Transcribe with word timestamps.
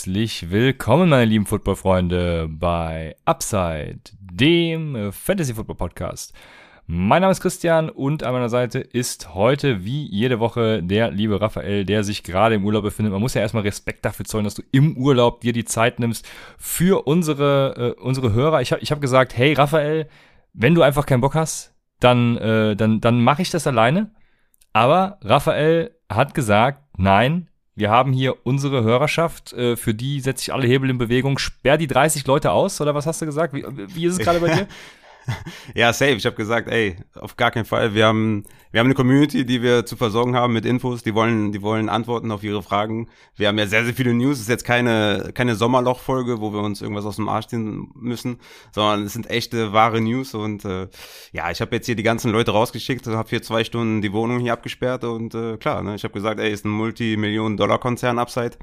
Herzlich 0.00 0.50
willkommen, 0.50 1.10
meine 1.10 1.26
lieben 1.26 1.44
Footballfreunde, 1.44 2.48
bei 2.50 3.16
Upside, 3.26 4.00
dem 4.18 5.12
Fantasy 5.12 5.52
Football 5.52 5.76
Podcast. 5.76 6.32
Mein 6.86 7.20
Name 7.20 7.32
ist 7.32 7.42
Christian 7.42 7.90
und 7.90 8.22
an 8.22 8.32
meiner 8.32 8.48
Seite 8.48 8.78
ist 8.78 9.34
heute 9.34 9.84
wie 9.84 10.06
jede 10.06 10.40
Woche 10.40 10.82
der 10.82 11.10
liebe 11.10 11.38
Raphael, 11.38 11.84
der 11.84 12.02
sich 12.02 12.22
gerade 12.22 12.54
im 12.54 12.64
Urlaub 12.64 12.82
befindet. 12.82 13.12
Man 13.12 13.20
muss 13.20 13.34
ja 13.34 13.42
erstmal 13.42 13.64
Respekt 13.64 14.06
dafür 14.06 14.24
zollen, 14.24 14.44
dass 14.44 14.54
du 14.54 14.62
im 14.72 14.96
Urlaub 14.96 15.42
dir 15.42 15.52
die 15.52 15.66
Zeit 15.66 16.00
nimmst 16.00 16.26
für 16.56 17.06
unsere, 17.06 17.94
äh, 17.98 18.00
unsere 18.00 18.32
Hörer. 18.32 18.62
Ich 18.62 18.72
habe 18.72 18.80
ich 18.80 18.92
hab 18.92 19.02
gesagt, 19.02 19.36
hey 19.36 19.52
Raphael, 19.52 20.08
wenn 20.54 20.74
du 20.74 20.80
einfach 20.80 21.04
keinen 21.04 21.20
Bock 21.20 21.34
hast, 21.34 21.74
dann, 21.98 22.38
äh, 22.38 22.74
dann, 22.74 23.02
dann 23.02 23.22
mache 23.22 23.42
ich 23.42 23.50
das 23.50 23.66
alleine. 23.66 24.12
Aber 24.72 25.18
Raphael 25.20 25.94
hat 26.08 26.32
gesagt, 26.32 26.84
nein, 26.96 27.50
wir 27.74 27.90
haben 27.90 28.12
hier 28.12 28.34
unsere 28.44 28.82
Hörerschaft, 28.82 29.52
äh, 29.52 29.76
für 29.76 29.94
die 29.94 30.20
setze 30.20 30.42
ich 30.42 30.52
alle 30.52 30.66
Hebel 30.66 30.90
in 30.90 30.98
Bewegung. 30.98 31.38
Sperr 31.38 31.78
die 31.78 31.86
30 31.86 32.26
Leute 32.26 32.52
aus, 32.52 32.80
oder 32.80 32.94
was 32.94 33.06
hast 33.06 33.22
du 33.22 33.26
gesagt? 33.26 33.54
Wie, 33.54 33.64
wie 33.66 34.06
ist 34.06 34.14
es 34.14 34.18
gerade 34.18 34.40
bei 34.40 34.48
dir? 34.54 34.68
ja, 35.74 35.92
safe. 35.92 36.12
Ich 36.12 36.26
habe 36.26 36.36
gesagt, 36.36 36.68
ey, 36.68 36.96
auf 37.14 37.36
gar 37.36 37.50
keinen 37.50 37.64
Fall. 37.64 37.94
Wir 37.94 38.06
haben, 38.06 38.44
wir 38.70 38.80
haben 38.80 38.86
eine 38.86 38.94
Community, 38.94 39.44
die 39.44 39.62
wir 39.62 39.86
zu 39.86 39.96
versorgen 39.96 40.36
haben 40.36 40.52
mit 40.52 40.64
Infos. 40.64 41.02
Die 41.02 41.14
wollen, 41.14 41.52
die 41.52 41.62
wollen 41.62 41.88
Antworten 41.88 42.30
auf 42.30 42.42
ihre 42.42 42.62
Fragen. 42.62 43.08
Wir 43.36 43.48
haben 43.48 43.58
ja 43.58 43.66
sehr, 43.66 43.84
sehr 43.84 43.94
viele 43.94 44.14
News. 44.14 44.36
Es 44.36 44.42
ist 44.42 44.48
jetzt 44.48 44.64
keine, 44.64 45.30
keine 45.34 45.54
Sommerloch-Folge, 45.54 46.40
wo 46.40 46.52
wir 46.52 46.60
uns 46.60 46.80
irgendwas 46.82 47.04
aus 47.04 47.16
dem 47.16 47.28
Arsch 47.28 47.46
ziehen 47.46 47.90
müssen, 47.94 48.38
sondern 48.72 49.04
es 49.04 49.12
sind 49.12 49.30
echte, 49.30 49.72
wahre 49.72 50.00
News. 50.00 50.34
Und 50.34 50.64
äh, 50.64 50.88
ja, 51.32 51.50
ich 51.50 51.60
habe 51.60 51.74
jetzt 51.76 51.86
hier 51.86 51.96
die 51.96 52.02
ganzen 52.02 52.30
Leute 52.30 52.52
rausgeschickt, 52.52 53.06
habe 53.06 53.28
hier 53.28 53.42
zwei 53.42 53.64
Stunden 53.64 54.02
die 54.02 54.12
Wohnung 54.12 54.40
hier 54.40 54.52
abgesperrt 54.52 55.04
und 55.04 55.34
äh, 55.34 55.56
klar, 55.56 55.82
ne, 55.82 55.94
ich 55.94 56.04
habe 56.04 56.14
gesagt, 56.14 56.40
ey, 56.40 56.50
ist 56.50 56.64
ein 56.64 56.70
Multimillionen-Dollar-Konzern 56.70 58.18
Upside. 58.18 58.56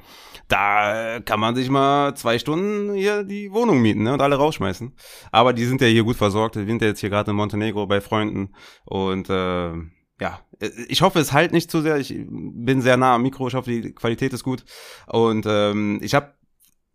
Da 0.48 1.20
kann 1.20 1.40
man 1.40 1.56
sich 1.56 1.70
mal 1.70 2.16
zwei 2.16 2.40
Stunden 2.40 2.94
hier 2.94 3.24
die 3.24 3.52
Wohnung 3.52 3.82
mieten 3.82 4.04
ne, 4.04 4.14
und 4.14 4.22
alle 4.22 4.36
rausschmeißen. 4.36 4.94
Aber 5.32 5.54
die 5.54 5.66
sind 5.66 5.82
ja 5.82 5.88
hier 5.88 6.04
gut 6.04 6.16
versorgt. 6.16 6.47
Wir 6.56 6.66
sind 6.66 6.82
jetzt 6.82 7.00
hier 7.00 7.10
gerade 7.10 7.32
in 7.32 7.38
Montenegro 7.38 7.86
bei 7.88 8.02
Freunden 8.02 8.54
und 8.86 9.30
äh, 9.30 9.74
ja, 10.20 10.40
ich 10.88 11.02
hoffe, 11.02 11.20
es 11.20 11.32
halt 11.32 11.52
nicht 11.52 11.70
zu 11.70 11.82
sehr. 11.82 11.98
Ich 11.98 12.14
bin 12.28 12.82
sehr 12.82 12.98
nah 12.98 13.16
am 13.16 13.22
Mikro. 13.22 13.48
Ich 13.48 13.54
hoffe, 13.54 13.70
die 13.70 13.94
Qualität 13.94 14.34
ist 14.34 14.44
gut. 14.44 14.66
Und 15.06 15.46
ähm, 15.48 16.00
ich 16.02 16.16
habe 16.16 16.34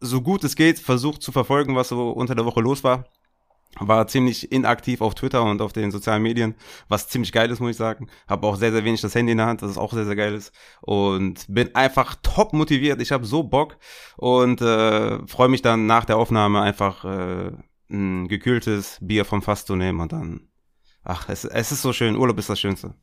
so 0.02 0.20
gut 0.20 0.44
es 0.44 0.56
geht 0.56 0.80
versucht 0.80 1.22
zu 1.22 1.32
verfolgen, 1.32 1.76
was 1.76 1.88
so 1.88 2.10
unter 2.10 2.34
der 2.34 2.44
Woche 2.44 2.60
los 2.60 2.84
war. 2.84 3.04
War 3.78 4.06
ziemlich 4.06 4.52
inaktiv 4.52 5.00
auf 5.00 5.14
Twitter 5.14 5.42
und 5.44 5.62
auf 5.62 5.72
den 5.72 5.90
sozialen 5.90 6.22
Medien, 6.22 6.56
was 6.88 7.08
ziemlich 7.08 7.32
geil 7.32 7.50
ist, 7.50 7.60
muss 7.60 7.70
ich 7.70 7.76
sagen. 7.78 8.08
Habe 8.28 8.46
auch 8.46 8.56
sehr, 8.56 8.70
sehr 8.70 8.84
wenig 8.84 9.00
das 9.00 9.14
Handy 9.14 9.32
in 9.32 9.38
der 9.38 9.46
Hand, 9.46 9.62
das 9.62 9.70
ist 9.70 9.78
auch 9.78 9.94
sehr, 9.94 10.04
sehr 10.04 10.16
geil 10.16 10.34
ist. 10.34 10.52
Und 10.82 11.46
bin 11.48 11.74
einfach 11.74 12.16
top 12.22 12.52
motiviert. 12.52 13.00
Ich 13.00 13.12
habe 13.12 13.24
so 13.24 13.44
Bock 13.44 13.78
und 14.18 14.60
äh, 14.60 15.26
freue 15.26 15.48
mich 15.48 15.62
dann 15.62 15.86
nach 15.86 16.04
der 16.04 16.18
Aufnahme 16.18 16.60
einfach 16.60 17.04
äh, 17.04 17.52
ein 17.92 18.28
gekühltes 18.28 18.98
Bier 19.00 19.24
vom 19.24 19.42
Fass 19.42 19.64
zu 19.66 19.76
nehmen 19.76 20.00
und 20.00 20.12
dann. 20.12 20.48
Ach, 21.04 21.28
es, 21.28 21.44
es 21.44 21.72
ist 21.72 21.82
so 21.82 21.92
schön. 21.92 22.16
Urlaub 22.16 22.38
ist 22.38 22.48
das 22.48 22.60
Schönste. 22.60 22.94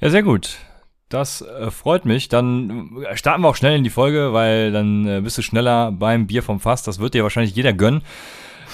Ja, 0.00 0.10
sehr 0.10 0.22
gut. 0.22 0.58
Das 1.08 1.40
äh, 1.40 1.70
freut 1.70 2.04
mich. 2.04 2.28
Dann 2.28 3.02
äh, 3.04 3.16
starten 3.16 3.42
wir 3.42 3.48
auch 3.48 3.56
schnell 3.56 3.76
in 3.76 3.84
die 3.84 3.90
Folge, 3.90 4.32
weil 4.32 4.72
dann 4.72 5.06
äh, 5.06 5.20
bist 5.20 5.38
du 5.38 5.42
schneller 5.42 5.92
beim 5.92 6.26
Bier 6.26 6.42
vom 6.42 6.60
Fass. 6.60 6.82
Das 6.82 6.98
wird 6.98 7.14
dir 7.14 7.22
wahrscheinlich 7.22 7.54
jeder 7.54 7.72
gönnen. 7.72 8.02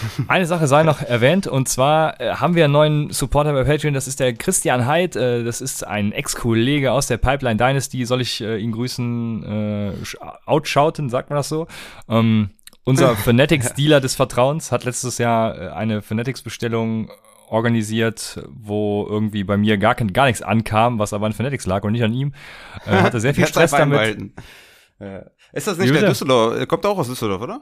Eine 0.29 0.47
Sache 0.47 0.67
sei 0.67 0.83
noch 0.83 1.03
erwähnt, 1.03 1.47
und 1.47 1.69
zwar 1.69 2.21
äh, 2.21 2.35
haben 2.35 2.55
wir 2.55 2.65
einen 2.65 2.73
neuen 2.73 3.11
Supporter 3.11 3.53
bei 3.53 3.65
Patreon, 3.65 3.95
das 3.95 4.09
ist 4.09 4.21
der 4.21 4.33
Christian 4.33 4.87
Heid, 4.87 5.17
äh, 5.17 5.45
das 5.45 5.61
ist 5.61 5.87
ein 5.87 6.13
Ex-Kollege 6.13 6.93
aus 6.93 7.07
der 7.07 7.19
Pipeline 7.19 7.57
Dynasty, 7.57 8.05
soll 8.05 8.21
ich 8.21 8.41
äh, 8.41 8.59
ihn 8.59 8.73
grüßen, 8.73 9.45
äh, 9.45 9.93
outschauten, 10.47 11.09
sagt 11.09 11.31
man 11.31 11.37
das 11.37 11.49
so? 11.49 11.67
Ähm, 12.09 12.51
unser 12.85 13.17
Fanatics-Dealer 13.17 14.01
des 14.01 14.15
Vertrauens 14.15 14.73
hat 14.73 14.85
letztes 14.85 15.19
Jahr 15.19 15.59
äh, 15.59 15.69
eine 15.69 16.03
Fanatics-Bestellung 16.03 17.11
organisiert, 17.49 18.43
wo 18.49 19.07
irgendwie 19.09 19.45
bei 19.45 19.57
mir 19.57 19.77
gar, 19.77 19.95
gar 19.95 20.27
nichts 20.27 20.43
ankam, 20.43 20.99
was 20.99 21.13
aber 21.13 21.27
an 21.27 21.33
Fanatics 21.33 21.67
lag 21.67 21.85
und 21.85 21.93
nicht 21.93 22.03
an 22.03 22.15
ihm. 22.15 22.33
Äh, 22.87 22.91
hatte 23.03 23.21
sehr 23.21 23.35
viel 23.35 23.47
Stress 23.47 23.73
damit. 23.73 24.33
Ja. 24.99 25.25
Ist 25.53 25.67
das 25.67 25.77
nicht 25.77 25.95
der 25.95 26.09
Düsseldorf? 26.09 26.57
Er 26.57 26.67
kommt 26.67 26.87
auch 26.87 26.97
aus 26.97 27.09
Düsseldorf, 27.09 27.43
oder? 27.43 27.61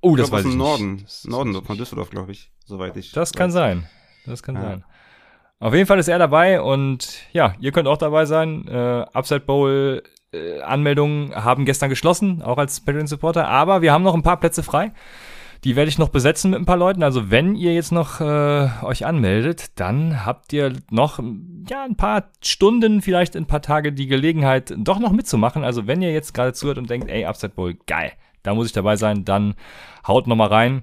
Oh, 0.00 0.16
das 0.16 0.30
weiß 0.30 0.40
aus 0.40 0.44
ich 0.46 0.52
dem 0.52 0.58
Norden. 0.58 1.06
Norden 1.24 1.64
von 1.64 1.78
Düsseldorf, 1.78 2.10
glaube 2.10 2.32
ich, 2.32 2.50
soweit 2.64 2.96
ich. 2.96 3.12
Das 3.12 3.30
weiß. 3.30 3.38
kann 3.38 3.50
sein. 3.50 3.88
Das 4.26 4.42
kann 4.42 4.56
ja. 4.56 4.62
sein. 4.62 4.84
Auf 5.58 5.72
jeden 5.72 5.86
Fall 5.86 5.98
ist 5.98 6.08
er 6.08 6.18
dabei 6.18 6.60
und 6.60 7.08
ja, 7.32 7.54
ihr 7.60 7.72
könnt 7.72 7.88
auch 7.88 7.96
dabei 7.96 8.26
sein. 8.26 8.66
Äh, 8.68 9.06
Upside 9.12 9.40
Bowl 9.40 10.02
äh, 10.36 10.60
Anmeldungen 10.62 11.34
haben 11.34 11.64
gestern 11.64 11.90
geschlossen, 11.90 12.42
auch 12.42 12.58
als 12.58 12.80
Patreon 12.80 13.06
Supporter, 13.06 13.48
aber 13.48 13.82
wir 13.82 13.92
haben 13.92 14.02
noch 14.02 14.14
ein 14.14 14.22
paar 14.22 14.38
Plätze 14.38 14.62
frei. 14.62 14.92
Die 15.64 15.74
werde 15.74 15.88
ich 15.88 15.98
noch 15.98 16.10
besetzen 16.10 16.50
mit 16.50 16.60
ein 16.60 16.66
paar 16.66 16.76
Leuten. 16.76 17.02
Also 17.02 17.30
wenn 17.30 17.56
ihr 17.56 17.74
jetzt 17.74 17.90
noch 17.90 18.20
äh, 18.20 18.68
euch 18.82 19.06
anmeldet, 19.06 19.78
dann 19.80 20.24
habt 20.24 20.52
ihr 20.52 20.72
noch 20.90 21.18
ja 21.68 21.82
ein 21.82 21.96
paar 21.96 22.30
Stunden, 22.42 23.02
vielleicht 23.02 23.36
ein 23.36 23.46
paar 23.46 23.62
Tage 23.62 23.92
die 23.92 24.06
Gelegenheit, 24.06 24.74
doch 24.76 24.98
noch 24.98 25.12
mitzumachen. 25.12 25.64
Also 25.64 25.86
wenn 25.86 26.02
ihr 26.02 26.12
jetzt 26.12 26.34
gerade 26.34 26.52
zuhört 26.52 26.78
und 26.78 26.90
denkt, 26.90 27.08
ey, 27.08 27.24
Upside 27.24 27.54
Bowl, 27.54 27.74
geil, 27.86 28.12
da 28.42 28.54
muss 28.54 28.66
ich 28.66 28.72
dabei 28.72 28.96
sein, 28.96 29.24
dann 29.24 29.54
haut 30.06 30.26
noch 30.26 30.36
mal 30.36 30.48
rein. 30.48 30.82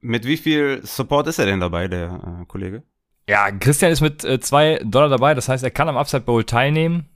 Mit 0.00 0.24
wie 0.24 0.36
viel 0.36 0.80
Support 0.84 1.26
ist 1.26 1.38
er 1.38 1.46
denn 1.46 1.60
dabei, 1.60 1.88
der 1.88 2.40
äh, 2.42 2.44
Kollege? 2.46 2.82
Ja, 3.28 3.50
Christian 3.50 3.90
ist 3.90 4.00
mit 4.00 4.24
äh, 4.24 4.40
zwei 4.40 4.80
Dollar 4.84 5.08
dabei. 5.08 5.34
Das 5.34 5.48
heißt, 5.48 5.64
er 5.64 5.70
kann 5.70 5.88
am 5.88 5.96
Upside 5.96 6.22
Bowl 6.22 6.44
teilnehmen. 6.44 7.08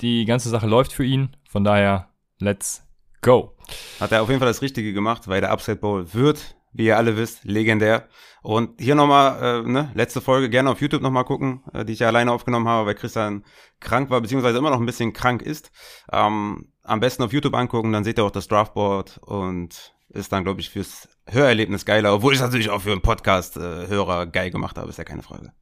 Die 0.00 0.24
ganze 0.24 0.48
Sache 0.48 0.66
läuft 0.66 0.92
für 0.92 1.04
ihn. 1.04 1.36
Von 1.48 1.64
daher, 1.64 2.08
let's 2.38 2.82
go. 3.20 3.56
Hat 4.00 4.12
er 4.12 4.22
auf 4.22 4.28
jeden 4.28 4.38
Fall 4.40 4.48
das 4.48 4.62
Richtige 4.62 4.92
gemacht, 4.92 5.28
weil 5.28 5.40
der 5.40 5.50
Upside 5.50 5.78
Bowl 5.78 6.12
wird, 6.14 6.56
wie 6.72 6.86
ihr 6.86 6.96
alle 6.96 7.16
wisst, 7.16 7.44
legendär. 7.44 8.08
Und 8.42 8.80
hier 8.80 8.94
nochmal, 8.94 9.64
äh, 9.64 9.68
ne, 9.68 9.90
letzte 9.94 10.20
Folge 10.20 10.48
gerne 10.48 10.70
auf 10.70 10.80
YouTube 10.80 11.02
nochmal 11.02 11.24
gucken, 11.24 11.62
äh, 11.72 11.84
die 11.84 11.94
ich 11.94 11.98
ja 11.98 12.06
alleine 12.06 12.32
aufgenommen 12.32 12.68
habe, 12.68 12.86
weil 12.86 12.94
Christian 12.94 13.44
krank 13.80 14.10
war, 14.10 14.20
beziehungsweise 14.20 14.58
immer 14.58 14.70
noch 14.70 14.80
ein 14.80 14.86
bisschen 14.86 15.12
krank 15.12 15.42
ist. 15.42 15.70
Ähm, 16.12 16.72
am 16.84 17.00
besten 17.00 17.22
auf 17.24 17.32
YouTube 17.32 17.54
angucken, 17.54 17.92
dann 17.92 18.04
seht 18.04 18.18
ihr 18.18 18.24
auch 18.24 18.30
das 18.30 18.48
Draftboard 18.48 19.18
und 19.18 19.92
ist 20.10 20.32
dann, 20.32 20.44
glaube 20.44 20.60
ich, 20.60 20.70
fürs 20.70 21.08
Hörerlebnis 21.26 21.84
geiler, 21.84 22.14
obwohl 22.14 22.32
ich 22.32 22.38
es 22.38 22.44
natürlich 22.44 22.70
auch 22.70 22.80
für 22.80 22.92
einen 22.92 23.02
Podcast-Hörer 23.02 24.22
äh, 24.22 24.26
geil 24.28 24.50
gemacht 24.50 24.78
habe, 24.78 24.88
ist 24.88 24.96
ja 24.96 25.04
keine 25.04 25.22
Frage. 25.22 25.52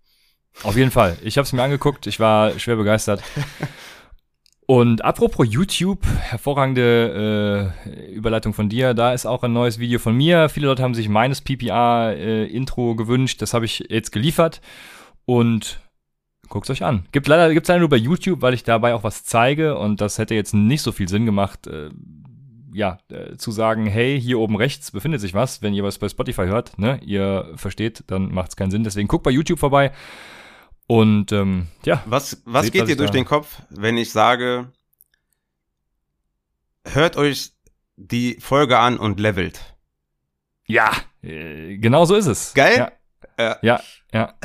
Auf 0.62 0.76
jeden 0.76 0.90
Fall. 0.90 1.18
Ich 1.22 1.36
habe 1.38 1.44
es 1.44 1.52
mir 1.52 1.62
angeguckt, 1.62 2.06
ich 2.06 2.20
war 2.20 2.58
schwer 2.58 2.76
begeistert. 2.76 3.22
Und 4.66 5.04
apropos 5.04 5.46
YouTube, 5.48 6.04
hervorragende 6.04 7.72
äh, 7.86 8.10
Überleitung 8.12 8.52
von 8.52 8.68
dir. 8.68 8.94
Da 8.94 9.12
ist 9.12 9.24
auch 9.24 9.44
ein 9.44 9.52
neues 9.52 9.78
Video 9.78 10.00
von 10.00 10.16
mir. 10.16 10.48
Viele 10.48 10.66
Leute 10.66 10.82
haben 10.82 10.94
sich 10.94 11.08
meines 11.08 11.40
PPR-Intro 11.40 12.92
äh, 12.92 12.94
gewünscht. 12.96 13.40
Das 13.42 13.54
habe 13.54 13.64
ich 13.64 13.84
jetzt 13.88 14.10
geliefert. 14.10 14.60
Und 15.24 15.80
guckt's 16.48 16.70
euch 16.70 16.82
an. 16.82 17.06
Gibt 17.12 17.28
leider, 17.28 17.54
gibt's 17.54 17.68
leider 17.68 17.80
nur 17.80 17.88
bei 17.88 17.96
YouTube, 17.96 18.42
weil 18.42 18.54
ich 18.54 18.64
dabei 18.64 18.94
auch 18.94 19.04
was 19.04 19.24
zeige. 19.24 19.78
Und 19.78 20.00
das 20.00 20.18
hätte 20.18 20.34
jetzt 20.34 20.52
nicht 20.52 20.82
so 20.82 20.90
viel 20.90 21.08
Sinn 21.08 21.26
gemacht, 21.26 21.68
äh, 21.68 21.90
ja, 22.72 22.98
äh, 23.08 23.36
zu 23.36 23.52
sagen, 23.52 23.86
hey, 23.86 24.20
hier 24.20 24.40
oben 24.40 24.56
rechts 24.56 24.90
befindet 24.90 25.20
sich 25.20 25.32
was. 25.32 25.62
Wenn 25.62 25.74
ihr 25.74 25.84
was 25.84 25.98
bei 25.98 26.08
Spotify 26.08 26.46
hört, 26.46 26.76
ne, 26.76 26.98
ihr 27.04 27.52
versteht, 27.54 28.02
dann 28.08 28.34
macht's 28.34 28.56
keinen 28.56 28.72
Sinn. 28.72 28.82
Deswegen 28.82 29.06
guckt 29.06 29.22
bei 29.22 29.30
YouTube 29.30 29.60
vorbei. 29.60 29.92
Und 30.86 31.32
ähm, 31.32 31.68
ja. 31.84 32.02
Was, 32.06 32.42
was 32.44 32.64
seht, 32.64 32.72
geht 32.72 32.82
was 32.82 32.88
dir 32.88 32.96
durch 32.96 33.10
den 33.10 33.24
Kopf, 33.24 33.60
wenn 33.70 33.96
ich 33.96 34.12
sage, 34.12 34.72
hört 36.84 37.16
euch 37.16 37.52
die 37.96 38.38
Folge 38.40 38.78
an 38.78 38.98
und 38.98 39.18
levelt? 39.18 39.76
Ja, 40.66 40.90
äh, 41.22 41.76
genau 41.78 42.04
so 42.04 42.14
ist 42.14 42.26
es. 42.26 42.54
Geil? 42.54 42.92
Ja, 43.38 43.58
ja. 43.62 43.80
ja. 44.12 44.34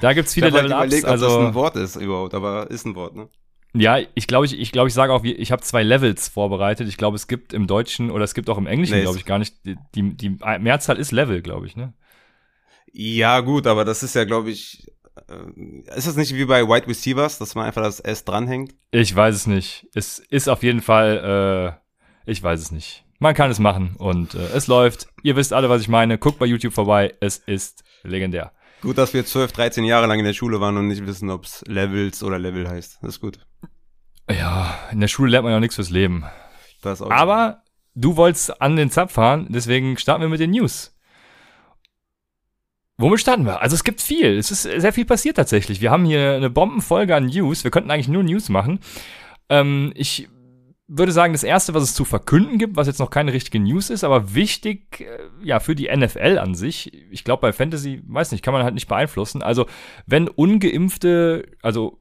Da 0.00 0.12
gibt's 0.12 0.34
viele 0.34 0.50
Level-Ups. 0.50 0.92
Halt 0.92 1.04
also, 1.06 1.26
ob 1.26 1.32
das 1.32 1.48
ein 1.48 1.54
Wort 1.54 1.76
ist 1.76 1.96
überhaupt, 1.96 2.34
aber 2.34 2.70
ist 2.70 2.84
ein 2.84 2.94
Wort, 2.94 3.16
ne? 3.16 3.30
Ja, 3.74 3.98
ich 4.14 4.26
glaube, 4.26 4.46
ich, 4.46 4.58
ich, 4.58 4.72
glaub, 4.72 4.86
ich 4.86 4.94
sage 4.94 5.12
auch, 5.12 5.24
ich 5.24 5.52
habe 5.52 5.62
zwei 5.62 5.82
Levels 5.82 6.28
vorbereitet. 6.28 6.88
Ich 6.88 6.96
glaube, 6.96 7.16
es 7.16 7.26
gibt 7.26 7.52
im 7.52 7.66
Deutschen 7.66 8.10
oder 8.10 8.24
es 8.24 8.34
gibt 8.34 8.48
auch 8.48 8.58
im 8.58 8.66
Englischen, 8.66 8.96
nee, 8.96 9.02
glaube 9.02 9.18
ich, 9.18 9.24
gar 9.24 9.38
nicht. 9.38 9.56
Die, 9.64 9.76
die, 9.94 10.36
Mehrzahl 10.58 10.98
ist 10.98 11.12
Level, 11.12 11.42
glaube 11.42 11.66
ich, 11.66 11.76
ne? 11.76 11.94
Ja, 12.92 13.40
gut, 13.40 13.66
aber 13.66 13.84
das 13.84 14.02
ist 14.02 14.14
ja, 14.14 14.24
glaube 14.24 14.50
ich, 14.50 14.86
äh, 14.88 14.97
ist 15.94 16.06
das 16.06 16.16
nicht 16.16 16.34
wie 16.34 16.44
bei 16.44 16.66
Wide 16.66 16.86
Receivers, 16.86 17.38
dass 17.38 17.54
man 17.54 17.66
einfach 17.66 17.82
das 17.82 18.00
S 18.00 18.24
dranhängt? 18.24 18.74
Ich 18.90 19.14
weiß 19.14 19.34
es 19.34 19.46
nicht. 19.46 19.86
Es 19.94 20.18
ist 20.18 20.48
auf 20.48 20.62
jeden 20.62 20.80
Fall, 20.80 21.78
äh, 22.26 22.30
ich 22.30 22.42
weiß 22.42 22.60
es 22.60 22.70
nicht. 22.70 23.04
Man 23.18 23.34
kann 23.34 23.50
es 23.50 23.58
machen 23.58 23.96
und 23.98 24.34
äh, 24.34 24.48
es 24.54 24.66
läuft. 24.66 25.08
Ihr 25.22 25.36
wisst 25.36 25.52
alle, 25.52 25.68
was 25.68 25.82
ich 25.82 25.88
meine. 25.88 26.18
Guckt 26.18 26.38
bei 26.38 26.46
YouTube 26.46 26.72
vorbei. 26.72 27.14
Es 27.20 27.38
ist 27.38 27.82
legendär. 28.02 28.52
Gut, 28.80 28.96
dass 28.96 29.12
wir 29.12 29.26
12, 29.26 29.52
13 29.52 29.84
Jahre 29.84 30.06
lang 30.06 30.20
in 30.20 30.24
der 30.24 30.34
Schule 30.34 30.60
waren 30.60 30.76
und 30.76 30.86
nicht 30.86 31.04
wissen, 31.04 31.30
ob 31.30 31.44
es 31.44 31.64
Levels 31.66 32.22
oder 32.22 32.38
Level 32.38 32.68
heißt. 32.68 32.98
Das 33.02 33.16
ist 33.16 33.20
gut. 33.20 33.40
Ja, 34.30 34.78
in 34.92 35.00
der 35.00 35.08
Schule 35.08 35.32
lernt 35.32 35.44
man 35.44 35.52
ja 35.52 35.60
nichts 35.60 35.76
fürs 35.76 35.90
Leben. 35.90 36.24
Aber 36.84 37.62
du 37.94 38.16
wolltest 38.16 38.60
an 38.60 38.76
den 38.76 38.90
Zapf 38.90 39.14
fahren, 39.14 39.48
deswegen 39.50 39.96
starten 39.96 40.22
wir 40.22 40.28
mit 40.28 40.40
den 40.40 40.52
News. 40.52 40.96
Womit 42.98 43.20
starten 43.20 43.46
wir? 43.46 43.62
Also 43.62 43.74
es 43.74 43.84
gibt 43.84 44.00
viel. 44.00 44.36
Es 44.36 44.50
ist 44.50 44.62
sehr 44.62 44.92
viel 44.92 45.04
passiert 45.04 45.36
tatsächlich. 45.36 45.80
Wir 45.80 45.92
haben 45.92 46.04
hier 46.04 46.34
eine 46.34 46.50
Bombenfolge 46.50 47.14
an 47.14 47.26
News. 47.26 47.62
Wir 47.62 47.70
könnten 47.70 47.92
eigentlich 47.92 48.08
nur 48.08 48.24
News 48.24 48.48
machen. 48.48 48.80
Ähm, 49.48 49.92
ich 49.94 50.28
würde 50.88 51.12
sagen, 51.12 51.32
das 51.34 51.44
erste, 51.44 51.74
was 51.74 51.84
es 51.84 51.94
zu 51.94 52.04
verkünden 52.04 52.58
gibt, 52.58 52.76
was 52.76 52.86
jetzt 52.86 52.98
noch 52.98 53.10
keine 53.10 53.32
richtige 53.32 53.60
News 53.60 53.90
ist, 53.90 54.02
aber 54.02 54.34
wichtig, 54.34 55.02
äh, 55.02 55.28
ja, 55.44 55.60
für 55.60 55.76
die 55.76 55.94
NFL 55.94 56.38
an 56.38 56.54
sich. 56.54 56.92
Ich 57.12 57.24
glaube, 57.24 57.42
bei 57.42 57.52
Fantasy, 57.52 58.02
weiß 58.06 58.32
nicht, 58.32 58.42
kann 58.42 58.54
man 58.54 58.64
halt 58.64 58.74
nicht 58.74 58.88
beeinflussen. 58.88 59.42
Also, 59.42 59.66
wenn 60.06 60.28
ungeimpfte, 60.28 61.46
also 61.62 62.00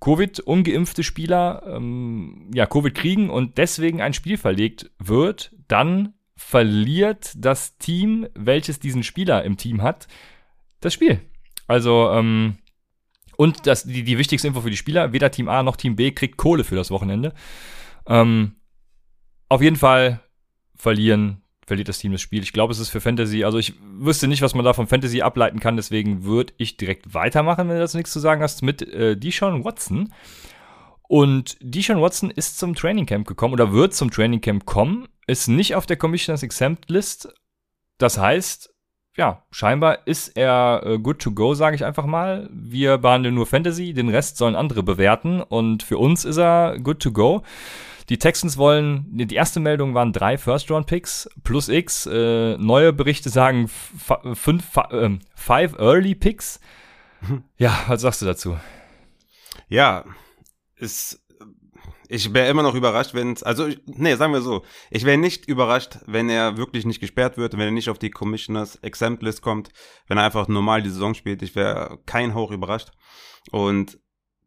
Covid-ungeimpfte 0.00 1.02
Spieler, 1.02 1.62
ähm, 1.66 2.50
ja, 2.54 2.66
Covid 2.66 2.94
kriegen 2.94 3.30
und 3.30 3.58
deswegen 3.58 4.00
ein 4.00 4.14
Spiel 4.14 4.36
verlegt 4.36 4.90
wird, 4.98 5.52
dann 5.66 6.14
verliert 6.36 7.32
das 7.36 7.78
Team, 7.78 8.26
welches 8.34 8.80
diesen 8.80 9.02
Spieler 9.02 9.44
im 9.44 9.56
Team 9.56 9.82
hat, 9.82 10.08
das 10.80 10.94
Spiel. 10.94 11.20
Also, 11.66 12.10
ähm, 12.10 12.58
und 13.36 13.66
das, 13.66 13.84
die, 13.84 14.02
die 14.02 14.18
wichtigste 14.18 14.48
Info 14.48 14.60
für 14.60 14.70
die 14.70 14.76
Spieler, 14.76 15.12
weder 15.12 15.30
Team 15.30 15.48
A 15.48 15.62
noch 15.62 15.76
Team 15.76 15.96
B 15.96 16.12
kriegt 16.12 16.36
Kohle 16.36 16.64
für 16.64 16.76
das 16.76 16.90
Wochenende. 16.90 17.32
Ähm, 18.06 18.56
auf 19.48 19.62
jeden 19.62 19.76
Fall 19.76 20.20
verlieren, 20.76 21.42
verliert 21.66 21.88
das 21.88 21.98
Team 21.98 22.12
das 22.12 22.20
Spiel. 22.20 22.42
Ich 22.42 22.52
glaube, 22.52 22.72
es 22.72 22.78
ist 22.78 22.88
für 22.88 23.00
Fantasy, 23.00 23.44
also 23.44 23.58
ich 23.58 23.74
wüsste 23.80 24.28
nicht, 24.28 24.42
was 24.42 24.54
man 24.54 24.64
da 24.64 24.72
von 24.72 24.86
Fantasy 24.86 25.22
ableiten 25.22 25.60
kann, 25.60 25.76
deswegen 25.76 26.24
würde 26.24 26.52
ich 26.56 26.76
direkt 26.76 27.14
weitermachen, 27.14 27.68
wenn 27.68 27.76
du 27.76 27.80
dazu 27.80 27.96
nichts 27.96 28.12
zu 28.12 28.20
sagen 28.20 28.42
hast, 28.42 28.62
mit 28.62 28.82
äh, 28.82 29.16
Deshaun 29.16 29.64
Watson. 29.64 30.12
Und 31.08 31.56
Deshaun 31.60 32.00
Watson 32.00 32.30
ist 32.30 32.58
zum 32.58 32.74
Training 32.74 33.06
Camp 33.06 33.26
gekommen 33.26 33.54
oder 33.54 33.72
wird 33.72 33.94
zum 33.94 34.10
Training 34.10 34.40
Camp 34.40 34.64
kommen, 34.64 35.06
ist 35.26 35.48
nicht 35.48 35.74
auf 35.74 35.86
der 35.86 35.96
Commissioners 35.96 36.42
Exempt 36.42 36.90
List. 36.90 37.32
Das 37.98 38.18
heißt, 38.18 38.72
ja, 39.16 39.44
scheinbar 39.50 40.06
ist 40.06 40.36
er 40.36 40.82
äh, 40.84 40.98
good 40.98 41.18
to 41.20 41.32
go, 41.32 41.54
sage 41.54 41.76
ich 41.76 41.84
einfach 41.84 42.06
mal. 42.06 42.48
Wir 42.52 42.98
behandeln 42.98 43.34
nur 43.34 43.46
Fantasy, 43.46 43.92
den 43.92 44.08
Rest 44.08 44.38
sollen 44.38 44.56
andere 44.56 44.82
bewerten 44.82 45.42
und 45.42 45.82
für 45.82 45.98
uns 45.98 46.24
ist 46.24 46.38
er 46.38 46.78
good 46.78 47.00
to 47.00 47.12
go. 47.12 47.42
Die 48.08 48.18
Texans 48.18 48.56
wollen, 48.56 49.06
die 49.10 49.34
erste 49.34 49.60
Meldung 49.60 49.94
waren 49.94 50.12
drei 50.12 50.36
First-Round-Picks 50.36 51.30
plus 51.44 51.68
X. 51.68 52.06
Äh, 52.06 52.56
neue 52.58 52.92
Berichte 52.92 53.30
sagen 53.30 53.68
fünf, 53.68 54.76
äh, 54.90 55.10
five 55.34 55.78
Early 55.78 56.14
Picks. 56.14 56.60
Ja, 57.56 57.84
was 57.86 58.00
sagst 58.00 58.20
du 58.20 58.26
dazu? 58.26 58.56
Ja, 59.68 60.04
ist 60.74 61.21
ich 62.12 62.34
wäre 62.34 62.50
immer 62.50 62.62
noch 62.62 62.74
überrascht, 62.74 63.14
wenn 63.14 63.32
es, 63.32 63.42
also, 63.42 63.68
nee, 63.86 64.14
sagen 64.16 64.34
wir 64.34 64.42
so, 64.42 64.64
ich 64.90 65.04
wäre 65.04 65.16
nicht 65.16 65.48
überrascht, 65.48 65.98
wenn 66.06 66.28
er 66.28 66.58
wirklich 66.58 66.84
nicht 66.84 67.00
gesperrt 67.00 67.38
wird, 67.38 67.54
wenn 67.54 67.60
er 67.60 67.70
nicht 67.70 67.88
auf 67.88 67.98
die 67.98 68.10
Commissioners 68.10 68.76
Exempt 68.76 69.22
List 69.22 69.40
kommt, 69.40 69.70
wenn 70.08 70.18
er 70.18 70.24
einfach 70.24 70.46
normal 70.46 70.82
die 70.82 70.90
Saison 70.90 71.14
spielt. 71.14 71.40
Ich 71.40 71.56
wäre 71.56 72.00
kein 72.04 72.34
Hoch 72.34 72.50
überrascht. 72.50 72.90
Und 73.50 73.98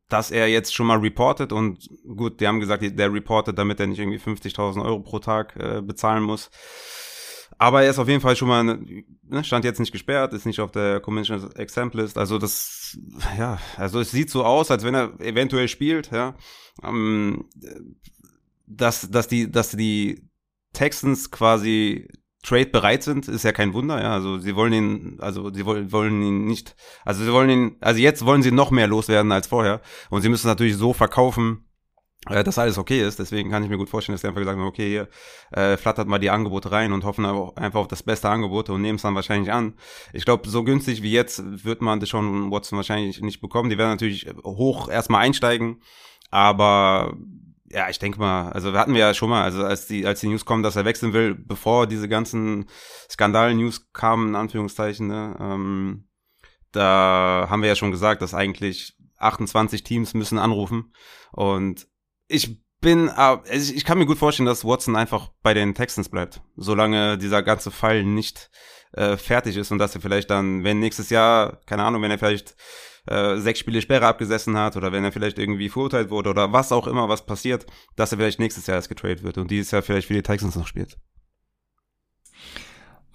dass 0.09 0.29
er 0.29 0.47
jetzt 0.47 0.75
schon 0.75 0.85
mal 0.85 0.99
reportet 0.99 1.51
und 1.51 1.89
gut, 2.15 2.39
die 2.39 2.47
haben 2.47 2.59
gesagt, 2.59 2.83
der 2.83 3.11
reportet, 3.11 3.57
damit 3.57 3.79
er 3.79 3.87
nicht 3.87 3.97
irgendwie 3.97 4.19
50.000 4.19 4.85
Euro 4.85 4.99
pro 4.99 5.17
Tag 5.17 5.55
äh, 5.55 5.81
bezahlen 5.81 6.21
muss. 6.21 6.51
Aber 7.57 7.83
er 7.83 7.89
ist 7.89 7.99
auf 7.99 8.07
jeden 8.07 8.21
Fall 8.21 8.35
schon 8.35 8.47
mal, 8.47 8.63
ne, 8.63 9.43
stand 9.43 9.63
jetzt 9.65 9.79
nicht 9.79 9.91
gesperrt, 9.91 10.33
ist 10.33 10.45
nicht 10.45 10.59
auf 10.59 10.71
der 10.71 10.99
Commission 10.99 11.51
Exempt 11.55 11.95
List. 11.95 12.17
Also 12.17 12.37
das, 12.37 12.97
ja, 13.37 13.59
also 13.77 13.99
es 13.99 14.11
sieht 14.11 14.29
so 14.29 14.43
aus, 14.43 14.71
als 14.71 14.83
wenn 14.83 14.95
er 14.95 15.19
eventuell 15.19 15.67
spielt, 15.67 16.11
ja. 16.11 16.35
Ähm, 16.83 17.45
dass, 18.67 19.09
dass 19.09 19.27
die, 19.27 19.49
dass 19.49 19.71
die 19.71 20.27
Texans 20.73 21.31
quasi 21.31 22.09
Trade 22.43 22.67
bereit 22.67 23.03
sind, 23.03 23.27
ist 23.27 23.43
ja 23.43 23.51
kein 23.51 23.73
Wunder, 23.73 24.01
ja. 24.01 24.13
Also 24.13 24.37
sie 24.37 24.55
wollen 24.55 24.73
ihn, 24.73 25.17
also 25.19 25.51
sie 25.53 25.65
wollen, 25.65 25.91
wollen 25.91 26.21
ihn 26.21 26.45
nicht, 26.45 26.75
also 27.03 27.23
sie 27.23 27.31
wollen 27.31 27.49
ihn, 27.49 27.77
also 27.79 27.99
jetzt 27.99 28.25
wollen 28.25 28.43
sie 28.43 28.51
noch 28.51 28.71
mehr 28.71 28.87
loswerden 28.87 29.31
als 29.31 29.47
vorher. 29.47 29.81
Und 30.09 30.21
sie 30.21 30.29
müssen 30.29 30.47
natürlich 30.47 30.75
so 30.75 30.93
verkaufen, 30.93 31.64
dass 32.29 32.57
alles 32.57 32.77
okay 32.77 33.01
ist. 33.01 33.19
Deswegen 33.19 33.49
kann 33.49 33.63
ich 33.63 33.69
mir 33.69 33.77
gut 33.77 33.89
vorstellen, 33.89 34.13
dass 34.13 34.21
sie 34.21 34.27
einfach 34.27 34.41
gesagt 34.41 34.57
haben, 34.57 34.67
okay, 34.67 34.89
hier 34.89 35.07
äh, 35.51 35.77
flattert 35.77 36.07
mal 36.07 36.19
die 36.19 36.29
Angebote 36.29 36.71
rein 36.71 36.93
und 36.93 37.03
hoffen 37.03 37.25
einfach 37.25 37.79
auf 37.79 37.87
das 37.87 38.03
beste 38.03 38.29
Angebot 38.29 38.69
und 38.69 38.81
nehmen 38.81 38.95
es 38.95 39.03
dann 39.03 39.15
wahrscheinlich 39.15 39.51
an. 39.51 39.73
Ich 40.13 40.25
glaube, 40.25 40.49
so 40.49 40.63
günstig 40.63 41.01
wie 41.03 41.11
jetzt 41.11 41.43
wird 41.63 41.81
man 41.81 41.99
das 41.99 42.09
schon 42.09 42.51
Watson 42.51 42.77
wahrscheinlich 42.77 43.21
nicht 43.21 43.41
bekommen. 43.41 43.69
Die 43.69 43.77
werden 43.77 43.91
natürlich 43.91 44.27
hoch 44.43 44.89
erstmal 44.89 45.23
einsteigen, 45.23 45.81
aber 46.31 47.15
ja, 47.71 47.89
ich 47.89 47.99
denke 47.99 48.19
mal, 48.19 48.51
also 48.51 48.73
hatten 48.73 48.93
wir 48.93 49.01
ja 49.01 49.13
schon 49.13 49.29
mal, 49.29 49.43
also 49.43 49.63
als 49.63 49.87
die, 49.87 50.05
als 50.05 50.19
die 50.21 50.27
News 50.27 50.45
kommen, 50.45 50.63
dass 50.63 50.75
er 50.75 50.85
wechseln 50.85 51.13
will, 51.13 51.35
bevor 51.35 51.87
diese 51.87 52.07
ganzen 52.07 52.67
Skandal-News 53.09 53.91
kamen, 53.91 54.29
in 54.29 54.35
Anführungszeichen, 54.35 55.07
ne, 55.07 55.35
ähm, 55.39 56.07
da 56.71 57.47
haben 57.49 57.61
wir 57.61 57.69
ja 57.69 57.75
schon 57.75 57.91
gesagt, 57.91 58.21
dass 58.21 58.33
eigentlich 58.33 58.95
28 59.17 59.83
Teams 59.83 60.13
müssen 60.13 60.37
anrufen 60.37 60.93
und 61.31 61.87
ich 62.27 62.61
bin, 62.81 63.09
also 63.09 63.73
ich 63.73 63.83
kann 63.85 63.97
mir 63.97 64.05
gut 64.05 64.17
vorstellen, 64.17 64.45
dass 64.45 64.65
Watson 64.65 64.95
einfach 64.95 65.31
bei 65.41 65.53
den 65.53 65.73
Texans 65.73 66.09
bleibt, 66.09 66.41
solange 66.55 67.17
dieser 67.17 67.41
ganze 67.43 67.71
Fall 67.71 68.03
nicht 68.03 68.49
äh, 68.93 69.17
fertig 69.17 69.57
ist 69.57 69.71
und 69.71 69.79
dass 69.79 69.95
er 69.95 70.01
vielleicht 70.01 70.29
dann, 70.29 70.63
wenn 70.63 70.79
nächstes 70.79 71.09
Jahr, 71.09 71.61
keine 71.65 71.83
Ahnung, 71.83 72.01
wenn 72.01 72.11
er 72.11 72.19
vielleicht 72.19 72.55
äh, 73.07 73.37
sechs 73.37 73.59
Spiele 73.59 73.81
Sperre 73.81 74.07
abgesessen 74.07 74.57
hat 74.57 74.77
oder 74.77 74.91
wenn 74.91 75.03
er 75.03 75.11
vielleicht 75.11 75.39
irgendwie 75.39 75.69
verurteilt 75.69 76.09
wurde 76.09 76.29
oder 76.29 76.53
was 76.53 76.71
auch 76.71 76.87
immer, 76.87 77.09
was 77.09 77.25
passiert, 77.25 77.65
dass 77.95 78.11
er 78.11 78.17
vielleicht 78.17 78.39
nächstes 78.39 78.67
Jahr 78.67 78.77
erst 78.77 78.89
getradet 78.89 79.23
wird 79.23 79.37
und 79.37 79.51
dieses 79.51 79.71
Jahr 79.71 79.81
vielleicht 79.81 80.07
für 80.07 80.13
die 80.13 80.23
Texans 80.23 80.55
noch 80.55 80.67
spielt. 80.67 80.97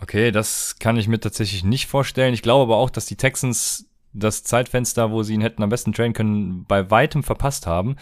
Okay, 0.00 0.30
das 0.30 0.76
kann 0.78 0.96
ich 0.96 1.08
mir 1.08 1.20
tatsächlich 1.20 1.62
nicht 1.62 1.86
vorstellen. 1.86 2.34
Ich 2.34 2.42
glaube 2.42 2.62
aber 2.62 2.76
auch, 2.76 2.90
dass 2.90 3.06
die 3.06 3.16
Texans 3.16 3.86
das 4.12 4.42
Zeitfenster, 4.42 5.10
wo 5.10 5.22
sie 5.22 5.34
ihn 5.34 5.42
hätten 5.42 5.62
am 5.62 5.68
besten 5.68 5.92
trainen 5.92 6.14
können, 6.14 6.64
bei 6.64 6.90
weitem 6.90 7.22
verpasst 7.22 7.66
haben. 7.66 7.96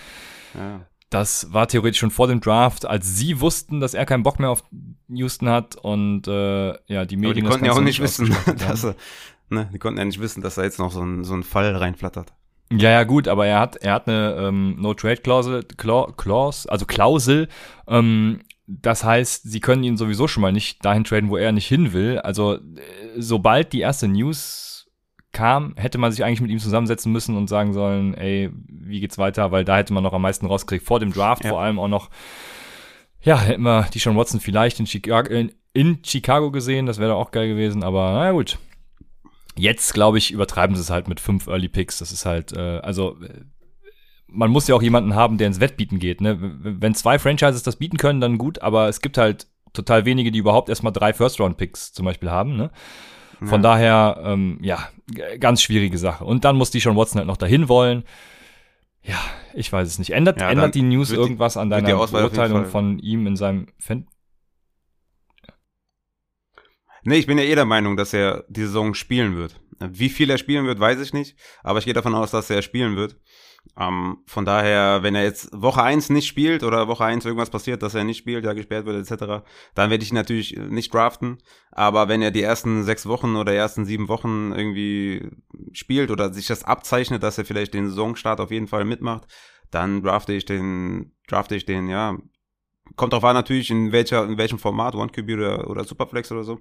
Ja. 0.54 0.86
Das 1.10 1.52
war 1.52 1.66
theoretisch 1.66 2.00
schon 2.00 2.10
vor 2.10 2.28
dem 2.28 2.40
Draft, 2.40 2.84
als 2.84 3.16
sie 3.16 3.40
wussten, 3.40 3.80
dass 3.80 3.94
er 3.94 4.04
keinen 4.04 4.22
Bock 4.22 4.38
mehr 4.38 4.50
auf 4.50 4.62
Houston 5.08 5.48
hat 5.48 5.76
und 5.76 6.28
äh, 6.28 6.74
ja, 6.86 7.04
die 7.06 7.16
Medien. 7.16 7.30
Aber 7.30 7.34
die 7.34 7.42
konnten 7.42 7.64
ja 7.64 7.72
auch 7.72 7.80
nicht 7.80 8.00
wissen, 8.00 8.34
dass 8.58 8.84
er, 8.84 8.94
ne, 9.48 9.70
die 9.72 9.78
konnten 9.78 9.98
ja 9.98 10.04
nicht 10.04 10.20
wissen, 10.20 10.42
dass 10.42 10.56
da 10.56 10.64
jetzt 10.64 10.78
noch 10.78 10.92
so 10.92 11.02
ein, 11.02 11.24
so 11.24 11.34
ein 11.34 11.44
Fall 11.44 11.74
reinflattert. 11.74 12.32
Ja, 12.70 12.90
ja, 12.90 13.04
gut, 13.04 13.28
aber 13.28 13.46
er 13.46 13.60
hat, 13.60 13.76
er 13.76 13.94
hat 13.94 14.08
eine 14.08 14.36
ähm, 14.38 14.76
No-Trade-Klausel, 14.78 15.64
Clause, 15.64 16.70
also 16.70 16.84
Klausel. 16.84 17.48
Ähm, 17.86 18.40
das 18.66 19.02
heißt, 19.02 19.50
sie 19.50 19.60
können 19.60 19.82
ihn 19.84 19.96
sowieso 19.96 20.28
schon 20.28 20.42
mal 20.42 20.52
nicht 20.52 20.84
dahin 20.84 21.04
traden, 21.04 21.30
wo 21.30 21.38
er 21.38 21.52
nicht 21.52 21.66
hin 21.66 21.94
will. 21.94 22.18
Also, 22.18 22.56
äh, 22.56 22.60
sobald 23.16 23.72
die 23.72 23.80
erste 23.80 24.08
News 24.08 24.77
kam, 25.38 25.74
hätte 25.76 25.98
man 25.98 26.10
sich 26.10 26.24
eigentlich 26.24 26.40
mit 26.40 26.50
ihm 26.50 26.58
zusammensetzen 26.58 27.12
müssen 27.12 27.36
und 27.36 27.46
sagen 27.46 27.72
sollen, 27.72 28.14
ey, 28.14 28.50
wie 28.66 28.98
geht's 28.98 29.18
weiter? 29.18 29.52
Weil 29.52 29.64
da 29.64 29.76
hätte 29.76 29.92
man 29.92 30.02
noch 30.02 30.12
am 30.12 30.22
meisten 30.22 30.46
rausgekriegt. 30.46 30.84
Vor 30.84 30.98
dem 30.98 31.12
Draft 31.12 31.44
ja. 31.44 31.50
vor 31.50 31.60
allem 31.60 31.78
auch 31.78 31.86
noch, 31.86 32.10
ja, 33.22 33.40
hätten 33.40 33.62
wir 33.62 33.86
die 33.94 34.00
Sean 34.00 34.16
Watson 34.16 34.40
vielleicht 34.40 34.80
in 34.80 34.86
Chicago, 34.88 35.32
in, 35.32 35.52
in 35.74 36.00
Chicago 36.04 36.50
gesehen. 36.50 36.86
Das 36.86 36.98
wäre 36.98 37.14
auch 37.14 37.30
geil 37.30 37.46
gewesen. 37.46 37.84
Aber 37.84 38.14
na 38.14 38.32
gut. 38.32 38.58
Jetzt, 39.54 39.94
glaube 39.94 40.18
ich, 40.18 40.32
übertreiben 40.32 40.74
sie 40.74 40.82
es 40.82 40.90
halt 40.90 41.06
mit 41.06 41.20
fünf 41.20 41.46
Early 41.46 41.68
Picks. 41.68 41.98
Das 41.98 42.10
ist 42.10 42.26
halt, 42.26 42.52
äh, 42.52 42.80
also 42.80 43.16
man 44.26 44.50
muss 44.50 44.66
ja 44.66 44.74
auch 44.74 44.82
jemanden 44.82 45.14
haben, 45.14 45.38
der 45.38 45.46
ins 45.46 45.60
Wettbieten 45.60 46.00
geht. 46.00 46.20
Ne? 46.20 46.36
Wenn 46.40 46.96
zwei 46.96 47.20
Franchises 47.20 47.62
das 47.62 47.76
bieten 47.76 47.96
können, 47.96 48.20
dann 48.20 48.38
gut, 48.38 48.60
aber 48.60 48.88
es 48.88 49.00
gibt 49.00 49.18
halt 49.18 49.46
total 49.72 50.04
wenige, 50.04 50.32
die 50.32 50.40
überhaupt 50.40 50.68
erstmal 50.68 50.92
drei 50.92 51.12
First-Round-Picks 51.12 51.92
zum 51.92 52.06
Beispiel 52.06 52.30
haben. 52.30 52.56
Ne? 52.56 52.70
Von 53.38 53.62
ja. 53.62 53.70
daher, 53.70 54.20
ähm, 54.24 54.58
ja, 54.62 54.88
ganz 55.38 55.62
schwierige 55.62 55.98
Sache. 55.98 56.24
Und 56.24 56.44
dann 56.44 56.56
muss 56.56 56.70
die 56.70 56.80
schon 56.80 56.96
Watson 56.96 57.18
halt 57.18 57.28
noch 57.28 57.36
dahin 57.36 57.68
wollen. 57.68 58.04
Ja, 59.02 59.18
ich 59.54 59.72
weiß 59.72 59.86
es 59.86 59.98
nicht. 59.98 60.10
Ändert, 60.10 60.40
ja, 60.40 60.50
ändert 60.50 60.74
die 60.74 60.82
News 60.82 61.10
irgendwas 61.10 61.56
an 61.56 61.70
deiner 61.70 62.06
Beurteilung 62.06 62.66
von 62.66 62.98
ihm 62.98 63.26
in 63.26 63.36
seinem 63.36 63.68
Fan? 63.78 64.06
Nee, 67.04 67.16
ich 67.16 67.26
bin 67.26 67.38
ja 67.38 67.44
eh 67.44 67.54
der 67.54 67.64
Meinung, 67.64 67.96
dass 67.96 68.12
er 68.12 68.44
die 68.48 68.62
Saison 68.62 68.94
spielen 68.94 69.36
wird. 69.36 69.60
Wie 69.80 70.08
viel 70.08 70.28
er 70.30 70.38
spielen 70.38 70.66
wird, 70.66 70.80
weiß 70.80 71.00
ich 71.00 71.12
nicht. 71.12 71.38
Aber 71.62 71.78
ich 71.78 71.84
gehe 71.84 71.94
davon 71.94 72.14
aus, 72.14 72.32
dass 72.32 72.50
er 72.50 72.60
spielen 72.62 72.96
wird. 72.96 73.16
Ähm, 73.78 74.18
von 74.26 74.44
daher, 74.44 75.02
wenn 75.04 75.14
er 75.14 75.22
jetzt 75.22 75.50
Woche 75.52 75.82
eins 75.82 76.10
nicht 76.10 76.26
spielt 76.26 76.64
oder 76.64 76.88
Woche 76.88 77.04
eins 77.04 77.24
irgendwas 77.24 77.50
passiert, 77.50 77.82
dass 77.82 77.94
er 77.94 78.02
nicht 78.02 78.18
spielt, 78.18 78.44
ja 78.44 78.52
gesperrt 78.52 78.86
wird 78.86 79.08
etc., 79.08 79.44
dann 79.74 79.90
werde 79.90 80.02
ich 80.02 80.10
ihn 80.10 80.16
natürlich 80.16 80.56
nicht 80.56 80.92
draften. 80.92 81.38
Aber 81.70 82.08
wenn 82.08 82.20
er 82.20 82.32
die 82.32 82.42
ersten 82.42 82.82
sechs 82.82 83.06
Wochen 83.06 83.36
oder 83.36 83.52
ersten 83.52 83.84
sieben 83.84 84.08
Wochen 84.08 84.52
irgendwie 84.52 85.30
spielt 85.72 86.10
oder 86.10 86.32
sich 86.32 86.48
das 86.48 86.64
abzeichnet, 86.64 87.22
dass 87.22 87.38
er 87.38 87.44
vielleicht 87.44 87.72
den 87.72 87.88
Saisonstart 87.88 88.40
auf 88.40 88.50
jeden 88.50 88.66
Fall 88.66 88.84
mitmacht, 88.84 89.28
dann 89.70 90.02
drafte 90.02 90.32
ich 90.32 90.44
den, 90.44 91.12
drafte 91.28 91.54
ich 91.54 91.64
den, 91.64 91.88
ja, 91.88 92.18
kommt 92.96 93.12
drauf 93.12 93.24
an 93.24 93.34
natürlich, 93.34 93.70
in 93.70 93.92
welcher, 93.92 94.24
in 94.24 94.38
welchem 94.38 94.58
Format, 94.58 94.96
One 94.96 95.10
QB 95.10 95.34
oder, 95.34 95.70
oder 95.70 95.84
Superflex 95.84 96.32
oder 96.32 96.42
so. 96.42 96.58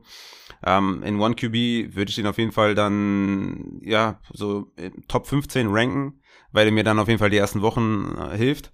Ähm, 0.64 1.02
in 1.04 1.20
One 1.20 1.34
QB 1.34 1.96
würde 1.96 2.10
ich 2.10 2.16
den 2.16 2.28
auf 2.28 2.38
jeden 2.38 2.52
Fall 2.52 2.76
dann, 2.76 3.80
ja, 3.82 4.20
so 4.34 4.72
Top 5.08 5.26
15 5.26 5.68
ranken 5.70 6.20
weil 6.52 6.68
er 6.68 6.72
mir 6.72 6.84
dann 6.84 7.00
auf 7.00 7.08
jeden 7.08 7.20
Fall 7.20 7.30
die 7.30 7.38
ersten 7.38 7.62
Wochen 7.62 8.16
äh, 8.18 8.38
hilft. 8.38 8.72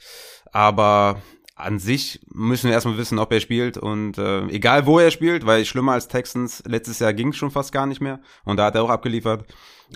Aber 0.51 1.21
an 1.55 1.79
sich 1.79 2.25
müssen 2.33 2.67
wir 2.67 2.73
erstmal 2.73 2.97
wissen, 2.97 3.19
ob 3.19 3.31
er 3.31 3.39
spielt 3.39 3.77
und 3.77 4.17
äh, 4.17 4.45
egal 4.47 4.85
wo 4.85 4.99
er 4.99 5.11
spielt, 5.11 5.45
weil 5.45 5.65
schlimmer 5.65 5.93
als 5.93 6.07
Texans, 6.07 6.63
letztes 6.65 6.99
Jahr 6.99 7.13
ging 7.13 7.29
es 7.29 7.37
schon 7.37 7.51
fast 7.51 7.71
gar 7.71 7.85
nicht 7.85 8.01
mehr 8.01 8.19
und 8.43 8.57
da 8.57 8.65
hat 8.65 8.75
er 8.75 8.83
auch 8.83 8.89
abgeliefert. 8.89 9.45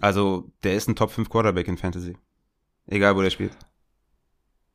Also 0.02 0.52
der 0.64 0.76
ist 0.76 0.88
ein 0.88 0.96
Top 0.96 1.12
5 1.12 1.30
Quarterback 1.30 1.68
in 1.68 1.78
Fantasy. 1.78 2.16
Egal 2.86 3.16
wo 3.16 3.22
der 3.22 3.32
spielt. 3.32 3.58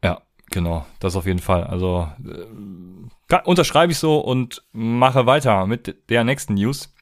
Ja, 0.02 0.22
genau, 0.50 0.84
das 0.98 1.14
auf 1.14 1.26
jeden 1.26 1.38
Fall. 1.38 1.64
Also 1.64 2.08
äh, 2.24 3.36
unterschreibe 3.44 3.92
ich 3.92 3.98
so 3.98 4.18
und 4.18 4.64
mache 4.72 5.26
weiter 5.26 5.66
mit 5.66 6.10
der 6.10 6.24
nächsten 6.24 6.54
News. 6.54 6.92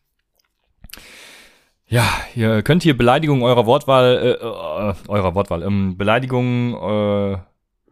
Ja, 1.90 2.08
ihr 2.36 2.62
könnt 2.62 2.84
hier 2.84 2.96
Beleidigungen 2.96 3.42
eurer 3.42 3.66
Wortwahl, 3.66 4.16
äh, 4.16 4.30
äh, 4.44 4.94
eurer 5.08 5.34
Wortwahl, 5.34 5.64
ähm, 5.64 5.98
Beleidigungen, 5.98 6.74
äh, 6.74 7.38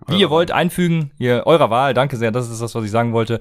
wie 0.06 0.20
ihr 0.20 0.30
wollt, 0.30 0.52
einfügen. 0.52 1.10
Hier, 1.18 1.42
eurer 1.46 1.68
Wahl, 1.70 1.94
danke 1.94 2.16
sehr, 2.16 2.30
das 2.30 2.48
ist 2.48 2.62
das, 2.62 2.76
was 2.76 2.84
ich 2.84 2.92
sagen 2.92 3.12
wollte. 3.12 3.40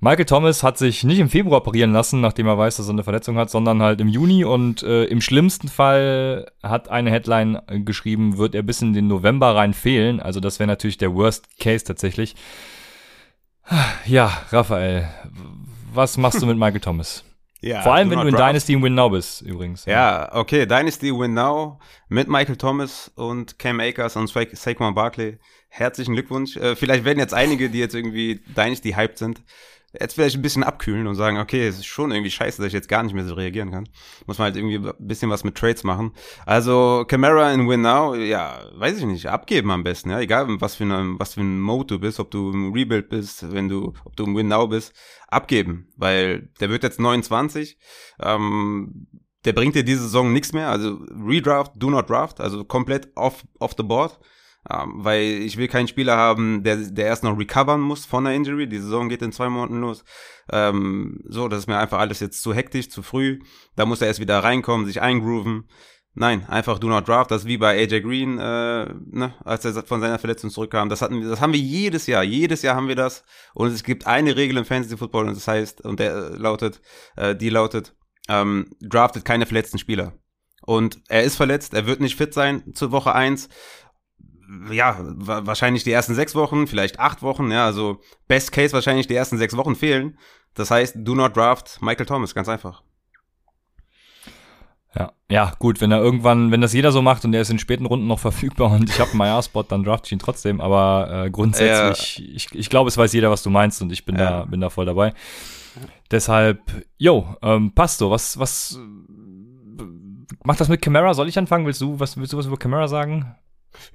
Michael 0.00 0.24
Thomas 0.24 0.64
hat 0.64 0.76
sich 0.76 1.04
nicht 1.04 1.20
im 1.20 1.28
Februar 1.28 1.58
operieren 1.58 1.92
lassen, 1.92 2.20
nachdem 2.20 2.48
er 2.48 2.58
weiß, 2.58 2.78
dass 2.78 2.88
er 2.88 2.94
eine 2.94 3.04
Verletzung 3.04 3.36
hat, 3.38 3.50
sondern 3.50 3.80
halt 3.80 4.00
im 4.00 4.08
Juni 4.08 4.44
und 4.44 4.82
äh, 4.82 5.04
im 5.04 5.20
schlimmsten 5.20 5.68
Fall 5.68 6.50
hat 6.64 6.88
eine 6.88 7.12
Headline 7.12 7.62
geschrieben, 7.84 8.38
wird 8.38 8.56
er 8.56 8.64
bis 8.64 8.82
in 8.82 8.94
den 8.94 9.06
November 9.06 9.54
rein 9.54 9.72
fehlen. 9.72 10.18
Also 10.18 10.40
das 10.40 10.58
wäre 10.58 10.66
natürlich 10.66 10.98
der 10.98 11.14
Worst 11.14 11.60
Case 11.60 11.84
tatsächlich. 11.84 12.34
Ja, 14.06 14.32
Raphael, 14.50 15.08
was 15.94 16.18
machst 16.18 16.42
du 16.42 16.46
mit 16.46 16.58
Michael 16.58 16.80
Thomas? 16.80 17.24
Ja, 17.62 17.82
Vor 17.82 17.94
allem, 17.94 18.10
wenn 18.10 18.18
du 18.18 18.26
in 18.26 18.34
draft. 18.34 18.50
Dynasty 18.50 18.82
Win 18.82 18.94
Now 18.94 19.08
bist, 19.08 19.40
übrigens. 19.42 19.84
Ja. 19.84 19.92
ja, 19.92 20.34
okay, 20.34 20.66
Dynasty 20.66 21.16
Win 21.16 21.32
Now 21.34 21.78
mit 22.08 22.26
Michael 22.28 22.56
Thomas 22.56 23.10
und 23.14 23.56
Cam 23.60 23.78
Akers 23.78 24.16
und 24.16 24.28
Sa 24.28 24.42
Saquon 24.52 24.94
Barkley. 24.94 25.38
Herzlichen 25.68 26.14
Glückwunsch. 26.14 26.56
Äh, 26.56 26.74
vielleicht 26.74 27.04
werden 27.04 27.20
jetzt 27.20 27.32
einige, 27.32 27.70
die 27.70 27.78
jetzt 27.78 27.94
irgendwie 27.94 28.40
Dynasty 28.56 28.92
hyped 28.92 29.16
sind, 29.16 29.42
jetzt 29.98 30.14
vielleicht 30.14 30.36
ein 30.36 30.42
bisschen 30.42 30.64
abkühlen 30.64 31.06
und 31.06 31.14
sagen, 31.14 31.38
okay, 31.38 31.66
es 31.66 31.76
ist 31.76 31.86
schon 31.86 32.10
irgendwie 32.10 32.30
scheiße, 32.30 32.58
dass 32.58 32.68
ich 32.68 32.72
jetzt 32.72 32.88
gar 32.88 33.02
nicht 33.02 33.14
mehr 33.14 33.24
so 33.24 33.34
reagieren 33.34 33.70
kann. 33.70 33.88
Muss 34.26 34.38
man 34.38 34.46
halt 34.46 34.56
irgendwie 34.56 34.76
ein 34.76 34.94
bisschen 34.98 35.30
was 35.30 35.44
mit 35.44 35.54
Trades 35.54 35.84
machen. 35.84 36.12
Also 36.46 37.04
Camara 37.06 37.52
in 37.52 37.68
Win 37.68 37.82
Now, 37.82 38.14
ja, 38.14 38.60
weiß 38.74 38.98
ich 38.98 39.04
nicht, 39.04 39.26
abgeben 39.26 39.70
am 39.70 39.84
besten, 39.84 40.10
ja, 40.10 40.20
egal 40.20 40.46
was 40.60 40.76
für 40.76 40.84
ein 40.84 41.18
was 41.18 41.34
für 41.34 41.42
ein 41.42 41.60
Mode 41.60 41.94
du 41.94 41.98
bist, 41.98 42.20
ob 42.20 42.30
du 42.30 42.50
im 42.52 42.72
Rebuild 42.72 43.08
bist, 43.08 43.52
wenn 43.52 43.68
du, 43.68 43.92
ob 44.04 44.16
du 44.16 44.24
im 44.24 44.36
Win 44.36 44.48
Now 44.48 44.66
bist, 44.66 44.94
abgeben, 45.28 45.88
weil 45.96 46.50
der 46.60 46.70
wird 46.70 46.82
jetzt 46.82 47.00
29, 47.00 47.78
ähm, 48.20 49.06
der 49.44 49.52
bringt 49.52 49.74
dir 49.74 49.84
diese 49.84 50.02
Saison 50.02 50.32
nichts 50.32 50.52
mehr, 50.52 50.68
also 50.68 51.00
Redraft, 51.26 51.72
do 51.76 51.90
not 51.90 52.08
draft, 52.08 52.40
also 52.40 52.64
komplett 52.64 53.08
off, 53.16 53.44
off 53.58 53.74
the 53.76 53.82
board. 53.82 54.18
Um, 54.70 54.76
ähm, 54.78 55.04
weil 55.04 55.24
ich 55.24 55.56
will 55.56 55.66
keinen 55.66 55.88
Spieler 55.88 56.16
haben, 56.16 56.62
der, 56.62 56.76
der 56.76 57.06
erst 57.06 57.24
noch 57.24 57.36
recovern 57.36 57.80
muss 57.80 58.06
von 58.06 58.24
der 58.24 58.34
Injury. 58.34 58.68
Die 58.68 58.78
Saison 58.78 59.08
geht 59.08 59.20
in 59.20 59.32
zwei 59.32 59.48
Monaten 59.48 59.80
los. 59.80 60.04
Ähm, 60.52 61.20
so, 61.28 61.48
das 61.48 61.60
ist 61.60 61.66
mir 61.66 61.78
einfach 61.78 61.98
alles 61.98 62.20
jetzt 62.20 62.42
zu 62.42 62.54
hektisch, 62.54 62.88
zu 62.88 63.02
früh. 63.02 63.40
Da 63.74 63.86
muss 63.86 64.00
er 64.00 64.06
erst 64.06 64.20
wieder 64.20 64.38
reinkommen, 64.38 64.86
sich 64.86 65.00
eingrooven. 65.00 65.68
Nein, 66.14 66.46
einfach 66.46 66.78
do 66.78 66.88
not 66.88 67.08
draft. 67.08 67.30
Das 67.30 67.42
ist 67.42 67.48
wie 67.48 67.56
bei 67.56 67.76
AJ 67.76 68.02
Green, 68.02 68.38
äh, 68.38 68.84
ne, 69.10 69.34
als 69.44 69.64
er 69.64 69.82
von 69.82 70.00
seiner 70.00 70.18
Verletzung 70.18 70.50
zurückkam. 70.50 70.88
Das 70.88 71.02
hatten 71.02 71.28
das 71.28 71.40
haben 71.40 71.54
wir 71.54 71.60
jedes 71.60 72.06
Jahr. 72.06 72.22
Jedes 72.22 72.62
Jahr 72.62 72.76
haben 72.76 72.88
wir 72.88 72.96
das. 72.96 73.24
Und 73.54 73.72
es 73.72 73.82
gibt 73.82 74.06
eine 74.06 74.36
Regel 74.36 74.58
im 74.58 74.64
Fantasy 74.64 74.96
Football 74.96 75.28
und 75.28 75.36
das 75.36 75.48
heißt, 75.48 75.80
und 75.80 75.98
der 75.98 76.30
lautet, 76.38 76.82
äh, 77.16 77.34
die 77.34 77.48
lautet, 77.48 77.96
ähm, 78.28 78.70
draftet 78.80 79.24
keine 79.24 79.46
verletzten 79.46 79.78
Spieler. 79.78 80.12
Und 80.64 81.00
er 81.08 81.24
ist 81.24 81.36
verletzt, 81.36 81.74
er 81.74 81.86
wird 81.86 82.00
nicht 82.00 82.16
fit 82.16 82.32
sein 82.32 82.62
zur 82.74 82.92
Woche 82.92 83.14
eins 83.14 83.48
ja, 84.70 84.96
wahrscheinlich 85.00 85.84
die 85.84 85.92
ersten 85.92 86.14
sechs 86.14 86.34
Wochen, 86.34 86.66
vielleicht 86.66 86.98
acht 86.98 87.22
Wochen, 87.22 87.50
ja, 87.50 87.64
also 87.64 88.00
Best 88.28 88.52
Case 88.52 88.72
wahrscheinlich 88.72 89.06
die 89.06 89.14
ersten 89.14 89.38
sechs 89.38 89.56
Wochen 89.56 89.76
fehlen. 89.76 90.18
Das 90.54 90.70
heißt, 90.70 90.96
do 90.98 91.14
not 91.14 91.36
draft 91.36 91.80
Michael 91.80 92.06
Thomas, 92.06 92.34
ganz 92.34 92.48
einfach. 92.48 92.82
Ja, 94.94 95.12
ja, 95.30 95.52
gut, 95.58 95.80
wenn 95.80 95.90
er 95.90 96.00
irgendwann, 96.00 96.50
wenn 96.50 96.60
das 96.60 96.74
jeder 96.74 96.92
so 96.92 97.00
macht 97.00 97.24
und 97.24 97.32
er 97.32 97.40
ist 97.40 97.50
in 97.50 97.58
späten 97.58 97.86
Runden 97.86 98.06
noch 98.06 98.18
verfügbar 98.18 98.70
und 98.72 98.90
ich 98.90 99.00
habe 99.00 99.10
einen 99.10 99.18
Maja-Spot, 99.18 99.62
dann 99.62 99.84
draft 99.84 100.06
ich 100.06 100.12
ihn 100.12 100.18
trotzdem. 100.18 100.60
Aber 100.60 101.24
äh, 101.26 101.30
grundsätzlich, 101.30 102.18
ja. 102.18 102.34
ich, 102.34 102.54
ich 102.54 102.68
glaube, 102.68 102.88
es 102.88 102.98
weiß 102.98 103.12
jeder, 103.14 103.30
was 103.30 103.42
du 103.42 103.48
meinst 103.48 103.80
und 103.80 103.90
ich 103.90 104.04
bin 104.04 104.16
ja. 104.16 104.30
da, 104.30 104.44
bin 104.44 104.60
da 104.60 104.68
voll 104.68 104.84
dabei. 104.84 105.14
Deshalb, 106.10 106.60
yo, 106.98 107.34
ähm, 107.40 107.72
passt 107.74 107.98
so. 107.98 108.10
Was, 108.10 108.38
was 108.38 108.78
macht 110.44 110.60
das 110.60 110.68
mit 110.68 110.82
Camara? 110.82 111.14
Soll 111.14 111.28
ich 111.28 111.38
anfangen? 111.38 111.64
Willst 111.64 111.80
du 111.80 111.98
was, 111.98 112.18
willst 112.18 112.34
du 112.34 112.36
was 112.36 112.46
über 112.46 112.58
Camara 112.58 112.88
sagen? 112.88 113.34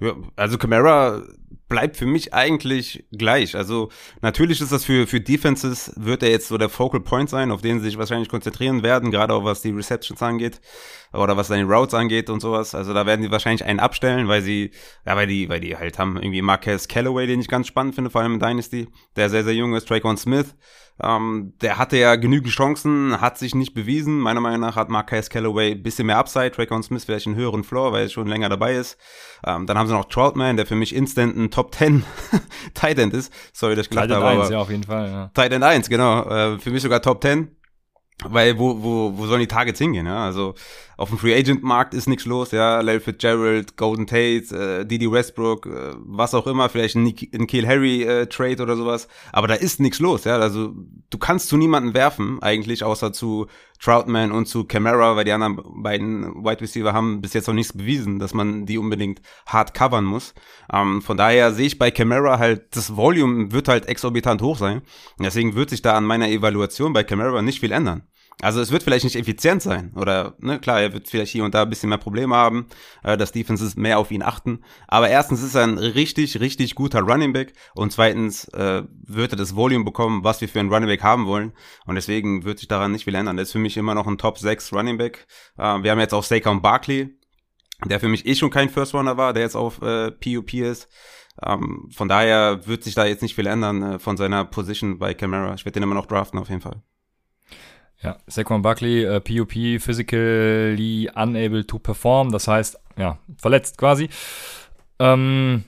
Ja, 0.00 0.14
also 0.36 0.58
Camara 0.58 1.22
bleibt 1.68 1.96
für 1.96 2.06
mich 2.06 2.32
eigentlich 2.34 3.04
gleich. 3.12 3.54
Also 3.54 3.90
natürlich 4.20 4.60
ist 4.60 4.72
das 4.72 4.84
für, 4.84 5.06
für 5.06 5.20
Defenses, 5.20 5.92
wird 5.96 6.22
er 6.22 6.30
jetzt 6.30 6.48
so 6.48 6.58
der 6.58 6.68
Focal 6.68 7.00
Point 7.00 7.30
sein, 7.30 7.50
auf 7.50 7.60
den 7.60 7.78
sie 7.78 7.86
sich 7.86 7.98
wahrscheinlich 7.98 8.28
konzentrieren 8.28 8.82
werden, 8.82 9.10
gerade 9.10 9.34
auch 9.34 9.44
was 9.44 9.62
die 9.62 9.70
Receptions 9.70 10.22
angeht 10.22 10.60
oder 11.12 11.36
was 11.36 11.48
seine 11.48 11.64
Routes 11.64 11.94
angeht 11.94 12.30
und 12.30 12.40
sowas. 12.40 12.74
Also 12.74 12.94
da 12.94 13.06
werden 13.06 13.22
die 13.22 13.30
wahrscheinlich 13.30 13.64
einen 13.64 13.80
abstellen, 13.80 14.28
weil 14.28 14.42
sie, 14.42 14.70
ja, 15.06 15.16
weil 15.16 15.26
die, 15.26 15.48
weil 15.48 15.60
die 15.60 15.76
halt 15.76 15.98
haben 15.98 16.16
irgendwie 16.16 16.42
Marquez 16.42 16.88
Callaway, 16.88 17.26
den 17.26 17.40
ich 17.40 17.48
ganz 17.48 17.66
spannend 17.66 17.94
finde, 17.94 18.10
vor 18.10 18.22
allem 18.22 18.34
in 18.34 18.40
Dynasty, 18.40 18.88
der 19.16 19.30
sehr, 19.30 19.44
sehr 19.44 19.54
jung 19.54 19.74
ist, 19.74 19.88
Traycon 19.88 20.16
Smith, 20.16 20.54
ähm, 21.00 21.54
der 21.60 21.78
hatte 21.78 21.96
ja 21.96 22.16
genügend 22.16 22.52
Chancen, 22.52 23.20
hat 23.20 23.38
sich 23.38 23.54
nicht 23.54 23.72
bewiesen. 23.72 24.18
Meiner 24.18 24.40
Meinung 24.40 24.60
nach 24.60 24.76
hat 24.76 24.90
Marquez 24.90 25.30
Callaway 25.30 25.74
bisschen 25.74 26.06
mehr 26.06 26.18
Upside, 26.18 26.50
Traycon 26.50 26.82
Smith 26.82 27.04
vielleicht 27.04 27.26
einen 27.26 27.36
höheren 27.36 27.62
Floor, 27.62 27.92
weil 27.92 28.04
er 28.04 28.08
schon 28.08 28.26
länger 28.26 28.48
dabei 28.48 28.74
ist. 28.74 28.98
Ähm, 29.46 29.66
dann 29.66 29.78
haben 29.78 29.86
sie 29.86 29.94
noch 29.94 30.06
Troutman, 30.06 30.56
der 30.56 30.66
für 30.66 30.74
mich 30.74 30.94
instant 30.94 31.36
ein 31.36 31.50
Top 31.58 31.74
10 31.74 32.04
Tight 32.74 33.00
End 33.00 33.12
ist. 33.14 33.32
Sorry, 33.52 33.74
dass 33.74 33.86
ich 33.86 33.90
gelacht 33.90 34.10
habe. 34.10 34.22
Tight 34.22 34.32
End 34.32 34.42
1, 34.42 34.50
ja, 34.50 34.58
auf 34.60 34.70
jeden 34.70 34.84
Fall, 34.84 35.08
ja. 35.08 35.30
Tight 35.34 35.52
End 35.52 35.64
1, 35.64 35.88
genau. 35.88 36.22
Äh, 36.22 36.58
für 36.60 36.70
mich 36.70 36.80
sogar 36.80 37.02
Top 37.02 37.20
10. 37.20 37.50
Weil 38.26 38.56
wo, 38.60 38.80
wo, 38.80 39.18
wo 39.18 39.26
sollen 39.26 39.40
die 39.40 39.48
Targets 39.48 39.80
hingehen? 39.80 40.06
Ja? 40.06 40.24
Also 40.24 40.54
auf 40.98 41.10
dem 41.10 41.18
Free 41.18 41.34
Agent 41.34 41.62
Markt 41.62 41.94
ist 41.94 42.08
nichts 42.08 42.26
los, 42.26 42.50
ja. 42.50 42.80
Larry 42.80 42.98
Fitzgerald, 42.98 43.76
Golden 43.76 44.08
Tate, 44.08 44.80
äh, 44.80 44.84
Didi 44.84 45.10
Westbrook, 45.10 45.66
äh, 45.66 45.94
was 45.96 46.34
auch 46.34 46.48
immer, 46.48 46.68
vielleicht 46.68 46.96
ein, 46.96 47.06
ein 47.06 47.46
Kiel 47.46 47.68
Harry 47.68 48.02
äh, 48.02 48.26
Trade 48.26 48.60
oder 48.60 48.76
sowas. 48.76 49.06
Aber 49.32 49.46
da 49.46 49.54
ist 49.54 49.78
nichts 49.78 50.00
los, 50.00 50.24
ja. 50.24 50.36
Also 50.38 50.74
du 51.08 51.18
kannst 51.18 51.48
zu 51.48 51.56
niemanden 51.56 51.94
werfen, 51.94 52.42
eigentlich, 52.42 52.82
außer 52.82 53.12
zu 53.12 53.46
Troutman 53.80 54.32
und 54.32 54.46
zu 54.46 54.64
Camara, 54.64 55.14
weil 55.14 55.24
die 55.24 55.30
anderen 55.30 55.62
beiden 55.84 56.44
Wide 56.44 56.62
Receiver 56.62 56.92
haben 56.92 57.20
bis 57.20 57.32
jetzt 57.32 57.46
noch 57.46 57.54
nichts 57.54 57.74
bewiesen, 57.74 58.18
dass 58.18 58.34
man 58.34 58.66
die 58.66 58.76
unbedingt 58.76 59.22
hart 59.46 59.74
covern 59.74 60.04
muss. 60.04 60.34
Ähm, 60.72 61.00
von 61.00 61.16
daher 61.16 61.52
sehe 61.52 61.66
ich 61.66 61.78
bei 61.78 61.92
Camara 61.92 62.40
halt, 62.40 62.74
das 62.74 62.96
Volume 62.96 63.52
wird 63.52 63.68
halt 63.68 63.86
exorbitant 63.86 64.42
hoch 64.42 64.58
sein. 64.58 64.82
Deswegen 65.20 65.54
wird 65.54 65.70
sich 65.70 65.80
da 65.80 65.96
an 65.96 66.04
meiner 66.04 66.28
Evaluation 66.28 66.92
bei 66.92 67.04
Camara 67.04 67.40
nicht 67.40 67.60
viel 67.60 67.70
ändern. 67.70 68.02
Also 68.40 68.60
es 68.60 68.70
wird 68.70 68.84
vielleicht 68.84 69.02
nicht 69.02 69.16
effizient 69.16 69.62
sein 69.62 69.92
oder 69.96 70.36
ne, 70.38 70.60
klar, 70.60 70.80
er 70.80 70.92
wird 70.92 71.08
vielleicht 71.08 71.32
hier 71.32 71.42
und 71.42 71.54
da 71.54 71.62
ein 71.62 71.70
bisschen 71.70 71.88
mehr 71.88 71.98
Probleme 71.98 72.36
haben, 72.36 72.68
äh, 73.02 73.16
dass 73.16 73.32
Defenses 73.32 73.74
mehr 73.74 73.98
auf 73.98 74.12
ihn 74.12 74.22
achten. 74.22 74.60
Aber 74.86 75.08
erstens 75.08 75.42
ist 75.42 75.56
er 75.56 75.64
ein 75.64 75.76
richtig, 75.76 76.38
richtig 76.38 76.76
guter 76.76 77.00
Running 77.00 77.32
Back 77.32 77.52
und 77.74 77.92
zweitens 77.92 78.46
äh, 78.50 78.84
wird 79.02 79.32
er 79.32 79.36
das 79.36 79.56
Volume 79.56 79.84
bekommen, 79.84 80.22
was 80.22 80.40
wir 80.40 80.48
für 80.48 80.60
einen 80.60 80.72
Running 80.72 80.88
Back 80.88 81.02
haben 81.02 81.26
wollen. 81.26 81.52
Und 81.84 81.96
deswegen 81.96 82.44
wird 82.44 82.60
sich 82.60 82.68
daran 82.68 82.92
nicht 82.92 83.04
viel 83.04 83.14
ändern. 83.16 83.36
Das 83.36 83.48
ist 83.48 83.52
für 83.52 83.58
mich 83.58 83.76
immer 83.76 83.96
noch 83.96 84.06
ein 84.06 84.18
Top 84.18 84.38
6 84.38 84.72
Running 84.72 84.98
Back. 84.98 85.26
Äh, 85.56 85.82
wir 85.82 85.90
haben 85.90 85.98
jetzt 85.98 86.14
auch 86.14 86.22
Saquon 86.22 86.62
Barkley, 86.62 87.18
der 87.86 87.98
für 87.98 88.08
mich 88.08 88.24
eh 88.24 88.36
schon 88.36 88.50
kein 88.50 88.68
First 88.68 88.94
Runner 88.94 89.16
war, 89.16 89.32
der 89.32 89.42
jetzt 89.42 89.56
auf 89.56 89.82
äh, 89.82 90.12
PUP 90.12 90.54
ist. 90.54 90.88
Ähm, 91.44 91.88
von 91.92 92.08
daher 92.08 92.66
wird 92.68 92.84
sich 92.84 92.94
da 92.94 93.04
jetzt 93.04 93.22
nicht 93.22 93.34
viel 93.34 93.48
ändern 93.48 93.82
äh, 93.82 93.98
von 93.98 94.16
seiner 94.16 94.44
Position 94.44 95.00
bei 95.00 95.14
Camara. 95.14 95.54
Ich 95.54 95.64
werde 95.64 95.74
den 95.74 95.82
immer 95.82 95.94
noch 95.96 96.06
draften 96.06 96.38
auf 96.38 96.48
jeden 96.48 96.60
Fall. 96.60 96.82
Ja, 98.02 98.18
Saquon 98.26 98.62
Buckley, 98.62 99.04
äh, 99.04 99.20
PUP, 99.20 99.80
physically 99.80 101.10
unable 101.14 101.66
to 101.66 101.78
perform, 101.78 102.30
das 102.30 102.46
heißt, 102.46 102.78
ja, 102.96 103.18
verletzt 103.36 103.76
quasi. 103.76 104.08
Ähm, 105.00 105.64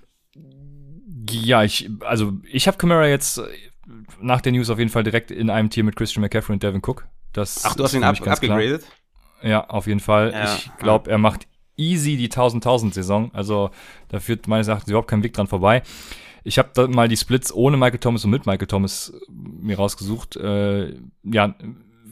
ja, 1.28 1.64
ich, 1.64 1.90
also 2.00 2.32
ich 2.44 2.66
habe 2.66 2.76
Camara 2.78 3.06
jetzt 3.06 3.38
äh, 3.38 3.42
nach 4.20 4.40
der 4.40 4.52
News 4.52 4.70
auf 4.70 4.78
jeden 4.78 4.90
Fall 4.90 5.02
direkt 5.02 5.30
in 5.30 5.50
einem 5.50 5.70
Tier 5.70 5.84
mit 5.84 5.96
Christian 5.96 6.22
McCaffrey 6.22 6.54
und 6.54 6.62
Devin 6.62 6.82
Cook. 6.84 7.06
Das 7.32 7.64
Ach, 7.64 7.74
du 7.74 7.84
hast 7.84 7.94
ihn 7.94 8.04
up, 8.04 8.20
abgegradet? 8.26 8.84
Ja, 9.42 9.68
auf 9.68 9.86
jeden 9.86 10.00
Fall. 10.00 10.32
Ja, 10.32 10.54
ich 10.54 10.70
glaube, 10.78 11.10
er 11.10 11.18
macht 11.18 11.46
easy 11.76 12.16
die 12.16 12.28
1000-1000-Saison. 12.28 13.30
Also 13.32 13.70
da 14.08 14.20
führt 14.20 14.48
meines 14.48 14.68
Erachtens 14.68 14.90
überhaupt 14.90 15.08
kein 15.08 15.22
Weg 15.22 15.32
dran 15.32 15.46
vorbei. 15.46 15.82
Ich 16.42 16.58
habe 16.58 16.70
da 16.74 16.86
mal 16.88 17.08
die 17.08 17.16
Splits 17.16 17.52
ohne 17.52 17.76
Michael 17.76 17.98
Thomas 17.98 18.24
und 18.24 18.30
mit 18.30 18.46
Michael 18.46 18.66
Thomas 18.66 19.10
äh, 19.10 19.32
mir 19.32 19.76
rausgesucht. 19.76 20.36
Äh, 20.36 20.94
ja, 21.22 21.54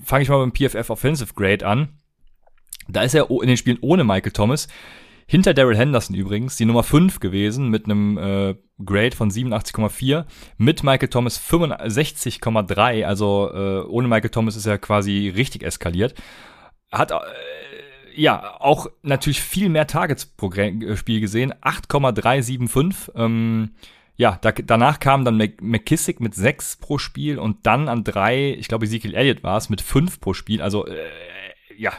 fange 0.09 0.23
ich 0.23 0.29
mal 0.29 0.39
beim 0.39 0.53
PFF 0.53 0.91
Offensive 0.91 1.35
Grade 1.35 1.67
an. 1.67 1.89
Da 2.89 3.03
ist 3.03 3.15
er 3.15 3.31
in 3.31 3.49
den 3.49 3.57
Spielen 3.59 3.79
ohne 3.83 4.05
Michael 4.05 4.33
Thomas 4.33 4.69
hinter 5.31 5.53
Daryl 5.53 5.77
Henderson 5.77 6.17
übrigens 6.17 6.57
die 6.57 6.65
Nummer 6.65 6.83
5 6.83 7.21
gewesen 7.21 7.69
mit 7.69 7.85
einem 7.85 8.17
äh, 8.17 8.55
Grade 8.83 9.15
von 9.15 9.31
87,4. 9.31 10.25
Mit 10.57 10.83
Michael 10.83 11.09
Thomas 11.09 11.39
65,3. 11.39 13.05
Also 13.05 13.51
äh, 13.53 13.81
ohne 13.87 14.09
Michael 14.09 14.31
Thomas 14.31 14.57
ist 14.57 14.65
er 14.65 14.79
quasi 14.79 15.29
richtig 15.29 15.63
eskaliert. 15.65 16.15
Hat 16.91 17.11
äh, 17.11 17.17
ja 18.15 18.59
auch 18.59 18.87
natürlich 19.03 19.43
viel 19.43 19.69
mehr 19.69 19.87
Targets 19.87 20.25
pro 20.25 20.51
äh, 20.51 20.97
Spiel 20.97 21.21
gesehen. 21.21 21.53
8,375. 21.61 23.15
Ähm, 23.15 23.73
ja, 24.19 24.37
da, 24.43 24.51
danach 24.51 24.99
kam 24.99 25.25
dann 25.25 25.37
McKissick 25.37 26.19
mit 26.19 26.35
6 26.35 26.79
pro 26.79 26.99
Spiel 26.99 27.39
und 27.39 27.65
dann 27.67 27.89
an 27.89 28.03
3, 28.03 28.57
ich 28.59 28.67
glaube 28.67 28.85
Ezekiel 28.85 29.15
Elliott 29.15 29.45
war 29.45 29.57
es, 29.57 29.71
mit 29.71 29.81
5 29.81 30.21
pro 30.21 30.35
Spiel. 30.35 30.61
Also 30.61 30.87
äh, 30.87 30.97
ja, 31.77 31.93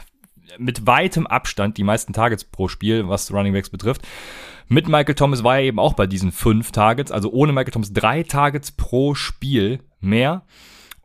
mit 0.58 0.86
weitem 0.86 1.26
Abstand 1.26 1.78
die 1.78 1.82
meisten 1.82 2.12
Targets 2.12 2.44
pro 2.44 2.68
Spiel, 2.68 3.08
was 3.08 3.32
Running 3.32 3.54
Backs 3.54 3.70
betrifft. 3.70 4.06
Mit 4.68 4.86
Michael 4.86 5.14
Thomas 5.14 5.42
war 5.42 5.56
er 5.56 5.62
eben 5.62 5.78
auch 5.78 5.94
bei 5.94 6.06
diesen 6.06 6.30
fünf 6.30 6.72
Targets, 6.72 7.10
also 7.10 7.32
ohne 7.32 7.52
Michael 7.52 7.72
Thomas 7.72 7.92
drei 7.94 8.22
Targets 8.22 8.70
pro 8.70 9.14
Spiel 9.14 9.80
mehr. 10.00 10.42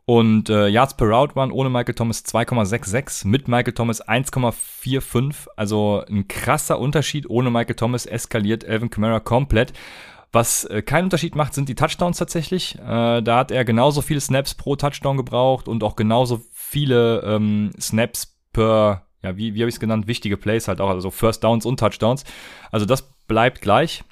Und 0.04 0.50
äh, 0.50 0.68
Yards 0.68 0.98
per 0.98 1.08
Route 1.08 1.34
waren 1.34 1.50
ohne 1.50 1.70
Michael 1.70 1.94
Thomas 1.94 2.24
2,66, 2.26 3.26
mit 3.26 3.48
Michael 3.48 3.72
Thomas 3.72 4.06
1,45. 4.06 5.48
Also 5.56 6.04
ein 6.08 6.28
krasser 6.28 6.78
Unterschied. 6.78 7.28
Ohne 7.28 7.50
Michael 7.50 7.74
Thomas 7.74 8.06
eskaliert 8.06 8.64
Alvin 8.64 8.90
Kamara 8.90 9.18
komplett. 9.18 9.72
Was 10.36 10.64
äh, 10.64 10.82
keinen 10.82 11.04
Unterschied 11.04 11.34
macht, 11.34 11.54
sind 11.54 11.66
die 11.66 11.74
Touchdowns 11.74 12.18
tatsächlich. 12.18 12.74
Äh, 12.74 13.22
da 13.22 13.38
hat 13.38 13.50
er 13.50 13.64
genauso 13.64 14.02
viele 14.02 14.20
Snaps 14.20 14.54
pro 14.54 14.76
Touchdown 14.76 15.16
gebraucht 15.16 15.66
und 15.66 15.82
auch 15.82 15.96
genauso 15.96 16.42
viele 16.52 17.22
ähm, 17.22 17.70
Snaps 17.80 18.36
per 18.52 19.06
ja, 19.22 19.34
wie, 19.38 19.54
wie 19.54 19.62
habe 19.62 19.70
ich 19.70 19.76
es 19.76 19.80
genannt, 19.80 20.06
wichtige 20.06 20.36
Plays 20.36 20.68
halt 20.68 20.82
auch, 20.82 20.90
also 20.90 21.10
First 21.10 21.42
Downs 21.42 21.64
und 21.64 21.80
Touchdowns. 21.80 22.24
Also 22.70 22.84
das 22.84 23.14
bleibt 23.26 23.62
gleich. 23.62 24.04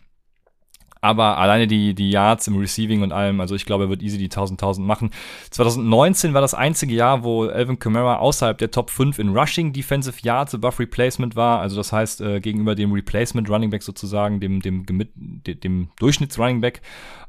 Aber 1.04 1.36
alleine 1.36 1.66
die, 1.66 1.94
die 1.94 2.08
Yards 2.08 2.46
im 2.46 2.56
Receiving 2.56 3.02
und 3.02 3.12
allem, 3.12 3.38
also 3.38 3.54
ich 3.54 3.66
glaube, 3.66 3.84
er 3.84 3.90
wird 3.90 4.02
easy 4.02 4.16
die 4.16 4.24
1000 4.24 4.58
1000 4.58 4.86
machen. 4.86 5.10
2019 5.50 6.32
war 6.32 6.40
das 6.40 6.54
einzige 6.54 6.94
Jahr, 6.94 7.22
wo 7.22 7.44
Alvin 7.44 7.78
Kamara 7.78 8.16
außerhalb 8.16 8.56
der 8.56 8.70
Top 8.70 8.88
5 8.88 9.18
in 9.18 9.36
Rushing 9.36 9.74
Defensive 9.74 10.16
Yards 10.22 10.54
above 10.54 10.78
Replacement 10.78 11.36
war. 11.36 11.60
Also 11.60 11.76
das 11.76 11.92
heißt, 11.92 12.22
äh, 12.22 12.40
gegenüber 12.40 12.74
dem 12.74 12.90
Replacement 12.90 13.50
Running 13.50 13.68
Back 13.68 13.82
sozusagen, 13.82 14.40
dem, 14.40 14.62
dem, 14.62 14.86
dem, 14.86 15.06
dem 15.44 15.90
Durchschnitts 15.98 16.38
Running 16.38 16.62
Back. 16.62 16.80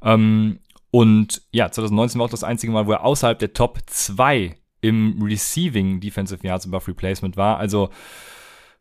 Ähm, 0.01 0.59
und 0.89 1.41
ja, 1.51 1.69
2019 1.69 2.17
war 2.17 2.27
auch 2.27 2.31
das 2.31 2.45
einzige 2.45 2.71
Mal, 2.71 2.87
wo 2.87 2.93
er 2.93 3.03
außerhalb 3.03 3.37
der 3.37 3.51
Top 3.51 3.79
2 3.87 4.55
im 4.79 5.21
Receiving 5.21 5.99
Defensive 5.99 6.47
Yards 6.47 6.65
above 6.65 6.87
Replacement 6.87 7.35
war. 7.35 7.57
Also, 7.57 7.89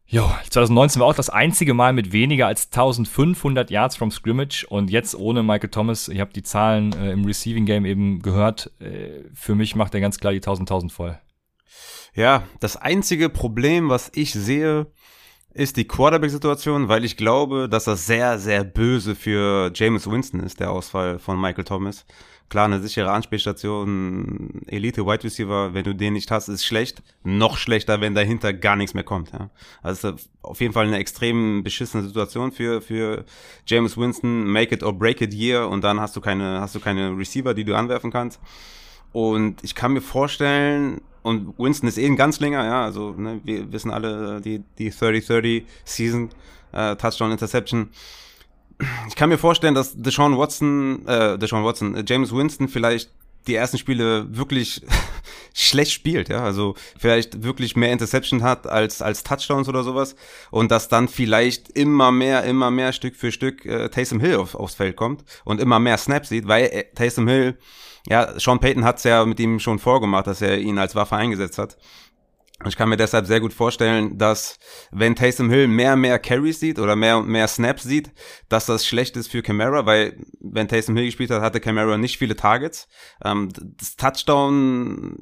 jo, 0.07 0.31
2019 0.51 1.01
war 1.01 1.09
auch 1.09 1.15
das 1.15 1.31
einzige 1.31 1.75
Mal 1.75 1.93
mit 1.93 2.13
weniger 2.13 2.47
als 2.47 2.67
1500 2.67 3.71
Yards 3.71 3.97
from 3.97 4.11
Scrimmage 4.11 4.67
und 4.69 4.91
jetzt 4.91 5.15
ohne 5.15 5.43
Michael 5.43 5.71
Thomas. 5.71 6.09
Ich 6.09 6.21
habe 6.21 6.33
die 6.33 6.43
Zahlen 6.43 6.93
äh, 6.95 7.13
im 7.13 7.25
Receiving 7.25 7.67
Game 7.67 7.85
eben 7.85 8.23
gehört. 8.23 8.71
Äh, 8.81 9.25
für 9.35 9.55
mich 9.55 9.75
macht 9.77 9.95
er 9.95 10.01
ganz 10.01 10.19
klar 10.19 10.33
die 10.33 10.39
1000 10.39 10.71
1000 10.71 10.93
voll. 10.93 11.19
Ja, 12.15 12.45
das 12.61 12.77
einzige 12.77 13.29
Problem, 13.29 13.89
was 13.89 14.11
ich 14.15 14.33
sehe, 14.33 14.87
ist 15.55 15.77
die 15.77 15.87
Quarterback-Situation, 15.87 16.89
weil 16.89 17.05
ich 17.05 17.17
glaube, 17.17 17.69
dass 17.69 17.85
das 17.85 18.07
sehr, 18.07 18.39
sehr 18.39 18.65
böse 18.65 19.15
für 19.15 19.71
James 19.75 20.11
Winston 20.11 20.41
ist, 20.41 20.61
der 20.61 20.71
Ausfall 20.71 21.19
von 21.19 21.41
Michael 21.41 21.65
Thomas. 21.65 22.05
Klar, 22.55 22.67
eine 22.67 22.81
sichere 22.81 23.11
Anspielstation, 23.11 24.63
Elite 24.69 25.05
Wide 25.05 25.25
Receiver, 25.25 25.75
wenn 25.75 25.83
du 25.83 25.93
den 25.93 26.13
nicht 26.13 26.31
hast, 26.31 26.47
ist 26.47 26.65
schlecht. 26.65 27.03
Noch 27.25 27.57
schlechter, 27.57 28.01
wenn 28.01 28.15
dahinter 28.15 28.53
gar 28.53 28.77
nichts 28.77 28.95
mehr 28.95 29.03
kommt. 29.03 29.33
Ja. 29.33 29.51
Also 29.83 30.13
auf 30.41 30.61
jeden 30.61 30.73
Fall 30.73 30.87
eine 30.87 30.99
extrem 30.99 31.65
beschissene 31.65 32.05
Situation 32.05 32.53
für 32.53 32.81
für 32.81 33.25
James 33.67 33.97
Winston. 33.97 34.45
Make 34.45 34.73
it 34.73 34.85
or 34.85 34.93
break 34.93 35.21
it 35.21 35.35
year 35.35 35.69
und 35.69 35.83
dann 35.83 35.99
hast 35.99 36.15
du 36.15 36.21
keine 36.21 36.61
hast 36.61 36.77
du 36.77 36.79
keine 36.79 37.19
Receiver, 37.19 37.55
die 37.55 37.65
du 37.65 37.75
anwerfen 37.75 38.13
kannst. 38.13 38.39
Und 39.13 39.65
ich 39.65 39.75
kann 39.75 39.93
mir 39.93 40.01
vorstellen, 40.01 41.01
und 41.23 41.59
Winston 41.59 41.89
ist 41.89 41.99
eh 41.99 42.07
ein 42.07 42.15
ganz 42.15 42.39
länger, 42.39 42.65
ja, 42.65 42.85
also 42.85 43.15
ne, 43.15 43.41
wir 43.43 43.73
wissen 43.73 43.91
alle 43.91 44.41
die 44.41 44.63
die 44.79 44.93
30-30 44.93 45.65
Season 45.85 46.31
äh, 46.71 46.95
Touchdown 46.95 47.33
Interception 47.33 47.89
ich 49.09 49.15
kann 49.15 49.29
mir 49.29 49.39
vorstellen, 49.39 49.75
dass 49.75 49.95
Deshaun 49.97 50.37
Watson, 50.39 51.07
äh, 51.07 51.39
Deshaun 51.39 51.65
Watson, 51.65 51.95
äh, 51.95 52.05
James 52.07 52.33
Winston 52.35 52.69
vielleicht 52.69 53.11
die 53.47 53.55
ersten 53.55 53.79
Spiele 53.79 54.27
wirklich 54.37 54.83
schlecht 55.55 55.93
spielt, 55.93 56.29
ja, 56.29 56.43
also 56.43 56.75
vielleicht 56.99 57.43
wirklich 57.43 57.77
mehr 57.77 57.93
Interception 57.93 58.43
hat 58.43 58.67
als 58.67 59.03
als 59.03 59.23
Touchdowns 59.23 59.69
oder 59.69 59.85
sowas. 59.85 60.17
Und 60.51 60.71
dass 60.71 60.89
dann 60.89 61.09
vielleicht 61.09 61.71
immer 61.71 62.11
mehr, 62.11 62.45
immer 62.45 62.71
mehr 62.71 62.93
Stück 62.93 63.17
für 63.17 63.33
Stück 63.33 63.65
äh, 63.67 63.89
Taysom 63.91 64.21
Hill 64.21 64.37
auf, 64.37 64.55
aufs 64.55 64.75
Feld 64.75 64.97
kommt 64.97 65.25
und 65.45 65.61
immer 65.61 65.79
mehr 65.79 65.99
Snaps 65.99 66.31
sieht, 66.31 66.49
weil 66.49 66.65
äh, 66.67 66.85
Taysom 66.95 67.29
Hill, 67.29 67.59
ja, 68.09 68.39
Sean 68.39 68.61
Payton 68.61 68.85
hat's 68.85 69.05
ja 69.05 69.25
mit 69.25 69.39
ihm 69.41 69.61
schon 69.61 69.79
vorgemacht, 69.79 70.27
dass 70.27 70.43
er 70.43 70.59
ihn 70.59 70.79
als 70.79 70.95
Waffe 70.95 71.17
eingesetzt 71.17 71.59
hat 71.59 71.77
ich 72.67 72.77
kann 72.77 72.89
mir 72.89 72.97
deshalb 72.97 73.27
sehr 73.27 73.41
gut 73.41 73.53
vorstellen, 73.53 74.17
dass 74.17 74.59
wenn 74.93 75.17
Taysom 75.17 75.51
Hill 75.51 75.67
mehr 75.67 75.95
und 75.95 76.01
mehr 76.01 76.19
Carries 76.19 76.61
sieht 76.61 76.79
oder 76.79 76.95
mehr 76.95 77.19
und 77.19 77.29
mehr 77.29 77.49
Snaps 77.49 77.83
sieht, 77.83 78.13
dass 78.49 78.67
das 78.67 78.87
schlecht 78.87 79.17
ist 79.17 79.31
für 79.31 79.43
Camara, 79.43 79.87
weil 79.87 80.17
wenn 80.41 80.69
Taysom 80.69 80.97
Hill 80.97 81.07
gespielt 81.07 81.31
hat, 81.31 81.43
hatte 81.43 81.61
Camara 81.61 81.99
nicht 81.99 82.17
viele 82.17 82.37
Targets. 82.37 82.89
Ähm, 83.25 83.51
das 83.77 83.97
Touchdown, 83.97 85.17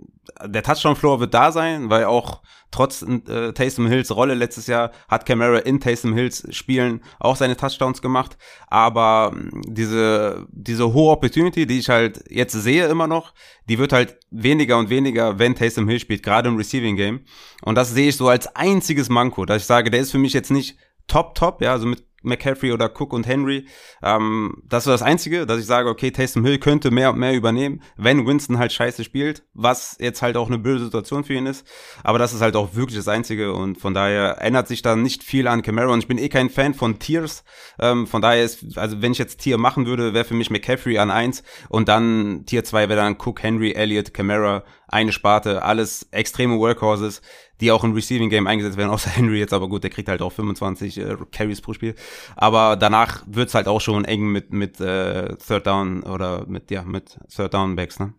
der 0.44 0.62
Touchdown-Floor 0.62 1.20
wird 1.20 1.34
da 1.34 1.52
sein, 1.52 1.88
weil 1.88 2.04
auch 2.04 2.42
trotz 2.72 3.02
äh, 3.02 3.52
Taysom 3.52 3.86
Hills 3.86 4.10
Rolle 4.10 4.34
letztes 4.34 4.66
Jahr 4.66 4.90
hat 5.08 5.26
Camara 5.26 5.58
in 5.58 5.78
Taysom 5.78 6.14
Hills 6.14 6.44
Spielen 6.50 7.02
auch 7.20 7.36
seine 7.36 7.56
Touchdowns 7.56 8.02
gemacht. 8.02 8.36
Aber 8.66 9.32
ähm, 9.32 9.62
diese, 9.68 10.46
diese 10.50 10.92
hohe 10.92 11.12
Opportunity, 11.12 11.66
die 11.66 11.78
ich 11.78 11.88
halt 11.88 12.24
jetzt 12.28 12.52
sehe 12.52 12.88
immer 12.88 13.06
noch, 13.06 13.34
die 13.68 13.78
wird 13.78 13.92
halt 13.92 14.18
weniger 14.30 14.78
und 14.78 14.90
weniger, 14.90 15.38
wenn 15.38 15.54
Taysom 15.54 15.88
Hill 15.88 16.00
spielt, 16.00 16.24
gerade 16.24 16.48
im 16.48 16.56
Receiving 16.56 16.96
Game. 16.96 17.20
Und 17.62 17.76
das 17.76 17.92
sehe 17.92 18.08
ich 18.08 18.16
so 18.16 18.28
als 18.28 18.56
einziges 18.56 19.08
Manko, 19.08 19.44
dass 19.44 19.62
ich 19.62 19.66
sage, 19.66 19.90
der 19.90 20.00
ist 20.00 20.10
für 20.10 20.18
mich 20.18 20.32
jetzt 20.32 20.50
nicht 20.50 20.76
top, 21.06 21.34
top, 21.34 21.62
ja, 21.62 21.72
also 21.72 21.86
mit 21.86 22.04
McCaffrey 22.22 22.72
oder 22.72 22.90
Cook 22.94 23.12
und 23.12 23.26
Henry. 23.26 23.66
Ähm, 24.02 24.62
das 24.68 24.86
ist 24.86 24.92
das 24.92 25.02
Einzige, 25.02 25.46
dass 25.46 25.60
ich 25.60 25.66
sage, 25.66 25.88
okay, 25.88 26.10
Taysom 26.10 26.44
Hill 26.44 26.58
könnte 26.58 26.90
mehr 26.90 27.10
und 27.10 27.18
mehr 27.18 27.34
übernehmen, 27.34 27.82
wenn 27.96 28.26
Winston 28.26 28.58
halt 28.58 28.72
scheiße 28.72 29.04
spielt, 29.04 29.44
was 29.54 29.96
jetzt 30.00 30.22
halt 30.22 30.36
auch 30.36 30.48
eine 30.48 30.58
böse 30.58 30.84
Situation 30.84 31.24
für 31.24 31.34
ihn 31.34 31.46
ist. 31.46 31.66
Aber 32.02 32.18
das 32.18 32.32
ist 32.32 32.40
halt 32.40 32.56
auch 32.56 32.74
wirklich 32.74 32.96
das 32.96 33.08
Einzige 33.08 33.52
und 33.52 33.78
von 33.78 33.94
daher 33.94 34.40
ändert 34.40 34.68
sich 34.68 34.82
da 34.82 34.96
nicht 34.96 35.22
viel 35.22 35.46
an 35.46 35.62
Camaro 35.62 35.92
und 35.92 36.00
ich 36.00 36.08
bin 36.08 36.18
eh 36.18 36.28
kein 36.28 36.50
Fan 36.50 36.74
von 36.74 36.98
Tiers. 36.98 37.44
Ähm, 37.78 38.06
von 38.06 38.22
daher 38.22 38.44
ist, 38.44 38.78
also 38.78 39.02
wenn 39.02 39.12
ich 39.12 39.18
jetzt 39.18 39.38
Tier 39.40 39.58
machen 39.58 39.86
würde, 39.86 40.14
wäre 40.14 40.24
für 40.24 40.34
mich 40.34 40.50
McCaffrey 40.50 40.98
an 40.98 41.10
eins 41.10 41.42
und 41.68 41.88
dann 41.88 42.44
Tier 42.46 42.64
zwei 42.64 42.88
wäre 42.88 43.00
dann 43.00 43.16
Cook, 43.18 43.42
Henry, 43.42 43.72
Elliott, 43.72 44.14
Camara, 44.14 44.64
eine 44.88 45.12
Sparte, 45.12 45.62
alles 45.62 46.06
extreme 46.10 46.58
Workhorses 46.58 47.22
die 47.62 47.70
auch 47.70 47.84
im 47.84 47.92
Receiving 47.92 48.28
Game 48.28 48.46
eingesetzt 48.46 48.76
werden, 48.76 48.90
außer 48.90 49.08
Henry 49.08 49.38
jetzt, 49.38 49.54
aber 49.54 49.68
gut, 49.68 49.84
der 49.84 49.90
kriegt 49.90 50.08
halt 50.08 50.20
auch 50.20 50.32
25 50.32 50.98
äh, 50.98 51.16
Carries 51.30 51.62
pro 51.62 51.72
Spiel. 51.72 51.94
Aber 52.36 52.76
danach 52.76 53.22
wird's 53.26 53.54
halt 53.54 53.68
auch 53.68 53.80
schon 53.80 54.04
eng 54.04 54.26
mit, 54.26 54.52
mit 54.52 54.80
äh, 54.80 55.36
Third 55.36 55.66
Down 55.66 56.02
oder 56.02 56.46
mit, 56.46 56.70
ja, 56.70 56.82
mit 56.82 57.18
Third 57.34 57.54
Down 57.54 57.76
Backs, 57.76 57.98
ne? 57.98 58.14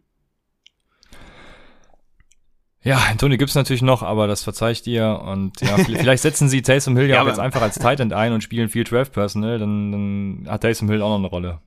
Ja, 2.84 3.00
Tony 3.18 3.38
gibt's 3.38 3.56
natürlich 3.56 3.82
noch, 3.82 4.04
aber 4.04 4.28
das 4.28 4.44
verzeih 4.44 4.72
ich 4.72 4.82
dir. 4.82 5.22
Und 5.26 5.62
ja, 5.62 5.78
vielleicht 5.78 6.22
setzen 6.22 6.50
sie 6.50 6.62
Taysom 6.62 6.98
Hill 6.98 7.06
ja, 7.10 7.16
ja 7.16 7.22
auch 7.24 7.28
jetzt 7.28 7.40
einfach 7.40 7.62
als 7.62 7.80
Tight 7.80 8.02
End 8.02 8.12
ein 8.12 8.34
und 8.34 8.44
spielen 8.44 8.68
viel 8.68 8.86
12 8.86 9.12
Personal, 9.12 9.58
dann, 9.58 9.92
dann 9.92 10.52
hat 10.52 10.62
Taysom 10.62 10.90
Hill 10.90 11.02
auch 11.02 11.10
noch 11.10 11.20
eine 11.20 11.28
Rolle. 11.28 11.60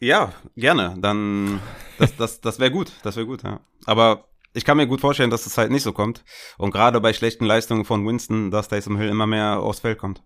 Ja, 0.00 0.32
gerne. 0.56 0.96
Dann, 0.98 1.60
das, 1.98 2.16
das, 2.16 2.40
das 2.40 2.58
wäre 2.58 2.72
gut. 2.72 2.90
Das 3.04 3.14
wäre 3.14 3.26
gut, 3.26 3.44
ja. 3.44 3.60
Aber 3.86 4.24
ich 4.52 4.64
kann 4.64 4.76
mir 4.76 4.88
gut 4.88 5.00
vorstellen, 5.00 5.30
dass 5.30 5.44
das 5.44 5.56
halt 5.56 5.70
nicht 5.70 5.84
so 5.84 5.92
kommt. 5.92 6.24
Und 6.58 6.72
gerade 6.72 7.00
bei 7.00 7.12
schlechten 7.12 7.44
Leistungen 7.44 7.84
von 7.84 8.04
Winston, 8.04 8.50
dass 8.50 8.68
Taysom 8.68 8.98
Hill 8.98 9.10
immer 9.10 9.28
mehr 9.28 9.60
aufs 9.60 9.78
Feld 9.78 9.98
kommt. 9.98 10.24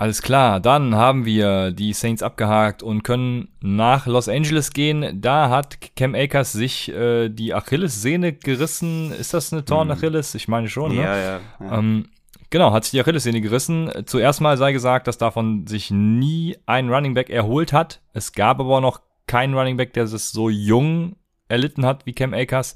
Alles 0.00 0.22
klar, 0.22 0.60
dann 0.60 0.94
haben 0.94 1.26
wir 1.26 1.72
die 1.72 1.92
Saints 1.92 2.22
abgehakt 2.22 2.82
und 2.82 3.02
können 3.02 3.48
nach 3.60 4.06
Los 4.06 4.30
Angeles 4.30 4.72
gehen. 4.72 5.20
Da 5.20 5.50
hat 5.50 5.94
Cam 5.94 6.14
Akers 6.14 6.52
sich 6.52 6.88
äh, 6.90 7.28
die 7.28 7.52
Achillessehne 7.52 8.32
gerissen. 8.32 9.12
Ist 9.12 9.34
das 9.34 9.52
eine 9.52 9.62
Torn 9.62 9.90
Achilles? 9.90 10.34
Ich 10.34 10.48
meine 10.48 10.70
schon, 10.70 10.96
ne? 10.96 11.02
Ja, 11.02 11.16
ja. 11.18 11.40
ja. 11.60 11.78
Ähm, 11.78 12.08
genau, 12.48 12.72
hat 12.72 12.84
sich 12.84 12.92
die 12.92 13.00
Achillessehne 13.02 13.42
gerissen. 13.42 13.90
Zuerst 14.06 14.40
mal 14.40 14.56
sei 14.56 14.72
gesagt, 14.72 15.06
dass 15.06 15.18
davon 15.18 15.66
sich 15.66 15.90
nie 15.90 16.56
ein 16.64 16.88
Running 16.88 17.12
Back 17.12 17.28
erholt 17.28 17.74
hat. 17.74 18.00
Es 18.14 18.32
gab 18.32 18.58
aber 18.58 18.80
noch 18.80 19.02
keinen 19.26 19.52
Running 19.52 19.76
Back, 19.76 19.92
der 19.92 20.04
es 20.04 20.32
so 20.32 20.48
jung 20.48 21.16
erlitten 21.46 21.84
hat 21.84 22.06
wie 22.06 22.14
Cam 22.14 22.32
Akers. 22.32 22.74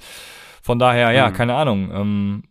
Von 0.60 0.78
daher, 0.78 1.10
ja, 1.12 1.30
mhm. 1.30 1.32
keine 1.32 1.54
Ahnung. 1.54 1.90
Ähm, 1.90 2.42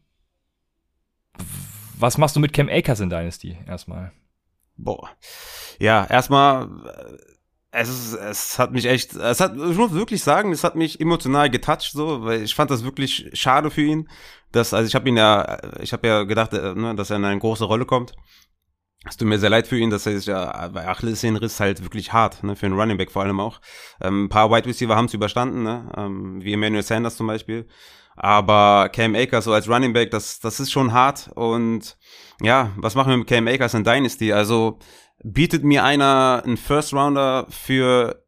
was 1.99 2.17
machst 2.17 2.35
du 2.35 2.39
mit 2.39 2.53
Cam 2.53 2.69
Akers 2.69 3.01
in 3.01 3.11
Dynasty 3.11 3.55
erstmal? 3.67 4.11
Boah. 4.83 5.09
Ja, 5.79 6.05
erstmal, 6.05 6.63
äh, 6.85 7.17
es 7.71 8.13
es 8.13 8.59
hat 8.59 8.71
mich 8.71 8.85
echt, 8.85 9.15
es 9.15 9.39
hat, 9.39 9.55
ich 9.55 9.77
muss 9.77 9.93
wirklich 9.93 10.21
sagen, 10.21 10.51
es 10.51 10.63
hat 10.63 10.75
mich 10.75 10.99
emotional 10.99 11.49
getoucht, 11.49 11.91
so, 11.91 12.23
weil 12.23 12.43
ich 12.43 12.53
fand 12.53 12.69
das 12.69 12.83
wirklich 12.83 13.31
schade 13.33 13.71
für 13.71 13.81
ihn. 13.81 14.09
Dass, 14.51 14.73
also 14.73 14.87
ich 14.87 14.93
habe 14.93 15.09
ihn 15.09 15.17
ja, 15.17 15.57
ich 15.79 15.93
habe 15.93 16.07
ja 16.07 16.23
gedacht, 16.23 16.53
äh, 16.53 16.75
ne, 16.75 16.95
dass 16.95 17.09
er 17.09 17.17
in 17.17 17.25
eine 17.25 17.39
große 17.39 17.65
Rolle 17.65 17.85
kommt. 17.85 18.13
Es 19.05 19.17
tut 19.17 19.27
mir 19.27 19.39
sehr 19.39 19.49
leid 19.49 19.67
für 19.67 19.77
ihn, 19.77 19.89
dass 19.89 20.05
er 20.05 20.15
sich 20.15 20.27
ja 20.27 20.69
bei 20.69 20.87
Achillessehnenriss 20.87 21.59
halt 21.59 21.83
wirklich 21.83 22.13
hart, 22.13 22.43
ne, 22.43 22.55
für 22.55 22.67
einen 22.67 22.79
Running 22.79 22.97
Back 22.97 23.11
vor 23.11 23.23
allem 23.23 23.39
auch. 23.39 23.59
Ähm, 24.01 24.25
ein 24.25 24.29
paar 24.29 24.51
Wide 24.51 24.67
Receiver 24.67 24.95
haben 24.95 25.05
es 25.05 25.13
überstanden, 25.13 25.63
ne, 25.63 25.91
ähm, 25.97 26.41
wie 26.43 26.53
Emmanuel 26.53 26.83
Sanders 26.83 27.17
zum 27.17 27.27
Beispiel. 27.27 27.67
Aber 28.15 28.89
Cam 28.89 29.15
Akers 29.15 29.45
so 29.45 29.53
als 29.53 29.67
Running 29.69 29.93
Back, 29.93 30.11
das, 30.11 30.39
das 30.39 30.59
ist 30.59 30.71
schon 30.71 30.93
hart. 30.93 31.29
Und 31.35 31.97
ja, 32.41 32.71
was 32.77 32.95
machen 32.95 33.09
wir 33.09 33.17
mit 33.17 33.27
Cam 33.27 33.47
Akers 33.47 33.73
in 33.73 33.83
Dynasty? 33.83 34.33
Also 34.33 34.79
bietet 35.23 35.63
mir 35.63 35.83
einer 35.83 36.43
einen 36.45 36.57
First 36.57 36.93
Rounder 36.93 37.47
für 37.49 38.22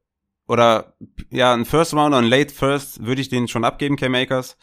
oder 0.47 0.93
ja, 1.31 1.53
ein 1.53 1.65
First 1.65 1.93
Rounder, 1.93 2.17
ein 2.17 2.25
Late 2.25 2.53
First, 2.53 3.03
würde 3.03 3.19
ich 3.19 3.29
den 3.29 3.47
schon 3.47 3.63
abgeben, 3.63 3.95
Cam 3.95 4.13
Akers. 4.13 4.57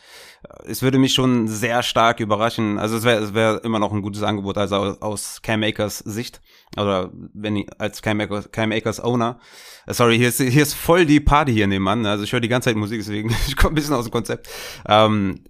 Es 0.65 0.83
würde 0.83 0.99
mich 0.99 1.13
schon 1.13 1.49
sehr 1.49 1.83
stark 1.83 2.21
überraschen. 2.21 2.79
Also 2.79 2.97
es 2.97 3.05
wäre 3.05 3.23
es 3.23 3.35
wär 3.35 3.65
immer 3.65 3.81
noch 3.81 3.93
ein 3.93 4.03
gutes 4.03 4.23
Angebot, 4.23 4.59
also 4.59 4.77
aus, 4.77 5.03
aus 5.03 5.43
Cam 5.43 5.63
Akers 5.65 5.99
Sicht. 5.99 6.41
Oder 6.77 7.11
wenn 7.35 7.69
als 7.79 8.01
Cam 8.01 8.21
Akers, 8.21 8.53
Cam 8.53 8.71
Akers 8.71 9.03
Owner. 9.03 9.41
Äh, 9.87 9.95
sorry, 9.95 10.19
hier 10.19 10.29
ist, 10.29 10.41
hier 10.41 10.63
ist 10.63 10.75
voll 10.75 11.05
die 11.05 11.21
Party 11.21 11.53
hier 11.53 11.67
nebenan. 11.67 12.07
Also 12.07 12.23
ich 12.23 12.33
höre 12.33 12.41
die 12.41 12.49
ganze 12.49 12.71
Zeit 12.71 12.77
Musik, 12.77 13.01
deswegen 13.01 13.35
ich 13.49 13.57
komme 13.57 13.73
ein 13.73 13.75
bisschen 13.75 13.95
aus 13.95 14.05
dem 14.05 14.13
Konzept. 14.13 14.49
Ähm, 14.87 15.45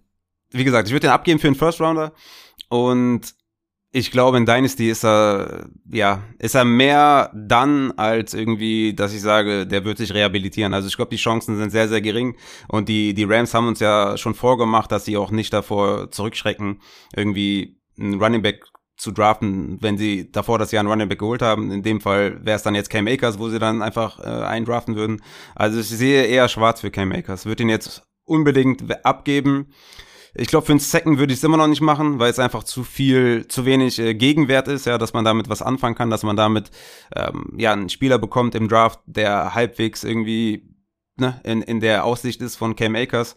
wie 0.50 0.64
gesagt, 0.64 0.88
ich 0.88 0.94
würde 0.94 1.08
den 1.08 1.12
abgeben 1.12 1.40
für 1.40 1.48
einen 1.48 1.56
First 1.56 1.80
Rounder. 1.80 2.12
Und 2.70 3.34
ich 3.94 4.10
glaube, 4.10 4.38
in 4.38 4.46
Dynasty 4.46 4.88
ist 4.88 5.04
er, 5.04 5.66
ja, 5.90 6.22
ist 6.38 6.54
er 6.54 6.64
mehr 6.64 7.30
dann 7.34 7.92
als 7.92 8.32
irgendwie, 8.32 8.94
dass 8.94 9.12
ich 9.12 9.20
sage, 9.20 9.66
der 9.66 9.84
wird 9.84 9.98
sich 9.98 10.14
rehabilitieren. 10.14 10.72
Also 10.72 10.88
ich 10.88 10.96
glaube, 10.96 11.10
die 11.10 11.18
Chancen 11.18 11.58
sind 11.58 11.70
sehr, 11.70 11.88
sehr 11.88 12.00
gering. 12.00 12.36
Und 12.68 12.88
die, 12.88 13.12
die 13.12 13.24
Rams 13.24 13.52
haben 13.52 13.68
uns 13.68 13.80
ja 13.80 14.16
schon 14.16 14.34
vorgemacht, 14.34 14.90
dass 14.90 15.04
sie 15.04 15.18
auch 15.18 15.30
nicht 15.30 15.52
davor 15.52 16.10
zurückschrecken, 16.10 16.80
irgendwie 17.14 17.82
einen 17.98 18.20
Running 18.20 18.40
Back 18.40 18.64
zu 18.96 19.10
draften, 19.10 19.76
wenn 19.82 19.98
sie 19.98 20.32
davor 20.32 20.58
das 20.58 20.72
Jahr 20.72 20.80
einen 20.80 20.90
Running 20.90 21.10
Back 21.10 21.18
geholt 21.18 21.42
haben. 21.42 21.70
In 21.70 21.82
dem 21.82 22.00
Fall 22.00 22.42
wäre 22.46 22.56
es 22.56 22.62
dann 22.62 22.74
jetzt 22.74 22.88
Cam 22.88 23.06
Akers, 23.06 23.38
wo 23.38 23.50
sie 23.50 23.58
dann 23.58 23.82
einfach 23.82 24.20
äh, 24.20 24.22
eindraften 24.22 24.96
würden. 24.96 25.20
Also 25.54 25.80
ich 25.80 25.88
sehe 25.88 26.24
eher 26.24 26.48
schwarz 26.48 26.80
für 26.80 26.90
Cam 26.90 27.12
Akers. 27.12 27.44
Würde 27.44 27.64
ihn 27.64 27.68
jetzt 27.68 28.04
unbedingt 28.24 29.04
abgeben. 29.04 29.66
Ich 30.34 30.48
glaube, 30.48 30.64
für 30.64 30.72
einen 30.72 30.80
Second 30.80 31.18
würde 31.18 31.32
ich 31.32 31.40
es 31.40 31.44
immer 31.44 31.58
noch 31.58 31.66
nicht 31.66 31.82
machen, 31.82 32.18
weil 32.18 32.30
es 32.30 32.38
einfach 32.38 32.64
zu 32.64 32.84
viel, 32.84 33.46
zu 33.48 33.66
wenig 33.66 33.98
äh, 33.98 34.14
Gegenwert 34.14 34.66
ist, 34.66 34.86
ja, 34.86 34.96
dass 34.96 35.12
man 35.12 35.24
damit 35.24 35.48
was 35.48 35.60
anfangen 35.60 35.94
kann, 35.94 36.10
dass 36.10 36.22
man 36.22 36.36
damit 36.36 36.70
ähm, 37.14 37.52
ja 37.58 37.72
einen 37.72 37.90
Spieler 37.90 38.18
bekommt 38.18 38.54
im 38.54 38.68
Draft, 38.68 39.00
der 39.06 39.54
halbwegs 39.54 40.04
irgendwie 40.04 40.74
ne, 41.16 41.40
in, 41.44 41.60
in 41.62 41.80
der 41.80 42.04
Aussicht 42.04 42.40
ist 42.40 42.56
von 42.56 42.76
Cam 42.76 42.94
Akers. 42.94 43.36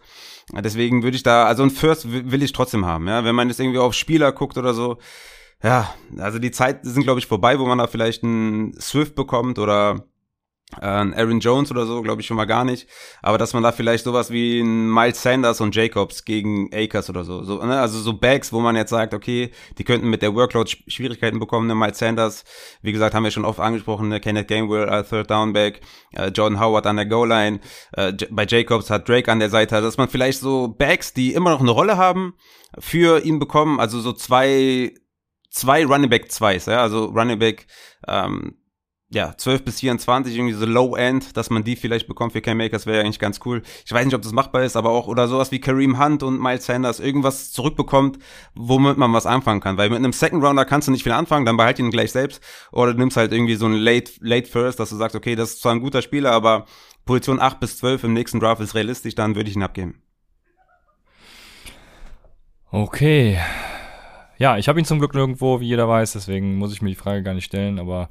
Deswegen 0.53 1.03
würde 1.03 1.17
ich 1.17 1.23
da, 1.23 1.45
also 1.45 1.63
ein 1.63 1.71
First 1.71 2.11
will 2.11 2.43
ich 2.43 2.53
trotzdem 2.53 2.85
haben, 2.85 3.07
ja. 3.07 3.25
Wenn 3.25 3.35
man 3.35 3.49
jetzt 3.49 3.59
irgendwie 3.59 3.79
auf 3.79 3.93
Spieler 3.93 4.31
guckt 4.31 4.57
oder 4.57 4.73
so, 4.73 4.97
ja, 5.63 5.93
also 6.17 6.39
die 6.39 6.51
Zeit 6.51 6.79
sind, 6.83 7.03
glaube 7.03 7.19
ich, 7.19 7.27
vorbei, 7.27 7.59
wo 7.59 7.65
man 7.65 7.79
da 7.79 7.87
vielleicht 7.87 8.23
einen 8.23 8.79
Swift 8.79 9.15
bekommt 9.15 9.59
oder 9.59 10.05
Aaron 10.81 11.39
Jones 11.39 11.69
oder 11.69 11.85
so, 11.85 12.01
glaube 12.01 12.21
ich 12.21 12.27
schon 12.27 12.37
mal 12.37 12.45
gar 12.45 12.65
nicht. 12.65 12.87
Aber 13.21 13.37
dass 13.37 13.53
man 13.53 13.61
da 13.61 13.71
vielleicht 13.71 14.03
sowas 14.03 14.31
wie 14.31 14.59
ein 14.59 14.91
Miles 14.91 15.21
Sanders 15.21 15.61
und 15.61 15.75
Jacobs 15.75 16.25
gegen 16.25 16.73
Akers 16.73 17.09
oder 17.09 17.23
so, 17.23 17.43
so 17.43 17.63
ne? 17.63 17.79
also 17.79 17.99
so 17.99 18.13
Bags, 18.13 18.51
wo 18.51 18.59
man 18.59 18.75
jetzt 18.75 18.89
sagt, 18.89 19.13
okay, 19.13 19.51
die 19.77 19.83
könnten 19.83 20.09
mit 20.09 20.21
der 20.21 20.33
Workload 20.33 20.69
Schwierigkeiten 20.87 21.39
bekommen. 21.39 21.67
Ne? 21.67 21.75
Miles 21.75 21.99
Sanders, 21.99 22.43
wie 22.81 22.91
gesagt, 22.91 23.13
haben 23.13 23.23
wir 23.23 23.31
schon 23.31 23.45
oft 23.45 23.59
angesprochen, 23.59 24.09
ne? 24.09 24.19
Kenneth 24.19 24.47
Gainwell, 24.47 24.89
uh, 24.89 25.03
Third 25.03 25.29
Down 25.29 25.53
Back, 25.53 25.81
uh, 26.17 26.25
Jordan 26.25 26.59
Howard 26.59 26.87
an 26.87 26.95
der 26.95 27.05
Goal-Line, 27.05 27.59
uh, 27.97 28.11
bei 28.31 28.45
Jacobs 28.45 28.89
hat 28.89 29.07
Drake 29.07 29.31
an 29.31 29.39
der 29.39 29.49
Seite, 29.49 29.75
also 29.75 29.87
dass 29.87 29.97
man 29.97 30.09
vielleicht 30.09 30.39
so 30.39 30.67
Bags, 30.67 31.13
die 31.13 31.33
immer 31.33 31.51
noch 31.51 31.61
eine 31.61 31.71
Rolle 31.71 31.97
haben, 31.97 32.33
für 32.79 33.23
ihn 33.23 33.39
bekommen, 33.39 33.79
also 33.79 33.99
so 33.99 34.13
zwei 34.13 34.93
zwei 35.51 35.85
Running 35.85 36.09
Back 36.09 36.31
Zweis, 36.31 36.65
ja, 36.65 36.81
also 36.81 37.05
Running 37.05 37.39
Back 37.39 37.67
ähm, 38.07 38.57
ja, 39.09 39.37
12 39.37 39.63
bis 39.63 39.79
24, 39.81 40.35
irgendwie 40.35 40.55
so 40.55 40.65
Low 40.65 40.95
End, 40.95 41.37
dass 41.37 41.49
man 41.49 41.63
die 41.63 41.75
vielleicht 41.75 42.07
bekommt 42.07 42.33
für 42.33 42.41
Cam 42.41 42.57
Makers 42.57 42.85
wäre 42.85 42.97
ja 42.97 43.03
eigentlich 43.03 43.19
ganz 43.19 43.39
cool. 43.45 43.61
Ich 43.85 43.91
weiß 43.91 44.03
nicht, 44.03 44.15
ob 44.15 44.23
das 44.23 44.31
machbar 44.31 44.63
ist, 44.63 44.75
aber 44.75 44.89
auch, 44.89 45.07
oder 45.07 45.27
sowas 45.27 45.51
wie 45.51 45.59
Kareem 45.59 46.03
Hunt 46.03 46.23
und 46.23 46.41
Miles 46.41 46.65
Sanders, 46.65 46.99
irgendwas 46.99 47.51
zurückbekommt, 47.51 48.17
womit 48.55 48.97
man 48.97 49.13
was 49.13 49.27
anfangen 49.27 49.61
kann. 49.61 49.77
Weil 49.77 49.89
mit 49.89 49.99
einem 49.99 50.11
Second 50.11 50.43
Rounder 50.43 50.65
kannst 50.65 50.87
du 50.87 50.91
nicht 50.91 51.03
viel 51.03 51.11
anfangen, 51.11 51.45
dann 51.45 51.55
behalt 51.55 51.77
ihn 51.77 51.91
gleich 51.91 52.11
selbst. 52.11 52.41
Oder 52.71 52.93
du 52.93 52.99
nimmst 52.99 53.15
halt 53.15 53.31
irgendwie 53.31 53.55
so 53.55 53.67
einen 53.67 53.75
Late, 53.75 54.11
Late 54.21 54.49
First, 54.49 54.79
dass 54.79 54.89
du 54.89 54.95
sagst, 54.95 55.15
okay, 55.15 55.35
das 55.35 55.51
ist 55.51 55.61
zwar 55.61 55.73
ein 55.73 55.81
guter 55.81 56.01
Spieler, 56.01 56.31
aber 56.31 56.65
Position 57.05 57.39
8 57.39 57.59
bis 57.59 57.77
12 57.77 58.05
im 58.05 58.13
nächsten 58.13 58.39
Draft 58.39 58.61
ist 58.61 58.73
realistisch, 58.73 59.13
dann 59.13 59.35
würde 59.35 59.49
ich 59.49 59.55
ihn 59.55 59.63
abgeben. 59.63 60.01
Okay. 62.71 63.39
Ja, 64.37 64.57
ich 64.57 64.67
habe 64.67 64.79
ihn 64.79 64.85
zum 64.85 64.99
Glück 64.99 65.13
nirgendwo, 65.13 65.59
wie 65.61 65.67
jeder 65.67 65.87
weiß, 65.87 66.13
deswegen 66.13 66.55
muss 66.55 66.73
ich 66.73 66.81
mir 66.81 66.89
die 66.89 66.95
Frage 66.95 67.23
gar 67.23 67.33
nicht 67.33 67.45
stellen, 67.45 67.79
aber 67.79 68.09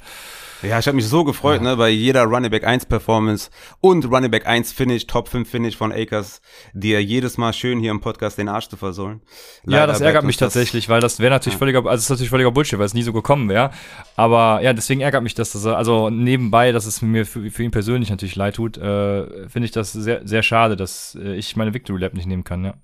ja, 0.62 0.78
ich 0.78 0.86
habe 0.86 0.96
mich 0.96 1.06
so 1.06 1.24
gefreut, 1.24 1.60
ja. 1.62 1.70
ne, 1.70 1.76
bei 1.76 1.90
jeder 1.90 2.24
Running 2.24 2.50
Back 2.50 2.64
1 2.64 2.86
Performance 2.86 3.50
und 3.80 4.10
Running 4.10 4.30
Back 4.30 4.46
1 4.46 4.72
Finish, 4.72 5.06
Top 5.06 5.28
5 5.28 5.48
Finish 5.48 5.76
von 5.76 5.92
Akers, 5.92 6.40
die 6.72 6.92
er 6.92 7.02
jedes 7.02 7.36
Mal 7.36 7.52
schön 7.52 7.80
hier 7.80 7.90
im 7.90 8.00
Podcast 8.00 8.38
den 8.38 8.48
Arsch 8.48 8.68
zu 8.68 8.78
versohlen. 8.78 9.20
Leider 9.64 9.82
ja, 9.82 9.86
das 9.86 10.00
ärgert 10.00 10.24
mich 10.24 10.38
tatsächlich, 10.38 10.88
weil 10.88 11.00
das 11.00 11.20
wäre 11.20 11.32
natürlich 11.32 11.54
ja. 11.54 11.58
völliger, 11.58 11.80
also 11.80 11.96
es 11.96 12.04
ist 12.04 12.10
natürlich 12.10 12.30
völliger 12.30 12.50
Bullshit, 12.50 12.78
weil 12.78 12.86
es 12.86 12.94
nie 12.94 13.02
so 13.02 13.12
gekommen 13.12 13.50
wäre. 13.50 13.70
Aber 14.16 14.62
ja, 14.62 14.72
deswegen 14.72 15.02
ärgert 15.02 15.22
mich 15.22 15.34
das, 15.34 15.52
dass 15.52 15.66
er, 15.66 15.76
also 15.76 16.08
nebenbei, 16.08 16.72
dass 16.72 16.86
es 16.86 17.02
mir 17.02 17.26
für, 17.26 17.50
für 17.50 17.62
ihn 17.62 17.70
persönlich 17.70 18.08
natürlich 18.08 18.36
leid 18.36 18.54
tut, 18.54 18.78
äh, 18.78 19.48
finde 19.48 19.66
ich 19.66 19.72
das 19.72 19.92
sehr, 19.92 20.26
sehr 20.26 20.42
schade, 20.42 20.76
dass 20.76 21.18
äh, 21.20 21.34
ich 21.34 21.56
meine 21.56 21.74
Victory 21.74 22.00
Lab 22.00 22.14
nicht 22.14 22.26
nehmen 22.26 22.44
kann, 22.44 22.64
ja. 22.64 22.74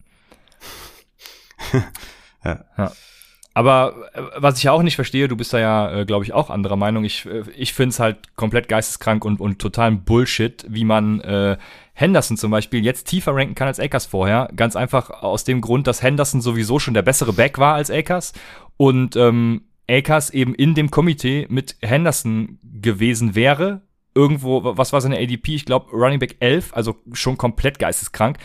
ja. 2.45 2.65
ja. 2.77 2.93
Aber 3.53 4.11
äh, 4.15 4.23
was 4.37 4.59
ich 4.59 4.69
auch 4.69 4.83
nicht 4.83 4.95
verstehe, 4.95 5.29
du 5.29 5.37
bist 5.37 5.53
da 5.53 5.59
ja, 5.59 6.01
äh, 6.01 6.05
glaube 6.05 6.25
ich, 6.25 6.33
auch 6.33 6.51
anderer 6.51 6.77
Meinung. 6.77 7.05
Ich, 7.05 7.27
äh, 7.27 7.43
ich 7.57 7.73
finde 7.73 7.91
es 7.91 8.01
halt 8.01 8.37
komplett 8.37 8.69
geisteskrank 8.69 9.25
und, 9.25 9.41
und 9.41 9.59
totalen 9.59 10.05
Bullshit, 10.05 10.65
wie 10.69 10.85
man 10.85 11.21
äh, 11.21 11.57
Henderson 11.95 12.37
zum 12.37 12.51
Beispiel 12.51 12.85
jetzt 12.85 13.09
tiefer 13.09 13.35
ranken 13.35 13.55
kann 13.55 13.69
als 13.69 13.81
Akers 13.81 14.07
vorher. 14.07 14.49
Ganz 14.55 14.77
einfach 14.77 15.11
aus 15.11 15.45
dem 15.45 15.61
Grund, 15.61 15.87
dass 15.87 16.03
Henderson 16.03 16.41
sowieso 16.41 16.79
schon 16.79 16.95
der 16.95 17.03
bessere 17.03 17.33
Back 17.33 17.59
war 17.59 17.75
als 17.75 17.91
Akers 17.91 18.33
und 18.77 19.17
ähm, 19.17 19.63
Akers 19.89 20.31
eben 20.31 20.55
in 20.55 20.75
dem 20.75 20.91
Komitee 20.91 21.47
mit 21.51 21.77
Henderson 21.83 22.59
gewesen 22.63 23.35
wäre. 23.35 23.83
Irgendwo, 24.15 24.63
was 24.77 24.93
war 24.93 25.01
seine 25.01 25.19
ADP? 25.19 25.55
Ich 25.55 25.65
glaube, 25.65 25.91
Running 25.93 26.19
Back 26.19 26.37
11, 26.41 26.75
also 26.75 26.97
schon 27.13 27.39
komplett 27.39 27.79
geisteskrank. 27.79 28.39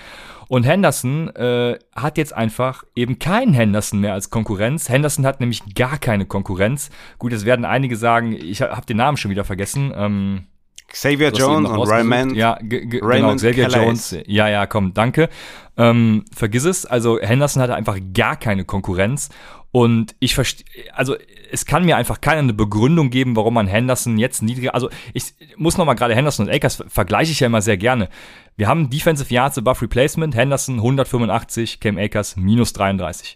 Und 0.47 0.63
Henderson 0.63 1.29
äh, 1.35 1.79
hat 1.95 2.17
jetzt 2.17 2.33
einfach 2.33 2.83
eben 2.95 3.17
keinen 3.17 3.53
Henderson 3.53 3.99
mehr 3.99 4.13
als 4.13 4.29
Konkurrenz. 4.29 4.89
Henderson 4.89 5.25
hat 5.25 5.39
nämlich 5.39 5.73
gar 5.73 5.97
keine 5.97 6.25
Konkurrenz. 6.25 6.91
Gut, 7.17 7.33
es 7.33 7.45
werden 7.45 7.65
einige 7.65 7.97
sagen, 7.97 8.33
ich 8.33 8.61
habe 8.61 8.85
den 8.85 8.97
Namen 8.97 9.17
schon 9.17 9.31
wieder 9.31 9.43
vergessen. 9.43 9.91
Ähm, 9.95 10.45
Xavier 10.87 11.31
Jones 11.31 11.69
und 11.69 11.89
Raymond. 11.89 12.35
Ja, 12.35 12.57
genau, 12.61 13.35
Xavier 13.35 13.65
Calais. 13.65 13.85
Jones. 13.85 14.17
Ja, 14.27 14.47
ja, 14.47 14.65
komm, 14.65 14.93
danke. 14.93 15.29
Ähm, 15.77 16.23
vergiss 16.33 16.63
es. 16.63 16.85
Also 16.85 17.19
Henderson 17.19 17.61
hatte 17.61 17.75
einfach 17.75 17.97
gar 18.13 18.37
keine 18.37 18.65
Konkurrenz. 18.65 19.29
Und 19.71 20.15
ich 20.19 20.35
verstehe, 20.35 20.65
also 20.93 21.17
es 21.51 21.65
kann 21.65 21.83
mir 21.83 21.97
einfach 21.97 22.21
keiner 22.21 22.39
eine 22.39 22.53
Begründung 22.53 23.09
geben, 23.09 23.35
warum 23.35 23.55
man 23.55 23.67
Henderson 23.67 24.17
jetzt 24.17 24.41
niedriger, 24.41 24.73
also 24.73 24.89
ich 25.13 25.33
muss 25.57 25.77
nochmal 25.77 25.95
gerade 25.95 26.15
Henderson 26.15 26.47
und 26.47 26.53
Akers 26.53 26.81
vergleiche 26.87 27.33
ich 27.33 27.41
ja 27.41 27.47
immer 27.47 27.61
sehr 27.61 27.75
gerne. 27.75 28.07
Wir 28.55 28.69
haben 28.69 28.89
Defensive 28.89 29.33
Yards 29.33 29.57
above 29.57 29.81
Replacement, 29.81 30.33
Henderson 30.33 30.75
185, 30.75 31.81
Cam 31.81 31.97
Akers 31.97 32.37
minus 32.37 32.71
33. 32.71 33.35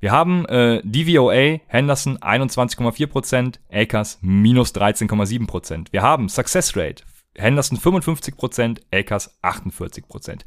Wir 0.00 0.12
haben 0.12 0.46
äh, 0.46 0.80
DVOA, 0.82 1.60
Henderson 1.66 2.18
21,4%, 2.18 3.56
Akers 3.70 4.18
minus 4.22 4.74
13,7%. 4.74 5.88
Wir 5.90 6.02
haben 6.02 6.28
Success 6.28 6.74
Rate, 6.74 7.04
Henderson 7.36 7.78
55%, 7.78 8.80
Akers 8.92 9.38
48%. 9.42 10.40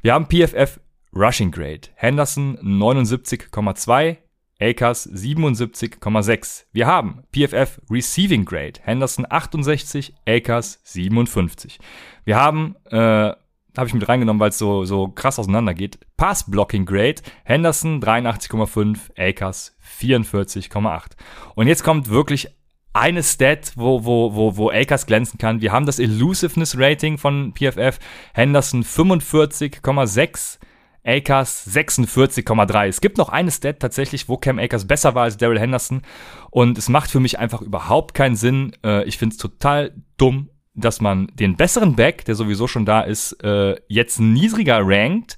Wir 0.00 0.14
haben 0.14 0.26
PFF 0.26 0.80
Rushing 1.14 1.50
Grade, 1.50 1.88
Henderson 1.96 2.58
79,2, 2.58 4.16
Akers 4.60 5.08
77,6. 5.10 6.64
Wir 6.72 6.86
haben 6.86 7.24
PFF 7.32 7.80
Receiving 7.90 8.44
Grade, 8.44 8.80
Henderson 8.82 9.26
68, 9.28 10.14
Akers 10.26 10.80
57. 10.84 11.78
Wir 12.24 12.36
haben 12.36 12.76
äh, 12.90 13.32
habe 13.76 13.88
ich 13.88 13.94
mit 13.94 14.08
reingenommen, 14.08 14.40
weil 14.40 14.50
es 14.50 14.58
so, 14.58 14.84
so 14.84 15.08
krass 15.08 15.38
auseinandergeht. 15.38 15.98
Pass 16.16 16.50
Blocking 16.50 16.86
Grade, 16.86 17.22
Henderson 17.44 18.00
83,5, 18.00 19.10
Akers 19.18 19.76
44,8. 20.00 21.12
Und 21.54 21.66
jetzt 21.66 21.84
kommt 21.84 22.08
wirklich 22.08 22.48
eine 22.92 23.22
Stat, 23.24 23.72
wo, 23.74 24.04
wo, 24.04 24.34
wo, 24.34 24.56
wo 24.56 24.70
Akers 24.70 25.06
glänzen 25.06 25.38
kann. 25.38 25.60
Wir 25.60 25.72
haben 25.72 25.84
das 25.84 25.98
Elusiveness 25.98 26.78
Rating 26.78 27.18
von 27.18 27.52
PFF, 27.52 27.98
Henderson 28.32 28.84
45,6, 28.84 30.58
Akers 31.04 31.68
46,3. 31.68 32.86
Es 32.86 33.00
gibt 33.00 33.18
noch 33.18 33.28
eine 33.28 33.50
Stat 33.50 33.80
tatsächlich, 33.80 34.28
wo 34.28 34.38
Cam 34.38 34.58
Akers 34.58 34.86
besser 34.86 35.14
war 35.14 35.24
als 35.24 35.36
Daryl 35.36 35.60
Henderson. 35.60 36.02
Und 36.50 36.78
es 36.78 36.88
macht 36.88 37.10
für 37.10 37.20
mich 37.20 37.38
einfach 37.38 37.60
überhaupt 37.60 38.14
keinen 38.14 38.36
Sinn. 38.36 38.72
Äh, 38.82 39.04
ich 39.04 39.18
finde 39.18 39.34
es 39.34 39.38
total 39.38 39.92
dumm, 40.16 40.48
dass 40.74 41.00
man 41.00 41.28
den 41.34 41.56
besseren 41.56 41.96
Back, 41.96 42.24
der 42.24 42.34
sowieso 42.34 42.66
schon 42.66 42.84
da 42.84 43.00
ist, 43.00 43.32
äh, 43.44 43.76
jetzt 43.88 44.20
niedriger 44.20 44.80
rankt, 44.82 45.36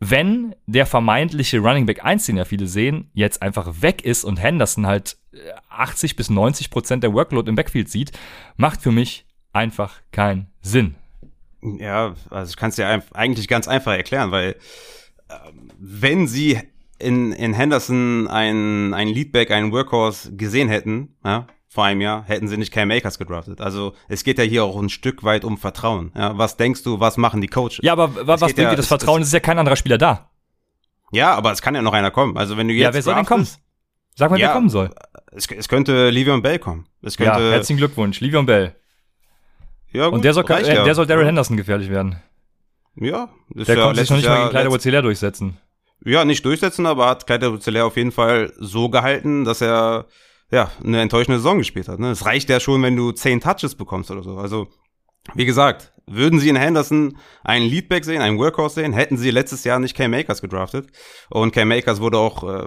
wenn 0.00 0.54
der 0.66 0.86
vermeintliche 0.86 1.58
Running 1.58 1.86
Back 1.86 2.04
1, 2.04 2.26
den 2.26 2.36
ja 2.36 2.44
viele 2.44 2.66
sehen, 2.66 3.10
jetzt 3.14 3.42
einfach 3.42 3.82
weg 3.82 4.04
ist 4.04 4.24
und 4.24 4.40
Henderson 4.40 4.86
halt 4.86 5.16
80 5.70 6.12
äh, 6.12 6.14
bis 6.14 6.30
90 6.30 6.70
Prozent 6.70 7.02
der 7.02 7.12
Workload 7.12 7.48
im 7.48 7.56
Backfield 7.56 7.88
sieht, 7.88 8.12
macht 8.56 8.80
für 8.80 8.92
mich 8.92 9.26
einfach 9.52 10.00
keinen 10.12 10.48
Sinn. 10.60 10.94
Ja, 11.62 12.14
also 12.30 12.50
ich 12.50 12.56
kann 12.56 12.70
es 12.70 12.76
dir 12.76 13.02
eigentlich 13.12 13.48
ganz 13.48 13.66
einfach 13.66 13.92
erklären, 13.92 14.30
weil 14.30 14.56
äh, 15.28 15.34
wenn 15.78 16.28
sie 16.28 16.60
in, 17.00 17.32
in 17.32 17.52
Henderson 17.52 18.28
einen, 18.28 18.94
einen 18.94 19.12
Leadback, 19.12 19.50
einen 19.50 19.72
Workhorse 19.72 20.36
gesehen 20.36 20.68
hätten, 20.68 21.16
ja, 21.24 21.46
vor 21.68 21.84
einem 21.84 22.00
Jahr, 22.00 22.24
hätten 22.24 22.48
sie 22.48 22.56
nicht 22.56 22.72
Cam 22.72 22.90
Akers 22.90 23.18
gedraftet. 23.18 23.60
Also 23.60 23.94
es 24.08 24.24
geht 24.24 24.38
ja 24.38 24.44
hier 24.44 24.64
auch 24.64 24.80
ein 24.80 24.88
Stück 24.88 25.22
weit 25.22 25.44
um 25.44 25.58
Vertrauen. 25.58 26.12
Ja, 26.16 26.36
was 26.38 26.56
denkst 26.56 26.82
du, 26.82 26.98
was 26.98 27.18
machen 27.18 27.40
die 27.40 27.46
Coaches? 27.46 27.80
Ja, 27.82 27.92
aber 27.92 28.26
was 28.26 28.40
bringt 28.40 28.58
ja, 28.58 28.70
dir 28.70 28.76
das 28.76 28.86
es, 28.86 28.88
Vertrauen? 28.88 29.20
Es 29.20 29.28
ist 29.28 29.34
ja 29.34 29.40
kein 29.40 29.58
anderer 29.58 29.76
Spieler 29.76 29.98
da. 29.98 30.30
Ja, 31.12 31.34
aber 31.34 31.52
es 31.52 31.62
kann 31.62 31.74
ja 31.74 31.82
noch 31.82 31.92
einer 31.92 32.10
kommen. 32.10 32.36
Also 32.36 32.56
wenn 32.56 32.68
du 32.68 32.74
jetzt 32.74 32.84
Ja, 32.84 32.94
wer 32.94 33.02
soll 33.02 33.14
denn 33.14 33.26
kommen? 33.26 33.46
Sag 34.14 34.30
mal, 34.30 34.40
ja, 34.40 34.48
wer 34.48 34.54
kommen 34.54 34.70
soll. 34.70 34.90
Es, 35.30 35.46
es 35.46 35.68
könnte 35.68 36.10
Livion 36.10 36.42
Bell 36.42 36.58
kommen. 36.58 36.86
Es 37.02 37.16
könnte, 37.16 37.40
ja, 37.40 37.50
herzlichen 37.50 37.78
Glückwunsch, 37.78 38.20
Livion 38.20 38.46
Bell. 38.46 38.74
Ja, 39.92 40.06
gut, 40.06 40.14
Und 40.14 40.24
der 40.24 40.34
soll, 40.34 40.44
äh, 40.50 40.74
ja. 40.74 40.84
der 40.84 40.94
soll 40.94 41.06
Daryl 41.06 41.26
Henderson 41.26 41.56
gefährlich 41.56 41.88
werden. 41.88 42.20
Ja, 42.96 43.28
der 43.50 43.76
ja 43.76 43.82
konnte 43.84 44.00
sich 44.00 44.10
noch 44.10 44.16
nicht 44.16 44.28
mal 44.28 44.38
gegen 44.38 44.50
Kleider 44.50 44.70
Ozeller 44.70 45.02
durchsetzen. 45.02 45.58
Ja, 46.04 46.24
nicht 46.24 46.44
durchsetzen, 46.44 46.86
aber 46.86 47.06
hat 47.06 47.26
Kleider 47.26 47.52
Ozeller 47.52 47.84
auf 47.84 47.96
jeden 47.96 48.12
Fall 48.12 48.52
so 48.58 48.88
gehalten, 48.88 49.44
dass 49.44 49.60
er 49.60 50.06
ja 50.50 50.70
eine 50.82 51.00
enttäuschende 51.00 51.38
Saison 51.38 51.58
gespielt 51.58 51.88
hat. 51.88 51.98
Ne? 51.98 52.10
Es 52.10 52.24
reicht 52.24 52.48
ja 52.48 52.60
schon, 52.60 52.82
wenn 52.82 52.96
du 52.96 53.12
zehn 53.12 53.40
Touches 53.40 53.74
bekommst 53.74 54.10
oder 54.10 54.22
so. 54.22 54.38
Also 54.38 54.68
wie 55.34 55.44
gesagt, 55.44 55.92
würden 56.10 56.40
sie 56.40 56.48
in 56.48 56.56
Henderson 56.56 57.18
einen 57.44 57.66
Leadback 57.66 58.04
sehen, 58.04 58.22
einen 58.22 58.38
Workhorse 58.38 58.76
sehen, 58.76 58.92
hätten 58.92 59.16
sie 59.16 59.30
letztes 59.30 59.64
Jahr 59.64 59.78
nicht 59.78 59.96
Cam 59.96 60.10
Makers 60.10 60.40
gedraftet. 60.40 60.88
Und 61.30 61.52
Cam 61.52 61.68
Makers 61.68 62.00
wurde 62.00 62.18
auch, 62.18 62.42
äh, 62.44 62.66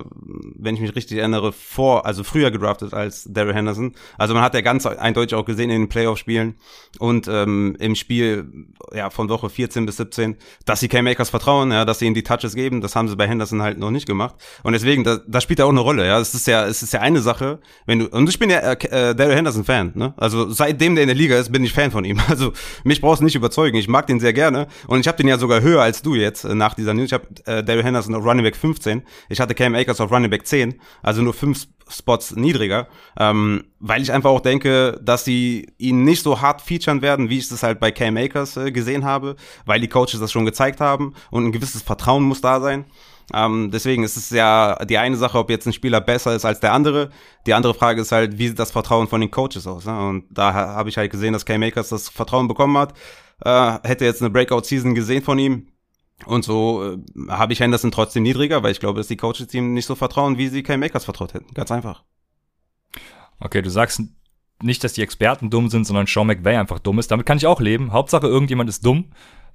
wenn 0.55 0.75
ich 0.75 0.81
mich 0.81 0.95
richtig 0.95 1.17
erinnere, 1.17 1.51
vor, 1.51 2.05
also 2.05 2.23
früher 2.23 2.51
gedraftet 2.51 2.93
als 2.93 3.27
Daryl 3.29 3.53
Henderson. 3.53 3.93
Also 4.17 4.33
man 4.33 4.43
hat 4.43 4.53
ja 4.53 4.61
ganz 4.61 4.85
eindeutig 4.85 5.35
auch 5.35 5.45
gesehen 5.45 5.69
in 5.69 5.81
den 5.81 5.89
Playoff-Spielen 5.89 6.55
und 6.99 7.27
ähm, 7.27 7.75
im 7.79 7.95
Spiel 7.95 8.51
ja 8.93 9.09
von 9.09 9.29
Woche 9.29 9.49
14 9.49 9.85
bis 9.85 9.97
17, 9.97 10.37
dass 10.65 10.79
sie 10.79 10.87
Cam 10.87 11.05
Makers 11.05 11.29
vertrauen, 11.29 11.71
ja, 11.71 11.85
dass 11.85 11.99
sie 11.99 12.05
ihm 12.05 12.13
die 12.13 12.23
Touches 12.23 12.55
geben. 12.55 12.81
Das 12.81 12.95
haben 12.95 13.07
sie 13.07 13.15
bei 13.15 13.27
Henderson 13.27 13.61
halt 13.61 13.77
noch 13.77 13.91
nicht 13.91 14.07
gemacht. 14.07 14.35
Und 14.63 14.73
deswegen, 14.73 15.03
da, 15.03 15.19
das 15.27 15.43
spielt 15.43 15.59
ja 15.59 15.65
auch 15.65 15.69
eine 15.69 15.79
Rolle. 15.79 16.05
Ja, 16.05 16.19
es 16.19 16.33
ist 16.33 16.47
ja, 16.47 16.65
es 16.65 16.83
ist 16.83 16.93
ja 16.93 17.01
eine 17.01 17.21
Sache, 17.21 17.59
wenn 17.85 17.99
du 17.99 18.07
und 18.07 18.29
ich 18.29 18.39
bin 18.39 18.49
ja 18.49 18.59
äh, 18.59 18.73
äh 18.73 19.15
Daryl 19.15 19.35
Henderson 19.35 19.63
Fan. 19.63 19.91
Ne? 19.95 20.13
Also 20.17 20.49
seitdem 20.49 20.95
der 20.95 21.03
in 21.03 21.07
der 21.07 21.15
Liga 21.15 21.37
ist, 21.37 21.51
bin 21.51 21.63
ich 21.63 21.73
Fan 21.73 21.91
von 21.91 22.05
ihm. 22.05 22.19
Also 22.31 22.53
mich 22.85 23.01
brauchst 23.01 23.19
du 23.19 23.25
nicht 23.31 23.37
überzeugen. 23.37 23.77
Ich 23.77 23.87
mag 23.87 24.07
den 24.07 24.19
sehr 24.19 24.33
gerne. 24.33 24.67
Und 24.87 24.99
ich 24.99 25.07
habe 25.07 25.17
den 25.17 25.27
ja 25.27 25.37
sogar 25.37 25.61
höher 25.61 25.81
als 25.81 26.01
du 26.01 26.15
jetzt 26.15 26.43
äh, 26.43 26.53
nach 26.53 26.73
dieser 26.73 26.93
News. 26.93 27.05
Ich 27.07 27.13
habe 27.13 27.27
äh, 27.45 27.63
Daryl 27.63 27.83
Henderson 27.83 28.13
auf 28.15 28.25
Running 28.25 28.43
Back 28.43 28.55
15. 28.55 29.03
Ich 29.29 29.39
hatte 29.39 29.55
Cam 29.55 29.73
Akers 29.73 30.01
auf 30.01 30.11
Running 30.11 30.29
Back 30.29 30.45
10. 30.45 30.79
Also 31.01 31.21
nur 31.21 31.33
fünf 31.33 31.67
Spots 31.89 32.35
niedriger. 32.35 32.87
Ähm, 33.17 33.63
weil 33.79 34.01
ich 34.01 34.11
einfach 34.11 34.29
auch 34.29 34.41
denke, 34.41 34.99
dass 35.01 35.25
sie 35.25 35.71
ihn 35.77 36.03
nicht 36.03 36.23
so 36.23 36.41
hart 36.41 36.61
featuren 36.61 37.01
werden, 37.01 37.29
wie 37.29 37.37
ich 37.37 37.47
das 37.47 37.63
halt 37.63 37.79
bei 37.79 37.91
Cam 37.91 38.17
Akers 38.17 38.57
äh, 38.57 38.71
gesehen 38.71 39.05
habe. 39.05 39.35
Weil 39.65 39.79
die 39.79 39.87
Coaches 39.87 40.19
das 40.19 40.31
schon 40.31 40.45
gezeigt 40.45 40.81
haben. 40.81 41.13
Und 41.29 41.45
ein 41.45 41.51
gewisses 41.51 41.81
Vertrauen 41.81 42.23
muss 42.23 42.41
da 42.41 42.59
sein. 42.59 42.85
Ähm, 43.33 43.71
deswegen 43.71 44.03
ist 44.03 44.17
es 44.17 44.29
ja 44.29 44.83
die 44.85 44.97
eine 44.97 45.15
Sache, 45.15 45.37
ob 45.37 45.49
jetzt 45.49 45.65
ein 45.65 45.73
Spieler 45.73 46.01
besser 46.01 46.35
ist 46.35 46.45
als 46.45 46.59
der 46.59 46.73
andere. 46.73 47.09
Die 47.45 47.53
andere 47.53 47.73
Frage 47.73 48.01
ist 48.01 48.11
halt, 48.11 48.37
wie 48.37 48.47
sieht 48.47 48.59
das 48.59 48.71
Vertrauen 48.71 49.07
von 49.07 49.21
den 49.21 49.31
Coaches 49.31 49.67
aus? 49.67 49.85
Ne? 49.85 50.07
Und 50.07 50.25
da 50.29 50.53
habe 50.53 50.89
ich 50.89 50.97
halt 50.97 51.11
gesehen, 51.11 51.33
dass 51.33 51.45
K 51.45 51.57
Makers 51.57 51.89
das 51.89 52.09
Vertrauen 52.09 52.47
bekommen 52.47 52.77
hat. 52.77 52.93
Äh, 53.43 53.87
hätte 53.87 54.05
jetzt 54.05 54.21
eine 54.21 54.29
Breakout-Season 54.29 54.95
gesehen 54.95 55.23
von 55.23 55.39
ihm. 55.39 55.67
Und 56.25 56.43
so 56.43 56.93
äh, 56.93 56.97
habe 57.29 57.53
ich 57.53 57.59
Henderson 57.59 57.91
trotzdem 57.91 58.23
niedriger, 58.23 58.63
weil 58.63 58.71
ich 58.71 58.79
glaube, 58.79 58.99
dass 58.99 59.07
die 59.07 59.17
Coaches 59.17 59.53
ihm 59.53 59.73
nicht 59.73 59.85
so 59.85 59.95
vertrauen, 59.95 60.37
wie 60.37 60.49
sie 60.49 60.63
K 60.63 60.77
Makers 60.77 61.05
vertraut 61.05 61.33
hätten. 61.33 61.53
Ganz 61.53 61.71
einfach. 61.71 62.03
Okay, 63.39 63.61
du 63.61 63.69
sagst 63.69 64.01
nicht, 64.61 64.83
dass 64.83 64.93
die 64.93 65.01
Experten 65.01 65.49
dumm 65.49 65.69
sind, 65.69 65.85
sondern 65.85 66.05
Sean 66.05 66.27
McVay 66.27 66.57
einfach 66.57 66.79
dumm 66.79 66.99
ist. 66.99 67.09
Damit 67.09 67.25
kann 67.25 67.37
ich 67.37 67.47
auch 67.47 67.59
leben. 67.59 67.91
Hauptsache, 67.91 68.27
irgendjemand 68.27 68.69
ist 68.69 68.85
dumm. 68.85 69.11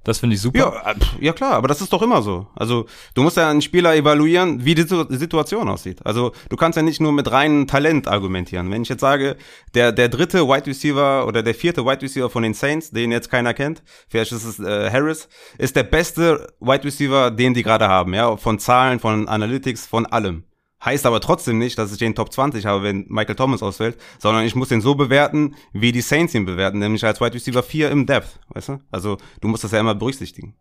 Das 0.07 0.19
finde 0.19 0.37
ich 0.37 0.41
super. 0.41 0.57
Ja, 0.57 0.91
äh, 0.91 0.95
ja, 1.19 1.33
klar, 1.33 1.51
aber 1.51 1.67
das 1.67 1.81
ist 1.81 1.91
doch 1.91 2.01
immer 2.01 2.21
so. 2.21 2.47
Also, 2.55 2.85
du 3.13 3.23
musst 3.23 3.35
ja 3.35 3.49
einen 3.49 3.61
Spieler 3.61 3.93
evaluieren, 3.93 4.63
wie 4.63 4.73
die 4.73 4.87
Situation 5.17 5.67
aussieht. 5.67 5.99
Also, 6.05 6.31
du 6.47 6.55
kannst 6.55 6.77
ja 6.77 6.81
nicht 6.81 7.01
nur 7.01 7.11
mit 7.11 7.29
reinem 7.29 7.67
Talent 7.67 8.07
argumentieren. 8.07 8.71
Wenn 8.71 8.83
ich 8.83 8.87
jetzt 8.87 9.01
sage, 9.01 9.35
der, 9.73 9.91
der 9.91 10.07
dritte 10.07 10.47
Wide 10.47 10.65
Receiver 10.65 11.27
oder 11.27 11.43
der 11.43 11.53
vierte 11.53 11.83
Wide 11.83 12.01
Receiver 12.01 12.29
von 12.29 12.43
den 12.43 12.53
Saints, 12.53 12.91
den 12.91 13.11
jetzt 13.11 13.29
keiner 13.29 13.53
kennt, 13.53 13.83
vielleicht 14.07 14.31
ist 14.31 14.45
es 14.45 14.59
äh, 14.59 14.89
Harris, 14.89 15.27
ist 15.57 15.75
der 15.75 15.83
beste 15.83 16.53
Wide 16.61 16.85
Receiver, 16.85 17.29
den 17.29 17.53
die 17.53 17.63
gerade 17.63 17.89
haben, 17.89 18.13
ja, 18.13 18.37
von 18.37 18.59
Zahlen, 18.59 19.01
von 19.01 19.27
Analytics, 19.27 19.87
von 19.87 20.05
allem. 20.05 20.46
Heißt 20.83 21.05
aber 21.05 21.21
trotzdem 21.21 21.57
nicht, 21.57 21.77
dass 21.77 21.91
ich 21.91 21.97
den 21.97 22.13
Top 22.13 22.31
20 22.31 22.65
habe, 22.65 22.83
wenn 22.83 23.05
Michael 23.09 23.35
Thomas 23.35 23.63
ausfällt, 23.63 23.97
sondern 24.19 24.45
ich 24.45 24.55
muss 24.55 24.69
den 24.69 24.81
so 24.81 24.93
bewerten, 24.95 25.55
wie 25.73 25.91
die 25.91 26.01
Saints 26.01 26.35
ihn 26.35 26.45
bewerten, 26.45 26.79
nämlich 26.79 27.03
als 27.03 27.19
Wide 27.19 27.33
Receiver 27.33 27.63
4 27.63 27.89
im 27.89 28.05
Depth, 28.05 28.39
weißt 28.49 28.69
du? 28.69 28.79
Also 28.91 29.17
du 29.41 29.47
musst 29.47 29.63
das 29.63 29.71
ja 29.71 29.79
immer 29.79 29.95
berücksichtigen. 29.95 30.55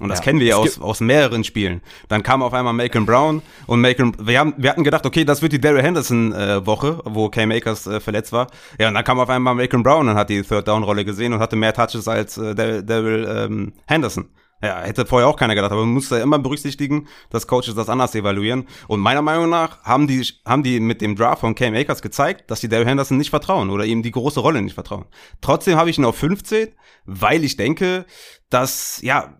Und 0.00 0.08
das 0.08 0.20
ja, 0.20 0.24
kennen 0.24 0.40
wir 0.40 0.46
ja 0.46 0.56
aus, 0.56 0.80
aus 0.80 1.00
mehreren 1.00 1.44
Spielen. 1.44 1.80
Dann 2.08 2.22
kam 2.22 2.42
auf 2.42 2.54
einmal 2.54 2.72
Macon 2.72 3.04
Brown 3.04 3.42
und 3.66 3.80
Macon, 3.80 4.14
wir, 4.20 4.38
haben, 4.38 4.54
wir 4.56 4.70
hatten 4.70 4.84
gedacht, 4.84 5.04
okay, 5.06 5.24
das 5.24 5.42
wird 5.42 5.52
die 5.52 5.60
Daryl 5.60 5.82
Henderson 5.82 6.32
äh, 6.32 6.64
Woche, 6.64 7.00
wo 7.04 7.28
Cam 7.28 7.50
Akers 7.50 7.86
äh, 7.86 8.00
verletzt 8.00 8.32
war. 8.32 8.48
Ja, 8.78 8.88
und 8.88 8.94
dann 8.94 9.04
kam 9.04 9.18
auf 9.18 9.28
einmal 9.28 9.54
Macon 9.54 9.82
Brown 9.82 10.08
und 10.08 10.14
hat 10.14 10.30
die 10.30 10.42
Third 10.42 10.68
Down 10.68 10.84
Rolle 10.84 11.04
gesehen 11.04 11.32
und 11.32 11.40
hatte 11.40 11.56
mehr 11.56 11.72
Touches 11.72 12.06
als 12.06 12.38
äh, 12.38 12.54
Daryl 12.54 13.26
ähm, 13.28 13.72
Henderson. 13.86 14.28
Ja, 14.60 14.80
hätte 14.80 15.06
vorher 15.06 15.28
auch 15.28 15.36
keiner 15.36 15.54
gedacht, 15.54 15.70
aber 15.70 15.82
man 15.84 15.94
muss 15.94 16.08
da 16.08 16.20
immer 16.20 16.38
berücksichtigen, 16.38 17.06
dass 17.30 17.46
Coaches 17.46 17.76
das 17.76 17.88
anders 17.88 18.14
evaluieren. 18.14 18.66
Und 18.88 19.00
meiner 19.00 19.22
Meinung 19.22 19.48
nach 19.48 19.82
haben 19.84 20.08
die, 20.08 20.26
haben 20.44 20.64
die 20.64 20.80
mit 20.80 21.00
dem 21.00 21.14
Draft 21.14 21.40
von 21.40 21.54
Cam 21.54 21.74
Akers 21.74 22.02
gezeigt, 22.02 22.50
dass 22.50 22.60
die 22.60 22.68
Daryl 22.68 22.86
Henderson 22.86 23.18
nicht 23.18 23.30
vertrauen 23.30 23.70
oder 23.70 23.84
ihm 23.84 24.02
die 24.02 24.10
große 24.10 24.40
Rolle 24.40 24.60
nicht 24.60 24.74
vertrauen. 24.74 25.06
Trotzdem 25.40 25.76
habe 25.76 25.90
ich 25.90 25.98
ihn 25.98 26.04
auf 26.04 26.16
15, 26.16 26.68
weil 27.06 27.44
ich 27.44 27.56
denke, 27.56 28.04
dass, 28.50 29.00
ja, 29.02 29.38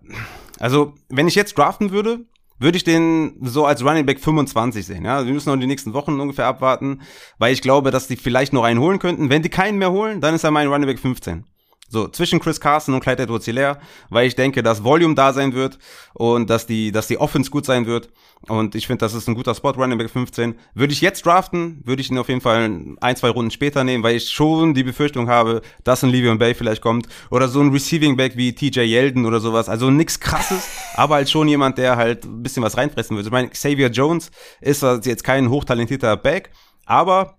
also, 0.61 0.95
wenn 1.09 1.29
ich 1.29 1.35
jetzt 1.35 1.57
draften 1.59 1.91
würde, 1.91 2.25
würde 2.59 2.77
ich 2.77 2.85
den 2.85 3.39
so 3.43 3.67
als 3.67 3.85
Running 3.85 4.07
Back 4.07 4.21
25 4.21 4.85
sehen. 4.85 5.05
Ja, 5.05 5.25
wir 5.25 5.33
müssen 5.33 5.49
noch 5.49 5.59
die 5.59 5.67
nächsten 5.67 5.95
Wochen 5.95 6.19
ungefähr 6.21 6.47
abwarten, 6.47 7.03
weil 7.39 7.53
ich 7.53 7.63
glaube, 7.63 7.91
dass 7.91 8.09
die 8.09 8.17
vielleicht 8.17 8.53
noch 8.53 8.65
einen 8.65 8.81
holen 8.81 8.99
könnten. 8.99 9.31
Wenn 9.31 9.43
die 9.43 9.49
keinen 9.49 9.79
mehr 9.79 9.93
holen, 9.93 10.21
dann 10.21 10.35
ist 10.35 10.45
er 10.45 10.51
mein 10.51 10.69
Running 10.69 10.89
Back 10.89 10.99
15. 10.99 11.45
So, 11.89 12.09
zwischen 12.09 12.39
Chris 12.39 12.61
Carson 12.61 12.95
und 12.95 13.01
Clyde 13.01 13.23
edwards 13.23 13.47
hilaire 13.47 13.79
weil 14.11 14.27
ich 14.27 14.37
denke, 14.37 14.63
dass 14.63 14.85
Volume 14.85 15.15
da 15.15 15.33
sein 15.33 15.55
wird 15.55 15.79
und 16.15 16.51
dass 16.51 16.67
die, 16.67 16.93
dass 16.93 17.07
die 17.07 17.19
Offense 17.19 17.51
gut 17.51 17.65
sein 17.65 17.87
wird. 17.87 18.11
Und 18.47 18.75
ich 18.75 18.87
finde, 18.87 19.01
das 19.01 19.15
ist 19.15 19.29
ein 19.29 19.35
guter 19.35 19.55
Spot, 19.55 19.71
Running 19.71 19.99
Back 19.99 20.11
15. 20.11 20.55
Würde 20.75 20.93
ich 20.93 21.01
jetzt 21.01 21.27
draften, 21.27 21.83
würde 21.85 22.01
ich 22.01 22.11
ihn 22.11 22.19
auf 22.19 22.29
jeden 22.29 22.41
Fall 22.41 22.97
ein, 23.01 23.17
zwei 23.17 23.31
Runden 23.31 23.51
später 23.51 23.83
nehmen, 23.83 24.05
weil 24.05 24.17
ich 24.17 24.31
schon 24.31 24.75
die 24.75 24.85
Befürchtung 24.85 25.29
habe, 25.29 25.61
dass 25.83 26.05
ein 26.05 26.11
Le'Veon 26.11 26.39
Bay 26.39 26.55
vielleicht 26.55 26.81
kommt. 26.81 27.09
Oder 27.31 27.49
so 27.49 27.61
ein 27.61 27.71
Receiving 27.73 28.17
Back 28.17 28.37
wie 28.37 28.55
TJ 28.55 28.81
Yeldon 28.81 29.27
oder 29.27 29.41
sowas. 29.41 29.69
Also 29.69 29.91
nix 29.91 30.21
krasses, 30.21 30.69
aber 30.95 31.17
halt 31.17 31.31
schon 31.31 31.49
jemand, 31.49 31.79
der 31.79 31.97
halt 31.97 32.25
ein 32.25 32.43
bisschen 32.43 32.63
was 32.63 32.77
reinfressen 32.77 33.17
würde. 33.17 33.29
Ich 33.29 33.33
meine, 33.33 33.49
Xavier 33.49 33.89
Jones 33.89 34.31
ist 34.61 34.83
jetzt 34.83 35.25
kein 35.25 35.51
hochtalentierter 35.51 36.17
Back, 36.17 36.51
aber 36.87 37.39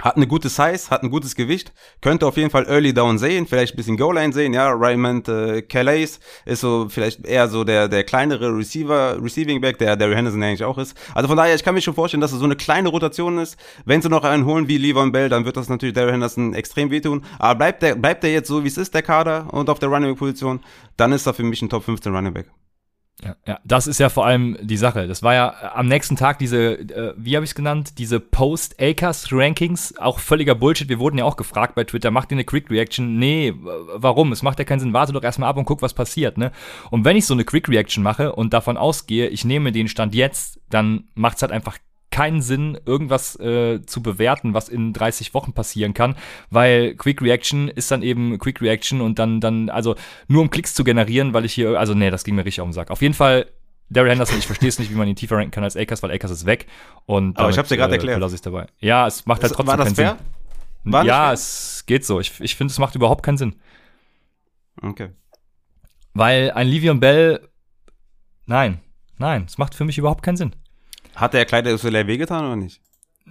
hat 0.00 0.16
eine 0.16 0.26
gute 0.26 0.48
Size, 0.48 0.90
hat 0.90 1.02
ein 1.02 1.10
gutes 1.10 1.34
Gewicht, 1.34 1.72
könnte 2.00 2.26
auf 2.26 2.36
jeden 2.36 2.50
Fall 2.50 2.66
Early 2.66 2.92
Down 2.92 3.18
sehen, 3.18 3.46
vielleicht 3.46 3.74
ein 3.74 3.76
bisschen 3.76 3.96
Goal 3.96 4.14
Line 4.14 4.32
sehen, 4.32 4.52
ja, 4.52 4.70
Raymond 4.70 5.28
äh, 5.28 5.62
Calais 5.62 6.18
ist 6.44 6.60
so 6.60 6.88
vielleicht 6.88 7.24
eher 7.24 7.48
so 7.48 7.64
der 7.64 7.88
der 7.88 8.04
kleinere 8.04 8.56
Receiver, 8.56 9.22
Receiving 9.22 9.60
Back, 9.60 9.78
der 9.78 9.96
Derry 9.96 10.14
Henderson 10.14 10.42
eigentlich 10.42 10.64
auch 10.64 10.78
ist. 10.78 10.96
Also 11.14 11.28
von 11.28 11.36
daher, 11.36 11.54
ich 11.54 11.64
kann 11.64 11.74
mir 11.74 11.80
schon 11.80 11.94
vorstellen, 11.94 12.20
dass 12.20 12.32
es 12.32 12.38
so 12.38 12.44
eine 12.44 12.56
kleine 12.56 12.88
Rotation 12.88 13.38
ist. 13.38 13.56
Wenn 13.84 14.02
sie 14.02 14.08
noch 14.08 14.24
einen 14.24 14.44
holen 14.44 14.68
wie 14.68 14.78
Levon 14.78 15.12
Bell, 15.12 15.28
dann 15.28 15.44
wird 15.44 15.56
das 15.56 15.68
natürlich 15.68 15.94
Derry 15.94 16.12
Henderson 16.12 16.54
extrem 16.54 16.90
wehtun. 16.90 17.24
Aber 17.38 17.54
bleibt 17.56 17.82
der 17.82 17.94
bleibt 17.94 18.22
der 18.22 18.32
jetzt 18.32 18.48
so 18.48 18.64
wie 18.64 18.68
es 18.68 18.76
ist, 18.76 18.94
der 18.94 19.02
Kader 19.02 19.52
und 19.52 19.70
auf 19.70 19.78
der 19.78 19.88
Running 19.88 20.16
Position, 20.16 20.60
dann 20.96 21.12
ist 21.12 21.26
er 21.26 21.34
für 21.34 21.42
mich 21.42 21.62
ein 21.62 21.68
Top 21.68 21.84
15 21.84 22.14
Running 22.14 22.34
Back. 22.34 22.46
Ja, 23.24 23.34
ja, 23.46 23.58
das 23.64 23.86
ist 23.86 23.98
ja 23.98 24.10
vor 24.10 24.26
allem 24.26 24.58
die 24.60 24.76
Sache. 24.76 25.08
Das 25.08 25.22
war 25.22 25.32
ja 25.32 25.48
äh, 25.48 25.66
am 25.74 25.88
nächsten 25.88 26.16
Tag 26.16 26.38
diese, 26.38 26.74
äh, 26.74 27.14
wie 27.16 27.34
habe 27.34 27.44
ich 27.44 27.50
es 27.50 27.54
genannt, 27.54 27.98
diese 27.98 28.20
Post-Acres-Rankings, 28.20 29.96
auch 29.96 30.18
völliger 30.18 30.54
Bullshit. 30.54 30.90
Wir 30.90 30.98
wurden 30.98 31.16
ja 31.16 31.24
auch 31.24 31.36
gefragt 31.36 31.74
bei 31.74 31.84
Twitter, 31.84 32.10
macht 32.10 32.30
ihr 32.30 32.34
eine 32.34 32.44
Quick-Reaction? 32.44 33.18
Nee, 33.18 33.54
warum? 33.56 34.32
Es 34.32 34.42
macht 34.42 34.58
ja 34.58 34.66
keinen 34.66 34.80
Sinn. 34.80 34.92
Warte 34.92 35.14
doch 35.14 35.22
erstmal 35.22 35.48
ab 35.48 35.56
und 35.56 35.64
guck, 35.64 35.80
was 35.80 35.94
passiert, 35.94 36.36
ne? 36.36 36.52
Und 36.90 37.06
wenn 37.06 37.16
ich 37.16 37.24
so 37.24 37.32
eine 37.32 37.44
Quick-Reaction 37.44 38.02
mache 38.02 38.34
und 38.34 38.52
davon 38.52 38.76
ausgehe, 38.76 39.28
ich 39.28 39.46
nehme 39.46 39.72
den 39.72 39.88
Stand 39.88 40.14
jetzt, 40.14 40.60
dann 40.68 41.04
macht 41.14 41.36
es 41.36 41.42
halt 41.42 41.52
einfach 41.52 41.78
keinen 42.16 42.40
Sinn, 42.40 42.78
irgendwas 42.86 43.38
äh, 43.40 43.84
zu 43.84 44.02
bewerten, 44.02 44.54
was 44.54 44.70
in 44.70 44.94
30 44.94 45.34
Wochen 45.34 45.52
passieren 45.52 45.92
kann, 45.92 46.16
weil 46.48 46.94
Quick 46.94 47.20
Reaction 47.20 47.68
ist 47.68 47.90
dann 47.90 48.02
eben 48.02 48.38
Quick 48.38 48.62
Reaction 48.62 49.02
und 49.02 49.18
dann, 49.18 49.42
dann, 49.42 49.68
also 49.68 49.96
nur 50.26 50.40
um 50.40 50.48
Klicks 50.48 50.72
zu 50.72 50.82
generieren, 50.82 51.34
weil 51.34 51.44
ich 51.44 51.52
hier, 51.52 51.78
also 51.78 51.92
nee, 51.92 52.08
das 52.08 52.24
ging 52.24 52.34
mir 52.34 52.46
richtig 52.46 52.62
auf 52.62 52.68
den 52.68 52.72
Sack. 52.72 52.90
Auf 52.90 53.02
jeden 53.02 53.12
Fall 53.12 53.48
Daryl 53.90 54.12
Henderson, 54.12 54.38
ich 54.38 54.46
verstehe 54.46 54.70
es 54.70 54.78
nicht, 54.78 54.90
wie 54.90 54.94
man 54.94 55.06
ihn 55.06 55.14
tiefer 55.14 55.36
ranken 55.36 55.50
kann 55.50 55.62
als 55.62 55.76
Akers, 55.76 56.02
weil 56.02 56.10
Akers 56.10 56.30
ist 56.30 56.46
weg. 56.46 56.66
Und 57.04 57.38
Aber 57.38 57.50
ich 57.50 57.58
hab's 57.58 57.68
dir 57.68 57.76
gerade 57.76 57.92
erklärt. 57.92 58.18
Lasse 58.18 58.34
ich 58.34 58.40
dabei. 58.40 58.66
Ja, 58.80 59.06
es 59.06 59.26
macht 59.26 59.42
halt 59.42 59.52
trotzdem 59.52 59.66
War 59.66 59.76
das 59.76 59.86
keinen 59.88 59.94
fair? 59.94 60.16
Sinn. 60.84 60.92
War 60.94 61.04
das 61.04 61.08
ja, 61.08 61.24
fair? 61.24 61.32
es 61.34 61.84
geht 61.84 62.06
so. 62.06 62.18
Ich, 62.18 62.40
ich 62.40 62.56
finde, 62.56 62.72
es 62.72 62.78
macht 62.78 62.94
überhaupt 62.94 63.22
keinen 63.22 63.36
Sinn. 63.36 63.56
Okay. 64.80 65.10
Weil 66.14 66.50
ein 66.52 66.66
Livion 66.66 66.98
Bell, 66.98 67.46
nein, 68.46 68.80
nein, 69.18 69.44
es 69.46 69.58
macht 69.58 69.74
für 69.74 69.84
mich 69.84 69.98
überhaupt 69.98 70.22
keinen 70.22 70.38
Sinn. 70.38 70.56
Hat 71.16 71.34
der 71.34 71.44
Kleider 71.44 71.76
Soleil 71.78 72.06
wehgetan 72.06 72.44
oder 72.44 72.56
nicht? 72.56 72.80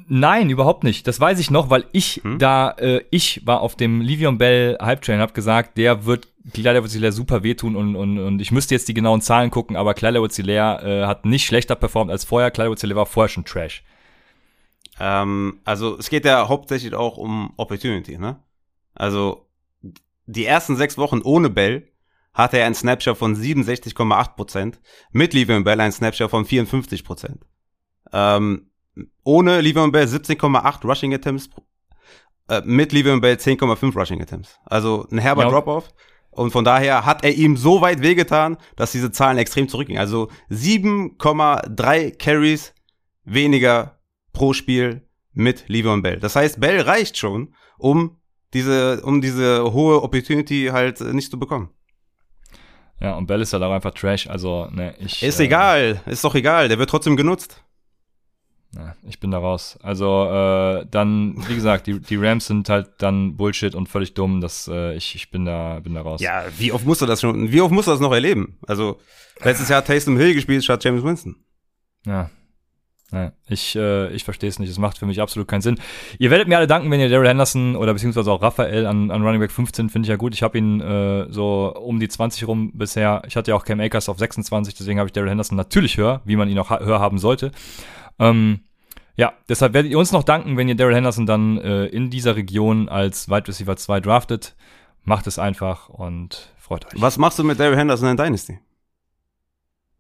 Nein, 0.08 0.50
überhaupt 0.50 0.84
nicht. 0.84 1.08
Das 1.08 1.20
weiß 1.20 1.40
ich 1.40 1.50
noch, 1.52 1.70
weil 1.70 1.86
ich 1.94 2.20
Hm? 2.24 2.38
da, 2.38 2.72
äh, 2.72 3.06
ich 3.12 3.46
war 3.46 3.62
auf 3.62 3.76
dem 3.76 4.02
Livion 4.02 4.38
Bell 4.38 4.78
Hype 4.82 5.02
Train, 5.02 5.22
hab 5.22 5.34
gesagt, 5.34 5.78
der 5.78 6.06
wird 6.06 6.28
Kleider 6.54 6.84
Wozilär 6.84 7.12
super 7.12 7.44
wehtun 7.44 7.76
und, 7.76 7.96
und, 7.96 8.20
und 8.20 8.40
ich 8.42 8.52
müsste 8.52 8.76
jetzt 8.76 8.88
die 8.88 8.94
genauen 8.94 9.22
Zahlen 9.22 9.52
gucken, 9.52 9.78
aber 9.78 9.94
Kleider 9.94 10.22
Wozilär 10.22 10.82
äh, 10.84 11.06
hat 11.06 11.26
nicht 11.26 11.46
schlechter 11.46 11.76
performt 11.76 12.12
als 12.12 12.26
vorher. 12.26 12.52
Kleider 12.52 12.72
Wozilär 12.72 12.98
war 12.98 13.06
vorher 13.06 13.30
schon 13.30 13.46
Trash. 13.46 13.84
Ähm, 15.00 15.62
also 15.64 15.98
es 15.98 16.10
geht 16.10 16.26
ja 16.26 16.48
hauptsächlich 16.50 16.94
auch 16.94 17.18
um 17.18 17.54
Opportunity, 17.58 18.18
ne? 18.18 18.40
Also 18.94 19.48
die 20.26 20.46
ersten 20.46 20.76
sechs 20.76 20.98
Wochen 20.98 21.22
ohne 21.22 21.50
Bell 21.50 21.88
hatte 22.34 22.58
er 22.58 22.66
einen 22.66 22.76
Snapshot 22.76 23.18
von 23.18 23.36
67,8%, 23.36 24.74
mit 25.12 25.34
Le'Veon 25.34 25.64
Bell 25.64 25.80
einen 25.80 25.92
Snapshot 25.92 26.30
von 26.30 26.46
54%. 26.46 27.38
Ähm, 28.14 28.70
ohne 29.24 29.60
Le'Veon 29.62 29.92
Bell 29.92 30.06
17,8 30.08 30.86
Rushing 30.88 31.14
Attempts, 31.14 31.50
äh, 32.48 32.62
mit 32.64 32.92
Le'Veon 32.94 33.22
Bell 33.22 33.36
10,5 33.36 33.96
Rushing 33.98 34.22
Attempts. 34.22 34.60
Also 34.66 35.08
ein 35.12 35.18
herber 35.18 35.44
Ja. 35.44 35.50
Drop-Off. 35.50 35.90
Und 36.32 36.52
von 36.52 36.66
daher 36.66 37.06
hat 37.06 37.24
er 37.24 37.34
ihm 37.34 37.56
so 37.56 37.80
weit 37.82 38.02
wehgetan, 38.02 38.58
dass 38.76 38.92
diese 38.92 39.10
Zahlen 39.12 39.38
extrem 39.38 39.70
zurückgingen. 39.70 40.02
Also 40.02 40.30
7,3 40.50 42.12
Carries 42.18 42.74
weniger 43.24 44.00
pro 44.34 44.54
Spiel 44.54 45.08
mit 45.34 45.66
Le'Veon 45.68 46.02
Bell. 46.02 46.20
Das 46.20 46.36
heißt, 46.36 46.60
Bell 46.60 46.82
reicht 46.82 47.18
schon, 47.18 47.54
um 47.78 48.18
diese, 48.54 49.02
um 49.04 49.22
diese 49.22 49.72
hohe 49.74 50.02
Opportunity 50.02 50.70
halt 50.72 51.00
nicht 51.02 51.32
zu 51.32 51.40
bekommen. 51.40 51.70
Ja, 53.02 53.16
und 53.16 53.28
Bell 53.28 53.42
ist 53.42 53.52
halt 53.52 53.64
auch 53.64 53.72
einfach 53.74 53.92
Trash. 53.94 54.28
Also, 54.28 54.68
ne, 54.72 54.96
ich. 55.00 55.22
Ist 55.22 55.40
äh, 55.40 55.46
egal, 55.46 56.02
ist 56.06 56.24
doch 56.24 56.36
egal, 56.36 56.70
der 56.70 56.80
wird 56.80 56.90
trotzdem 56.90 57.18
genutzt. 57.18 57.62
Ja, 58.76 58.96
ich 59.08 59.20
bin 59.20 59.32
da 59.32 59.38
raus. 59.38 59.80
Also, 59.82 60.26
äh, 60.26 60.86
dann, 60.92 61.36
wie 61.48 61.56
gesagt, 61.56 61.88
die, 61.88 62.00
die 62.00 62.18
Rams 62.18 62.48
sind 62.48 62.68
halt 62.70 62.90
dann 62.98 63.38
Bullshit 63.38 63.74
und 63.74 63.88
völlig 63.88 64.14
dumm. 64.14 64.42
Das, 64.42 64.68
äh, 64.68 64.96
ich, 64.96 65.16
ich 65.16 65.32
bin 65.32 65.46
da, 65.46 65.80
bin 65.80 65.96
da 65.96 66.02
raus. 66.02 66.22
Ja, 66.22 66.44
wie 66.58 66.74
oft 66.74 66.86
musst 66.86 67.02
du 67.02 67.06
das 67.06 67.22
schon, 67.22 67.52
wie 67.52 67.62
oft 67.62 67.72
musst 67.72 67.88
du 67.88 67.92
das 67.92 68.02
noch 68.02 68.12
erleben? 68.12 68.58
Also, 68.68 69.00
letztes 69.42 69.70
Jahr 69.70 69.78
hat 69.78 69.88
Taysom 69.88 70.18
Hill 70.18 70.34
gespielt 70.34 70.64
statt 70.64 70.84
James 70.84 71.04
Winston. 71.04 71.38
Ja. 72.06 72.30
ja 73.14 73.32
ich 73.48 73.78
äh, 73.78 74.12
ich 74.14 74.26
verstehe 74.26 74.50
es 74.50 74.60
nicht. 74.60 74.70
Es 74.70 74.78
macht 74.78 74.98
für 74.98 75.06
mich 75.06 75.22
absolut 75.22 75.48
keinen 75.48 75.62
Sinn. 75.62 75.80
Ihr 76.20 76.30
werdet 76.30 76.50
mir 76.50 76.58
alle 76.58 76.68
danken, 76.68 76.92
wenn 76.92 77.00
ihr 77.00 77.08
Daryl 77.08 77.30
Henderson 77.30 77.78
oder 77.78 77.94
beziehungsweise 77.94 78.30
auch 78.30 78.42
Raphael 78.42 78.88
an, 78.88 79.10
an 79.10 79.24
Running 79.24 79.40
Back 79.40 79.52
15 79.52 79.90
finde 79.90 80.06
ich 80.06 80.10
ja 80.10 80.18
gut. 80.18 80.34
Ich 80.34 80.44
habe 80.44 80.58
ihn 80.58 80.82
äh, 80.82 81.32
so 81.32 81.74
um 81.76 82.02
die 82.02 82.10
20 82.10 82.46
rum 82.46 82.74
bisher. 82.74 83.22
Ich 83.26 83.38
hatte 83.38 83.52
ja 83.52 83.56
auch 83.56 83.64
Cam 83.64 83.80
Akers 83.80 84.10
auf 84.10 84.20
26, 84.20 84.76
deswegen 84.76 85.00
habe 85.00 85.08
ich 85.08 85.14
Daryl 85.14 85.30
Henderson 85.30 85.56
natürlich 85.56 85.96
höher, 85.96 86.22
wie 86.26 86.36
man 86.36 86.50
ihn 86.50 86.60
auch 86.60 86.72
höher 86.72 87.00
haben 87.00 87.20
sollte. 87.20 87.54
Ähm, 88.20 88.65
ja, 89.18 89.34
deshalb 89.48 89.74
werdet 89.74 89.92
ihr 89.92 90.00
uns 90.00 90.12
noch 90.12 90.24
danken, 90.24 90.58
wenn 90.58 90.68
ihr 90.68 90.76
Daryl 90.76 90.96
Henderson 90.96 91.26
dann 91.26 91.58
äh, 91.58 91.86
in 91.86 92.10
dieser 92.10 92.36
Region 92.36 92.90
als 92.90 93.30
Wide 93.30 93.48
Receiver 93.48 93.76
2 93.76 94.02
draftet. 94.02 94.56
Macht 95.04 95.28
es 95.28 95.40
einfach 95.40 95.90
und 95.90 96.54
freut 96.58 96.86
euch. 96.86 97.02
Was 97.02 97.18
machst 97.18 97.40
du 97.40 97.44
mit 97.44 97.60
Daryl 97.60 97.78
Henderson 97.78 98.10
in 98.10 98.18
Dynasty? 98.18 98.60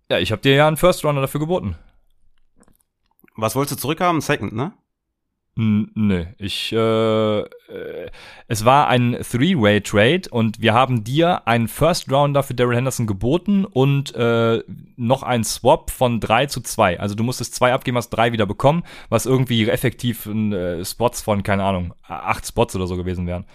Ja, 0.10 0.20
ich 0.20 0.32
habe 0.32 0.42
dir 0.42 0.56
ja 0.56 0.68
einen 0.68 0.78
First 0.78 1.04
Runner 1.06 1.22
dafür 1.22 1.40
geboten. 1.40 1.76
Was 3.36 3.56
wolltest 3.56 3.80
du 3.80 3.82
zurückhaben? 3.82 4.22
Second, 4.22 4.54
ne? 4.54 4.74
Nö, 5.58 6.26
ich, 6.38 6.74
äh, 6.74 7.40
äh, 7.40 7.46
es 8.50 8.66
war 8.66 8.90
ein 8.90 9.18
Three-Way-Trade 9.22 10.24
und 10.30 10.60
wir 10.60 10.74
haben 10.74 11.06
dir 11.06 11.48
einen 11.48 11.70
First-Rounder 11.70 12.44
für 12.44 12.54
Daryl 12.54 12.76
Henderson 12.76 13.08
geboten 13.08 13.64
und 13.64 14.14
äh, 14.16 14.62
noch 14.98 15.24
einen 15.24 15.46
Swap 15.46 15.92
von 15.92 16.20
drei 16.20 16.48
zu 16.48 16.60
zwei. 16.60 17.00
Also 17.00 17.16
du 17.16 17.24
musstest 17.24 17.56
zwei 17.56 17.72
abgeben, 17.72 17.96
hast 17.96 18.10
drei 18.10 18.34
wieder 18.34 18.46
bekommen, 18.46 18.84
was 19.08 19.26
irgendwie 19.26 19.70
effektiv 19.70 20.26
äh, 20.26 20.84
Spots 20.84 21.22
von, 21.22 21.42
keine 21.42 21.64
Ahnung, 21.64 21.94
acht 22.04 22.46
Spots 22.46 22.76
oder 22.76 22.88
so 22.88 22.98
gewesen 22.98 23.26
wären. 23.26 23.46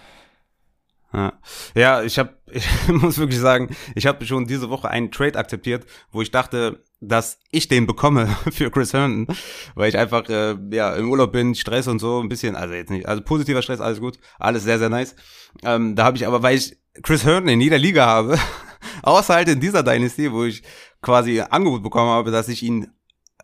Ja, 1.75 2.03
ich 2.03 2.17
habe, 2.17 2.37
ich 2.51 2.87
muss 2.87 3.17
wirklich 3.17 3.39
sagen, 3.39 3.75
ich 3.95 4.05
habe 4.05 4.25
schon 4.25 4.47
diese 4.47 4.69
Woche 4.69 4.89
einen 4.89 5.11
Trade 5.11 5.37
akzeptiert, 5.37 5.85
wo 6.11 6.21
ich 6.21 6.31
dachte, 6.31 6.83
dass 7.01 7.39
ich 7.51 7.67
den 7.67 7.85
bekomme 7.85 8.27
für 8.51 8.71
Chris 8.71 8.93
Herndon, 8.93 9.35
weil 9.75 9.89
ich 9.89 9.97
einfach 9.97 10.29
äh, 10.29 10.55
ja 10.71 10.95
im 10.95 11.09
Urlaub 11.09 11.33
bin, 11.33 11.55
Stress 11.55 11.87
und 11.87 11.99
so 11.99 12.21
ein 12.21 12.29
bisschen, 12.29 12.55
also 12.55 12.73
jetzt 12.73 12.91
nicht, 12.91 13.07
also 13.07 13.21
positiver 13.21 13.61
Stress, 13.61 13.81
alles 13.81 13.99
gut, 13.99 14.19
alles 14.39 14.63
sehr 14.63 14.79
sehr 14.79 14.89
nice. 14.89 15.15
Ähm, 15.63 15.95
da 15.95 16.05
habe 16.05 16.17
ich 16.17 16.25
aber, 16.25 16.43
weil 16.43 16.57
ich 16.57 16.77
Chris 17.03 17.25
Herndon 17.25 17.53
in 17.53 17.61
jeder 17.61 17.77
Liga 17.77 18.05
habe, 18.05 18.37
außer 19.03 19.33
halt 19.33 19.49
in 19.49 19.59
dieser 19.59 19.83
Dynasty, 19.83 20.31
wo 20.31 20.45
ich 20.45 20.63
quasi 21.01 21.41
ein 21.41 21.51
Angebot 21.51 21.83
bekommen 21.83 22.09
habe, 22.09 22.31
dass 22.31 22.47
ich 22.47 22.63
ihn 22.63 22.87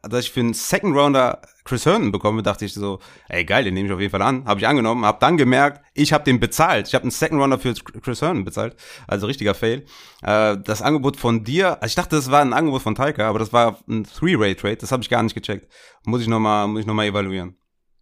dass 0.03 0.25
ich 0.25 0.31
für 0.31 0.39
einen 0.39 0.53
Second 0.53 0.95
Rounder 0.95 1.41
Chris 1.67 1.85
Herndon 1.85 2.11
bekomme, 2.11 2.41
dachte 2.43 2.65
ich 2.65 2.73
so, 2.73 2.99
ey 3.27 3.43
geil, 3.43 3.65
den 3.65 3.73
nehme 3.73 3.87
ich 3.87 3.93
auf 3.93 3.99
jeden 3.99 4.11
Fall 4.11 4.21
an. 4.21 4.45
Habe 4.45 4.59
ich 4.59 4.67
angenommen, 4.67 5.05
habe 5.05 5.17
dann 5.19 5.37
gemerkt, 5.37 5.81
ich 5.93 6.13
habe 6.13 6.23
den 6.23 6.39
bezahlt. 6.39 6.87
Ich 6.87 6.95
habe 6.95 7.03
einen 7.03 7.11
Second 7.11 7.41
Rounder 7.41 7.59
für 7.59 7.73
Chris 7.73 8.21
Herndon 8.21 8.45
bezahlt, 8.45 8.75
also 9.07 9.27
richtiger 9.27 9.53
Fail. 9.53 9.85
Äh, 10.21 10.57
das 10.63 10.81
Angebot 10.81 11.17
von 11.17 11.43
dir, 11.43 11.81
also 11.81 11.87
ich 11.87 11.95
dachte, 11.95 12.15
das 12.15 12.31
war 12.31 12.41
ein 12.41 12.53
Angebot 12.53 12.81
von 12.81 12.95
Taika, 12.95 13.27
aber 13.27 13.39
das 13.39 13.51
war 13.51 13.79
ein 13.87 14.05
Three-Way-Trade, 14.05 14.77
das 14.77 14.91
habe 14.91 15.03
ich 15.03 15.09
gar 15.09 15.21
nicht 15.23 15.35
gecheckt. 15.35 15.71
Muss 16.05 16.21
ich 16.21 16.27
nochmal, 16.27 16.67
noch 16.67 17.03
evaluieren. 17.03 17.57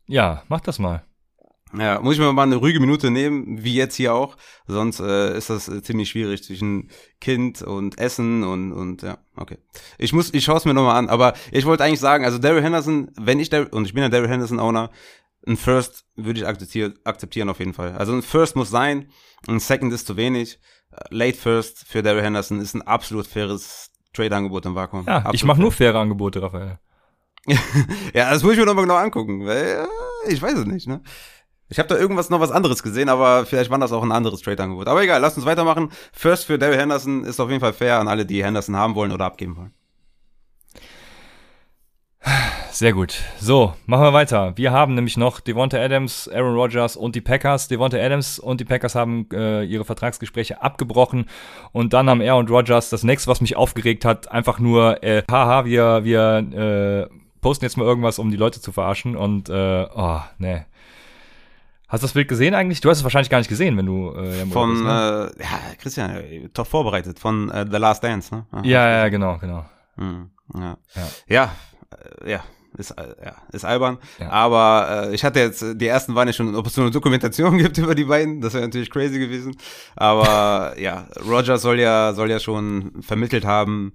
Ja, 0.07 0.43
mach 0.47 0.61
das 0.61 0.77
mal. 0.79 1.03
Ja, 1.77 1.99
muss 1.99 2.13
ich 2.13 2.19
mir 2.19 2.31
mal 2.31 2.43
eine 2.43 2.55
ruhige 2.55 2.79
Minute 2.79 3.11
nehmen, 3.11 3.63
wie 3.63 3.75
jetzt 3.75 3.95
hier 3.95 4.13
auch. 4.13 4.37
Sonst 4.67 4.99
äh, 4.99 5.37
ist 5.37 5.49
das 5.49 5.67
äh, 5.67 5.81
ziemlich 5.81 6.09
schwierig 6.09 6.43
zwischen 6.43 6.89
Kind 7.19 7.61
und 7.61 7.97
Essen 7.99 8.43
und 8.43 8.71
und 8.71 9.01
ja, 9.01 9.17
okay. 9.35 9.57
Ich 9.97 10.13
muss, 10.13 10.33
ich 10.33 10.43
schaue 10.43 10.57
es 10.57 10.65
mir 10.65 10.73
nochmal 10.73 10.95
an. 10.97 11.09
Aber 11.09 11.33
ich 11.51 11.65
wollte 11.65 11.83
eigentlich 11.83 11.99
sagen, 11.99 12.25
also 12.25 12.37
Daryl 12.37 12.63
Henderson, 12.63 13.11
wenn 13.19 13.39
ich 13.39 13.49
Dar 13.49 13.71
und 13.73 13.85
ich 13.85 13.93
bin 13.93 14.03
ja 14.03 14.09
Daryl 14.09 14.29
Henderson 14.29 14.59
Owner, 14.59 14.89
ein 15.47 15.57
First 15.57 16.05
würde 16.15 16.39
ich 16.39 16.47
akzeptieren, 16.47 16.95
akzeptieren 17.03 17.49
auf 17.49 17.59
jeden 17.59 17.73
Fall. 17.73 17.93
Also 17.93 18.13
ein 18.13 18.21
First 18.21 18.55
muss 18.55 18.69
sein, 18.69 19.09
ein 19.47 19.59
Second 19.59 19.93
ist 19.93 20.07
zu 20.07 20.17
wenig. 20.17 20.59
Äh, 20.91 20.97
Late 21.09 21.37
First 21.37 21.85
für 21.87 22.01
Daryl 22.01 22.23
Henderson 22.23 22.59
ist 22.59 22.73
ein 22.73 22.81
absolut 22.81 23.27
faires 23.27 23.91
Trade-Angebot 24.13 24.65
im 24.65 24.75
Vakuum. 24.75 25.05
Ja, 25.05 25.19
ich 25.19 25.25
Absolut 25.25 25.45
mache 25.47 25.61
nur 25.61 25.71
fair. 25.71 25.91
faire 25.91 25.99
Angebote, 26.01 26.41
Raphael. 26.41 26.79
Ja, 28.13 28.31
das 28.31 28.41
muss 28.43 28.53
ich 28.53 28.59
mir 28.59 28.65
nochmal 28.65 28.85
genau 28.85 28.95
angucken, 28.95 29.45
weil 29.45 29.85
äh, 30.27 30.31
ich 30.31 30.41
weiß 30.41 30.57
es 30.57 30.65
nicht, 30.65 30.87
ne? 30.87 31.01
Ich 31.67 31.79
habe 31.79 31.89
da 31.89 31.97
irgendwas 31.97 32.29
noch 32.29 32.39
was 32.39 32.51
anderes 32.51 32.83
gesehen, 32.83 33.09
aber 33.09 33.45
vielleicht 33.45 33.71
war 33.71 33.79
das 33.79 33.91
auch 33.91 34.03
ein 34.03 34.11
anderes 34.11 34.41
Trade-Angebot. 34.41 34.87
Aber 34.87 35.01
egal, 35.01 35.19
lasst 35.19 35.37
uns 35.37 35.47
weitermachen. 35.47 35.89
First 36.13 36.45
für 36.45 36.59
Daryl 36.59 36.77
Henderson 36.77 37.23
ist 37.23 37.39
auf 37.39 37.49
jeden 37.49 37.61
Fall 37.61 37.73
fair 37.73 37.99
an 37.99 38.07
alle, 38.07 38.25
die 38.25 38.43
Henderson 38.43 38.75
haben 38.75 38.93
wollen 38.93 39.11
oder 39.11 39.25
abgeben 39.25 39.57
wollen. 39.57 39.73
Sehr 42.71 42.91
gut. 42.91 43.21
So, 43.39 43.73
machen 43.85 44.03
wir 44.03 44.13
weiter. 44.13 44.53
Wir 44.57 44.71
haben 44.71 44.95
nämlich 44.95 45.15
noch 45.15 45.39
Devonta 45.39 45.77
Adams, 45.77 46.27
Aaron 46.27 46.55
Rodgers 46.55 46.97
und 46.97 47.15
die 47.15 47.21
Packers. 47.21 47.67
Devonta 47.67 47.97
Adams 47.97 48.37
und 48.37 48.59
die 48.59 48.65
Packers 48.65 48.95
haben 48.95 49.27
äh, 49.31 49.63
ihre 49.63 49.85
Vertragsgespräche 49.85 50.61
abgebrochen 50.61 51.25
und 51.71 51.93
dann 51.93 52.09
haben 52.09 52.19
er 52.19 52.35
und 52.35 52.51
Rodgers 52.51 52.89
das 52.89 53.03
nächste, 53.03 53.29
was 53.29 53.39
mich 53.41 53.55
aufgeregt 53.55 54.03
hat, 54.03 54.29
einfach 54.29 54.59
nur, 54.59 55.01
äh, 55.03 55.23
haha, 55.31 55.63
wir, 55.65 56.03
wir 56.03 57.09
äh, 57.09 57.15
posten 57.39 57.63
jetzt 57.63 57.77
mal 57.77 57.85
irgendwas, 57.85 58.19
um 58.19 58.29
die 58.29 58.37
Leute 58.37 58.59
zu 58.59 58.73
verarschen 58.73 59.15
und, 59.15 59.49
äh, 59.49 59.87
oh, 59.95 60.19
ne. 60.37 60.65
Hast 61.87 62.01
du 62.01 62.05
das 62.05 62.13
Bild 62.13 62.27
gesehen 62.27 62.55
eigentlich? 62.55 62.81
Du 62.81 62.89
hast 62.89 62.97
es 62.97 63.03
wahrscheinlich 63.03 63.29
gar 63.29 63.37
nicht 63.37 63.47
gesehen, 63.47 63.77
wenn 63.77 63.85
du 63.85 64.09
äh, 64.09 64.41
Urlaub 64.41 64.53
Von, 64.53 64.71
bist, 64.71 64.83
ne? 64.83 65.31
äh, 65.37 65.43
ja, 65.43 65.59
Christian, 65.79 66.09
äh, 66.11 66.49
top 66.49 66.67
vorbereitet, 66.67 67.19
von 67.19 67.49
äh, 67.51 67.65
The 67.69 67.77
Last 67.77 68.03
Dance, 68.03 68.33
ne? 68.33 68.45
Ja, 68.63 68.89
ja, 68.89 69.09
genau, 69.09 69.37
genau. 69.37 69.65
Mhm, 69.97 70.31
ja. 70.55 70.77
Ja. 70.95 71.07
Ja, 71.27 71.55
äh, 72.23 72.31
ja, 72.31 72.43
ist, 72.77 72.91
äh, 72.91 73.15
ja, 73.23 73.35
ist 73.51 73.65
albern. 73.65 73.99
Ja. 74.19 74.29
Aber 74.29 75.07
äh, 75.09 75.15
ich 75.15 75.23
hatte 75.23 75.39
jetzt, 75.39 75.63
die 75.75 75.87
ersten 75.87 76.15
waren 76.15 76.27
ja 76.27 76.33
schon, 76.33 76.55
ob 76.55 76.67
es 76.67 76.73
so 76.73 76.81
eine 76.81 76.91
Dokumentation 76.91 77.57
gibt 77.59 77.77
über 77.77 77.93
die 77.93 78.05
beiden, 78.05 78.41
das 78.41 78.53
wäre 78.53 78.63
natürlich 78.63 78.89
crazy 78.89 79.19
gewesen. 79.19 79.55
Aber 79.95 80.73
ja, 80.79 81.07
Roger 81.23 81.57
soll 81.57 81.79
ja, 81.79 82.13
soll 82.13 82.31
ja 82.31 82.39
schon 82.39 83.01
vermittelt 83.01 83.45
haben 83.45 83.93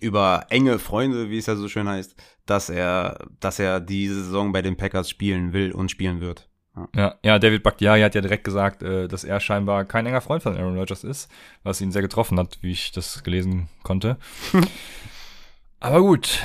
über 0.00 0.46
enge 0.50 0.78
Freunde, 0.78 1.30
wie 1.30 1.38
es 1.38 1.46
ja 1.46 1.56
so 1.56 1.68
schön 1.68 1.88
heißt, 1.88 2.14
dass 2.46 2.70
er, 2.70 3.18
dass 3.40 3.58
er 3.58 3.80
diese 3.80 4.24
Saison 4.24 4.52
bei 4.52 4.62
den 4.62 4.76
Packers 4.76 5.08
spielen 5.10 5.52
will 5.52 5.72
und 5.72 5.90
spielen 5.90 6.20
wird. 6.20 6.49
Ja, 6.94 7.16
ja, 7.22 7.38
David 7.38 7.62
Bakhtiari 7.62 8.00
hat 8.00 8.14
ja 8.14 8.20
direkt 8.20 8.44
gesagt, 8.44 8.82
äh, 8.82 9.08
dass 9.08 9.24
er 9.24 9.40
scheinbar 9.40 9.84
kein 9.84 10.06
enger 10.06 10.20
Freund 10.20 10.42
von 10.42 10.56
Aaron 10.56 10.78
Rodgers 10.78 11.04
ist, 11.04 11.30
was 11.62 11.80
ihn 11.80 11.92
sehr 11.92 12.02
getroffen 12.02 12.38
hat, 12.38 12.58
wie 12.62 12.70
ich 12.70 12.92
das 12.92 13.22
gelesen 13.24 13.68
konnte. 13.82 14.16
Aber 15.80 16.00
gut, 16.00 16.40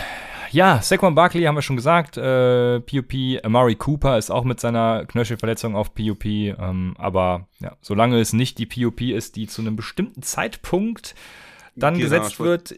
ja, 0.51 0.81
Saquon 0.81 1.15
Barkley 1.15 1.43
haben 1.43 1.55
wir 1.55 1.61
schon 1.61 1.75
gesagt. 1.75 2.17
Äh, 2.17 2.79
PUP, 2.79 3.13
Amari 3.43 3.75
Cooper 3.75 4.17
ist 4.17 4.31
auch 4.31 4.45
mit 4.45 4.59
seiner 4.59 5.05
Knöchelverletzung 5.05 5.75
auf 5.75 5.93
PUP. 5.93 6.25
Ähm, 6.25 6.95
aber 6.97 7.47
ja, 7.59 7.75
solange 7.81 8.19
es 8.19 8.31
nicht 8.31 8.57
die 8.57 8.65
PUP 8.65 9.01
ist, 9.01 9.35
die 9.35 9.47
zu 9.47 9.61
einem 9.61 9.75
bestimmten 9.75 10.21
Zeitpunkt 10.21 11.13
dann 11.75 11.95
genau, 11.95 12.05
gesetzt 12.05 12.39
wird. 12.39 12.73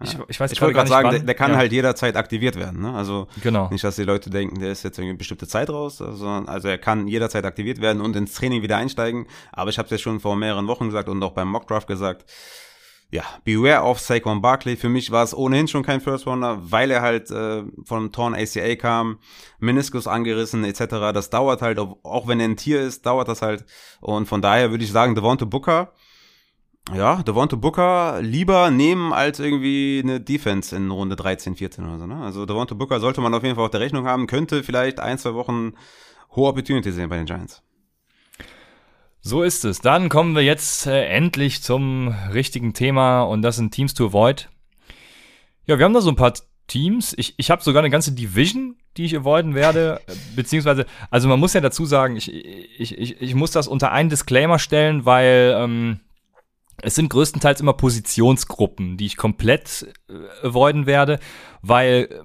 Ich, 0.00 0.18
ich, 0.28 0.40
weiß 0.40 0.50
ich 0.50 0.60
wollte 0.60 0.74
gerade 0.74 0.88
sagen, 0.88 1.10
der, 1.10 1.20
der, 1.20 1.34
kann 1.34 1.52
ja. 1.52 1.56
halt 1.56 1.70
jederzeit 1.70 2.16
aktiviert 2.16 2.56
werden. 2.56 2.82
Ne? 2.82 2.92
Also 2.92 3.28
genau. 3.42 3.68
nicht, 3.70 3.84
dass 3.84 3.94
die 3.94 4.02
Leute 4.02 4.28
denken, 4.28 4.58
der 4.58 4.72
ist 4.72 4.82
jetzt 4.82 4.98
irgendwie 4.98 5.10
eine 5.10 5.18
bestimmte 5.18 5.46
Zeit 5.46 5.70
raus, 5.70 5.98
sondern 5.98 6.48
also 6.48 6.68
er 6.68 6.78
kann 6.78 7.06
jederzeit 7.06 7.44
aktiviert 7.44 7.80
werden 7.80 8.02
und 8.02 8.16
ins 8.16 8.34
Training 8.34 8.62
wieder 8.62 8.76
einsteigen. 8.76 9.26
Aber 9.52 9.70
ich 9.70 9.78
habe 9.78 9.86
es 9.86 9.90
ja 9.92 9.98
schon 9.98 10.18
vor 10.18 10.34
mehreren 10.34 10.66
Wochen 10.66 10.86
gesagt 10.86 11.08
und 11.08 11.22
auch 11.22 11.32
beim 11.32 11.48
Mockdraft 11.48 11.86
gesagt 11.86 12.24
ja, 13.14 13.22
beware 13.44 13.84
of 13.84 14.00
Saquon 14.00 14.42
Barkley. 14.42 14.76
Für 14.76 14.88
mich 14.88 15.12
war 15.12 15.22
es 15.22 15.36
ohnehin 15.36 15.68
schon 15.68 15.84
kein 15.84 16.00
First 16.00 16.26
Rounder, 16.26 16.58
weil 16.60 16.90
er 16.90 17.00
halt 17.00 17.30
äh, 17.30 17.62
von 17.84 18.10
Torn 18.10 18.34
ACA 18.34 18.74
kam, 18.74 19.18
Meniskus 19.60 20.08
angerissen 20.08 20.64
etc. 20.64 21.12
Das 21.14 21.30
dauert 21.30 21.62
halt, 21.62 21.78
auch 21.78 22.26
wenn 22.26 22.40
er 22.40 22.48
ein 22.48 22.56
Tier 22.56 22.80
ist, 22.80 23.06
dauert 23.06 23.28
das 23.28 23.40
halt. 23.40 23.64
Und 24.00 24.26
von 24.26 24.42
daher 24.42 24.72
würde 24.72 24.82
ich 24.82 24.90
sagen, 24.90 25.14
Devonta 25.14 25.44
Booker, 25.44 25.92
ja, 26.92 27.22
Devonta 27.22 27.56
Booker 27.56 28.20
lieber 28.20 28.70
nehmen 28.70 29.12
als 29.12 29.40
irgendwie 29.40 30.00
eine 30.02 30.20
Defense 30.20 30.76
in 30.76 30.90
Runde 30.90 31.16
13, 31.16 31.56
14 31.56 31.84
oder 31.84 31.98
so. 31.98 32.06
Ne? 32.06 32.16
Also 32.16 32.44
Devonta 32.44 32.74
Booker 32.74 33.00
sollte 33.00 33.20
man 33.20 33.32
auf 33.32 33.42
jeden 33.42 33.54
Fall 33.54 33.64
auf 33.64 33.70
der 33.70 33.80
Rechnung 33.80 34.06
haben, 34.06 34.26
könnte 34.26 34.62
vielleicht 34.62 35.00
ein, 35.00 35.18
zwei 35.18 35.34
Wochen 35.34 35.72
hohe 36.36 36.48
Opportunity 36.48 36.92
sehen 36.92 37.08
bei 37.08 37.16
den 37.16 37.26
Giants. 37.26 37.62
So 39.22 39.42
ist 39.42 39.64
es. 39.64 39.80
Dann 39.80 40.10
kommen 40.10 40.34
wir 40.34 40.42
jetzt 40.42 40.86
äh, 40.86 41.06
endlich 41.06 41.62
zum 41.62 42.14
richtigen 42.34 42.74
Thema 42.74 43.22
und 43.22 43.40
das 43.40 43.56
sind 43.56 43.72
Teams 43.72 43.94
to 43.94 44.08
Avoid. 44.08 44.50
Ja, 45.64 45.78
wir 45.78 45.86
haben 45.86 45.94
da 45.94 46.02
so 46.02 46.10
ein 46.10 46.16
paar 46.16 46.34
Teams. 46.66 47.14
Ich, 47.16 47.32
ich 47.38 47.50
habe 47.50 47.62
sogar 47.62 47.80
eine 47.80 47.88
ganze 47.88 48.12
Division, 48.12 48.76
die 48.98 49.06
ich 49.06 49.16
avoiden 49.16 49.54
werde. 49.54 50.02
Beziehungsweise, 50.36 50.84
also 51.10 51.28
man 51.28 51.40
muss 51.40 51.54
ja 51.54 51.62
dazu 51.62 51.86
sagen, 51.86 52.16
ich, 52.16 52.30
ich, 52.30 52.98
ich, 52.98 53.22
ich 53.22 53.34
muss 53.34 53.52
das 53.52 53.66
unter 53.66 53.92
einen 53.92 54.10
Disclaimer 54.10 54.58
stellen, 54.58 55.06
weil 55.06 55.56
ähm, 55.58 56.00
es 56.82 56.94
sind 56.94 57.08
größtenteils 57.10 57.60
immer 57.60 57.72
Positionsgruppen, 57.74 58.96
die 58.96 59.06
ich 59.06 59.16
komplett 59.16 59.86
äh, 60.08 60.46
avoiden 60.46 60.86
werde, 60.86 61.18
weil 61.62 62.24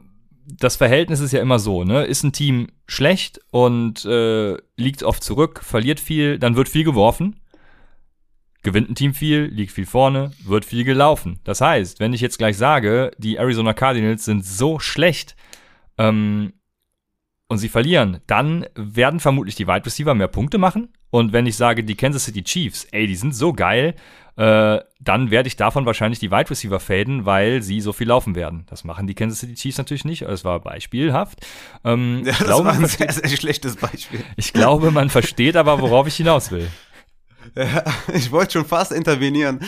das 0.58 0.76
Verhältnis 0.76 1.20
ist 1.20 1.32
ja 1.32 1.41
immer 1.41 1.60
so, 1.60 1.84
ne? 1.84 2.06
Ist 2.06 2.24
ein 2.24 2.32
Team 2.32 2.70
schlecht 2.88 3.39
und 3.52 4.04
äh, 4.06 4.58
liegt 4.78 5.04
oft 5.04 5.24
zurück, 5.24 5.62
verliert 5.64 6.00
viel, 6.00 6.39
dann 6.39 6.56
wird 6.56 6.70
viel 6.70 6.84
geworfen. 6.84 7.39
Gewinnt 8.64 8.89
ein 8.89 8.95
Team 8.95 9.14
viel, 9.14 9.45
liegt 9.45 9.72
viel 9.72 9.86
vorne, 9.86 10.32
wird 10.43 10.66
viel 10.66 10.84
gelaufen. 10.84 11.39
Das 11.43 11.62
heißt, 11.62 12.00
wenn 12.00 12.14
ich 12.14 12.22
jetzt 12.22 12.38
gleich 12.38 12.58
sage, 12.58 13.12
die 13.18 13.38
Arizona 13.38 13.74
Cardinals 13.74 14.26
sind 14.26 14.43
so 14.43 14.80
schlecht 14.80 15.36
ähm, 15.97 16.54
und 17.47 17.60
sie 17.60 17.70
verlieren, 17.70 18.20
dann 18.28 18.66
werden 18.76 19.20
vermutlich 19.20 19.56
die 19.56 19.68
Wide 19.68 19.86
Receiver 19.86 20.14
mehr 20.14 20.28
Punkte 20.28 20.58
machen. 20.58 20.89
Und 21.12 21.34
wenn 21.34 21.45
ich 21.45 21.55
sage, 21.55 21.84
die 21.84 21.95
Kansas 21.95 22.26
City 22.26 22.43
Chiefs, 22.43 22.86
ey, 22.91 23.07
die 23.07 23.16
sind 23.16 23.36
so 23.36 23.53
geil, 23.53 23.95
äh, 24.39 24.80
dann 25.01 25.32
werde 25.32 25.47
ich 25.47 25.57
davon 25.57 25.86
wahrscheinlich 25.86 26.20
die 26.20 26.32
Wide 26.32 26.49
Receiver 26.49 26.80
faden, 26.80 27.26
weil 27.26 27.62
sie 27.62 27.82
so 27.82 27.91
viel 27.91 28.07
laufen 28.07 28.36
werden. 28.36 28.66
Das 28.70 28.86
machen 28.86 29.05
die 29.05 29.14
Kansas 29.14 29.39
City 29.39 29.55
Chiefs 29.55 29.78
natürlich 29.78 30.05
nicht. 30.05 30.22
Das 30.22 30.45
war 30.45 30.62
beispielhaft. 30.62 31.45
Ähm, 31.84 32.24
ja, 32.24 32.32
das 32.38 32.45
glaube, 32.45 32.68
war 32.68 32.74
ein 32.74 32.86
sehr, 32.86 33.12
sehr 33.12 33.30
schlechtes 33.30 33.76
Beispiel. 33.76 34.24
Ich 34.38 34.53
glaube, 34.53 34.91
man 34.91 35.10
versteht 35.10 35.57
aber, 35.57 35.82
worauf 35.82 36.07
ich 36.07 36.16
hinaus 36.16 36.51
will. 36.51 36.70
Ja, 37.55 37.84
ich 38.14 38.32
wollte 38.32 38.53
schon 38.53 38.66
fast 38.66 38.91
intervenieren, 38.91 39.60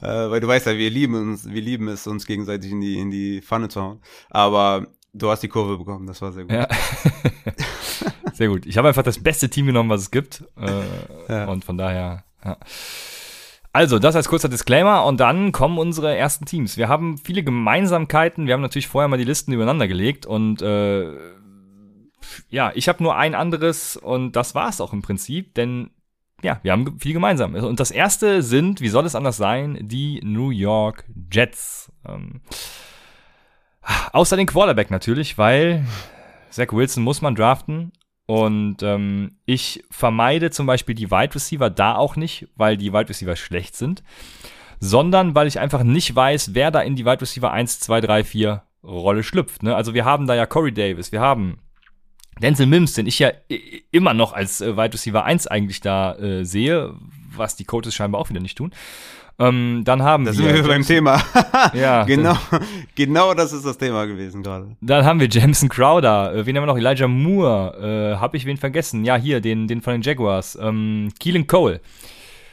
äh, 0.00 0.06
weil 0.06 0.40
du 0.40 0.46
weißt 0.46 0.66
ja, 0.66 0.76
wir 0.76 0.90
lieben 0.90 1.14
uns, 1.14 1.48
wir 1.48 1.62
lieben 1.62 1.88
es, 1.88 2.06
uns 2.06 2.26
gegenseitig 2.26 2.70
in 2.70 2.80
die 2.80 2.98
in 2.98 3.10
die 3.10 3.40
Pfanne 3.40 3.68
zu 3.68 3.80
hauen. 3.80 4.00
Aber 4.30 4.86
du 5.12 5.30
hast 5.30 5.42
die 5.42 5.48
Kurve 5.48 5.78
bekommen, 5.78 6.06
das 6.06 6.22
war 6.22 6.32
sehr 6.32 6.44
gut. 6.44 6.52
Ja. 6.52 6.68
sehr 8.32 8.48
gut. 8.48 8.66
Ich 8.66 8.76
habe 8.78 8.88
einfach 8.88 9.02
das 9.02 9.22
beste 9.22 9.48
Team 9.48 9.66
genommen, 9.66 9.90
was 9.90 10.02
es 10.02 10.10
gibt. 10.10 10.44
Äh, 10.58 10.82
ja. 11.28 11.44
Und 11.46 11.64
von 11.64 11.78
daher, 11.78 12.24
ja. 12.44 12.56
Also, 13.74 13.98
das 13.98 14.16
als 14.16 14.28
kurzer 14.28 14.50
Disclaimer 14.50 15.06
und 15.06 15.18
dann 15.18 15.50
kommen 15.50 15.78
unsere 15.78 16.14
ersten 16.14 16.44
Teams. 16.44 16.76
Wir 16.76 16.88
haben 16.88 17.16
viele 17.16 17.42
Gemeinsamkeiten. 17.42 18.46
Wir 18.46 18.52
haben 18.52 18.60
natürlich 18.60 18.88
vorher 18.88 19.08
mal 19.08 19.16
die 19.16 19.24
Listen 19.24 19.52
übereinander 19.52 19.88
gelegt 19.88 20.26
und 20.26 20.60
äh, 20.60 21.10
ja, 22.50 22.70
ich 22.74 22.88
habe 22.88 23.02
nur 23.02 23.16
ein 23.16 23.34
anderes 23.34 23.96
und 23.96 24.36
das 24.36 24.54
war 24.54 24.68
es 24.68 24.80
auch 24.80 24.92
im 24.92 25.00
Prinzip, 25.00 25.54
denn 25.54 25.90
ja, 26.42 26.60
wir 26.62 26.72
haben 26.72 26.98
viel 26.98 27.12
gemeinsam. 27.12 27.54
Und 27.54 27.80
das 27.80 27.90
erste 27.90 28.42
sind, 28.42 28.80
wie 28.80 28.88
soll 28.88 29.06
es 29.06 29.14
anders 29.14 29.36
sein, 29.36 29.78
die 29.80 30.20
New 30.24 30.50
York 30.50 31.04
Jets. 31.30 31.92
Ähm, 32.06 32.42
außer 34.12 34.36
den 34.36 34.46
Quarterback 34.46 34.90
natürlich, 34.90 35.38
weil 35.38 35.84
Zach 36.50 36.72
Wilson 36.72 37.02
muss 37.02 37.22
man 37.22 37.34
draften 37.34 37.92
und 38.26 38.82
ähm, 38.82 39.36
ich 39.46 39.84
vermeide 39.90 40.50
zum 40.50 40.66
Beispiel 40.66 40.94
die 40.94 41.10
Wide 41.10 41.34
Receiver 41.34 41.70
da 41.70 41.96
auch 41.96 42.16
nicht, 42.16 42.48
weil 42.56 42.76
die 42.76 42.92
Wide 42.92 43.08
Receiver 43.08 43.36
schlecht 43.36 43.76
sind, 43.76 44.02
sondern 44.80 45.34
weil 45.34 45.46
ich 45.46 45.58
einfach 45.58 45.82
nicht 45.82 46.14
weiß, 46.14 46.54
wer 46.54 46.70
da 46.70 46.80
in 46.80 46.96
die 46.96 47.04
Wide 47.04 47.20
Receiver 47.20 47.50
1, 47.50 47.80
2, 47.80 48.00
3, 48.00 48.24
4 48.24 48.62
Rolle 48.84 49.22
schlüpft. 49.22 49.62
Ne? 49.62 49.74
Also 49.76 49.94
wir 49.94 50.04
haben 50.04 50.26
da 50.26 50.34
ja 50.34 50.46
Corey 50.46 50.72
Davis, 50.72 51.12
wir 51.12 51.20
haben 51.20 51.58
Denzel 52.40 52.66
Mims, 52.66 52.94
den 52.94 53.06
ich 53.06 53.18
ja 53.18 53.30
immer 53.90 54.14
noch 54.14 54.32
als 54.32 54.60
äh, 54.60 54.76
Wide 54.76 54.94
Receiver 54.94 55.24
1 55.24 55.46
eigentlich 55.46 55.80
da 55.80 56.14
äh, 56.16 56.44
sehe, 56.44 56.94
was 57.34 57.56
die 57.56 57.64
Coaches 57.64 57.94
scheinbar 57.94 58.20
auch 58.20 58.30
wieder 58.30 58.40
nicht 58.40 58.58
tun. 58.58 58.72
Ähm, 59.38 59.82
dann 59.84 60.02
haben 60.02 60.24
da 60.24 60.32
wir. 60.32 60.38
Da 60.38 60.54
sind 60.54 60.64
wir 60.64 60.68
beim 60.68 60.82
Thema. 60.82 61.22
ja. 61.74 62.04
Genau, 62.12 62.36
genau 62.94 63.34
das 63.34 63.52
ist 63.52 63.64
das 63.64 63.78
Thema 63.78 64.06
gewesen 64.06 64.42
gerade. 64.42 64.76
Dann 64.80 65.04
haben 65.04 65.20
wir 65.20 65.28
Jameson 65.28 65.68
Crowder. 65.68 66.34
Äh, 66.34 66.46
wen 66.46 66.56
haben 66.56 66.62
wir 66.62 66.66
noch? 66.66 66.76
Elijah 66.76 67.08
Moore. 67.08 68.14
Äh, 68.14 68.20
hab 68.20 68.34
ich 68.34 68.44
wen 68.44 68.56
vergessen? 68.56 69.04
Ja, 69.04 69.16
hier, 69.16 69.40
den, 69.40 69.66
den 69.66 69.80
von 69.80 69.94
den 69.94 70.02
Jaguars. 70.02 70.58
Ähm, 70.60 71.10
Keelan 71.18 71.46
Cole. 71.46 71.80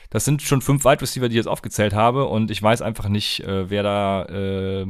Das 0.09 0.25
sind 0.25 0.41
schon 0.41 0.61
fünf 0.61 0.85
Wide 0.85 1.01
Receiver, 1.01 1.29
die 1.29 1.33
ich 1.33 1.37
jetzt 1.37 1.47
aufgezählt 1.47 1.93
habe 1.93 2.25
und 2.25 2.49
ich 2.49 2.63
weiß 2.63 2.81
einfach 2.81 3.09
nicht, 3.09 3.41
äh, 3.41 3.69
wer 3.69 3.83
da 3.83 4.25
äh, 4.25 4.85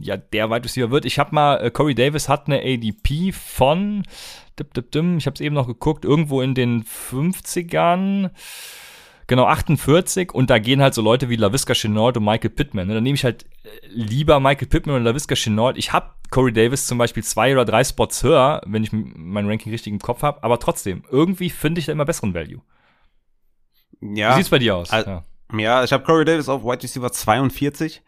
ja 0.00 0.16
der 0.16 0.50
Wide 0.50 0.64
Receiver 0.64 0.90
wird. 0.92 1.04
Ich 1.04 1.18
habe 1.18 1.34
mal 1.34 1.56
äh, 1.56 1.70
Corey 1.70 1.96
Davis 1.96 2.28
hat 2.28 2.46
eine 2.46 2.60
ADP 2.60 3.32
von 3.32 4.04
dip, 4.58 4.72
dip, 4.74 4.92
dim, 4.92 5.18
ich 5.18 5.26
habe 5.26 5.34
es 5.34 5.40
eben 5.40 5.54
noch 5.54 5.66
geguckt, 5.66 6.04
irgendwo 6.04 6.42
in 6.42 6.54
den 6.54 6.84
50ern. 6.84 8.30
Genau, 9.26 9.46
48 9.46 10.32
und 10.32 10.50
da 10.50 10.58
gehen 10.58 10.82
halt 10.82 10.94
so 10.94 11.00
Leute 11.00 11.28
wie 11.28 11.36
LaVisca 11.36 11.72
Chenault 11.74 12.16
und 12.16 12.24
Michael 12.24 12.50
Pittman. 12.50 12.88
Ne? 12.88 12.94
Dann 12.94 13.02
nehme 13.02 13.14
ich 13.14 13.24
halt 13.24 13.46
lieber 13.88 14.38
Michael 14.40 14.68
Pittman 14.68 14.96
und 14.96 15.04
LaVisca 15.04 15.34
Chenault. 15.34 15.78
Ich 15.78 15.92
habe 15.92 16.10
Corey 16.30 16.52
Davis 16.52 16.86
zum 16.86 16.98
Beispiel 16.98 17.22
zwei 17.22 17.52
oder 17.52 17.64
drei 17.64 17.84
Spots 17.84 18.22
höher, 18.22 18.60
wenn 18.66 18.84
ich 18.84 18.90
mein 18.92 19.48
Ranking 19.48 19.72
richtig 19.72 19.92
im 19.92 19.98
Kopf 19.98 20.22
habe, 20.22 20.42
aber 20.42 20.58
trotzdem, 20.58 21.04
irgendwie 21.10 21.48
finde 21.48 21.78
ich 21.78 21.86
da 21.86 21.92
immer 21.92 22.04
besseren 22.04 22.34
Value. 22.34 22.60
Ja. 24.00 24.32
Wie 24.32 24.38
sieht's 24.38 24.50
bei 24.50 24.58
dir 24.58 24.76
aus? 24.76 24.90
Also, 24.90 25.10
ja. 25.10 25.24
ja, 25.58 25.84
ich 25.84 25.92
habe 25.92 26.04
Corey 26.04 26.24
Davis 26.24 26.48
auf 26.48 26.64
White 26.64 26.82
Receiver 26.82 27.10
42. 27.10 28.02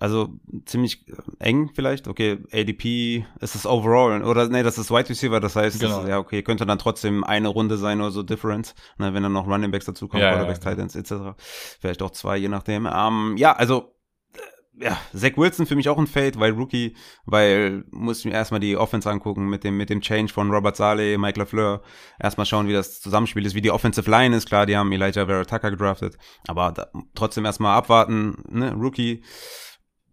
Also 0.00 0.38
ziemlich 0.64 1.08
äh, 1.08 1.14
eng 1.40 1.70
vielleicht. 1.74 2.06
Okay, 2.06 2.38
ADP 2.52 3.26
ist 3.40 3.54
es 3.54 3.66
overall. 3.66 4.22
Oder 4.22 4.48
nee, 4.48 4.62
das 4.62 4.78
ist 4.78 4.90
Wide 4.90 5.08
Receiver, 5.08 5.40
das 5.40 5.56
heißt, 5.56 5.80
genau. 5.80 6.00
das 6.00 6.08
ja, 6.08 6.18
okay, 6.18 6.42
könnte 6.42 6.66
dann 6.66 6.78
trotzdem 6.78 7.24
eine 7.24 7.48
Runde 7.48 7.76
sein 7.76 8.00
oder 8.00 8.12
so 8.12 8.22
Difference, 8.22 8.74
ne, 8.98 9.12
wenn 9.12 9.24
dann 9.24 9.32
noch 9.32 9.48
Running 9.48 9.72
Backs 9.72 9.86
dazukommen, 9.86 10.22
ja, 10.22 10.32
Quarterbacks, 10.32 10.64
ja, 10.64 10.70
Titans 10.70 10.94
etc. 10.94 11.36
Vielleicht 11.80 12.02
auch 12.02 12.10
zwei, 12.10 12.36
je 12.36 12.48
nachdem. 12.48 12.86
Ähm, 12.86 13.34
ja, 13.38 13.52
also 13.56 13.92
äh, 14.34 14.84
ja, 14.84 14.96
Zach 15.12 15.36
Wilson 15.36 15.66
für 15.66 15.74
mich 15.74 15.88
auch 15.88 15.98
ein 15.98 16.06
Fade, 16.06 16.38
weil 16.38 16.52
Rookie, 16.52 16.94
weil 17.26 17.84
muss 17.90 18.20
ich 18.20 18.26
mir 18.26 18.34
erstmal 18.34 18.60
die 18.60 18.76
Offense 18.76 19.10
angucken 19.10 19.48
mit 19.48 19.64
dem, 19.64 19.76
mit 19.76 19.90
dem 19.90 20.00
Change 20.00 20.32
von 20.32 20.52
Robert 20.52 20.76
Saleh, 20.76 21.18
Mike 21.18 21.40
LaFleur. 21.40 21.82
Erstmal 22.20 22.46
schauen, 22.46 22.68
wie 22.68 22.72
das 22.72 23.00
Zusammenspiel 23.00 23.44
ist, 23.44 23.56
wie 23.56 23.62
die 23.62 23.72
Offensive 23.72 24.08
Line 24.08 24.36
ist. 24.36 24.46
Klar, 24.46 24.64
die 24.64 24.76
haben 24.76 24.92
Elijah 24.92 25.26
Vera 25.26 25.44
Tucker 25.44 25.72
gedraftet, 25.72 26.18
aber 26.46 26.70
da, 26.70 26.86
trotzdem 27.16 27.44
erstmal 27.44 27.76
abwarten, 27.76 28.44
ne, 28.48 28.74
Rookie 28.74 29.24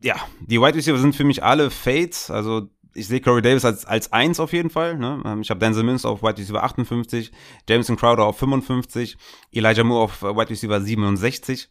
ja, 0.01 0.15
die 0.41 0.59
Wide 0.59 0.75
Receiver 0.75 0.97
sind 0.97 1.15
für 1.15 1.23
mich 1.23 1.43
alle 1.43 1.71
Fates. 1.71 2.29
Also 2.29 2.69
ich 2.95 3.07
sehe 3.07 3.21
Corey 3.21 3.41
Davis 3.41 3.65
als, 3.65 3.85
als 3.85 4.11
eins 4.13 4.39
auf 4.39 4.53
jeden 4.53 4.69
Fall. 4.69 4.97
Ne? 4.97 5.21
Ähm, 5.25 5.41
ich 5.41 5.49
habe 5.49 5.59
Denzel 5.59 5.83
Mims 5.83 6.05
auf 6.05 6.23
Wide 6.23 6.37
Receiver 6.37 6.63
58, 6.63 7.31
Jameson 7.67 7.97
Crowder 7.97 8.23
auf 8.23 8.37
55, 8.37 9.17
Elijah 9.51 9.83
Moore 9.83 10.03
auf 10.03 10.21
äh, 10.21 10.35
Wide 10.35 10.49
Receiver 10.49 10.79
67. 10.79 11.69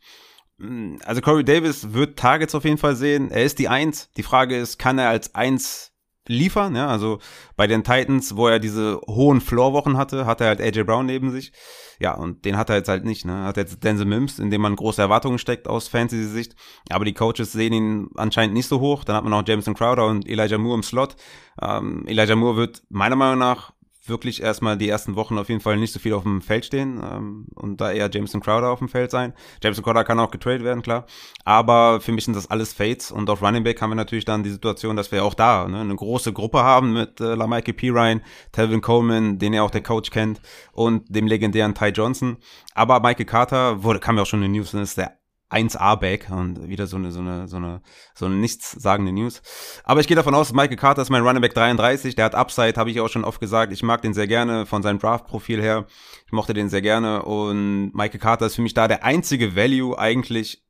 Mm, 0.58 0.96
also 1.04 1.20
Corey 1.20 1.44
Davis 1.44 1.92
wird 1.92 2.18
Targets 2.18 2.54
auf 2.54 2.64
jeden 2.64 2.78
Fall 2.78 2.94
sehen. 2.94 3.30
Er 3.30 3.44
ist 3.44 3.58
die 3.58 3.68
Eins. 3.68 4.10
Die 4.16 4.22
Frage 4.22 4.56
ist, 4.56 4.78
kann 4.78 4.98
er 4.98 5.08
als 5.08 5.34
Eins 5.34 5.93
liefern? 6.26 6.74
Ja, 6.74 6.88
also 6.88 7.18
bei 7.56 7.66
den 7.66 7.84
Titans, 7.84 8.36
wo 8.36 8.48
er 8.48 8.58
diese 8.58 9.00
hohen 9.06 9.40
Floorwochen 9.40 9.96
hatte, 9.96 10.26
hat 10.26 10.40
er 10.40 10.48
halt 10.48 10.60
AJ 10.60 10.84
Brown 10.84 11.06
neben 11.06 11.30
sich. 11.30 11.52
Ja, 12.00 12.14
und 12.14 12.44
den 12.44 12.56
hat 12.56 12.70
er 12.70 12.76
jetzt 12.76 12.88
halt 12.88 13.04
nicht, 13.04 13.24
ne? 13.24 13.44
Hat 13.44 13.56
jetzt 13.56 13.84
Denzel 13.84 14.06
Mims, 14.06 14.38
in 14.38 14.50
dem 14.50 14.60
man 14.62 14.74
große 14.76 15.00
Erwartungen 15.00 15.38
steckt 15.38 15.68
aus 15.68 15.88
Fantasy-Sicht. 15.88 16.56
Aber 16.90 17.04
die 17.04 17.14
Coaches 17.14 17.52
sehen 17.52 17.72
ihn 17.72 18.08
anscheinend 18.16 18.54
nicht 18.54 18.66
so 18.66 18.80
hoch. 18.80 19.04
Dann 19.04 19.16
hat 19.16 19.24
man 19.24 19.30
noch 19.30 19.46
Jameson 19.46 19.74
Crowder 19.74 20.06
und 20.06 20.28
Elijah 20.28 20.58
Moore 20.58 20.76
im 20.76 20.82
Slot. 20.82 21.16
Ähm, 21.62 22.04
Elijah 22.06 22.36
Moore 22.36 22.56
wird 22.56 22.82
meiner 22.88 23.16
Meinung 23.16 23.38
nach 23.38 23.72
wirklich 24.06 24.42
erstmal 24.42 24.76
die 24.76 24.88
ersten 24.88 25.16
Wochen 25.16 25.38
auf 25.38 25.48
jeden 25.48 25.60
Fall 25.60 25.76
nicht 25.76 25.92
so 25.92 25.98
viel 25.98 26.12
auf 26.12 26.22
dem 26.22 26.42
Feld 26.42 26.66
stehen 26.66 27.00
ähm, 27.02 27.46
und 27.54 27.80
da 27.80 27.92
eher 27.92 28.10
Jameson 28.10 28.40
Crowder 28.40 28.70
auf 28.70 28.78
dem 28.78 28.88
Feld 28.88 29.10
sein. 29.10 29.32
Jameson 29.62 29.84
Crowder 29.84 30.04
kann 30.04 30.20
auch 30.20 30.30
getradet 30.30 30.64
werden, 30.64 30.82
klar. 30.82 31.06
Aber 31.44 32.00
für 32.00 32.12
mich 32.12 32.24
sind 32.24 32.36
das 32.36 32.50
alles 32.50 32.72
Fates 32.72 33.10
und 33.10 33.30
auf 33.30 33.42
Running 33.42 33.64
Back 33.64 33.80
haben 33.80 33.90
wir 33.90 33.96
natürlich 33.96 34.24
dann 34.24 34.42
die 34.42 34.50
Situation, 34.50 34.96
dass 34.96 35.10
wir 35.12 35.24
auch 35.24 35.34
da 35.34 35.66
ne, 35.68 35.80
eine 35.80 35.96
große 35.96 36.32
Gruppe 36.32 36.62
haben 36.62 36.92
mit 36.92 37.20
äh, 37.20 37.34
Lamaike 37.34 37.72
Pirine, 37.72 38.20
Telvin 38.52 38.80
Coleman, 38.80 39.38
den 39.38 39.54
ja 39.54 39.62
auch 39.62 39.70
der 39.70 39.82
Coach 39.82 40.10
kennt 40.10 40.40
und 40.72 41.04
dem 41.08 41.26
legendären 41.26 41.74
Ty 41.74 41.88
Johnson. 41.88 42.36
Aber 42.74 43.00
Michael 43.00 43.26
Carter 43.26 43.82
wurde, 43.82 44.00
kam 44.00 44.16
ja 44.16 44.22
auch 44.22 44.26
schon 44.26 44.42
in 44.42 44.52
den 44.52 44.60
News, 44.60 44.74
ist 44.74 44.98
der 44.98 45.18
1A-Back 45.54 46.30
und 46.30 46.68
wieder 46.68 46.86
so 46.86 46.96
eine, 46.96 47.12
so 47.12 47.20
eine, 47.20 47.48
so 47.48 47.56
eine, 47.56 47.80
so 48.14 48.26
eine 48.26 48.34
nichtssagende 48.34 49.12
News. 49.12 49.42
Aber 49.84 50.00
ich 50.00 50.06
gehe 50.06 50.16
davon 50.16 50.34
aus, 50.34 50.52
Michael 50.52 50.76
Carter 50.76 51.02
ist 51.02 51.10
mein 51.10 51.22
Running 51.22 51.40
Back 51.40 51.54
33, 51.54 52.14
der 52.14 52.24
hat 52.26 52.34
Upside, 52.34 52.74
habe 52.76 52.90
ich 52.90 53.00
auch 53.00 53.08
schon 53.08 53.24
oft 53.24 53.40
gesagt. 53.40 53.72
Ich 53.72 53.82
mag 53.82 54.02
den 54.02 54.14
sehr 54.14 54.26
gerne 54.26 54.66
von 54.66 54.82
seinem 54.82 54.98
Draft-Profil 54.98 55.62
her. 55.62 55.86
Ich 56.26 56.32
mochte 56.32 56.54
den 56.54 56.68
sehr 56.68 56.82
gerne 56.82 57.22
und 57.22 57.92
Michael 57.94 58.20
Carter 58.20 58.46
ist 58.46 58.56
für 58.56 58.62
mich 58.62 58.74
da 58.74 58.88
der 58.88 59.04
einzige 59.04 59.56
Value 59.56 59.98
eigentlich 59.98 60.64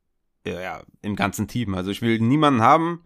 ja, 0.45 0.83
im 1.01 1.15
ganzen 1.15 1.47
Team. 1.47 1.73
Also 1.73 1.91
ich 1.91 2.01
will 2.01 2.19
niemanden 2.19 2.61
haben, 2.61 3.03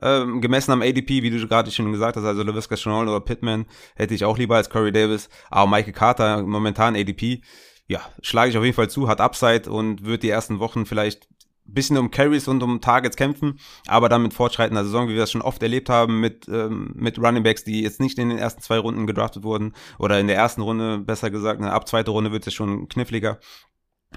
ähm, 0.00 0.40
gemessen 0.40 0.72
am 0.72 0.82
ADP, 0.82 1.22
wie 1.22 1.30
du 1.30 1.46
gerade 1.46 1.70
schon 1.70 1.92
gesagt 1.92 2.16
hast, 2.16 2.24
also 2.24 2.42
LaVisca 2.42 2.76
Chanel 2.76 3.08
oder 3.08 3.20
Pittman 3.20 3.66
hätte 3.94 4.14
ich 4.14 4.24
auch 4.24 4.38
lieber 4.38 4.56
als 4.56 4.70
Corey 4.70 4.92
Davis, 4.92 5.28
aber 5.50 5.70
Michael 5.70 5.92
Carter 5.92 6.42
momentan 6.42 6.96
ADP 6.96 7.42
ja, 7.86 8.00
schlage 8.22 8.50
ich 8.50 8.56
auf 8.56 8.64
jeden 8.64 8.76
Fall 8.76 8.90
zu, 8.90 9.08
hat 9.08 9.20
Upside 9.20 9.70
und 9.70 10.04
wird 10.04 10.22
die 10.22 10.30
ersten 10.30 10.58
Wochen 10.58 10.86
vielleicht 10.86 11.28
ein 11.66 11.74
bisschen 11.74 11.96
um 11.96 12.10
Carries 12.10 12.48
und 12.48 12.62
um 12.62 12.80
Targets 12.80 13.16
kämpfen, 13.16 13.58
aber 13.86 14.08
dann 14.08 14.22
mit 14.22 14.34
fortschreitender 14.34 14.84
Saison, 14.84 15.08
wie 15.08 15.12
wir 15.12 15.20
das 15.20 15.30
schon 15.30 15.42
oft 15.42 15.62
erlebt 15.62 15.88
haben, 15.88 16.20
mit, 16.20 16.48
ähm, 16.48 16.92
mit 16.94 17.18
Running 17.18 17.42
Backs, 17.42 17.64
die 17.64 17.82
jetzt 17.82 18.00
nicht 18.00 18.18
in 18.18 18.30
den 18.30 18.38
ersten 18.38 18.62
zwei 18.62 18.78
Runden 18.78 19.06
gedraftet 19.06 19.44
wurden 19.44 19.74
oder 19.98 20.18
in 20.18 20.26
der 20.26 20.36
ersten 20.36 20.62
Runde, 20.62 20.98
besser 20.98 21.30
gesagt, 21.30 21.60
ne, 21.60 21.72
ab 21.72 21.88
zweiter 21.88 22.12
Runde 22.12 22.32
wird 22.32 22.46
es 22.46 22.54
schon 22.54 22.88
kniffliger. 22.88 23.38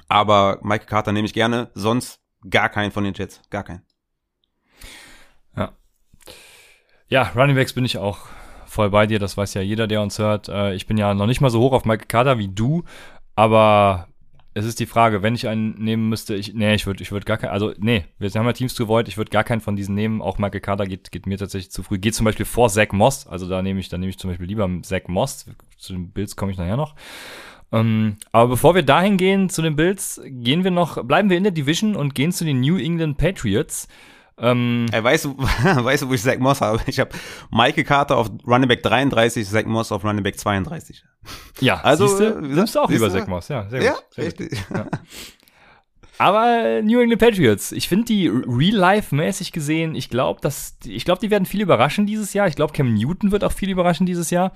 Aber 0.08 0.60
Michael 0.62 0.88
Carter 0.88 1.12
nehme 1.12 1.26
ich 1.26 1.34
gerne, 1.34 1.70
sonst 1.74 2.20
gar 2.50 2.70
keinen 2.70 2.92
von 2.92 3.04
den 3.04 3.14
Jets, 3.14 3.42
gar 3.50 3.64
keinen. 3.64 3.84
Ja. 5.56 5.74
Ja, 7.08 7.32
Running 7.36 7.56
Backs 7.56 7.74
bin 7.74 7.86
ich 7.86 7.98
auch 7.98 8.28
voll 8.66 8.90
bei 8.90 9.08
dir, 9.08 9.20
das 9.20 9.38
weiß 9.38 9.54
ja 9.54 9.62
jeder, 9.62 9.88
der 9.88 10.02
uns 10.02 10.20
hört. 10.20 10.50
Äh, 10.50 10.74
ich 10.74 10.86
bin 10.86 10.98
ja 10.98 11.14
noch 11.14 11.28
nicht 11.28 11.42
mal 11.42 11.50
so 11.50 11.62
hoch 11.62 11.72
auf 11.72 11.86
Michael 11.86 12.08
Carter 12.08 12.38
wie 12.38 12.50
du, 12.50 12.84
aber 13.36 14.08
es 14.58 14.66
ist 14.66 14.80
die 14.80 14.86
Frage, 14.86 15.22
wenn 15.22 15.36
ich 15.36 15.50
einen 15.50 15.76
nehmen 15.76 16.08
müsste, 16.08 16.34
ich, 16.34 16.54
nee, 16.54 16.74
ich 16.74 16.88
würde 16.88 17.04
ich 17.04 17.12
würd 17.12 17.26
gar 17.26 17.38
keinen, 17.38 17.52
also 17.52 17.74
nee, 17.78 18.06
wir 18.20 18.30
haben 18.30 18.46
ja 18.46 18.54
Teams 18.54 18.80
Void, 18.80 19.10
ich 19.10 19.18
würde 19.18 19.30
gar 19.30 19.44
keinen 19.44 19.60
von 19.60 19.76
diesen 19.76 19.96
nehmen, 19.96 20.22
auch 20.22 20.38
Michael 20.38 20.62
Carter 20.62 20.86
geht, 20.86 21.12
geht 21.12 21.26
mir 21.26 21.38
tatsächlich 21.38 21.72
zu 21.72 21.84
früh, 21.84 21.98
geht 21.98 22.16
zum 22.16 22.24
Beispiel 22.24 22.46
vor 22.46 22.70
Zach 22.70 22.94
Moss, 22.94 23.28
also 23.28 23.50
da 23.50 23.62
nehme 23.62 23.82
ich, 23.82 23.90
da 23.90 23.98
nehme 23.98 24.10
ich 24.10 24.18
zum 24.18 24.30
Beispiel 24.30 24.48
lieber 24.48 24.70
Zach 24.82 25.08
Moss, 25.08 25.46
zu 25.78 25.94
den 25.94 26.12
Bills 26.12 26.38
komme 26.38 26.54
ich 26.54 26.58
nachher 26.58 26.78
noch. 26.78 26.96
Ähm, 27.74 28.16
aber 28.32 28.50
bevor 28.50 28.76
wir 28.76 28.84
dahin 28.84 29.18
gehen 29.18 29.50
zu 29.50 29.62
den 29.62 29.76
Bills, 29.76 30.22
gehen 30.24 30.64
wir 30.64 30.72
noch, 30.72 31.04
bleiben 31.04 31.30
wir 31.30 31.38
in 31.38 31.44
der 31.44 31.52
Division 31.52 31.98
und 31.98 32.16
gehen 32.16 32.32
zu 32.32 32.46
den 32.46 32.62
New 32.62 32.78
England 32.78 33.18
Patriots. 33.18 33.90
Ähm, 34.38 34.88
Ey, 34.92 35.04
weißt 35.04 35.26
du, 35.26 35.38
weißt 35.38 36.04
du, 36.04 36.10
wo 36.10 36.14
ich 36.14 36.22
Zach 36.22 36.38
Moss 36.40 36.62
habe? 36.62 36.82
Ich 36.88 37.00
habe 37.00 37.12
Michael 37.52 37.84
Carter 37.84 38.18
auf 38.18 38.30
Running 38.46 38.68
Back 38.68 38.84
33, 38.84 39.48
Zach 39.48 39.66
Moss 39.66 39.92
auf 39.92 40.04
Running 40.04 40.24
Back 40.24 40.38
32. 40.38 41.04
Ja, 41.62 41.80
also 41.84 42.08
siehste, 42.08 42.34
du 42.34 42.42
nimmst 42.42 42.78
auch 42.78 42.90
lieber 42.90 43.10
Zach 43.10 43.28
Moss, 43.28 43.48
ja, 43.48 43.70
sehr 43.70 43.80
gut. 43.80 43.88
Ja, 43.88 43.96
sehr 44.12 44.26
richtig. 44.26 44.50
Gut. 44.68 44.78
Ja. 44.78 44.88
Aber 46.18 46.82
New 46.82 47.00
England 47.00 47.22
Patriots, 47.22 47.72
ich 47.72 47.90
finde 47.90 48.06
die 48.06 48.28
real-life-mäßig 48.28 49.52
gesehen, 49.52 49.96
ich 49.96 50.10
glaube, 50.10 50.40
dass 50.42 50.78
ich 50.86 51.04
glaube, 51.04 51.20
die 51.20 51.30
werden 51.30 51.46
viel 51.46 51.62
überraschen 51.62 52.06
dieses 52.06 52.34
Jahr. 52.34 52.48
Ich 52.48 52.56
glaube, 52.56 52.74
Cam 52.74 52.94
Newton 52.94 53.32
wird 53.32 53.44
auch 53.44 53.52
viel 53.52 53.70
überraschen 53.70 54.06
dieses 54.06 54.30
Jahr. 54.30 54.54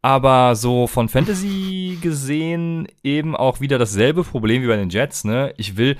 Aber 0.00 0.54
so 0.54 0.86
von 0.86 1.08
Fantasy 1.08 1.98
gesehen 2.00 2.86
eben 3.02 3.36
auch 3.36 3.60
wieder 3.60 3.78
dasselbe 3.78 4.22
Problem 4.22 4.62
wie 4.62 4.68
bei 4.68 4.76
den 4.76 4.90
Jets, 4.90 5.24
ne? 5.24 5.52
Ich 5.56 5.76
will 5.76 5.96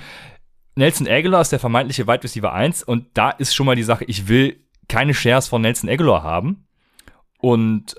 Nelson 0.79 1.07
Aguilar 1.07 1.41
ist 1.41 1.51
der 1.51 1.59
vermeintliche 1.59 2.07
Wide 2.07 2.23
Receiver 2.23 2.53
1 2.53 2.83
und 2.83 3.05
da 3.13 3.31
ist 3.31 3.53
schon 3.53 3.65
mal 3.65 3.75
die 3.75 3.83
Sache, 3.83 4.05
ich 4.05 4.29
will 4.29 4.63
keine 4.87 5.13
Shares 5.13 5.49
von 5.49 5.61
Nelson 5.61 5.89
Aguilar 5.89 6.23
haben 6.23 6.65
und 7.37 7.95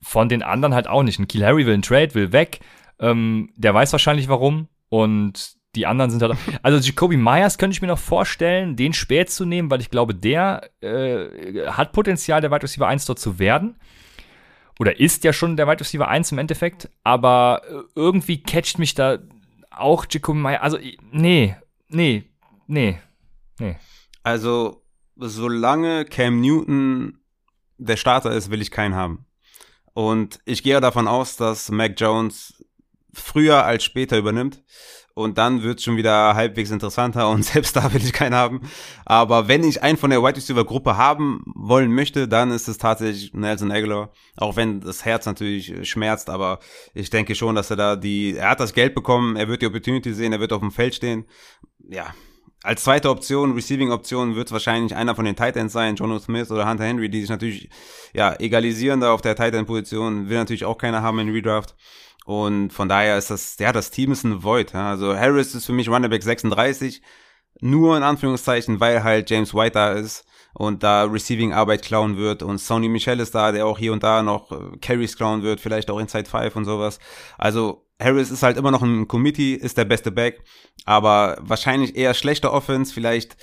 von 0.00 0.28
den 0.30 0.42
anderen 0.42 0.74
halt 0.74 0.88
auch 0.88 1.02
nicht. 1.02 1.18
Ein 1.18 1.28
Kiel 1.28 1.44
Harry 1.44 1.66
will 1.66 1.74
einen 1.74 1.82
Trade, 1.82 2.14
will 2.14 2.32
weg, 2.32 2.60
ähm, 2.98 3.50
der 3.56 3.74
weiß 3.74 3.92
wahrscheinlich 3.92 4.28
warum 4.28 4.68
und 4.88 5.56
die 5.74 5.86
anderen 5.86 6.10
sind 6.10 6.22
halt. 6.22 6.36
Also 6.62 6.78
Jacoby 6.78 7.18
Myers 7.18 7.58
könnte 7.58 7.74
ich 7.74 7.82
mir 7.82 7.88
noch 7.88 7.98
vorstellen, 7.98 8.76
den 8.76 8.94
spät 8.94 9.30
zu 9.30 9.44
nehmen, 9.44 9.70
weil 9.70 9.80
ich 9.80 9.90
glaube, 9.90 10.14
der 10.14 10.70
äh, 10.80 11.66
hat 11.66 11.92
Potenzial, 11.92 12.40
der 12.40 12.50
Wide 12.50 12.62
Receiver 12.62 12.86
1 12.88 13.04
dort 13.04 13.18
zu 13.18 13.38
werden. 13.38 13.76
Oder 14.80 14.98
ist 14.98 15.22
ja 15.24 15.34
schon 15.34 15.58
der 15.58 15.68
Wide 15.68 15.80
Receiver 15.80 16.08
1 16.08 16.32
im 16.32 16.38
Endeffekt, 16.38 16.88
aber 17.04 17.60
äh, 17.68 17.74
irgendwie 17.94 18.42
catcht 18.42 18.78
mich 18.78 18.94
da 18.94 19.18
auch 19.70 20.06
Jacoby 20.10 20.38
Myers. 20.38 20.60
Also, 20.60 20.78
nee, 21.10 21.56
Nee, 21.92 22.24
nee, 22.66 22.98
nee. 23.58 23.76
Also, 24.22 24.82
solange 25.16 26.04
Cam 26.06 26.40
Newton 26.40 27.18
der 27.76 27.96
Starter 27.96 28.32
ist, 28.32 28.50
will 28.50 28.62
ich 28.62 28.70
keinen 28.70 28.94
haben. 28.94 29.26
Und 29.92 30.40
ich 30.46 30.62
gehe 30.62 30.80
davon 30.80 31.06
aus, 31.06 31.36
dass 31.36 31.70
Mac 31.70 32.00
Jones 32.00 32.64
früher 33.12 33.64
als 33.64 33.84
später 33.84 34.16
übernimmt. 34.16 34.62
Und 35.14 35.36
dann 35.36 35.62
wird 35.62 35.78
es 35.78 35.84
schon 35.84 35.96
wieder 35.96 36.34
halbwegs 36.34 36.70
interessanter 36.70 37.28
und 37.28 37.44
selbst 37.44 37.76
da 37.76 37.92
will 37.92 38.02
ich 38.02 38.12
keinen 38.12 38.34
haben. 38.34 38.62
Aber 39.04 39.48
wenn 39.48 39.64
ich 39.64 39.82
einen 39.82 39.98
von 39.98 40.10
der 40.10 40.22
White 40.22 40.38
Receiver 40.38 40.64
Gruppe 40.64 40.96
haben 40.96 41.42
wollen 41.54 41.92
möchte, 41.92 42.28
dann 42.28 42.50
ist 42.50 42.68
es 42.68 42.78
tatsächlich 42.78 43.34
Nelson 43.34 43.70
Aguilar. 43.70 44.10
Auch 44.36 44.56
wenn 44.56 44.80
das 44.80 45.04
Herz 45.04 45.26
natürlich 45.26 45.88
schmerzt, 45.88 46.30
aber 46.30 46.60
ich 46.94 47.10
denke 47.10 47.34
schon, 47.34 47.54
dass 47.54 47.70
er 47.70 47.76
da 47.76 47.96
die, 47.96 48.36
er 48.36 48.50
hat 48.50 48.60
das 48.60 48.72
Geld 48.72 48.94
bekommen, 48.94 49.36
er 49.36 49.48
wird 49.48 49.62
die 49.62 49.66
Opportunity 49.66 50.14
sehen, 50.14 50.32
er 50.32 50.40
wird 50.40 50.52
auf 50.52 50.60
dem 50.60 50.70
Feld 50.70 50.94
stehen. 50.94 51.26
Ja, 51.88 52.14
als 52.64 52.84
zweite 52.84 53.10
Option, 53.10 53.54
Receiving-Option, 53.54 54.36
wird 54.36 54.46
es 54.46 54.52
wahrscheinlich 54.52 54.94
einer 54.94 55.16
von 55.16 55.24
den 55.24 55.34
Titans 55.34 55.72
sein, 55.72 55.96
Jono 55.96 56.20
Smith 56.20 56.50
oder 56.50 56.68
Hunter 56.68 56.84
Henry, 56.84 57.08
die 57.08 57.20
sich 57.20 57.30
natürlich 57.30 57.68
ja 58.14 58.38
egalisieren 58.38 59.00
da 59.00 59.12
auf 59.12 59.20
der 59.20 59.34
Titan-Position. 59.34 60.28
Will 60.28 60.38
natürlich 60.38 60.64
auch 60.64 60.78
keiner 60.78 61.02
haben 61.02 61.18
in 61.18 61.30
Redraft. 61.30 61.74
Und 62.24 62.72
von 62.72 62.88
daher 62.88 63.18
ist 63.18 63.30
das, 63.30 63.56
ja, 63.58 63.72
das 63.72 63.90
Team 63.90 64.12
ist 64.12 64.24
ein 64.24 64.42
Void. 64.42 64.72
Ja. 64.72 64.90
Also 64.90 65.16
Harris 65.16 65.54
ist 65.54 65.66
für 65.66 65.72
mich 65.72 65.88
Running 65.88 66.10
Back 66.10 66.22
36, 66.22 67.02
nur 67.60 67.96
in 67.96 68.02
Anführungszeichen, 68.02 68.80
weil 68.80 69.02
halt 69.02 69.30
James 69.30 69.54
White 69.54 69.72
da 69.72 69.92
ist 69.92 70.24
und 70.54 70.82
da 70.82 71.04
Receiving-Arbeit 71.04 71.82
klauen 71.82 72.16
wird 72.16 72.42
und 72.42 72.58
Sony 72.58 72.88
Michel 72.88 73.20
ist 73.20 73.34
da, 73.34 73.52
der 73.52 73.66
auch 73.66 73.78
hier 73.78 73.92
und 73.92 74.02
da 74.02 74.22
noch 74.22 74.52
äh, 74.52 74.76
Carries 74.80 75.16
klauen 75.16 75.42
wird, 75.42 75.60
vielleicht 75.60 75.90
auch 75.90 75.98
Inside 75.98 76.28
5 76.28 76.56
und 76.56 76.64
sowas. 76.64 76.98
Also 77.38 77.86
Harris 78.00 78.30
ist 78.30 78.42
halt 78.42 78.56
immer 78.56 78.70
noch 78.70 78.82
ein 78.82 79.08
Committee, 79.08 79.54
ist 79.54 79.78
der 79.78 79.84
beste 79.84 80.10
Back, 80.10 80.42
aber 80.84 81.38
wahrscheinlich 81.40 81.96
eher 81.96 82.14
schlechter 82.14 82.52
Offense, 82.52 82.92
vielleicht 82.92 83.36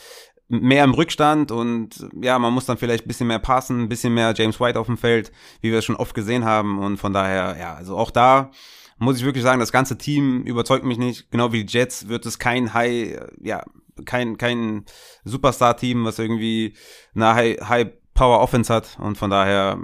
mehr 0.49 0.83
im 0.83 0.93
Rückstand 0.93 1.51
und 1.51 2.07
ja, 2.21 2.37
man 2.39 2.53
muss 2.53 2.65
dann 2.65 2.77
vielleicht 2.77 3.05
ein 3.05 3.07
bisschen 3.07 3.27
mehr 3.27 3.39
passen, 3.39 3.83
ein 3.83 3.89
bisschen 3.89 4.13
mehr 4.13 4.33
James 4.35 4.59
White 4.59 4.79
auf 4.79 4.87
dem 4.87 4.97
Feld, 4.97 5.31
wie 5.61 5.71
wir 5.71 5.79
es 5.79 5.85
schon 5.85 5.95
oft 5.95 6.15
gesehen 6.15 6.43
haben 6.43 6.79
und 6.79 6.97
von 6.97 7.13
daher, 7.13 7.55
ja, 7.59 7.75
also 7.75 7.95
auch 7.97 8.11
da 8.11 8.51
muss 8.97 9.17
ich 9.17 9.23
wirklich 9.23 9.43
sagen, 9.43 9.59
das 9.59 9.71
ganze 9.71 9.97
Team 9.97 10.43
überzeugt 10.43 10.83
mich 10.83 10.97
nicht, 10.97 11.31
genau 11.31 11.53
wie 11.53 11.63
die 11.63 11.77
Jets 11.77 12.09
wird 12.09 12.25
es 12.25 12.39
kein 12.39 12.73
High, 12.73 13.19
ja, 13.41 13.63
kein, 14.05 14.37
kein 14.37 14.85
Superstar-Team, 15.23 16.03
was 16.03 16.19
irgendwie 16.19 16.73
eine 17.15 17.33
High, 17.33 17.61
High 17.61 17.87
Power 18.13 18.41
Offense 18.41 18.73
hat 18.73 18.97
und 18.99 19.17
von 19.17 19.29
daher, 19.29 19.79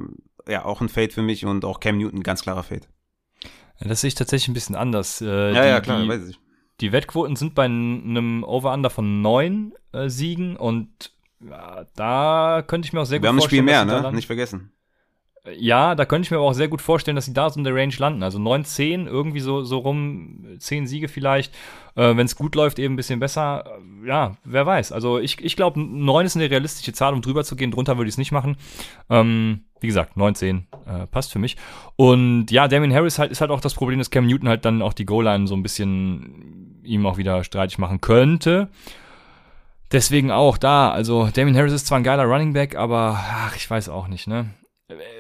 ja, 0.48 0.66
auch 0.66 0.82
ein 0.82 0.90
Fade 0.90 1.12
für 1.12 1.22
mich 1.22 1.46
und 1.46 1.64
auch 1.64 1.80
Cam 1.80 1.98
Newton, 1.98 2.24
ganz 2.24 2.42
klarer 2.42 2.64
Fade. 2.64 2.88
Das 3.80 4.02
sehe 4.02 4.10
ich 4.10 4.16
tatsächlich 4.16 4.48
ein 4.48 4.54
bisschen 4.54 4.76
anders. 4.76 5.22
Äh, 5.22 5.54
ja, 5.54 5.62
die, 5.62 5.70
ja, 5.70 5.82
klar, 5.82 6.02
die, 6.02 6.10
weiß 6.10 6.30
ich. 6.30 6.40
Die 6.82 6.92
Wettquoten 6.92 7.36
sind 7.36 7.56
bei 7.56 7.66
einem 7.66 8.44
Over-Under 8.44 8.90
von 8.90 9.22
neun 9.22 9.74
äh, 9.94 10.10
Siegen 10.10 10.58
und 10.58 11.14
ja, 11.40 11.86
da 11.96 12.64
könnte 12.66 12.88
ich 12.88 12.94
mir 12.94 13.02
auch 13.02 13.06
sehr 13.06 13.22
Wir 13.22 13.32
gut 13.32 13.42
vorstellen. 13.42 13.66
Wir 13.66 13.78
haben 13.78 13.90
ein 13.90 13.90
Spiel 13.90 14.02
mehr, 14.02 14.12
ne? 14.12 14.16
Nicht 14.16 14.28
vergessen. 14.28 14.72
Ja, 15.58 15.94
da 15.94 16.06
könnte 16.06 16.26
ich 16.26 16.32
mir 16.32 16.38
aber 16.38 16.48
auch 16.48 16.54
sehr 16.54 16.68
gut 16.68 16.82
vorstellen, 16.82 17.16
dass 17.16 17.26
sie 17.26 17.34
da 17.34 17.50
so 17.50 17.60
in 17.60 17.64
der 17.64 17.76
Range 17.76 17.94
landen. 17.98 18.24
Also 18.24 18.40
9, 18.40 18.66
10, 18.66 19.08
irgendwie 19.08 19.42
so, 19.42 19.64
so 19.64 19.78
rum, 19.78 20.46
10 20.58 20.88
Siege 20.88 21.08
vielleicht. 21.08 21.54
Äh, 21.96 22.16
Wenn 22.18 22.26
es 22.26 22.36
gut 22.36 22.56
läuft, 22.56 22.80
eben 22.80 22.96
ein 22.96 22.98
bisschen 22.98 23.20
besser. 23.20 23.64
Äh, 24.04 24.08
ja, 24.08 24.38
wer 24.44 24.66
weiß. 24.66 24.92
Also 24.92 25.20
ich, 25.20 25.44
ich 25.44 25.56
glaube, 25.56 25.80
9 25.80 26.26
ist 26.26 26.36
eine 26.36 26.50
realistische 26.50 26.94
Zahl, 26.94 27.14
um 27.14 27.22
drüber 27.22 27.44
zu 27.44 27.56
gehen. 27.56 27.70
Drunter 27.70 27.98
würde 27.98 28.08
ich 28.08 28.16
es 28.16 28.18
nicht 28.18 28.32
machen. 28.32 28.58
Ähm, 29.10 29.62
wie 29.82 29.88
gesagt, 29.88 30.18
9, 30.18 30.34
10 30.34 30.68
äh, 30.88 31.08
passt 31.08 31.32
für 31.32 31.40
mich. 31.40 31.58
Und 31.96 32.50
ja, 32.50 32.68
Damien 32.68 32.94
Harris 32.94 33.20
halt, 33.20 33.32
ist 33.32 33.42
halt 33.42 33.52
auch 33.52 33.62
das 33.62 33.76
Problem, 33.76 34.00
dass 34.00 34.10
Cam 34.10 34.26
Newton 34.26 34.50
halt 34.50 34.66
dann 34.66 34.82
auch 34.82 34.94
die 34.94 35.06
Goal-Line 35.06 35.48
so 35.48 35.56
ein 35.56 35.64
bisschen 35.64 36.82
ihm 36.84 37.06
auch 37.06 37.18
wieder 37.18 37.44
streitig 37.44 37.78
machen 37.78 38.02
könnte. 38.02 38.70
Deswegen 39.92 40.32
auch 40.32 40.58
da, 40.58 40.90
also 40.90 41.30
Damien 41.32 41.56
Harris 41.56 41.74
ist 41.74 41.86
zwar 41.86 42.00
ein 42.00 42.04
geiler 42.04 42.26
Running 42.26 42.54
Back, 42.54 42.76
aber 42.76 43.20
ach, 43.20 43.56
ich 43.56 43.70
weiß 43.70 43.90
auch 43.90 44.08
nicht, 44.08 44.28
ne? 44.28 44.50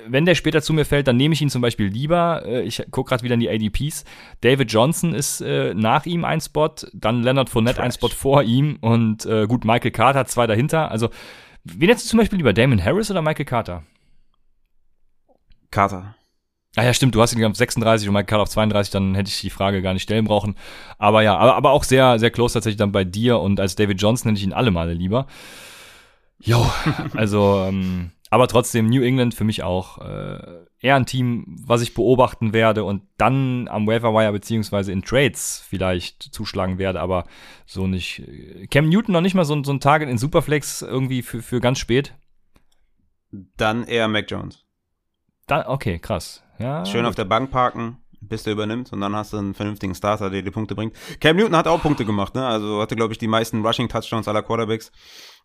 Wenn 0.07 0.25
der 0.25 0.35
später 0.35 0.61
zu 0.61 0.73
mir 0.73 0.85
fällt, 0.85 1.07
dann 1.07 1.17
nehme 1.17 1.33
ich 1.33 1.41
ihn 1.41 1.49
zum 1.49 1.61
Beispiel 1.61 1.87
lieber. 1.87 2.43
Äh, 2.45 2.61
ich 2.63 2.83
gucke 2.91 3.09
gerade 3.09 3.23
wieder 3.23 3.33
in 3.33 3.39
die 3.39 3.49
ADPs. 3.49 4.05
David 4.41 4.71
Johnson 4.71 5.13
ist 5.13 5.41
äh, 5.41 5.73
nach 5.73 6.05
ihm 6.05 6.23
ein 6.23 6.39
Spot, 6.39 6.73
dann 6.93 7.23
Leonard 7.23 7.49
Fournette 7.49 7.77
Trash. 7.77 7.85
ein 7.85 7.91
Spot 7.91 8.09
vor 8.09 8.43
ihm 8.43 8.77
und 8.81 9.25
äh, 9.25 9.47
gut, 9.47 9.65
Michael 9.65 9.91
Carter 9.91 10.25
zwei 10.25 10.45
dahinter. 10.45 10.91
Also, 10.91 11.09
wen 11.63 11.89
hättest 11.89 12.05
du 12.05 12.09
zum 12.11 12.19
Beispiel 12.19 12.37
lieber, 12.37 12.53
Damon 12.53 12.83
Harris 12.83 13.09
oder 13.09 13.23
Michael 13.23 13.45
Carter? 13.45 13.83
Carter. 15.71 16.15
Ah 16.77 16.83
ja, 16.83 16.93
stimmt, 16.93 17.15
du 17.15 17.21
hast 17.21 17.33
ihn 17.33 17.43
auf 17.45 17.55
36 17.55 18.07
und 18.07 18.13
Mike 18.13 18.25
Carter 18.25 18.43
auf 18.43 18.49
32, 18.49 18.91
dann 18.91 19.15
hätte 19.15 19.29
ich 19.29 19.39
die 19.39 19.49
Frage 19.49 19.81
gar 19.81 19.93
nicht 19.93 20.03
stellen 20.03 20.25
brauchen. 20.25 20.55
Aber 20.97 21.23
ja, 21.23 21.37
aber, 21.37 21.55
aber 21.55 21.71
auch 21.71 21.85
sehr, 21.85 22.19
sehr 22.19 22.31
close 22.31 22.53
tatsächlich 22.53 22.77
dann 22.77 22.91
bei 22.91 23.05
dir 23.05 23.39
und 23.39 23.59
als 23.59 23.75
David 23.75 24.01
Johnson 24.01 24.27
nenne 24.27 24.37
ich 24.37 24.43
ihn 24.43 24.53
alle 24.53 24.71
Male 24.71 24.93
lieber. 24.93 25.25
Jo, 26.37 26.69
also, 27.13 27.63
ähm, 27.67 28.11
aber 28.29 28.47
trotzdem 28.47 28.87
New 28.87 29.03
England 29.03 29.33
für 29.33 29.43
mich 29.43 29.63
auch 29.63 29.99
äh, 29.99 30.65
eher 30.79 30.95
ein 30.95 31.05
Team, 31.05 31.57
was 31.65 31.81
ich 31.81 31.93
beobachten 31.93 32.53
werde 32.53 32.83
und 32.83 33.03
dann 33.17 33.67
am 33.67 33.87
Waiver 33.87 34.13
Wire 34.13 34.31
beziehungsweise 34.31 34.91
in 34.91 35.03
Trades 35.03 35.63
vielleicht 35.67 36.21
zuschlagen 36.33 36.77
werde, 36.77 37.01
aber 37.01 37.25
so 37.65 37.87
nicht. 37.87 38.23
Cam 38.71 38.89
Newton 38.89 39.13
noch 39.13 39.21
nicht 39.21 39.35
mal 39.35 39.45
so, 39.45 39.63
so 39.63 39.71
ein 39.71 39.79
Target 39.79 40.09
in 40.09 40.17
Superflex 40.17 40.81
irgendwie 40.81 41.21
für, 41.21 41.41
für 41.41 41.59
ganz 41.59 41.79
spät? 41.79 42.15
Dann 43.31 43.83
eher 43.83 44.07
Mac 44.07 44.29
Jones. 44.29 44.65
Dann, 45.47 45.67
okay, 45.67 45.99
krass. 45.99 46.43
Ja, 46.57 46.85
Schön 46.85 47.05
auf 47.05 47.15
der 47.15 47.25
Bank 47.25 47.51
parken, 47.51 47.97
bis 48.21 48.43
der 48.43 48.53
übernimmt 48.53 48.91
und 48.91 49.01
dann 49.01 49.15
hast 49.15 49.33
du 49.33 49.37
einen 49.37 49.53
vernünftigen 49.53 49.93
Starter, 49.93 50.29
der 50.29 50.41
die 50.41 50.51
Punkte 50.51 50.73
bringt. 50.73 50.95
Cam 51.19 51.35
Newton 51.35 51.55
hat 51.55 51.67
auch 51.67 51.81
Punkte 51.81 52.05
gemacht, 52.05 52.33
ne? 52.33 52.45
Also 52.45 52.81
hatte, 52.81 52.95
glaube 52.95 53.13
ich, 53.13 53.19
die 53.19 53.27
meisten 53.27 53.63
Rushing-Touchdowns 53.63 54.27
aller 54.27 54.41
Quarterbacks 54.41 54.91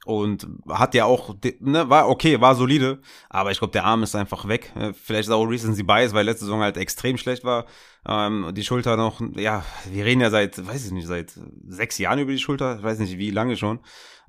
und 0.05 0.47
hat 0.69 0.95
ja 0.95 1.05
auch, 1.05 1.37
ne, 1.61 1.89
war 1.91 2.09
okay, 2.09 2.41
war 2.41 2.55
solide, 2.55 3.01
aber 3.29 3.51
ich 3.51 3.59
glaube, 3.59 3.73
der 3.73 3.85
Arm 3.85 4.03
ist 4.03 4.17
einfach 4.17 4.49
weg. 4.49 4.73
Äh, 4.77 4.93
vielleicht 4.93 5.29
ist 5.29 5.35
auch 5.35 5.45
Recency 5.45 5.83
Bias, 5.83 6.15
weil 6.15 6.25
letzte 6.25 6.47
Saison 6.47 6.61
halt 6.61 6.77
extrem 6.77 7.19
schlecht 7.19 7.45
war. 7.45 7.67
Ähm, 8.09 8.51
die 8.55 8.65
Schulter 8.65 8.97
noch, 8.97 9.21
ja, 9.37 9.65
wir 9.91 10.05
reden 10.05 10.23
ja 10.23 10.31
seit, 10.31 10.67
weiß 10.67 10.87
ich 10.87 10.93
nicht, 10.93 11.07
seit 11.07 11.39
sechs 11.67 11.99
Jahren 11.99 12.19
über 12.19 12.33
die 12.33 12.39
Schulter, 12.39 12.77
ich 12.79 12.83
weiß 12.83 12.99
nicht 12.99 13.19
wie 13.19 13.31
lange 13.31 13.57
schon 13.57 13.81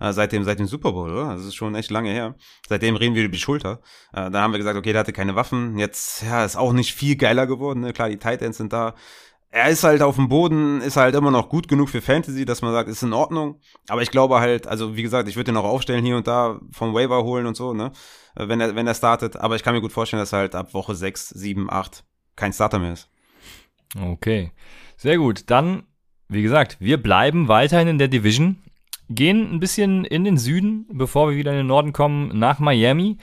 äh, 0.02 0.14
seit, 0.14 0.32
dem, 0.32 0.44
seit 0.44 0.60
dem 0.60 0.66
Super 0.66 0.92
Bowl, 0.92 1.12
oder? 1.12 1.36
Das 1.36 1.46
ist 1.46 1.56
schon 1.56 1.76
echt 1.76 1.92
lange 1.92 2.10
her. 2.10 2.36
Seitdem 2.68 2.96
reden 2.96 3.16
wir 3.16 3.24
über 3.24 3.32
die 3.32 3.40
Schulter. 3.40 3.82
Äh, 4.14 4.32
da 4.32 4.42
haben 4.42 4.52
wir 4.52 4.58
gesagt, 4.58 4.78
okay, 4.78 4.92
der 4.92 5.02
hatte 5.02 5.14
keine 5.14 5.36
Waffen. 5.36 5.78
Jetzt, 5.78 6.24
ja, 6.24 6.44
ist 6.44 6.56
auch 6.56 6.74
nicht 6.74 6.94
viel 6.94 7.16
geiler 7.16 7.46
geworden. 7.46 7.82
Ne? 7.82 7.94
Klar, 7.94 8.10
die 8.10 8.18
Tight 8.18 8.42
Ends 8.42 8.58
sind 8.58 8.74
da. 8.74 8.96
Er 9.54 9.70
ist 9.70 9.84
halt 9.84 10.02
auf 10.02 10.16
dem 10.16 10.30
Boden, 10.30 10.80
ist 10.80 10.96
halt 10.96 11.14
immer 11.14 11.30
noch 11.30 11.50
gut 11.50 11.68
genug 11.68 11.90
für 11.90 12.02
Fantasy, 12.02 12.46
dass 12.46 12.62
man 12.62 12.72
sagt, 12.72 12.88
ist 12.88 13.04
in 13.04 13.12
Ordnung. 13.12 13.60
Aber 13.90 14.02
ich 14.02 14.10
glaube 14.10 14.40
halt, 14.40 14.66
also 14.66 14.96
wie 14.96 15.04
gesagt, 15.04 15.28
ich 15.28 15.36
würde 15.36 15.52
ihn 15.52 15.58
auch 15.58 15.66
aufstellen 15.66 16.06
hier 16.06 16.16
und 16.16 16.26
da 16.26 16.60
vom 16.72 16.94
Waiver 16.94 17.24
holen 17.24 17.46
und 17.46 17.58
so, 17.58 17.74
ne? 17.74 17.92
Wenn 18.36 18.62
er, 18.62 18.76
wenn 18.76 18.88
er 18.88 18.96
startet. 18.96 19.36
Aber 19.36 19.58
ich 19.58 19.64
kann 19.64 19.74
mir 19.74 19.82
gut 19.82 19.92
vorstellen, 19.92 20.22
dass 20.22 20.32
er 20.32 20.40
halt 20.40 20.56
ab 20.56 20.74
Woche 20.74 20.96
6, 20.96 21.30
7, 21.30 21.70
8 21.70 22.06
kein 22.38 22.54
Starter 22.54 22.80
mehr 22.80 22.94
ist. 22.94 23.10
Okay. 24.02 24.52
Sehr 24.96 25.18
gut. 25.18 25.50
Dann, 25.50 25.84
wie 26.30 26.44
gesagt, 26.44 26.78
wir 26.80 27.02
bleiben 27.02 27.50
weiterhin 27.50 27.90
in 27.90 27.98
der 27.98 28.08
Division 28.08 28.58
gehen 29.16 29.52
ein 29.54 29.60
bisschen 29.60 30.06
in 30.06 30.24
den 30.24 30.38
Süden, 30.38 30.86
bevor 30.92 31.30
wir 31.30 31.38
wieder 31.38 31.52
in 31.52 31.58
den 31.58 31.68
Norden 31.68 31.94
kommen, 31.94 32.38
nach 32.38 32.60
Miami. 32.60 33.18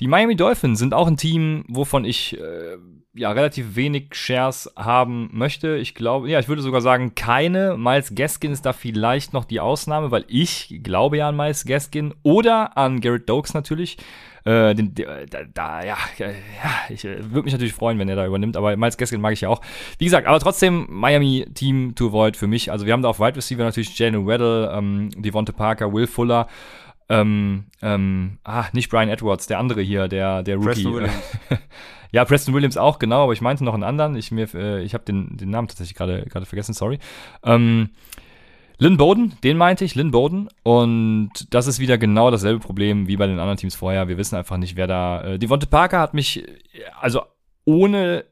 Die 0.00 0.08
Miami 0.08 0.36
Dolphins 0.36 0.78
sind 0.78 0.94
auch 0.94 1.06
ein 1.06 1.16
Team, 1.16 1.64
wovon 1.68 2.04
ich 2.04 2.38
äh, 2.38 2.76
ja 3.14 3.30
relativ 3.30 3.76
wenig 3.76 4.14
Shares 4.14 4.72
haben 4.76 5.28
möchte. 5.32 5.76
Ich 5.76 5.94
glaube, 5.94 6.30
ja, 6.30 6.40
ich 6.40 6.48
würde 6.48 6.62
sogar 6.62 6.80
sagen, 6.80 7.14
keine. 7.14 7.76
Miles 7.76 8.14
Gaskin 8.14 8.52
ist 8.52 8.64
da 8.64 8.72
vielleicht 8.72 9.32
noch 9.32 9.44
die 9.44 9.60
Ausnahme, 9.60 10.10
weil 10.10 10.24
ich 10.28 10.80
glaube 10.82 11.18
ja 11.18 11.28
an 11.28 11.36
Miles 11.36 11.64
Gaskin 11.64 12.14
oder 12.22 12.76
an 12.76 13.00
Garrett 13.00 13.28
Dokes 13.28 13.54
natürlich. 13.54 13.98
Äh, 14.44 14.74
den, 14.74 14.92
da, 14.94 15.44
da, 15.54 15.84
ja, 15.84 15.96
ja, 16.18 16.28
ich 16.88 17.04
äh, 17.04 17.22
würde 17.30 17.44
mich 17.44 17.52
natürlich 17.52 17.74
freuen, 17.74 17.98
wenn 18.00 18.08
er 18.08 18.16
da 18.16 18.26
übernimmt, 18.26 18.56
aber 18.56 18.76
Miles 18.76 18.96
Gaskin 18.96 19.20
mag 19.20 19.34
ich 19.34 19.42
ja 19.42 19.48
auch. 19.48 19.60
Wie 19.98 20.04
gesagt, 20.04 20.26
aber 20.26 20.40
trotzdem 20.40 20.86
Miami 20.88 21.46
Team 21.54 21.94
to 21.94 22.08
avoid 22.08 22.36
für 22.36 22.48
mich. 22.48 22.72
Also 22.72 22.86
wir 22.86 22.92
haben 22.92 23.02
da 23.02 23.10
auf 23.10 23.20
Wide 23.20 23.36
Receiver 23.36 23.62
natürlich 23.62 23.96
Jalen 23.96 24.26
Weddle, 24.26 24.72
ähm, 24.74 25.10
Devonta 25.16 25.52
Parker, 25.52 25.92
Will 25.92 26.06
Fuller. 26.06 26.48
Ähm, 27.08 27.66
ähm, 27.82 28.38
ah, 28.44 28.66
nicht 28.72 28.90
Brian 28.90 29.08
Edwards, 29.08 29.46
der 29.46 29.58
andere 29.58 29.82
hier, 29.82 30.08
der, 30.08 30.42
der 30.42 30.56
Rookie. 30.56 30.66
Preston 30.66 30.94
Williams. 30.94 31.14
ja, 32.12 32.24
Preston 32.24 32.54
Williams 32.54 32.76
auch, 32.76 32.98
genau, 32.98 33.24
aber 33.24 33.32
ich 33.32 33.40
meinte 33.40 33.64
noch 33.64 33.74
einen 33.74 33.82
anderen. 33.82 34.16
Ich, 34.16 34.30
mir, 34.30 34.48
äh, 34.54 34.82
ich 34.82 34.94
habe 34.94 35.04
den, 35.04 35.36
den 35.36 35.50
Namen 35.50 35.68
tatsächlich 35.68 35.96
gerade 35.96 36.46
vergessen, 36.46 36.74
sorry. 36.74 36.98
Ähm, 37.44 37.90
Lynn 38.78 38.96
Bowden, 38.96 39.34
den 39.44 39.56
meinte 39.58 39.84
ich, 39.84 39.94
Lynn 39.94 40.10
Bowden. 40.10 40.48
Und 40.64 41.54
das 41.54 41.68
ist 41.68 41.78
wieder 41.78 41.98
genau 41.98 42.30
dasselbe 42.30 42.58
Problem 42.58 43.06
wie 43.06 43.16
bei 43.16 43.26
den 43.26 43.38
anderen 43.38 43.56
Teams 43.56 43.76
vorher. 43.76 44.08
Wir 44.08 44.18
wissen 44.18 44.34
einfach 44.34 44.56
nicht, 44.56 44.76
wer 44.76 44.86
da. 44.86 45.22
Äh, 45.22 45.38
Devonte 45.38 45.68
Parker 45.68 46.00
hat 46.00 46.14
mich, 46.14 46.44
also 47.00 47.22
ohne 47.64 48.24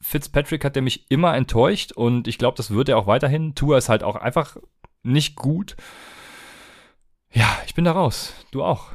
Fitzpatrick 0.00 0.64
hat 0.64 0.76
er 0.76 0.82
mich 0.82 1.10
immer 1.10 1.34
enttäuscht 1.34 1.90
und 1.90 2.28
ich 2.28 2.38
glaube, 2.38 2.56
das 2.56 2.70
wird 2.70 2.88
er 2.88 2.96
auch 2.96 3.08
weiterhin. 3.08 3.56
Tour 3.56 3.76
ist 3.76 3.88
halt 3.88 4.04
auch 4.04 4.14
einfach 4.14 4.56
nicht 5.02 5.34
gut. 5.34 5.76
Ja, 7.36 7.58
ich 7.66 7.74
bin 7.74 7.84
da 7.84 7.92
raus. 7.92 8.32
Du 8.50 8.64
auch. 8.64 8.92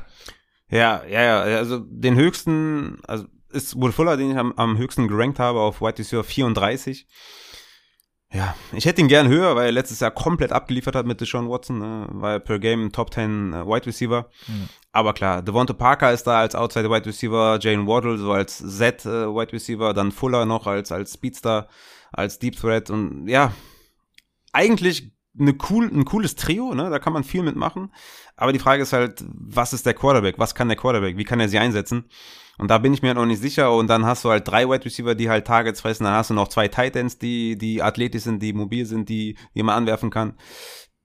Ja, 0.67 1.03
ja, 1.05 1.47
ja. 1.47 1.57
Also 1.57 1.77
den 1.77 2.15
höchsten, 2.15 2.99
also 3.05 3.25
ist 3.51 3.79
Will 3.79 3.91
Fuller, 3.91 4.17
den 4.17 4.31
ich 4.31 4.37
am, 4.37 4.53
am 4.53 4.77
höchsten 4.79 5.07
gerankt 5.07 5.37
habe 5.37 5.59
auf 5.59 5.79
White 5.79 5.99
Receiver 5.99 6.23
34. 6.23 7.05
Ja, 8.33 8.55
ich 8.71 8.85
hätte 8.85 9.01
ihn 9.01 9.09
gern 9.09 9.27
höher, 9.27 9.55
weil 9.55 9.67
er 9.67 9.71
letztes 9.73 9.99
Jahr 9.99 10.09
komplett 10.09 10.53
abgeliefert 10.53 10.95
hat 10.95 11.05
mit 11.05 11.21
Deshaun 11.21 11.49
Watson, 11.49 11.79
ne? 11.79 12.07
war 12.09 12.31
er 12.31 12.39
per 12.39 12.57
Game 12.57 12.91
Top 12.91 13.13
10 13.13 13.53
äh, 13.53 13.67
Wide 13.67 13.85
Receiver. 13.85 14.29
Mhm. 14.47 14.69
Aber 14.91 15.13
klar, 15.13 15.43
Devonta 15.43 15.73
Parker 15.73 16.11
ist 16.11 16.23
da 16.23 16.39
als 16.39 16.55
Outside 16.55 16.89
Wide 16.89 17.05
Receiver, 17.05 17.59
Jane 17.61 17.85
Waddle 17.85 18.17
so 18.17 18.31
als 18.31 18.57
Z 18.57 19.05
äh, 19.05 19.27
Wide 19.27 19.53
Receiver, 19.53 19.93
dann 19.93 20.11
Fuller 20.11 20.45
noch 20.47 20.65
als 20.65 20.91
als 20.91 21.13
Speedster, 21.13 21.67
als 22.11 22.39
Deep 22.39 22.55
Threat 22.55 22.89
und 22.89 23.27
ja, 23.27 23.53
eigentlich 24.53 25.11
eine 25.39 25.55
cool, 25.69 25.85
ein 25.85 26.05
cooles 26.05 26.35
Trio, 26.35 26.73
ne? 26.73 26.89
Da 26.89 26.99
kann 26.99 27.13
man 27.13 27.23
viel 27.23 27.43
mitmachen. 27.43 27.91
Aber 28.35 28.53
die 28.53 28.59
Frage 28.59 28.83
ist 28.83 28.93
halt, 28.93 29.23
was 29.27 29.73
ist 29.73 29.85
der 29.85 29.93
Quarterback? 29.93 30.35
Was 30.37 30.55
kann 30.55 30.67
der 30.67 30.77
Quarterback? 30.77 31.17
Wie 31.17 31.23
kann 31.23 31.39
er 31.39 31.49
sie 31.49 31.59
einsetzen? 31.59 32.05
Und 32.57 32.69
da 32.69 32.77
bin 32.77 32.93
ich 32.93 33.01
mir 33.01 33.13
noch 33.13 33.25
nicht 33.25 33.41
sicher. 33.41 33.73
Und 33.73 33.87
dann 33.87 34.05
hast 34.05 34.25
du 34.25 34.29
halt 34.29 34.47
drei 34.47 34.67
Wide 34.67 34.85
Receiver, 34.85 35.15
die 35.15 35.29
halt 35.29 35.47
Targets 35.47 35.81
fressen. 35.81 36.03
Dann 36.03 36.13
hast 36.13 36.29
du 36.29 36.33
noch 36.33 36.49
zwei 36.49 36.67
Titans, 36.67 37.17
die, 37.17 37.57
die 37.57 37.81
athletisch 37.81 38.23
sind, 38.23 38.41
die 38.41 38.53
mobil 38.53 38.85
sind, 38.85 39.09
die, 39.09 39.37
die 39.55 39.63
man 39.63 39.75
anwerfen 39.75 40.09
kann 40.09 40.33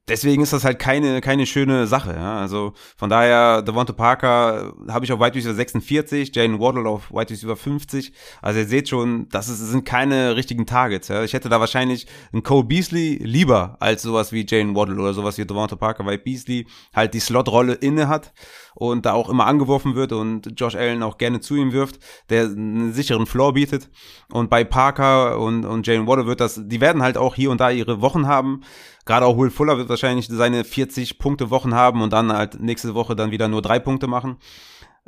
deswegen 0.09 0.43
ist 0.43 0.53
das 0.53 0.65
halt 0.65 0.79
keine, 0.79 1.21
keine 1.21 1.47
schöne 1.47 1.87
Sache. 1.87 2.15
Ja? 2.15 2.39
Also 2.39 2.73
von 2.97 3.11
daher, 3.11 3.63
Devonta 3.63 3.93
Parker 3.93 4.75
habe 4.89 5.05
ich 5.05 5.13
auf 5.13 5.21
Wide 5.21 5.35
Receiver 5.35 5.55
46, 5.55 6.35
Jane 6.35 6.61
Waddle 6.61 6.89
auf 6.89 7.11
Wide 7.11 7.31
Receiver 7.31 7.57
50. 7.57 8.13
Also 8.43 8.61
ihr 8.61 8.67
seht 8.67 8.89
schon, 8.89 9.29
das 9.31 9.49
ist, 9.49 9.59
sind 9.59 9.85
keine 9.85 10.37
richtigen 10.37 10.67
Targets. 10.67 11.09
Ja? 11.09 11.25
Ich 11.25 11.33
hätte 11.33 11.49
da 11.49 11.61
wahrscheinlich 11.61 12.07
einen 12.33 12.43
Cole 12.43 12.65
Beasley 12.65 13.19
lieber 13.23 13.77
als 13.81 14.03
sowas 14.03 14.33
wie 14.33 14.47
Jane 14.49 14.75
Waddle 14.75 14.97
oder 15.01 15.15
sowas 15.15 15.39
wie 15.39 15.45
Devonta 15.45 15.77
Parker, 15.77 16.07
weil 16.07 16.19
Beasley 16.19 16.67
halt 16.95 17.15
die 17.15 17.21
Slot-Rolle 17.21 17.75
inne 17.75 18.09
hat 18.09 18.33
und 18.75 19.07
da 19.07 19.15
auch 19.15 19.31
immer 19.31 19.47
angeworfen 19.47 19.95
wird 19.95 20.13
und 20.13 20.53
Josh 20.61 20.75
Allen 20.75 21.03
auch 21.03 21.19
gerne 21.19 21.41
zu 21.41 21.57
ihm 21.57 21.73
wirft, 21.73 21.99
der 22.29 22.45
einen 22.45 22.93
sicheren 22.93 23.27
Floor 23.27 23.55
bietet. 23.55 23.89
Und 24.31 24.51
bei 24.51 24.65
Parker 24.65 25.39
und, 25.41 25.65
und 25.65 25.87
Jalen 25.87 26.07
Waddle 26.07 26.27
wird 26.27 26.41
das, 26.41 26.61
die 26.63 26.81
werden 26.81 27.03
halt 27.03 27.17
auch 27.17 27.35
hier 27.35 27.51
und 27.51 27.61
da 27.61 27.71
ihre 27.71 28.03
Wochen 28.03 28.27
haben. 28.27 28.63
Gerade 29.07 29.25
auch 29.25 29.39
Will 29.39 29.51
Fuller 29.51 29.79
wird 29.79 29.89
wahrscheinlich 29.89 30.27
seine 30.29 30.65
40 30.65 31.19
Punkte 31.19 31.51
Wochen 31.51 31.75
haben 31.75 32.03
und 32.03 32.13
dann 32.13 32.33
halt 32.33 32.61
nächste 32.61 32.95
Woche 32.95 33.17
dann 33.17 33.31
wieder 33.31 33.49
nur 33.49 33.63
drei 33.63 33.79
Punkte 33.79 34.09
machen. 34.09 34.37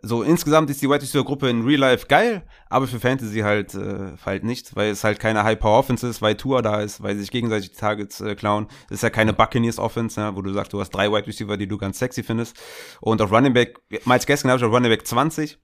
So 0.01 0.23
insgesamt 0.23 0.71
ist 0.71 0.81
die 0.81 0.89
White 0.89 1.03
Receiver 1.03 1.25
Gruppe 1.25 1.51
in 1.51 1.65
Real 1.65 1.81
Life 1.81 2.07
geil, 2.07 2.47
aber 2.71 2.87
für 2.87 3.01
Fantasy 3.01 3.41
halt 3.41 3.75
äh, 3.75 4.13
halt 4.25 4.45
nicht, 4.45 4.77
weil 4.77 4.93
es 4.93 5.03
halt 5.03 5.19
keine 5.19 5.43
High 5.43 5.59
Power 5.59 5.81
Offense 5.81 6.07
ist, 6.07 6.23
weil 6.23 6.37
Tour 6.37 6.63
da 6.63 6.81
ist, 6.81 7.03
weil 7.03 7.17
sie 7.17 7.23
sich 7.23 7.33
gegenseitig 7.33 7.73
die 7.73 7.77
Targets 7.77 8.21
äh, 8.21 8.37
klauen. 8.37 8.69
Es 8.87 8.99
ist 8.99 9.03
ja 9.03 9.11
keine 9.11 9.33
Buccaneers 9.33 9.81
Offense, 9.81 10.21
ja, 10.21 10.37
wo 10.37 10.43
du 10.43 10.53
sagst, 10.53 10.73
du 10.73 10.81
hast 10.81 10.91
drei 10.91 11.11
White 11.11 11.27
Receiver, 11.27 11.57
die 11.57 11.67
du 11.67 11.79
ganz 11.79 11.99
sexy 11.99 12.23
findest. 12.23 12.57
Und 13.01 13.21
auf 13.21 13.33
Running 13.33 13.53
Back, 13.53 13.81
Miles 14.05 14.27
Gaskin 14.27 14.51
habe 14.51 14.59
ich 14.61 14.65
auf 14.65 14.73
Running 14.73 14.91
Back 14.91 15.05
20. 15.05 15.59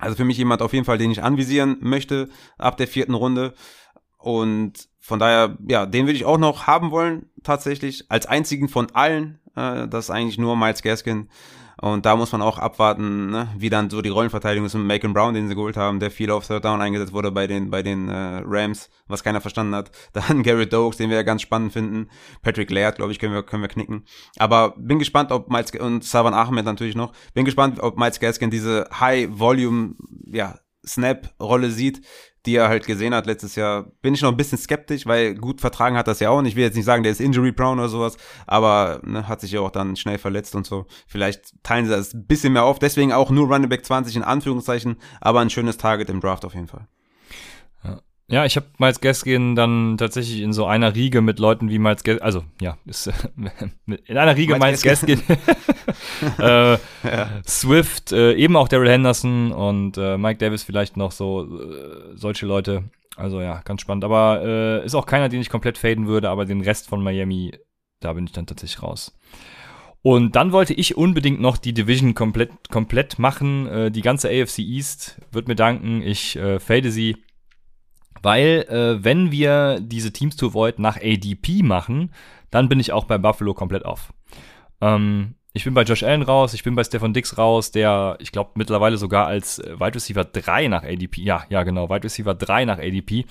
Also 0.00 0.16
für 0.16 0.24
mich 0.24 0.38
jemand 0.38 0.62
auf 0.62 0.72
jeden 0.72 0.86
Fall, 0.86 0.96
den 0.96 1.10
ich 1.10 1.22
anvisieren 1.22 1.76
möchte 1.80 2.30
ab 2.56 2.78
der 2.78 2.88
vierten 2.88 3.14
Runde. 3.14 3.52
Und 4.16 4.88
von 5.08 5.18
daher, 5.18 5.56
ja, 5.66 5.86
den 5.86 6.04
würde 6.04 6.18
ich 6.18 6.26
auch 6.26 6.36
noch 6.36 6.66
haben 6.66 6.90
wollen, 6.90 7.30
tatsächlich, 7.42 8.04
als 8.10 8.26
einzigen 8.26 8.68
von 8.68 8.88
allen. 8.92 9.38
Äh, 9.56 9.88
das 9.88 10.04
ist 10.04 10.10
eigentlich 10.10 10.36
nur 10.36 10.54
Miles 10.54 10.82
Gaskin. 10.82 11.30
Und 11.80 12.04
da 12.04 12.14
muss 12.14 12.30
man 12.32 12.42
auch 12.42 12.58
abwarten, 12.58 13.30
ne, 13.30 13.48
wie 13.56 13.70
dann 13.70 13.88
so 13.88 14.02
die 14.02 14.10
Rollenverteidigung 14.10 14.66
ist 14.66 14.74
mit 14.74 14.84
Macon 14.84 15.14
Brown, 15.14 15.32
den 15.32 15.48
sie 15.48 15.54
geholt 15.54 15.78
haben, 15.78 15.98
der 15.98 16.10
viel 16.10 16.30
auf 16.30 16.46
Third 16.46 16.62
Down 16.62 16.82
eingesetzt 16.82 17.14
wurde 17.14 17.32
bei 17.32 17.46
den, 17.46 17.70
bei 17.70 17.82
den 17.82 18.10
äh, 18.10 18.42
Rams, 18.44 18.90
was 19.06 19.24
keiner 19.24 19.40
verstanden 19.40 19.74
hat. 19.74 19.90
Dann 20.12 20.42
Garrett 20.42 20.74
Dokes, 20.74 20.98
den 20.98 21.08
wir 21.08 21.16
ja 21.16 21.22
ganz 21.22 21.40
spannend 21.40 21.72
finden. 21.72 22.10
Patrick 22.42 22.70
Laird, 22.70 22.96
glaube 22.96 23.12
ich, 23.12 23.18
können 23.18 23.32
wir, 23.32 23.44
können 23.44 23.62
wir 23.62 23.68
knicken. 23.68 24.04
Aber 24.36 24.74
bin 24.76 24.98
gespannt, 24.98 25.32
ob 25.32 25.50
Miles, 25.50 25.70
und 25.70 26.04
Savan 26.04 26.34
Ahmed 26.34 26.66
natürlich 26.66 26.96
noch, 26.96 27.14
bin 27.32 27.46
gespannt, 27.46 27.80
ob 27.80 27.96
Miles 27.96 28.20
Gaskin 28.20 28.50
diese 28.50 28.90
High-Volume, 29.00 29.94
ja, 30.26 30.58
Snap-Rolle 30.88 31.70
sieht, 31.70 32.02
die 32.46 32.56
er 32.56 32.68
halt 32.68 32.86
gesehen 32.86 33.14
hat 33.14 33.26
letztes 33.26 33.56
Jahr, 33.56 33.92
bin 34.00 34.14
ich 34.14 34.22
noch 34.22 34.30
ein 34.30 34.36
bisschen 34.36 34.58
skeptisch, 34.58 35.06
weil 35.06 35.34
gut 35.34 35.60
vertragen 35.60 35.96
hat 35.96 36.08
das 36.08 36.20
ja 36.20 36.30
auch. 36.30 36.38
Und 36.38 36.46
ich 36.46 36.56
will 36.56 36.64
jetzt 36.64 36.76
nicht 36.76 36.84
sagen, 36.84 37.02
der 37.02 37.12
ist 37.12 37.20
injury 37.20 37.52
prone 37.52 37.80
oder 37.80 37.88
sowas, 37.88 38.16
aber 38.46 39.00
ne, 39.04 39.28
hat 39.28 39.40
sich 39.40 39.52
ja 39.52 39.60
auch 39.60 39.70
dann 39.70 39.96
schnell 39.96 40.18
verletzt 40.18 40.54
und 40.54 40.66
so. 40.66 40.86
Vielleicht 41.06 41.62
teilen 41.62 41.84
sie 41.84 41.90
das 41.90 42.14
ein 42.14 42.26
bisschen 42.26 42.52
mehr 42.54 42.64
auf. 42.64 42.78
Deswegen 42.78 43.12
auch 43.12 43.30
nur 43.30 43.48
Running 43.48 43.68
Back 43.68 43.84
20 43.84 44.16
in 44.16 44.22
Anführungszeichen, 44.22 44.96
aber 45.20 45.40
ein 45.40 45.50
schönes 45.50 45.76
Target 45.76 46.08
im 46.08 46.20
Draft 46.20 46.44
auf 46.44 46.54
jeden 46.54 46.68
Fall. 46.68 46.88
Ja, 48.30 48.44
ich 48.44 48.56
habe 48.56 48.66
Miles 48.76 49.00
Gaskin 49.00 49.56
dann 49.56 49.96
tatsächlich 49.96 50.42
in 50.42 50.52
so 50.52 50.66
einer 50.66 50.94
Riege 50.94 51.22
mit 51.22 51.38
Leuten 51.38 51.70
wie 51.70 51.78
Miles 51.78 52.04
Gaskin, 52.04 52.22
also 52.22 52.44
ja, 52.60 52.76
ist, 52.84 53.06
in 53.86 54.16
einer 54.18 54.36
Riege 54.36 54.58
Miles, 54.58 54.82
Miles 54.82 54.82
Gaskin, 54.82 55.22
äh, 56.38 56.72
ja. 56.72 56.78
Swift, 57.46 58.12
äh, 58.12 58.34
eben 58.34 58.56
auch 58.56 58.68
Daryl 58.68 58.90
Henderson 58.90 59.52
und 59.52 59.96
äh, 59.96 60.18
Mike 60.18 60.38
Davis 60.38 60.62
vielleicht 60.62 60.96
noch 60.98 61.12
so 61.12 61.44
äh, 61.44 62.16
solche 62.16 62.46
Leute. 62.46 62.84
Also 63.16 63.40
ja, 63.40 63.62
ganz 63.64 63.80
spannend. 63.80 64.04
Aber 64.04 64.42
äh, 64.44 64.84
ist 64.84 64.94
auch 64.94 65.06
keiner, 65.06 65.28
den 65.28 65.40
ich 65.40 65.50
komplett 65.50 65.78
faden 65.78 66.06
würde, 66.06 66.30
aber 66.30 66.44
den 66.44 66.60
Rest 66.60 66.88
von 66.88 67.02
Miami, 67.02 67.52
da 68.00 68.12
bin 68.12 68.26
ich 68.26 68.32
dann 68.32 68.46
tatsächlich 68.46 68.82
raus. 68.82 69.18
Und 70.02 70.36
dann 70.36 70.52
wollte 70.52 70.74
ich 70.74 70.96
unbedingt 70.96 71.40
noch 71.40 71.56
die 71.56 71.72
Division 71.72 72.14
komplett, 72.14 72.50
komplett 72.70 73.18
machen. 73.18 73.66
Äh, 73.66 73.90
die 73.90 74.02
ganze 74.02 74.28
AFC 74.28 74.60
East 74.60 75.20
wird 75.32 75.48
mir 75.48 75.56
danken. 75.56 76.02
Ich 76.02 76.36
äh, 76.36 76.60
fade 76.60 76.92
sie 76.92 77.16
weil, 78.22 78.66
äh, 78.68 79.02
wenn 79.04 79.30
wir 79.30 79.80
diese 79.80 80.12
Teams 80.12 80.36
to 80.36 80.48
Avoid 80.48 80.78
nach 80.78 80.96
ADP 80.96 81.62
machen, 81.62 82.12
dann 82.50 82.68
bin 82.68 82.80
ich 82.80 82.92
auch 82.92 83.04
bei 83.04 83.18
Buffalo 83.18 83.54
komplett 83.54 83.84
auf. 83.84 84.12
Ähm, 84.80 85.34
ich 85.52 85.64
bin 85.64 85.74
bei 85.74 85.82
Josh 85.82 86.02
Allen 86.02 86.22
raus, 86.22 86.54
ich 86.54 86.62
bin 86.62 86.74
bei 86.74 86.84
Stefan 86.84 87.12
Dix 87.12 87.36
raus, 87.38 87.70
der, 87.70 88.16
ich 88.20 88.32
glaube, 88.32 88.50
mittlerweile 88.54 88.96
sogar 88.96 89.26
als 89.26 89.58
äh, 89.58 89.80
Wide 89.80 89.94
Receiver 89.94 90.24
3 90.24 90.68
nach 90.68 90.84
ADP, 90.84 91.22
ja, 91.22 91.44
ja, 91.48 91.62
genau, 91.62 91.88
Wide 91.88 92.04
Receiver 92.04 92.34
3 92.34 92.64
nach 92.64 92.78
ADP. 92.78 93.24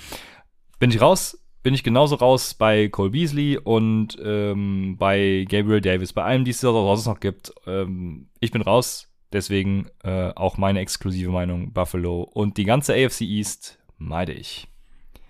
Bin 0.79 0.91
ich 0.91 1.01
raus, 1.01 1.41
bin 1.63 1.73
ich 1.73 1.83
genauso 1.83 2.15
raus 2.15 2.53
bei 2.53 2.89
Cole 2.89 3.11
Beasley 3.11 3.57
und 3.57 4.17
ähm, 4.23 4.97
bei 4.97 5.45
Gabriel 5.49 5.81
Davis, 5.81 6.13
bei 6.13 6.23
allem, 6.23 6.43
die 6.43 6.51
es 6.51 6.61
sonst 6.61 7.05
noch 7.05 7.19
gibt. 7.19 7.53
Ähm, 7.65 8.29
ich 8.39 8.51
bin 8.51 8.61
raus, 8.61 9.13
deswegen 9.31 9.87
äh, 10.03 10.31
auch 10.35 10.57
meine 10.57 10.79
exklusive 10.79 11.31
Meinung 11.31 11.73
Buffalo 11.73 12.21
und 12.23 12.57
die 12.57 12.65
ganze 12.65 12.93
AFC 12.93 13.21
East 13.21 13.79
meide 13.97 14.33
ich. 14.33 14.67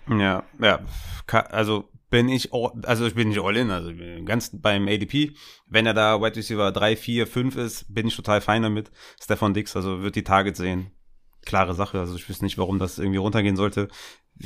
Ja, 0.09 0.43
ja, 0.59 0.79
also 1.49 1.89
bin 2.09 2.29
ich, 2.29 2.53
also 2.53 3.05
ich 3.05 3.15
bin 3.15 3.29
nicht 3.29 3.41
all 3.41 3.57
in, 3.57 3.69
also 3.69 3.91
ganz 4.23 4.51
beim 4.53 4.87
ADP. 4.87 5.33
Wenn 5.67 5.85
er 5.85 5.93
da 5.93 6.21
Wide 6.21 6.37
Receiver 6.37 6.71
3, 6.71 6.95
4, 6.95 7.27
5 7.27 7.55
ist, 7.57 7.93
bin 7.93 8.07
ich 8.07 8.15
total 8.15 8.39
fein 8.39 8.63
damit. 8.63 8.91
Stefan 9.21 9.53
Dix, 9.53 9.75
also 9.75 10.01
wird 10.01 10.15
die 10.15 10.23
Targets 10.23 10.59
sehen. 10.59 10.91
Klare 11.45 11.73
Sache, 11.73 11.99
also 11.99 12.15
ich 12.15 12.27
wüsste 12.27 12.45
nicht, 12.45 12.57
warum 12.57 12.79
das 12.79 12.99
irgendwie 12.99 13.17
runtergehen 13.17 13.55
sollte 13.55 13.89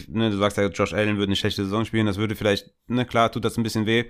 ne, 0.07 0.29
du 0.29 0.37
sagst 0.37 0.57
ja, 0.57 0.67
Josh 0.67 0.93
Allen 0.93 1.17
würde 1.17 1.29
eine 1.29 1.35
schlechte 1.35 1.63
Saison 1.63 1.85
spielen, 1.85 2.05
das 2.05 2.17
würde 2.17 2.35
vielleicht, 2.35 2.71
ne, 2.87 3.05
klar, 3.05 3.31
tut 3.31 3.45
das 3.45 3.57
ein 3.57 3.63
bisschen 3.63 3.85
weh. 3.85 4.05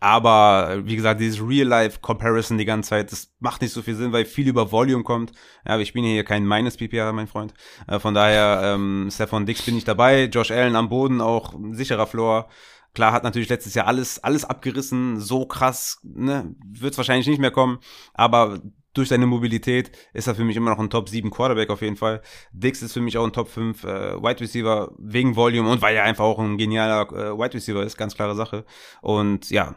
Aber 0.00 0.82
wie 0.84 0.96
gesagt, 0.96 1.20
dieses 1.20 1.40
Real-Life-Comparison 1.40 2.58
die 2.58 2.64
ganze 2.64 2.90
Zeit, 2.90 3.12
das 3.12 3.32
macht 3.40 3.62
nicht 3.62 3.72
so 3.72 3.82
viel 3.82 3.94
Sinn, 3.94 4.12
weil 4.12 4.24
viel 4.24 4.48
über 4.48 4.72
Volume 4.72 5.04
kommt. 5.04 5.32
Ja, 5.66 5.78
wir 5.78 5.86
spielen 5.86 6.04
hier 6.04 6.24
kein 6.24 6.46
meines 6.46 6.76
PPR, 6.76 7.12
mein 7.12 7.26
Freund. 7.26 7.54
Äh, 7.86 7.98
von 7.98 8.14
daher, 8.14 8.60
ähm, 8.62 9.08
Stefan 9.10 9.46
Dix 9.46 9.62
bin 9.62 9.76
ich 9.76 9.84
dabei, 9.84 10.24
Josh 10.24 10.50
Allen 10.50 10.76
am 10.76 10.88
Boden, 10.88 11.20
auch 11.20 11.54
sicherer 11.72 12.06
Floor. 12.06 12.48
Klar, 12.94 13.12
hat 13.12 13.24
natürlich 13.24 13.48
letztes 13.48 13.74
Jahr 13.74 13.88
alles, 13.88 14.22
alles 14.22 14.44
abgerissen, 14.44 15.18
so 15.18 15.46
krass, 15.46 15.98
ne, 16.04 16.54
wird 16.64 16.92
es 16.92 16.98
wahrscheinlich 16.98 17.26
nicht 17.26 17.40
mehr 17.40 17.50
kommen, 17.50 17.78
aber 18.12 18.60
durch 18.94 19.08
seine 19.08 19.26
Mobilität 19.26 19.90
ist 20.12 20.26
er 20.26 20.34
für 20.34 20.44
mich 20.44 20.56
immer 20.56 20.70
noch 20.70 20.78
ein 20.78 20.90
Top 20.90 21.08
7 21.08 21.30
Quarterback 21.30 21.70
auf 21.70 21.82
jeden 21.82 21.96
Fall. 21.96 22.22
Dix 22.52 22.82
ist 22.82 22.92
für 22.92 23.00
mich 23.00 23.18
auch 23.18 23.24
ein 23.24 23.32
Top 23.32 23.48
5 23.48 23.84
äh, 23.84 24.22
Wide 24.22 24.40
Receiver 24.40 24.92
wegen 24.98 25.36
Volume 25.36 25.68
und 25.68 25.82
weil 25.82 25.96
er 25.96 26.04
einfach 26.04 26.24
auch 26.24 26.38
ein 26.38 26.56
genialer 26.56 27.02
äh, 27.12 27.36
Wide 27.36 27.54
Receiver 27.54 27.82
ist, 27.82 27.96
ganz 27.96 28.14
klare 28.14 28.34
Sache. 28.34 28.64
Und 29.02 29.50
ja, 29.50 29.74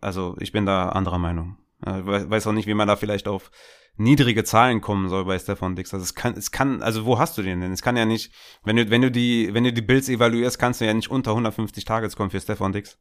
also 0.00 0.36
ich 0.38 0.52
bin 0.52 0.66
da 0.66 0.90
anderer 0.90 1.18
Meinung. 1.18 1.56
Äh, 1.84 2.04
weiß 2.04 2.46
auch 2.46 2.52
nicht, 2.52 2.66
wie 2.66 2.74
man 2.74 2.88
da 2.88 2.96
vielleicht 2.96 3.26
auf 3.26 3.50
niedrige 3.96 4.44
Zahlen 4.44 4.80
kommen 4.80 5.08
soll 5.08 5.24
bei 5.24 5.38
Stefan 5.38 5.76
Dix. 5.76 5.92
Also 5.92 6.04
es 6.04 6.14
kann, 6.14 6.34
es 6.34 6.50
kann, 6.50 6.82
also 6.82 7.04
wo 7.04 7.18
hast 7.18 7.36
du 7.38 7.42
den 7.42 7.60
denn? 7.60 7.72
Es 7.72 7.82
kann 7.82 7.96
ja 7.96 8.04
nicht, 8.04 8.32
wenn 8.64 8.76
du, 8.76 8.90
wenn 8.90 9.02
du 9.02 9.10
die, 9.10 9.52
wenn 9.52 9.64
du 9.64 9.72
die 9.72 9.82
Bills 9.82 10.08
evaluierst, 10.08 10.58
kannst 10.58 10.80
du 10.80 10.86
ja 10.86 10.94
nicht 10.94 11.10
unter 11.10 11.32
150 11.32 11.84
Targets 11.84 12.16
kommen 12.16 12.30
für 12.30 12.40
Stefan 12.40 12.72
Dix. 12.72 12.98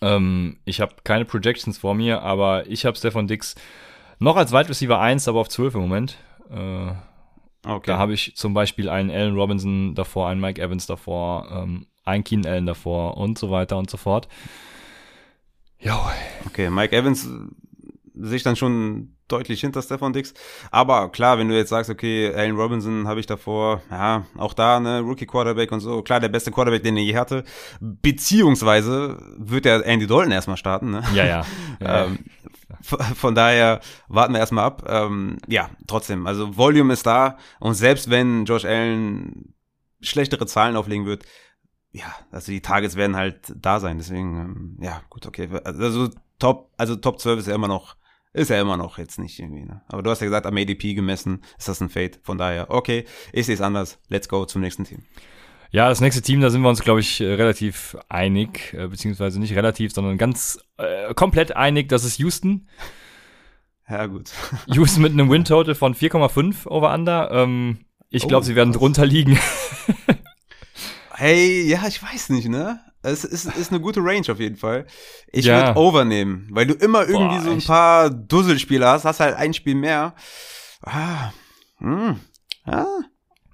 Ähm, 0.00 0.60
ich 0.64 0.80
habe 0.80 0.96
keine 1.04 1.24
Projections 1.24 1.78
vor 1.78 1.94
mir, 1.94 2.22
aber 2.22 2.66
ich 2.66 2.86
habe 2.86 2.96
Stefan 2.96 3.26
Dix 3.26 3.54
noch 4.18 4.36
als 4.36 4.52
Wide 4.52 4.68
Receiver 4.68 4.98
1, 4.98 5.28
aber 5.28 5.40
auf 5.40 5.48
12 5.48 5.74
im 5.74 5.80
Moment. 5.82 6.16
Äh, 6.50 6.90
okay. 7.66 7.86
Da 7.86 7.98
habe 7.98 8.12
ich 8.12 8.36
zum 8.36 8.54
Beispiel 8.54 8.88
einen 8.88 9.10
Allen 9.10 9.34
Robinson 9.34 9.94
davor, 9.94 10.28
einen 10.28 10.40
Mike 10.40 10.60
Evans 10.60 10.86
davor, 10.86 11.48
ähm, 11.50 11.86
einen 12.04 12.24
Keen 12.24 12.46
Allen 12.46 12.66
davor 12.66 13.16
und 13.16 13.38
so 13.38 13.50
weiter 13.50 13.76
und 13.76 13.90
so 13.90 13.96
fort. 13.96 14.28
Jo. 15.80 15.94
Okay, 16.46 16.70
Mike 16.70 16.96
Evans 16.96 17.28
sich 18.14 18.42
dann 18.42 18.56
schon 18.56 19.14
deutlich 19.28 19.60
hinter 19.60 19.82
Stefan 19.82 20.12
Dix. 20.12 20.34
Aber 20.70 21.10
klar, 21.10 21.38
wenn 21.38 21.48
du 21.48 21.56
jetzt 21.56 21.68
sagst, 21.68 21.90
okay, 21.90 22.32
Allen 22.34 22.56
Robinson 22.56 23.06
habe 23.06 23.20
ich 23.20 23.26
davor, 23.26 23.82
ja, 23.90 24.24
auch 24.36 24.54
da, 24.54 24.80
ne, 24.80 25.00
Rookie 25.00 25.26
Quarterback 25.26 25.70
und 25.70 25.80
so, 25.80 26.02
klar, 26.02 26.18
der 26.18 26.28
beste 26.28 26.50
Quarterback, 26.50 26.82
den 26.82 26.96
er 26.96 27.02
je 27.02 27.16
hatte. 27.16 27.44
Beziehungsweise 27.80 29.18
wird 29.36 29.66
der 29.66 29.84
Andy 29.86 30.06
Dalton 30.06 30.32
erstmal 30.32 30.56
starten, 30.56 30.90
ne? 30.90 31.02
Ja, 31.14 31.24
ja. 31.26 31.44
ja. 31.80 32.04
ähm, 32.06 32.18
von 32.82 33.34
daher 33.34 33.80
warten 34.08 34.32
wir 34.32 34.40
erstmal 34.40 34.64
ab. 34.64 34.84
Ähm, 34.88 35.38
ja, 35.46 35.70
trotzdem, 35.86 36.26
also 36.26 36.56
Volume 36.56 36.92
ist 36.92 37.06
da 37.06 37.38
und 37.60 37.74
selbst 37.74 38.10
wenn 38.10 38.44
Josh 38.44 38.64
Allen 38.64 39.54
schlechtere 40.00 40.46
Zahlen 40.46 40.76
auflegen 40.76 41.06
wird, 41.06 41.24
ja, 41.90 42.14
also 42.30 42.52
die 42.52 42.60
Targets 42.60 42.96
werden 42.96 43.16
halt 43.16 43.52
da 43.56 43.80
sein. 43.80 43.98
Deswegen, 43.98 44.36
ähm, 44.36 44.78
ja, 44.80 45.02
gut, 45.10 45.26
okay. 45.26 45.48
Also 45.64 46.10
Top, 46.38 46.70
also 46.76 46.96
Top 46.96 47.18
12 47.20 47.40
ist 47.40 47.48
ja 47.48 47.54
immer 47.54 47.68
noch 47.68 47.96
ist 48.34 48.50
ja 48.50 48.60
immer 48.60 48.76
noch 48.76 48.98
jetzt 48.98 49.18
nicht 49.18 49.38
irgendwie, 49.38 49.64
ne? 49.64 49.82
Aber 49.88 50.02
du 50.02 50.10
hast 50.10 50.20
ja 50.20 50.26
gesagt, 50.26 50.46
am 50.46 50.56
ADP 50.56 50.94
gemessen 50.94 51.42
ist 51.58 51.68
das 51.68 51.80
ein 51.80 51.88
Fade. 51.88 52.18
Von 52.22 52.38
daher, 52.38 52.70
okay, 52.70 53.04
ich 53.32 53.46
sehe 53.46 53.54
es 53.54 53.60
anders. 53.60 53.98
Let's 54.08 54.28
go 54.28 54.44
zum 54.44 54.60
nächsten 54.60 54.84
Team. 54.84 55.02
Ja, 55.70 55.88
das 55.88 56.00
nächste 56.00 56.22
Team, 56.22 56.40
da 56.40 56.48
sind 56.48 56.62
wir 56.62 56.68
uns, 56.68 56.80
glaube 56.80 57.00
ich, 57.00 57.20
relativ 57.20 57.96
einig, 58.08 58.72
äh, 58.72 58.88
beziehungsweise 58.88 59.38
nicht 59.38 59.54
relativ, 59.54 59.92
sondern 59.92 60.16
ganz 60.16 60.58
äh, 60.78 61.12
komplett 61.14 61.56
einig, 61.56 61.88
das 61.88 62.04
ist 62.04 62.18
Houston. 62.18 62.68
Ja, 63.88 64.06
gut. 64.06 64.30
Houston 64.66 65.02
mit 65.02 65.12
einem 65.12 65.30
Win-Total 65.30 65.74
von 65.74 65.94
4,5 65.94 66.66
over 66.66 66.92
under. 66.94 67.30
Ähm, 67.30 67.78
ich 68.10 68.26
glaube, 68.26 68.44
oh, 68.44 68.46
sie 68.46 68.56
werden 68.56 68.72
drunter 68.72 69.04
liegen. 69.04 69.38
hey, 71.14 71.62
ja, 71.66 71.86
ich 71.86 72.02
weiß 72.02 72.30
nicht, 72.30 72.48
ne? 72.48 72.80
Es 73.02 73.24
ist, 73.24 73.44
ist 73.44 73.70
eine 73.70 73.80
gute 73.80 74.00
Range 74.00 74.26
auf 74.30 74.40
jeden 74.40 74.56
Fall. 74.56 74.86
Ich 75.30 75.44
ja. 75.44 75.68
würde 75.68 75.78
Over 75.78 76.04
nehmen, 76.04 76.48
weil 76.50 76.66
du 76.66 76.74
immer 76.74 77.06
irgendwie 77.06 77.36
Boah, 77.36 77.44
so 77.44 77.50
ein 77.50 77.62
paar 77.62 78.10
Dusselspiele 78.10 78.86
hast, 78.86 79.04
hast 79.04 79.20
halt 79.20 79.36
ein 79.36 79.54
Spiel 79.54 79.74
mehr. 79.74 80.14
Ah, 80.82 81.32
hm, 81.78 82.18
ah. 82.64 82.86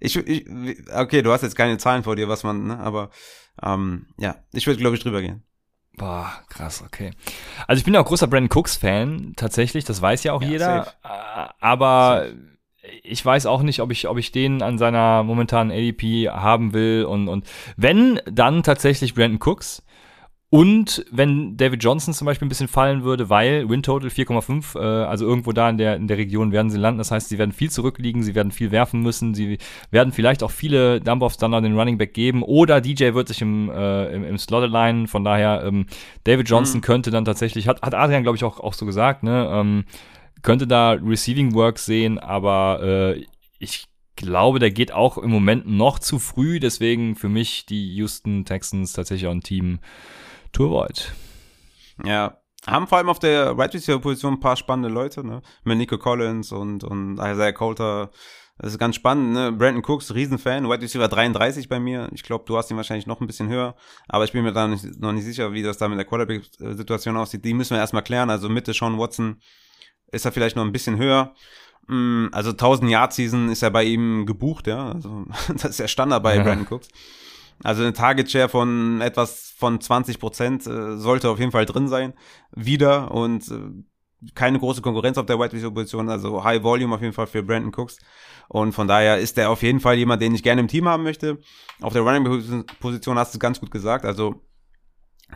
Ich, 0.04 0.16
ich, 0.16 0.46
okay, 0.94 1.22
du 1.22 1.32
hast 1.32 1.42
jetzt 1.42 1.56
keine 1.56 1.78
Zahlen 1.78 2.02
vor 2.02 2.16
dir, 2.16 2.28
was 2.28 2.44
man, 2.44 2.66
ne, 2.66 2.78
aber 2.78 3.10
ähm, 3.62 4.06
ja, 4.18 4.36
ich 4.52 4.66
würde, 4.66 4.80
glaube 4.80 4.96
ich, 4.96 5.02
drüber 5.02 5.22
gehen. 5.22 5.42
Boah, 5.96 6.32
krass, 6.48 6.82
okay. 6.84 7.12
Also 7.66 7.78
ich 7.78 7.84
bin 7.84 7.94
ja 7.94 8.00
auch 8.00 8.06
großer 8.06 8.26
Brandon 8.26 8.50
Cooks-Fan, 8.56 9.34
tatsächlich, 9.36 9.84
das 9.84 10.02
weiß 10.02 10.24
ja 10.24 10.32
auch 10.32 10.42
ja, 10.42 10.48
jeder. 10.48 10.84
Safe. 10.84 10.90
Äh, 11.04 11.48
aber 11.60 12.26
safe 12.26 12.54
ich 13.02 13.24
weiß 13.24 13.46
auch 13.46 13.62
nicht, 13.62 13.80
ob 13.80 13.90
ich, 13.90 14.08
ob 14.08 14.18
ich 14.18 14.32
den 14.32 14.62
an 14.62 14.78
seiner 14.78 15.22
momentanen 15.22 15.72
ADP 15.72 16.28
haben 16.28 16.72
will. 16.72 17.04
Und, 17.04 17.28
und 17.28 17.46
wenn, 17.76 18.20
dann 18.26 18.62
tatsächlich 18.62 19.14
Brandon 19.14 19.40
Cooks. 19.42 19.82
Und 20.54 21.04
wenn 21.10 21.56
David 21.56 21.82
Johnson 21.82 22.14
zum 22.14 22.26
Beispiel 22.26 22.46
ein 22.46 22.48
bisschen 22.48 22.68
fallen 22.68 23.02
würde, 23.02 23.28
weil 23.28 23.68
Win 23.68 23.82
Total 23.82 24.08
4,5, 24.08 24.78
äh, 24.78 25.04
also 25.04 25.26
irgendwo 25.26 25.50
da 25.50 25.68
in 25.68 25.78
der, 25.78 25.96
in 25.96 26.06
der 26.06 26.16
Region 26.16 26.52
werden 26.52 26.70
sie 26.70 26.78
landen. 26.78 26.98
Das 26.98 27.10
heißt, 27.10 27.28
sie 27.28 27.38
werden 27.38 27.50
viel 27.50 27.72
zurückliegen, 27.72 28.22
sie 28.22 28.36
werden 28.36 28.52
viel 28.52 28.70
werfen 28.70 29.02
müssen, 29.02 29.34
sie 29.34 29.58
werden 29.90 30.12
vielleicht 30.12 30.44
auch 30.44 30.52
viele 30.52 31.00
Dump-Offs 31.00 31.38
dann 31.38 31.54
an 31.54 31.64
den 31.64 31.76
Running 31.76 31.98
Back 31.98 32.14
geben 32.14 32.44
oder 32.44 32.80
DJ 32.80 33.14
wird 33.14 33.26
sich 33.26 33.42
im, 33.42 33.68
äh, 33.68 34.14
im, 34.14 34.22
im 34.22 34.38
Slot 34.38 34.72
alignen. 34.72 35.08
Von 35.08 35.24
daher, 35.24 35.64
ähm, 35.66 35.86
David 36.22 36.48
Johnson 36.48 36.78
mhm. 36.78 36.82
könnte 36.82 37.10
dann 37.10 37.24
tatsächlich, 37.24 37.66
hat, 37.66 37.82
hat 37.82 37.96
Adrian, 37.96 38.22
glaube 38.22 38.36
ich, 38.36 38.44
auch, 38.44 38.60
auch 38.60 38.74
so 38.74 38.86
gesagt, 38.86 39.24
ne, 39.24 39.50
ähm, 39.52 39.84
könnte 40.42 40.68
da 40.68 40.92
Receiving 40.92 41.52
Work 41.54 41.80
sehen, 41.80 42.20
aber 42.20 42.78
äh, 42.80 43.24
ich 43.58 43.86
glaube, 44.14 44.60
der 44.60 44.70
geht 44.70 44.92
auch 44.92 45.18
im 45.18 45.30
Moment 45.30 45.66
noch 45.66 45.98
zu 45.98 46.20
früh. 46.20 46.60
Deswegen 46.60 47.16
für 47.16 47.28
mich 47.28 47.66
die 47.66 47.92
Houston 47.96 48.44
Texans 48.44 48.92
tatsächlich 48.92 49.26
auch 49.26 49.34
ein 49.34 49.40
Team 49.40 49.80
to 50.54 50.66
avoid. 50.66 51.12
Ja, 52.04 52.38
haben 52.66 52.86
vor 52.86 52.98
allem 52.98 53.08
auf 53.08 53.18
der 53.18 53.56
Right 53.56 53.74
Receiver 53.74 53.98
Position 53.98 54.34
ein 54.34 54.40
paar 54.40 54.56
spannende 54.56 54.88
Leute, 54.88 55.24
ne? 55.24 55.42
Mit 55.64 55.78
Nico 55.78 55.98
Collins 55.98 56.50
und, 56.52 56.82
und 56.82 57.18
Isaiah 57.18 57.52
Coulter. 57.52 58.10
Das 58.56 58.72
ist 58.72 58.78
ganz 58.78 58.96
spannend, 58.96 59.32
ne? 59.32 59.52
Brandon 59.52 59.84
Cooks, 59.84 60.14
Riesenfan. 60.14 60.68
White 60.68 60.82
Receiver 60.82 61.08
33 61.08 61.68
bei 61.68 61.78
mir. 61.78 62.08
Ich 62.14 62.22
glaube, 62.22 62.44
du 62.46 62.56
hast 62.56 62.70
ihn 62.70 62.76
wahrscheinlich 62.76 63.06
noch 63.06 63.20
ein 63.20 63.26
bisschen 63.26 63.48
höher. 63.48 63.74
Aber 64.08 64.24
ich 64.24 64.32
bin 64.32 64.44
mir 64.44 64.52
da 64.52 64.66
nicht, 64.66 64.98
noch 64.98 65.12
nicht 65.12 65.24
sicher, 65.24 65.52
wie 65.52 65.62
das 65.62 65.76
da 65.76 65.88
mit 65.88 65.98
der 65.98 66.06
Quarterback-Situation 66.06 67.16
aussieht. 67.16 67.44
Die 67.44 67.52
müssen 67.52 67.74
wir 67.74 67.78
erstmal 67.80 68.04
klären. 68.04 68.30
Also 68.30 68.48
Mitte 68.48 68.72
Sean 68.72 68.98
Watson, 68.98 69.40
ist 70.14 70.24
er 70.24 70.32
vielleicht 70.32 70.56
noch 70.56 70.64
ein 70.64 70.72
bisschen 70.72 70.96
höher. 70.96 71.34
Mm, 71.86 72.28
also 72.32 72.50
1000 72.50 72.90
Yard 72.90 73.12
Season 73.12 73.50
ist 73.50 73.60
ja 73.60 73.68
bei 73.68 73.84
ihm 73.84 74.24
gebucht, 74.24 74.66
ja. 74.66 74.92
Also 74.92 75.26
das 75.48 75.64
ist 75.64 75.80
ja 75.80 75.88
Standard 75.88 76.22
bei 76.22 76.36
ja. 76.36 76.42
Brandon 76.44 76.66
Cooks. 76.70 76.88
Also 77.62 77.82
eine 77.82 77.92
Target 77.92 78.30
Share 78.30 78.48
von 78.48 79.00
etwas 79.00 79.54
von 79.56 79.80
20 79.80 80.18
Prozent 80.18 80.66
äh, 80.66 80.96
sollte 80.96 81.30
auf 81.30 81.38
jeden 81.38 81.52
Fall 81.52 81.66
drin 81.66 81.88
sein. 81.88 82.14
Wieder 82.52 83.10
und 83.12 83.48
äh, 83.50 84.30
keine 84.34 84.58
große 84.58 84.82
Konkurrenz 84.82 85.18
auf 85.18 85.26
der 85.26 85.38
Wide 85.38 85.52
Receiver 85.52 85.72
Position, 85.72 86.08
also 86.08 86.42
High 86.42 86.62
Volume 86.62 86.94
auf 86.94 87.02
jeden 87.02 87.12
Fall 87.12 87.26
für 87.26 87.42
Brandon 87.42 87.72
Cooks. 87.74 87.98
Und 88.48 88.72
von 88.72 88.88
daher 88.88 89.18
ist 89.18 89.38
er 89.38 89.50
auf 89.50 89.62
jeden 89.62 89.80
Fall 89.80 89.96
jemand, 89.96 90.22
den 90.22 90.34
ich 90.34 90.42
gerne 90.42 90.60
im 90.60 90.68
Team 90.68 90.88
haben 90.88 91.02
möchte. 91.02 91.38
Auf 91.80 91.92
der 91.92 92.02
Running 92.02 92.64
Position 92.80 93.18
hast 93.18 93.34
du 93.34 93.36
es 93.36 93.40
ganz 93.40 93.60
gut 93.60 93.70
gesagt. 93.70 94.04
Also 94.04 94.42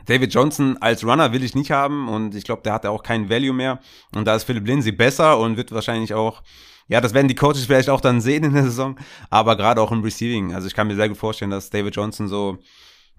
David 0.07 0.33
Johnson 0.33 0.77
als 0.81 1.05
Runner 1.05 1.33
will 1.33 1.43
ich 1.43 1.55
nicht 1.55 1.71
haben 1.71 2.09
und 2.09 2.35
ich 2.35 2.45
glaube, 2.45 2.63
der 2.63 2.75
hat 2.75 2.85
ja 2.85 2.91
auch 2.91 3.03
keinen 3.03 3.31
Value 3.31 3.53
mehr. 3.53 3.81
Und 4.15 4.27
da 4.27 4.35
ist 4.35 4.45
Philip 4.45 4.67
Lindsay 4.67 4.93
besser 4.93 5.39
und 5.39 5.57
wird 5.57 5.73
wahrscheinlich 5.73 6.15
auch, 6.15 6.43
ja, 6.89 7.01
das 7.01 7.15
werden 7.15 7.29
die 7.29 7.35
Coaches 7.35 7.67
vielleicht 7.67 7.91
auch 7.91 8.01
dann 8.01 8.21
sehen 8.21 8.45
in 8.45 8.55
der 8.55 8.65
Saison, 8.65 8.97
aber 9.31 9.57
gerade 9.57 9.81
auch 9.81 9.93
im 9.93 10.03
Receiving. 10.03 10.55
Also 10.55 10.67
ich 10.67 10.75
kann 10.75 10.87
mir 10.87 10.97
sehr 10.97 11.09
gut 11.09 11.19
vorstellen, 11.19 11.51
dass 11.51 11.71
David 11.71 11.95
Johnson 11.95 12.29
so 12.29 12.59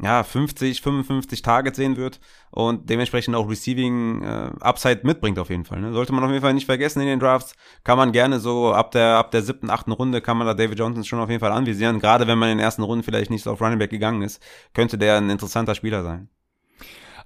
ja, 0.01 0.23
50, 0.23 0.81
55 0.81 1.41
Targets 1.41 1.77
sehen 1.77 1.97
wird 1.97 2.19
und 2.51 2.89
dementsprechend 2.89 3.35
auch 3.35 3.49
Receiving 3.49 4.23
äh, 4.23 4.51
Upside 4.61 5.01
mitbringt 5.03 5.37
auf 5.39 5.49
jeden 5.49 5.65
Fall. 5.65 5.81
Ne? 5.81 5.91
Sollte 5.91 6.13
man 6.13 6.23
auf 6.23 6.29
jeden 6.29 6.41
Fall 6.41 6.53
nicht 6.53 6.65
vergessen 6.65 7.01
in 7.01 7.07
den 7.07 7.19
Drafts, 7.19 7.53
kann 7.83 7.97
man 7.97 8.13
gerne 8.13 8.39
so 8.39 8.71
ab 8.71 8.91
der 8.91 9.17
ab 9.17 9.31
der 9.31 9.41
siebten, 9.41 9.69
achten 9.69 9.91
Runde 9.91 10.21
kann 10.21 10.37
man 10.37 10.47
da 10.47 10.53
David 10.53 10.79
Johnson 10.79 11.03
schon 11.03 11.19
auf 11.19 11.29
jeden 11.29 11.41
Fall 11.41 11.51
anvisieren. 11.51 11.99
Gerade 11.99 12.27
wenn 12.27 12.39
man 12.39 12.49
in 12.49 12.57
den 12.57 12.63
ersten 12.63 12.83
Runden 12.83 13.03
vielleicht 13.03 13.29
nicht 13.29 13.43
so 13.43 13.51
auf 13.51 13.61
Running 13.61 13.79
Back 13.79 13.89
gegangen 13.89 14.21
ist, 14.21 14.41
könnte 14.73 14.97
der 14.97 15.17
ein 15.17 15.29
interessanter 15.29 15.75
Spieler 15.75 16.03
sein. 16.03 16.29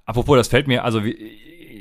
Apropos, 0.04 0.36
das 0.36 0.48
fällt 0.48 0.66
mir, 0.66 0.84
also 0.84 1.00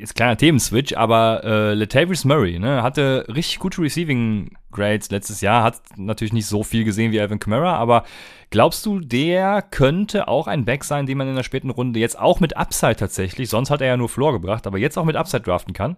jetzt 0.04 0.16
kleiner 0.16 0.36
Themenswitch, 0.36 0.94
aber 0.94 1.44
äh, 1.46 1.74
Latavius 1.74 2.26
Murray 2.26 2.60
ne, 2.60 2.84
hatte 2.84 3.26
richtig 3.34 3.60
gute 3.60 3.82
Receiving 3.82 4.58
Grades 4.72 5.10
letztes 5.10 5.40
Jahr, 5.40 5.64
hat 5.64 5.82
natürlich 5.96 6.34
nicht 6.34 6.46
so 6.46 6.64
viel 6.64 6.84
gesehen 6.84 7.14
wie 7.14 7.22
Alvin 7.22 7.40
Kamara, 7.40 7.78
aber 7.78 8.04
glaubst 8.50 8.86
du, 8.86 9.00
der 9.00 9.62
könnte 9.62 10.28
auch 10.28 10.48
ein 10.48 10.66
Back 10.66 10.84
sein, 10.84 11.06
den 11.06 11.18
man 11.18 11.30
in 11.30 11.36
der 11.36 11.44
späten 11.44 11.70
Runde 11.70 12.02
jetzt 12.02 12.20
auch 12.20 12.42
mit 12.42 12.58
Upside 12.58 12.98
tatsächlich, 12.98 13.50
sonst 13.50 13.70
hat 13.70 13.80
er 13.80 13.88
ja 13.88 13.98
nur 13.98 14.10
Floor 14.10 14.34
gebracht, 14.34 14.68
aber 14.68 14.78
jetzt 14.78 14.98
auch 14.98 15.06
mit 15.06 15.16
Upside 15.16 15.44
draften 15.44 15.74
kann? 15.74 15.96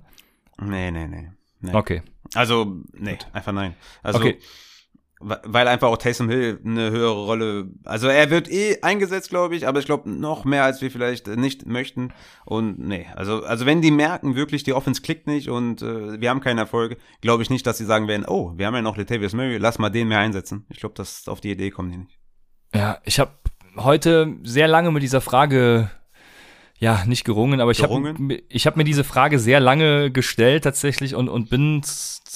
Nee, 0.61 0.91
nee, 0.91 1.07
nee. 1.07 1.31
nee. 1.61 1.73
Okay. 1.73 2.03
Also, 2.35 2.77
nee, 2.93 3.11
Gut. 3.13 3.27
einfach 3.33 3.53
nein. 3.53 3.73
Also, 4.03 4.19
okay 4.19 4.37
weil 5.19 5.67
einfach 5.67 5.87
auch 5.87 5.97
Taysom 5.97 6.29
Hill 6.29 6.59
eine 6.65 6.91
höhere 6.91 7.25
Rolle, 7.25 7.69
also 7.85 8.07
er 8.07 8.29
wird 8.29 8.51
eh 8.51 8.81
eingesetzt, 8.81 9.29
glaube 9.29 9.55
ich, 9.55 9.67
aber 9.67 9.79
ich 9.79 9.85
glaube 9.85 10.09
noch 10.09 10.43
mehr, 10.43 10.63
als 10.63 10.81
wir 10.81 10.91
vielleicht 10.91 11.27
nicht 11.27 11.65
möchten. 11.65 12.13
Und 12.45 12.79
nee, 12.79 13.07
also, 13.15 13.43
also 13.43 13.65
wenn 13.65 13.81
die 13.81 13.91
merken 13.91 14.35
wirklich, 14.35 14.63
die 14.63 14.73
Offense 14.73 15.01
klickt 15.01 15.27
nicht 15.27 15.49
und 15.49 15.81
äh, 15.81 16.19
wir 16.19 16.29
haben 16.29 16.41
keinen 16.41 16.57
Erfolg, 16.57 16.97
glaube 17.21 17.43
ich 17.43 17.49
nicht, 17.49 17.65
dass 17.65 17.77
sie 17.77 17.85
sagen 17.85 18.07
werden, 18.07 18.25
oh, 18.27 18.53
wir 18.55 18.67
haben 18.67 18.75
ja 18.75 18.81
noch 18.81 18.97
Latavius 18.97 19.33
Murray, 19.33 19.57
lass 19.57 19.79
mal 19.79 19.89
den 19.89 20.09
mehr 20.09 20.19
einsetzen. 20.19 20.65
Ich 20.69 20.79
glaube, 20.79 20.95
dass 20.95 21.27
auf 21.27 21.39
die 21.39 21.51
Idee 21.51 21.71
kommen 21.71 21.91
die 21.91 21.97
nicht. 21.97 22.19
Ja, 22.73 22.99
ich 23.05 23.19
habe 23.19 23.31
heute 23.77 24.35
sehr 24.43 24.67
lange 24.67 24.91
mit 24.91 25.01
dieser 25.01 25.21
Frage 25.21 25.89
ja, 26.77 27.05
nicht 27.05 27.23
gerungen, 27.23 27.61
aber 27.61 27.71
ich 27.71 27.81
habe 27.81 28.13
ich 28.49 28.67
hab 28.67 28.75
mir 28.75 28.83
diese 28.83 29.05
Frage 29.05 29.39
sehr 29.39 29.59
lange 29.59 30.11
gestellt 30.11 30.65
tatsächlich 30.65 31.15
und, 31.15 31.29
und 31.29 31.49
bin 31.49 31.81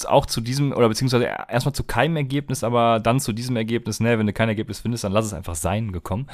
auch 0.06 0.24
zu 0.24 0.40
diesem, 0.40 0.72
oder 0.72 0.88
beziehungsweise 0.88 1.28
erstmal 1.48 1.74
zu 1.74 1.84
keinem 1.84 2.16
Ergebnis, 2.16 2.64
aber 2.64 3.00
dann 3.00 3.20
zu 3.20 3.32
diesem 3.32 3.56
Ergebnis, 3.56 4.00
ne, 4.00 4.18
wenn 4.18 4.26
du 4.26 4.32
kein 4.32 4.48
Ergebnis 4.48 4.80
findest, 4.80 5.04
dann 5.04 5.12
lass 5.12 5.26
es 5.26 5.34
einfach 5.34 5.54
sein 5.54 5.92
gekommen. 5.92 6.26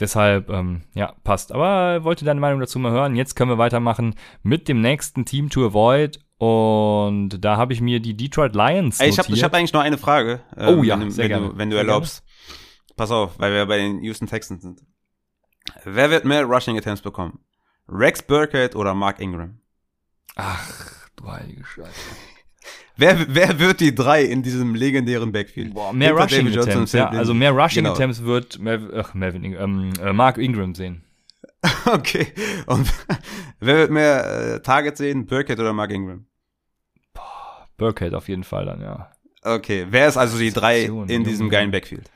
Deshalb, 0.00 0.50
ähm, 0.50 0.82
ja, 0.94 1.14
passt. 1.22 1.52
Aber 1.52 2.02
wollte 2.02 2.24
deine 2.24 2.40
Meinung 2.40 2.58
dazu 2.58 2.78
mal 2.80 2.90
hören. 2.90 3.14
Jetzt 3.14 3.36
können 3.36 3.50
wir 3.50 3.58
weitermachen 3.58 4.16
mit 4.42 4.66
dem 4.66 4.80
nächsten 4.80 5.24
Team 5.24 5.50
to 5.50 5.66
Avoid. 5.66 6.18
Und 6.38 7.44
da 7.44 7.56
habe 7.56 7.72
ich 7.72 7.80
mir 7.80 8.00
die 8.00 8.16
Detroit 8.16 8.56
Lions. 8.56 8.98
Ey, 8.98 9.10
ich 9.10 9.18
habe 9.18 9.32
hab 9.32 9.54
eigentlich 9.54 9.72
noch 9.72 9.82
eine 9.82 9.98
Frage. 9.98 10.40
Ähm, 10.56 10.80
oh 10.80 10.82
ja, 10.82 10.98
wenn, 10.98 11.12
sehr 11.12 11.24
wenn 11.24 11.28
gerne. 11.28 11.48
Du, 11.50 11.58
wenn 11.58 11.70
du 11.70 11.76
erlaubst. 11.76 12.24
Pass 12.96 13.12
auf, 13.12 13.38
weil 13.38 13.52
wir 13.52 13.66
bei 13.66 13.76
den 13.78 14.02
Houston 14.02 14.26
Texans 14.26 14.62
sind. 14.62 14.80
Wer 15.84 16.10
wird 16.10 16.24
mehr 16.24 16.44
Rushing 16.44 16.76
Attempts 16.76 17.02
bekommen? 17.02 17.40
Rex 17.88 18.22
Burkhead 18.22 18.74
oder 18.74 18.94
Mark 18.94 19.20
Ingram? 19.20 19.60
Ach, 20.36 21.08
du 21.16 21.30
heilige 21.30 21.64
Scheiße. 21.64 21.90
Wer, 22.96 23.26
wer 23.34 23.58
wird 23.58 23.80
die 23.80 23.92
drei 23.92 24.22
in 24.22 24.44
diesem 24.44 24.76
legendären 24.76 25.32
Backfield? 25.32 25.74
Boah, 25.74 25.92
mehr 25.92 26.10
Hinter 26.10 26.22
Rushing 26.22 26.58
Attempts, 26.58 26.92
ja, 26.92 27.08
also 27.08 27.34
mehr 27.34 27.50
Rushing 27.50 27.82
genau. 27.82 27.94
Attempts 27.94 28.22
wird 28.22 28.60
Mer 28.60 28.80
ach, 28.94 29.14
Melvin, 29.14 29.44
ähm, 29.44 29.92
äh, 30.00 30.12
Mark 30.12 30.38
Ingram 30.38 30.76
sehen. 30.76 31.02
okay. 31.86 32.28
Und 32.66 32.88
wer 33.60 33.76
wird 33.78 33.90
mehr 33.90 34.54
äh, 34.54 34.62
Targets 34.62 34.98
sehen, 34.98 35.26
Burkhead 35.26 35.58
oder 35.58 35.72
Mark 35.72 35.90
Ingram? 35.90 36.26
Boah, 37.12 37.68
Burkhead 37.78 38.14
auf 38.14 38.28
jeden 38.28 38.44
Fall 38.44 38.66
dann, 38.66 38.80
ja. 38.80 39.10
Okay, 39.42 39.86
wer 39.90 40.06
ist 40.06 40.16
also 40.16 40.38
die 40.38 40.52
drei 40.52 40.84
in 40.84 41.24
diesem 41.24 41.50
geilen 41.50 41.72
Backfield? 41.72 42.10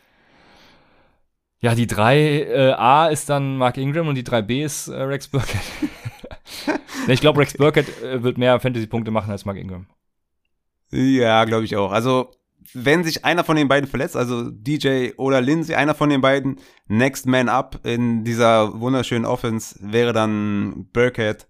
Ja, 1.61 1.75
die 1.75 1.87
3A 1.87 3.09
äh, 3.09 3.13
ist 3.13 3.29
dann 3.29 3.57
Mark 3.57 3.77
Ingram 3.79 4.07
und 4.07 4.15
die 4.15 4.23
3B 4.23 4.65
ist 4.65 4.89
äh, 4.89 5.03
Rex 5.03 5.29
Burkett. 5.29 5.61
ich 7.09 7.21
glaube, 7.21 7.41
Rex 7.41 7.55
Burkett 7.55 8.03
äh, 8.03 8.23
wird 8.23 8.39
mehr 8.39 8.61
Fantasy-Punkte 8.61 9.11
machen 9.11 9.31
als 9.31 9.45
Mark 9.45 9.57
Ingram. 9.57 9.87
Ja, 10.91 11.45
glaube 11.45 11.65
ich 11.65 11.77
auch. 11.77 11.91
Also, 11.91 12.31
wenn 12.75 13.03
sich 13.03 13.25
einer 13.25 13.43
von 13.43 13.57
den 13.57 13.67
beiden 13.67 13.89
verletzt, 13.89 14.17
also 14.17 14.51
DJ 14.51 15.11
oder 15.17 15.41
Lindsay, 15.41 15.75
einer 15.75 15.95
von 15.95 16.11
den 16.11 16.21
beiden, 16.21 16.61
Next 16.87 17.27
Man 17.27 17.49
Up 17.49 17.81
in 17.85 18.25
dieser 18.25 18.81
wunderschönen 18.81 19.25
Offense 19.25 19.77
wäre 19.81 20.13
dann 20.13 20.87
Burkett. 20.93 21.49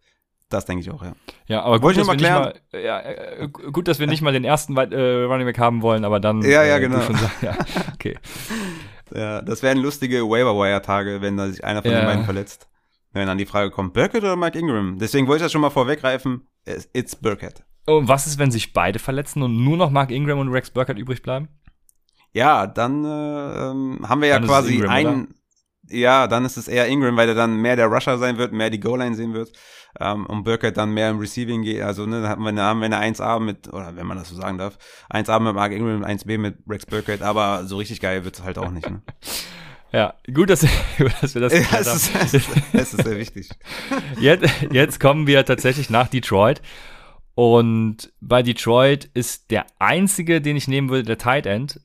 Das 0.48 0.64
denke 0.64 0.80
ich 0.80 0.90
auch, 0.90 1.02
ja. 1.02 1.12
Ja, 1.46 1.62
aber 1.62 1.78
gut, 1.78 1.98
dass, 1.98 2.06
wir 2.06 2.14
nicht 2.14 2.30
mal, 2.30 2.54
ja, 2.72 3.00
äh, 3.00 3.48
gut, 3.48 3.86
dass 3.86 3.98
wir 3.98 4.06
nicht 4.06 4.22
mal 4.22 4.32
den 4.32 4.44
ersten 4.44 4.74
äh, 4.76 5.22
Running 5.24 5.46
Back 5.46 5.58
haben 5.58 5.82
wollen, 5.82 6.06
aber 6.06 6.20
dann. 6.20 6.40
Ja, 6.40 6.64
ja, 6.64 6.78
äh, 6.78 6.80
genau. 6.80 7.00
Sagen, 7.00 7.18
ja, 7.42 7.54
okay. 7.92 8.16
Ja, 9.14 9.42
das 9.42 9.62
wären 9.62 9.78
lustige 9.78 10.28
Waiver-Wire-Tage, 10.28 11.20
wenn 11.20 11.36
da 11.36 11.48
sich 11.48 11.64
einer 11.64 11.82
von 11.82 11.90
ja. 11.90 12.00
den 12.00 12.06
beiden 12.06 12.24
verletzt. 12.24 12.68
Wenn 13.12 13.26
dann 13.26 13.38
die 13.38 13.46
Frage 13.46 13.70
kommt, 13.70 13.94
Burkett 13.94 14.22
oder 14.22 14.36
Mike 14.36 14.58
Ingram? 14.58 14.98
Deswegen 14.98 15.26
wollte 15.26 15.38
ich 15.38 15.44
das 15.46 15.52
schon 15.52 15.62
mal 15.62 15.70
vorweggreifen. 15.70 16.46
It's 16.92 17.16
Burkett. 17.16 17.64
Und 17.86 18.06
was 18.06 18.26
ist, 18.26 18.38
wenn 18.38 18.50
sich 18.50 18.74
beide 18.74 18.98
verletzen 18.98 19.42
und 19.42 19.64
nur 19.64 19.78
noch 19.78 19.90
Mark 19.90 20.10
Ingram 20.10 20.38
und 20.38 20.48
Rex 20.48 20.70
Burkett 20.70 20.98
übrig 20.98 21.22
bleiben? 21.22 21.48
Ja, 22.32 22.66
dann 22.66 23.04
äh, 23.04 23.70
ähm, 23.70 24.06
haben 24.06 24.20
wir 24.20 24.28
ja 24.28 24.38
dann 24.38 24.46
quasi 24.46 24.84
einen. 24.84 25.34
Ja, 25.88 26.26
dann 26.26 26.44
ist 26.44 26.58
es 26.58 26.68
eher 26.68 26.86
Ingram, 26.86 27.16
weil 27.16 27.30
er 27.30 27.34
dann 27.34 27.56
mehr 27.56 27.76
der 27.76 27.86
Rusher 27.86 28.18
sein 28.18 28.36
wird, 28.36 28.52
mehr 28.52 28.68
die 28.68 28.78
Goal-Line 28.78 29.14
sehen 29.14 29.32
wird. 29.32 29.52
Ähm, 30.00 30.26
und 30.26 30.44
Burkett 30.44 30.76
dann 30.76 30.92
mehr 30.92 31.10
im 31.10 31.18
Receiving 31.18 31.62
geht. 31.62 31.82
Also, 31.82 32.06
ne, 32.06 32.22
dann 32.22 32.30
haben 32.30 32.44
wir, 32.44 32.62
haben 32.62 32.80
wir 32.80 32.86
eine 32.86 33.00
1A 33.00 33.40
mit, 33.40 33.72
oder 33.72 33.96
wenn 33.96 34.06
man 34.06 34.18
das 34.18 34.28
so 34.28 34.36
sagen 34.36 34.58
darf, 34.58 34.78
1A 35.10 35.40
mit 35.40 35.54
Mark 35.54 35.72
Ingram, 35.72 36.04
1B 36.04 36.38
mit 36.38 36.58
Rex 36.68 36.86
Burkett, 36.86 37.22
aber 37.22 37.64
so 37.64 37.76
richtig 37.76 38.00
geil 38.00 38.24
wird 38.24 38.36
es 38.36 38.44
halt 38.44 38.58
auch 38.58 38.70
nicht, 38.70 38.88
ne? 38.88 39.02
Ja, 39.90 40.14
gut, 40.32 40.50
dass, 40.50 40.60
dass 41.20 41.34
wir 41.34 41.40
das 41.40 41.52
ja, 41.52 41.60
das, 41.70 41.96
ist, 41.96 42.14
das, 42.14 42.34
ist, 42.34 42.48
das 42.72 42.94
ist 42.94 43.04
sehr 43.04 43.18
wichtig. 43.18 43.48
Jetzt, 44.20 44.46
jetzt 44.70 45.00
kommen 45.00 45.26
wir 45.26 45.46
tatsächlich 45.46 45.88
nach 45.88 46.08
Detroit. 46.08 46.60
Und 47.34 48.12
bei 48.20 48.42
Detroit 48.42 49.08
ist 49.14 49.50
der 49.50 49.64
einzige, 49.78 50.40
den 50.40 50.56
ich 50.56 50.68
nehmen 50.68 50.90
würde, 50.90 51.04
der 51.04 51.18
Tight 51.18 51.46
End. 51.46 51.80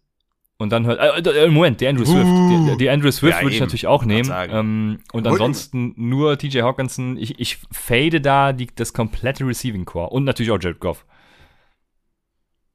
Und 0.63 0.69
dann 0.69 0.85
hört, 0.85 0.99
äh, 0.99 1.43
äh, 1.45 1.49
Moment, 1.49 1.81
die 1.81 1.87
Andrew 1.87 2.05
Swift. 2.05 2.25
Uh, 2.25 2.69
die, 2.71 2.77
die, 2.77 2.89
Andrew 2.89 3.11
Swift 3.11 3.35
ja, 3.35 3.43
würde 3.43 3.53
ich 3.53 3.59
natürlich 3.59 3.85
auch 3.85 4.05
nehmen. 4.05 4.31
Ähm, 4.33 4.99
und 5.11 5.27
ansonsten 5.27 5.93
nur 5.97 6.37
TJ 6.37 6.61
Hawkinson. 6.61 7.17
Ich, 7.17 7.37
ich 7.39 7.59
fade 7.71 8.21
da 8.21 8.53
die, 8.53 8.67
das 8.73 8.93
komplette 8.93 9.45
Receiving 9.45 9.83
Core. 9.83 10.09
Und 10.09 10.23
natürlich 10.23 10.51
auch 10.51 10.59
Jared 10.59 10.79
Goff. 10.79 11.05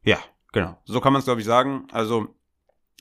Ja, 0.05 0.19
genau. 0.53 0.77
So 0.85 1.01
kann 1.01 1.15
man 1.15 1.21
es, 1.21 1.25
glaube 1.25 1.41
ich, 1.41 1.47
sagen. 1.47 1.89
Also, 1.91 2.29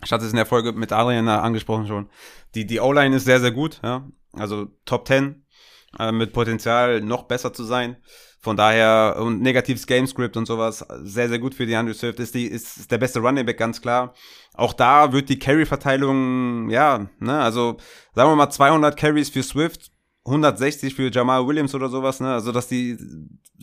ich 0.04 0.12
hatte 0.12 0.24
es 0.24 0.32
in 0.32 0.38
der 0.38 0.46
Folge 0.46 0.72
mit 0.72 0.94
Adrian 0.94 1.28
angesprochen 1.28 1.86
schon. 1.86 2.10
Die, 2.56 2.66
die 2.66 2.80
O-Line 2.80 3.16
ist 3.16 3.26
sehr, 3.26 3.42
sehr 3.42 3.52
gut. 3.52 3.82
Ja? 3.84 4.08
Also 4.32 4.68
Top 4.86 5.06
10 5.06 5.46
äh, 6.00 6.12
mit 6.14 6.32
Potenzial, 6.32 7.02
noch 7.02 7.24
besser 7.24 7.52
zu 7.52 7.66
sein. 7.66 7.98
Von 8.48 8.56
daher, 8.56 9.18
und 9.20 9.42
negatives 9.42 9.86
Gamescript 9.86 10.38
und 10.38 10.46
sowas, 10.46 10.80
sehr, 11.04 11.28
sehr 11.28 11.38
gut 11.38 11.54
für 11.54 11.66
die 11.66 11.76
Andrew 11.76 11.94
Swift. 11.94 12.18
Ist, 12.22 12.34
die, 12.34 12.46
ist, 12.46 12.78
ist 12.78 12.90
der 12.90 12.98
beste 12.98 13.20
Running 13.20 13.46
Back, 13.46 13.58
ganz 13.58 13.82
klar. 13.82 14.14
Auch 14.54 14.72
da 14.72 15.12
wird 15.12 15.28
die 15.28 15.38
Carry-Verteilung, 15.38 16.70
ja, 16.70 17.10
ne, 17.20 17.42
also 17.42 17.76
sagen 18.16 18.32
wir 18.32 18.38
mal 18.38 18.50
200 18.50 18.96
Carries 18.96 19.30
für 19.30 19.44
Swift, 19.44 19.92
160 20.26 20.96
für 20.96 21.12
Jamal 21.12 21.46
Williams 21.46 21.76
oder 21.76 21.90
sowas, 21.90 22.22
ne, 22.22 22.32
also 22.32 22.54
dass 22.54 22.70
die, 22.70 22.98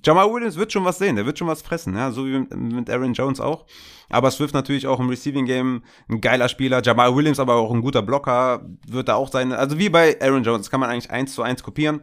Jamal 0.04 0.30
Williams 0.30 0.56
wird 0.56 0.70
schon 0.70 0.84
was 0.84 0.98
sehen, 0.98 1.16
der 1.16 1.24
wird 1.24 1.38
schon 1.38 1.48
was 1.48 1.62
fressen, 1.62 1.96
ja, 1.96 2.10
so 2.10 2.26
wie 2.26 2.46
mit, 2.54 2.90
Aaron 2.90 3.14
Jones 3.14 3.40
auch. 3.40 3.64
Aber 4.10 4.30
Swift 4.30 4.52
natürlich 4.52 4.86
auch 4.86 5.00
im 5.00 5.08
Receiving 5.08 5.46
Game 5.46 5.82
ein 6.10 6.20
geiler 6.20 6.50
Spieler, 6.50 6.82
Jamal 6.82 7.16
Williams 7.16 7.40
aber 7.40 7.54
auch 7.54 7.72
ein 7.72 7.80
guter 7.80 8.02
Blocker, 8.02 8.68
wird 8.86 9.08
da 9.08 9.14
auch 9.14 9.32
sein, 9.32 9.50
also 9.52 9.78
wie 9.78 9.88
bei 9.88 10.20
Aaron 10.20 10.42
Jones, 10.44 10.66
das 10.66 10.70
kann 10.70 10.80
man 10.80 10.90
eigentlich 10.90 11.10
eins 11.10 11.32
zu 11.34 11.42
eins 11.42 11.62
kopieren. 11.62 12.02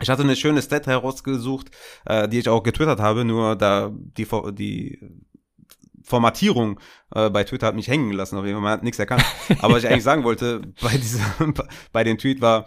Ich 0.00 0.10
hatte 0.10 0.22
eine 0.22 0.36
schöne 0.36 0.60
Stat 0.60 0.86
herausgesucht, 0.86 1.70
äh, 2.04 2.28
die 2.28 2.40
ich 2.40 2.48
auch 2.48 2.62
getwittert 2.62 3.00
habe, 3.00 3.24
nur 3.24 3.54
da 3.56 3.92
die, 3.92 4.26
die 4.52 4.98
Formatierung 6.02 6.80
äh, 7.14 7.30
bei 7.30 7.44
Twitter 7.44 7.66
hat 7.66 7.74
mich 7.74 7.88
hängen 7.88 8.10
gelassen, 8.10 8.36
auf 8.36 8.44
jeden 8.44 8.56
Fall, 8.56 8.62
man 8.62 8.72
hat 8.72 8.82
nichts 8.82 8.98
erkannt. 8.98 9.24
Aber 9.60 9.74
was 9.74 9.84
ich 9.84 9.88
eigentlich 9.88 10.04
sagen 10.04 10.24
wollte 10.24 10.62
bei 10.80 10.96
diesem, 10.96 11.22
bei 11.92 12.04
dem 12.04 12.18
Tweet 12.18 12.40
war, 12.40 12.66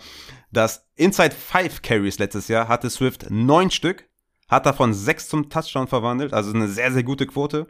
dass 0.51 0.87
Inside 0.95 1.35
5 1.35 1.81
Carries 1.81 2.17
letztes 2.17 2.47
Jahr 2.47 2.67
hatte 2.67 2.89
Swift 2.89 3.29
neun 3.29 3.71
Stück, 3.71 4.09
hat 4.47 4.65
davon 4.65 4.93
sechs 4.93 5.27
zum 5.27 5.49
Touchdown 5.49 5.87
verwandelt, 5.87 6.33
also 6.33 6.53
eine 6.53 6.67
sehr, 6.67 6.91
sehr 6.91 7.03
gute 7.03 7.27
Quote. 7.27 7.67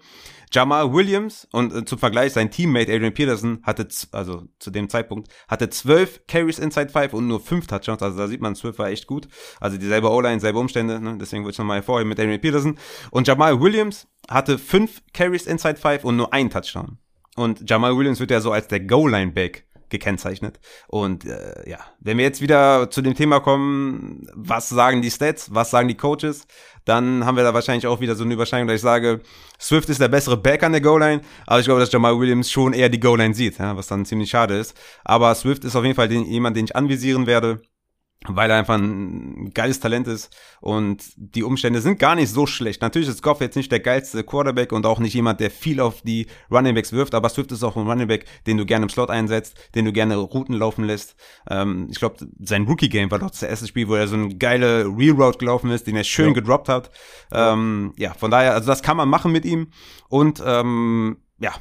Jamal 0.52 0.94
Williams 0.94 1.48
und 1.52 1.74
äh, 1.74 1.86
zum 1.86 2.00
Vergleich 2.00 2.34
sein 2.34 2.52
Teammate 2.52 2.94
Adrian 2.94 3.14
Peterson 3.14 3.60
hatte, 3.64 3.88
also 4.12 4.44
zu 4.60 4.72
dem 4.72 4.90
Zeitpunkt, 4.90 5.30
hatte 5.48 5.70
zwölf 5.70 6.22
Carries 6.28 6.60
inside 6.60 6.90
five 6.90 7.14
und 7.14 7.28
nur 7.28 7.40
fünf 7.40 7.68
Touchdowns, 7.68 8.02
also 8.02 8.18
da 8.18 8.28
sieht 8.28 8.42
man, 8.42 8.56
zwölf 8.56 8.80
war 8.80 8.90
echt 8.90 9.08
gut. 9.08 9.28
Also 9.60 9.78
dieselbe 9.78 10.10
O-Line, 10.10 10.40
selbe 10.40 10.60
Umstände, 10.60 11.00
ne? 11.00 11.18
deswegen 11.20 11.44
wollte 11.44 11.56
ich 11.56 11.60
nochmal 11.60 11.78
hervorheben 11.78 12.10
mit 12.10 12.20
Adrian 12.20 12.42
Peterson. 12.42 12.78
Und 13.12 13.28
Jamal 13.28 13.60
Williams 13.60 14.08
hatte 14.30 14.58
fünf 14.58 15.02
Carries 15.14 15.48
inside 15.48 15.78
five 15.78 16.04
und 16.04 16.16
nur 16.16 16.34
ein 16.34 16.50
Touchdown. 16.50 16.98
Und 17.36 17.70
Jamal 17.70 17.96
Williams 17.96 18.20
wird 18.20 18.32
ja 18.32 18.42
so 18.42 18.52
als 18.52 18.68
der 18.68 18.80
Goal-Line-Back 18.80 19.67
gekennzeichnet. 19.90 20.60
Und 20.88 21.26
äh, 21.26 21.70
ja, 21.70 21.80
wenn 22.00 22.18
wir 22.18 22.26
jetzt 22.26 22.42
wieder 22.42 22.90
zu 22.90 23.02
dem 23.02 23.16
Thema 23.16 23.40
kommen, 23.40 24.28
was 24.34 24.70
sagen 24.70 25.02
die 25.02 25.12
Stats, 25.12 25.54
was 25.54 25.72
sagen 25.72 25.88
die 25.88 25.96
Coaches, 25.96 26.46
dann 26.86 27.26
haben 27.26 27.36
wir 27.36 27.44
da 27.44 27.54
wahrscheinlich 27.54 27.88
auch 27.88 28.00
wieder 28.00 28.16
so 28.16 28.24
eine 28.24 28.34
Überschneidung, 28.34 28.68
dass 28.68 28.78
ich 28.78 28.82
sage, 28.82 29.22
Swift 29.60 29.90
ist 29.90 30.00
der 30.00 30.08
bessere 30.08 30.38
Back 30.38 30.64
an 30.64 30.72
der 30.72 30.82
Goal-Line, 30.82 31.22
aber 31.46 31.60
ich 31.60 31.66
glaube, 31.66 31.82
dass 31.82 31.92
Jamal 31.92 32.18
Williams 32.18 32.50
schon 32.50 32.74
eher 32.74 32.90
die 32.90 33.00
Goal-Line 33.00 33.34
sieht, 33.34 33.60
ja, 33.60 33.76
was 33.76 33.88
dann 33.88 34.06
ziemlich 34.06 34.30
schade 34.30 34.58
ist. 34.58 34.76
Aber 35.04 35.34
Swift 35.36 35.66
ist 35.66 35.76
auf 35.76 35.84
jeden 35.84 35.96
Fall 35.96 36.08
den, 36.08 36.26
jemand, 36.26 36.56
den 36.56 36.66
ich 36.66 36.76
anvisieren 36.76 37.28
werde 37.28 37.62
weil 38.28 38.50
er 38.50 38.58
einfach 38.58 38.76
ein 38.76 39.52
geiles 39.54 39.80
Talent 39.80 40.08
ist 40.08 40.36
und 40.62 41.04
die 41.16 41.44
Umstände 41.44 41.82
sind 41.82 42.00
gar 42.00 42.16
nicht 42.16 42.30
so 42.30 42.46
schlecht. 42.46 42.82
Natürlich 42.82 43.08
ist 43.08 43.22
Goff 43.22 43.42
jetzt 43.42 43.56
nicht 43.56 43.72
der 43.72 43.80
geilste 43.80 44.24
Quarterback 44.24 44.72
und 44.72 44.86
auch 44.86 45.00
nicht 45.00 45.14
jemand, 45.14 45.40
der 45.40 45.52
viel 45.52 45.80
auf 45.80 46.02
die 46.02 46.28
Running 46.52 46.76
Backs 46.76 46.92
wirft, 46.92 47.16
aber 47.16 47.30
Swift 47.30 47.52
ist 47.52 47.64
auch 47.64 47.76
ein 47.76 47.88
Running 47.88 48.08
Back, 48.08 48.26
den 48.46 48.58
du 48.58 48.66
gerne 48.66 48.84
im 48.84 48.90
Slot 48.90 49.10
einsetzt, 49.10 49.58
den 49.76 49.86
du 49.86 49.94
gerne 49.94 50.16
Routen 50.16 50.56
laufen 50.56 50.84
lässt. 50.84 51.16
Ähm, 51.50 51.88
ich 51.92 52.00
glaube, 52.00 52.28
sein 52.40 52.66
Rookie-Game 52.66 53.12
war 53.12 53.20
doch 53.20 53.32
das 53.32 53.44
erste 53.44 53.68
Spiel, 53.68 53.88
wo 53.88 53.96
er 53.96 54.08
so 54.08 54.16
eine 54.16 54.36
geile 54.36 54.86
Reroute 54.86 55.38
gelaufen 55.38 55.72
ist, 55.72 55.88
den 55.88 55.96
er 55.96 56.04
schön 56.04 56.30
ja. 56.30 56.34
gedroppt 56.34 56.70
hat. 56.70 56.92
Ähm, 57.32 57.94
ja, 57.98 58.14
von 58.14 58.32
daher, 58.32 58.54
also 58.54 58.68
das 58.68 58.82
kann 58.82 58.98
man 58.98 59.10
machen 59.10 59.32
mit 59.32 59.46
ihm 59.46 59.68
und 60.10 60.42
ähm, 60.46 61.18
ja, 61.40 61.54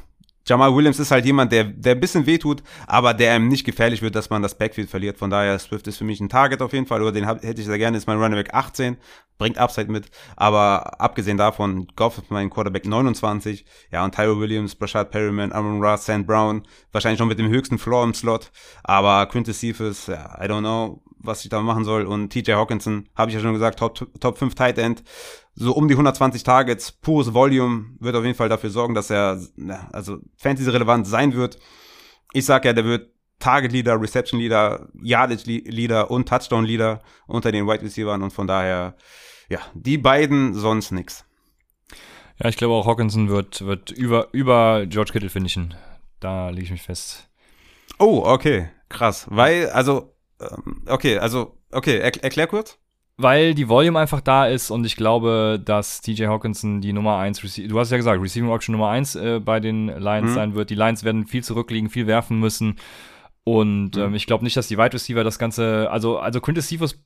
Jamal 0.47 0.73
Williams 0.73 0.99
ist 0.99 1.11
halt 1.11 1.25
jemand, 1.25 1.51
der, 1.51 1.65
der 1.65 1.93
ein 1.93 1.99
bisschen 1.99 2.25
wehtut, 2.25 2.63
aber 2.87 3.13
der 3.13 3.35
ihm 3.35 3.49
nicht 3.49 3.65
gefährlich 3.65 4.01
wird, 4.01 4.15
dass 4.15 4.29
man 4.29 4.41
das 4.41 4.57
Backfield 4.57 4.89
verliert. 4.89 5.17
Von 5.17 5.29
daher, 5.29 5.59
Swift 5.59 5.87
ist 5.87 5.97
für 5.97 6.05
mich 6.05 6.19
ein 6.19 6.29
Target 6.29 6.61
auf 6.61 6.73
jeden 6.73 6.85
Fall, 6.85 7.01
oder 7.01 7.11
den 7.11 7.27
hab, 7.27 7.43
hätte 7.43 7.59
ich 7.59 7.67
sehr 7.67 7.77
gerne, 7.77 7.97
ist 7.97 8.07
mein 8.07 8.17
Running 8.17 8.37
Back 8.37 8.53
18, 8.53 8.97
bringt 9.37 9.57
Upside 9.57 9.91
mit, 9.91 10.09
aber 10.35 10.99
abgesehen 11.01 11.37
davon, 11.37 11.87
Goff 11.95 12.17
ist 12.17 12.31
mein 12.31 12.49
Quarterback 12.49 12.85
29, 12.85 13.65
ja, 13.91 14.03
und 14.03 14.15
Tyro 14.15 14.39
Williams, 14.39 14.75
Brashad 14.75 15.11
Perryman, 15.11 15.51
Aaron 15.51 15.83
Ross, 15.83 16.05
Sand 16.05 16.25
Brown, 16.25 16.63
wahrscheinlich 16.91 17.19
schon 17.19 17.27
mit 17.27 17.39
dem 17.39 17.49
höchsten 17.49 17.77
Floor 17.77 18.05
im 18.05 18.13
Slot, 18.13 18.51
aber 18.83 19.25
Quintus 19.27 19.59
Cephas, 19.59 20.07
ja, 20.07 20.37
I 20.41 20.47
don't 20.47 20.61
know, 20.61 21.03
was 21.19 21.43
ich 21.43 21.49
da 21.49 21.61
machen 21.61 21.83
soll, 21.83 22.05
und 22.05 22.31
TJ 22.31 22.53
Hawkinson, 22.53 23.09
habe 23.15 23.29
ich 23.29 23.35
ja 23.35 23.41
schon 23.41 23.53
gesagt, 23.53 23.79
Top, 23.79 23.99
Top 24.19 24.37
5 24.37 24.55
Tight 24.55 24.77
End, 24.77 25.03
so 25.59 25.73
um 25.73 25.87
die 25.87 25.95
120 25.95 26.43
Targets, 26.43 26.91
pures 26.91 27.33
Volume, 27.33 27.95
wird 27.99 28.15
auf 28.15 28.23
jeden 28.23 28.35
Fall 28.35 28.47
dafür 28.47 28.69
sorgen, 28.69 28.93
dass 28.93 29.09
er, 29.09 29.41
ja, 29.57 29.89
also 29.91 30.19
Fantasy-relevant 30.37 31.07
sein 31.07 31.33
wird. 31.33 31.57
Ich 32.31 32.45
sag 32.45 32.63
ja, 32.63 32.73
der 32.73 32.85
wird 32.85 33.09
Target 33.39 33.71
Leader, 33.71 33.99
Reception 33.99 34.39
Leader, 34.39 34.87
Yardage 35.01 35.45
Leader 35.45 36.11
und 36.11 36.29
Touchdown 36.29 36.63
Leader 36.63 37.01
unter 37.25 37.51
den 37.51 37.65
Wide 37.65 37.81
Receivers 37.81 38.21
und 38.21 38.31
von 38.31 38.45
daher, 38.45 38.95
ja, 39.49 39.59
die 39.73 39.97
beiden 39.97 40.53
sonst 40.53 40.91
nix. 40.91 41.25
Ja, 42.37 42.49
ich 42.49 42.57
glaube 42.57 42.75
auch 42.75 42.85
Hawkinson 42.85 43.29
wird, 43.29 43.65
wird 43.65 43.89
über, 43.89 44.27
über 44.33 44.85
George 44.85 45.11
Kittle 45.11 45.29
finishen. 45.29 45.73
Da 46.19 46.49
lege 46.49 46.65
ich 46.65 46.71
mich 46.71 46.83
fest. 46.83 47.29
Oh, 47.97 48.21
okay, 48.25 48.69
krass. 48.89 49.25
Weil, 49.31 49.71
also, 49.71 50.13
ähm, 50.39 50.83
okay, 50.85 51.17
also, 51.17 51.57
okay, 51.71 51.97
er, 51.97 52.23
erklär 52.23 52.45
kurz 52.45 52.77
weil 53.17 53.55
die 53.55 53.67
Volume 53.67 53.99
einfach 53.99 54.21
da 54.21 54.45
ist 54.45 54.69
und 54.69 54.85
ich 54.85 54.95
glaube, 54.95 55.59
dass 55.63 56.01
TJ 56.01 56.27
Hawkinson 56.27 56.81
die 56.81 56.93
Nummer 56.93 57.17
1, 57.17 57.41
du 57.41 57.79
hast 57.79 57.91
ja 57.91 57.97
gesagt, 57.97 58.21
Receiving 58.21 58.51
Option 58.51 58.73
Nummer 58.73 58.89
1 58.89 59.15
äh, 59.15 59.39
bei 59.39 59.59
den 59.59 59.87
Lions 59.87 60.31
mhm. 60.31 60.35
sein 60.35 60.55
wird. 60.55 60.69
Die 60.69 60.75
Lions 60.75 61.03
werden 61.03 61.25
viel 61.25 61.43
zurückliegen, 61.43 61.89
viel 61.89 62.05
werfen 62.05 62.39
müssen. 62.39 62.75
Und 63.43 63.95
mhm. 63.95 64.01
ähm, 64.01 64.15
ich 64.15 64.27
glaube 64.27 64.43
nicht, 64.43 64.55
dass 64.55 64.67
die 64.67 64.77
Wide 64.77 64.93
Receiver 64.93 65.23
das 65.23 65.39
Ganze, 65.39 65.89
also, 65.89 66.19
also 66.19 66.39
Quintus 66.39 66.67
Cephas 66.67 66.99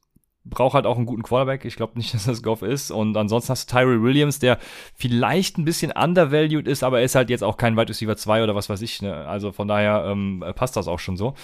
braucht 0.44 0.74
halt 0.74 0.86
auch 0.86 0.98
einen 0.98 1.06
guten 1.06 1.24
Quarterback. 1.24 1.64
Ich 1.64 1.78
glaube 1.78 1.98
nicht, 1.98 2.14
dass 2.14 2.26
das 2.26 2.44
Goff 2.44 2.62
ist. 2.62 2.92
Und 2.92 3.16
ansonsten 3.16 3.52
hast 3.52 3.72
du 3.72 3.78
Tyree 3.78 4.02
Williams, 4.02 4.40
der 4.40 4.58
vielleicht 4.96 5.58
ein 5.58 5.66
bisschen 5.66 5.92
undervalued 5.92 6.68
ist, 6.68 6.84
aber 6.84 7.00
er 7.00 7.06
ist 7.06 7.16
halt 7.16 7.30
jetzt 7.30 7.44
auch 7.44 7.56
kein 7.56 7.78
Wide 7.78 7.90
Receiver 7.90 8.18
2 8.18 8.44
oder 8.44 8.56
was 8.56 8.70
weiß 8.70 8.82
ich. 8.82 9.02
Ne? 9.02 9.16
Also 9.16 9.54
von 9.54 9.70
daher 9.70 10.06
ähm, 10.08 10.44
passt 10.56 10.76
das 10.76 10.90
auch 10.90 11.00
schon 11.00 11.16
so. 11.16 11.36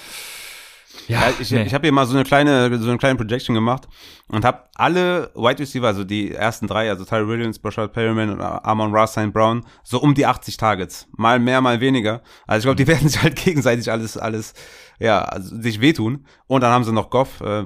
Ja, 1.07 1.21
ja 1.21 1.33
ich, 1.39 1.51
nee. 1.51 1.63
ich 1.63 1.73
habe 1.73 1.85
hier 1.85 1.91
mal 1.91 2.05
so 2.05 2.15
eine 2.15 2.23
kleine, 2.23 2.77
so 2.79 2.89
eine 2.89 2.97
kleine 2.97 3.15
Projection 3.15 3.55
gemacht 3.55 3.87
und 4.27 4.43
habe 4.43 4.63
alle 4.75 5.31
Wide 5.35 5.59
Receiver, 5.59 5.87
also 5.87 6.03
die 6.03 6.33
ersten 6.33 6.67
drei, 6.67 6.89
also 6.89 7.05
Tyler 7.05 7.27
Williams, 7.27 7.59
Brashard 7.59 7.93
Perryman 7.93 8.29
und 8.29 8.41
Amon 8.41 8.93
Ross 8.93 9.11
St. 9.11 9.31
Brown, 9.31 9.65
so 9.83 9.99
um 9.99 10.13
die 10.13 10.25
80 10.25 10.57
Targets. 10.57 11.07
Mal 11.15 11.39
mehr, 11.39 11.61
mal 11.61 11.79
weniger. 11.79 12.21
Also 12.45 12.59
ich 12.59 12.63
glaube, 12.63 12.75
die 12.75 12.87
werden 12.93 13.09
sich 13.09 13.21
halt 13.21 13.35
gegenseitig 13.35 13.91
alles, 13.91 14.17
alles, 14.17 14.53
ja, 14.99 15.21
also 15.21 15.59
sich 15.61 15.81
wehtun. 15.81 16.25
Und 16.47 16.61
dann 16.61 16.71
haben 16.71 16.83
sie 16.83 16.93
noch 16.93 17.09
Goff, 17.09 17.41
äh, 17.41 17.63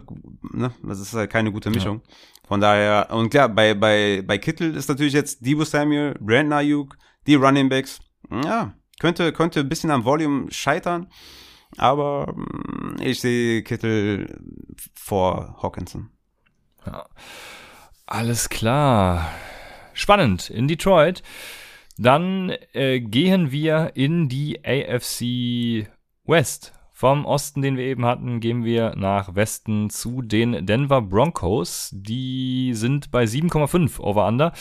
ne? 0.53 0.71
Das 0.83 0.99
ist 0.99 1.13
halt 1.13 1.31
keine 1.31 1.51
gute 1.51 1.69
Mischung. 1.69 2.01
Ja. 2.07 2.15
Von 2.47 2.59
daher, 2.59 3.07
und 3.11 3.29
klar, 3.29 3.47
bei, 3.47 3.73
bei, 3.73 4.23
bei 4.25 4.37
Kittel 4.37 4.75
ist 4.75 4.89
natürlich 4.89 5.13
jetzt 5.13 5.45
Debo 5.45 5.63
Samuel, 5.63 6.15
Brandon 6.19 6.53
Ayuk, 6.53 6.97
die 7.25 7.35
Running 7.35 7.69
Backs, 7.69 7.99
ja, 8.29 8.73
könnte, 8.99 9.31
könnte 9.33 9.61
ein 9.61 9.69
bisschen 9.69 9.91
am 9.91 10.05
Volume 10.05 10.51
scheitern. 10.51 11.07
Aber 11.77 12.33
mm, 12.33 13.01
ich 13.01 13.19
sehe 13.19 13.63
Kittel 13.63 14.39
vor 14.93 15.57
Hawkinson. 15.61 16.09
Ja. 16.85 17.05
Alles 18.05 18.49
klar. 18.49 19.31
Spannend. 19.93 20.49
In 20.49 20.67
Detroit. 20.67 21.23
Dann 21.97 22.51
äh, 22.73 22.99
gehen 22.99 23.51
wir 23.51 23.91
in 23.95 24.27
die 24.27 24.65
AFC 24.65 25.87
West. 26.25 26.73
Vom 26.93 27.25
Osten, 27.25 27.63
den 27.63 27.77
wir 27.77 27.85
eben 27.85 28.05
hatten, 28.05 28.39
gehen 28.39 28.63
wir 28.63 28.93
nach 28.95 29.33
Westen 29.33 29.89
zu 29.89 30.21
den 30.21 30.67
Denver 30.67 31.01
Broncos. 31.01 31.89
Die 31.93 32.73
sind 32.75 33.09
bei 33.09 33.23
7,5 33.23 33.99
Over-Under. 33.99 34.53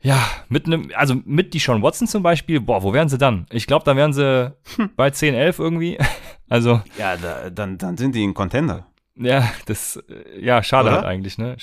Ja, 0.00 0.24
mit 0.48 0.66
einem, 0.66 0.90
also 0.94 1.16
mit 1.24 1.54
die 1.54 1.58
Sean 1.58 1.82
Watson 1.82 2.06
zum 2.06 2.22
Beispiel, 2.22 2.60
boah, 2.60 2.82
wo 2.82 2.92
wären 2.92 3.08
sie 3.08 3.18
dann? 3.18 3.46
Ich 3.50 3.66
glaube, 3.66 3.84
da 3.84 3.96
wären 3.96 4.12
sie 4.12 4.54
hm. 4.76 4.90
bei 4.96 5.10
10, 5.10 5.34
11 5.34 5.58
irgendwie. 5.58 5.98
Also. 6.50 6.80
Ja, 6.96 7.18
da, 7.18 7.50
dann, 7.50 7.76
dann 7.76 7.98
sind 7.98 8.14
die 8.14 8.26
ein 8.26 8.32
Contender. 8.32 8.86
Ja, 9.16 9.52
das, 9.66 10.02
ja, 10.40 10.62
schade 10.62 10.88
Oder? 10.88 10.96
halt 10.96 11.04
eigentlich, 11.04 11.36
ne? 11.36 11.58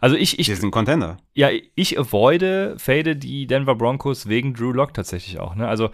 Also 0.00 0.16
ich, 0.16 0.38
ich. 0.38 0.46
Die 0.46 0.54
sind 0.54 0.70
Contender. 0.70 1.18
Ja, 1.34 1.50
ich 1.74 1.98
avoide, 1.98 2.76
fade 2.78 3.16
die 3.16 3.46
Denver 3.46 3.74
Broncos 3.74 4.28
wegen 4.28 4.54
Drew 4.54 4.72
Lock 4.72 4.94
tatsächlich 4.94 5.38
auch, 5.40 5.56
ne? 5.56 5.68
Also, 5.68 5.90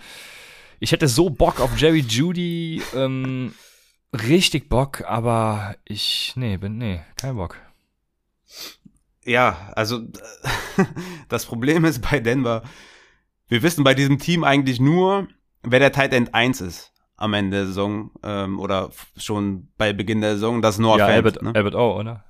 ich 0.79 0.93
hätte 0.93 1.09
so 1.09 1.31
Bock 1.31 1.61
auf 1.61 1.77
Jerry 1.77 2.05
Judy, 2.07 2.83
ähm, 2.95 3.53
richtig 4.13 4.69
Bock, 4.69 5.03
aber 5.07 5.75
ich, 5.85 6.35
nee, 6.37 6.57
bin, 6.59 6.79
nee, 6.79 7.01
kein 7.17 7.35
Bock. 7.35 7.57
Ja, 9.27 9.73
also 9.75 10.01
das 11.29 11.47
Problem 11.47 11.85
ist 11.85 12.01
bei 12.01 12.21
Denver, 12.21 12.63
wir 13.49 13.63
wissen 13.63 13.85
bei 13.85 13.95
diesem 13.95 14.19
Team 14.19 14.45
eigentlich 14.45 14.81
nur, 14.81 15.27
wer 15.63 15.81
der 15.81 15.93
Tight 15.93 16.13
End 16.13 16.33
1 16.35 16.61
ist 16.61 16.93
am 17.17 17.35
Ende 17.35 17.57
der 17.57 17.67
Saison 17.67 18.11
ähm, 18.23 18.61
oder 18.61 18.91
schon 19.17 19.69
bei 19.79 19.93
Beginn 19.93 20.21
der 20.21 20.35
Saison, 20.35 20.63
das 20.63 20.77
ist 20.77 20.81
Noah 20.81 20.99
ja, 20.99 21.07
Albert, 21.07 21.43
ne? 21.43 21.53
Albert 21.55 21.75
O, 21.75 21.99
oder? 21.99 22.25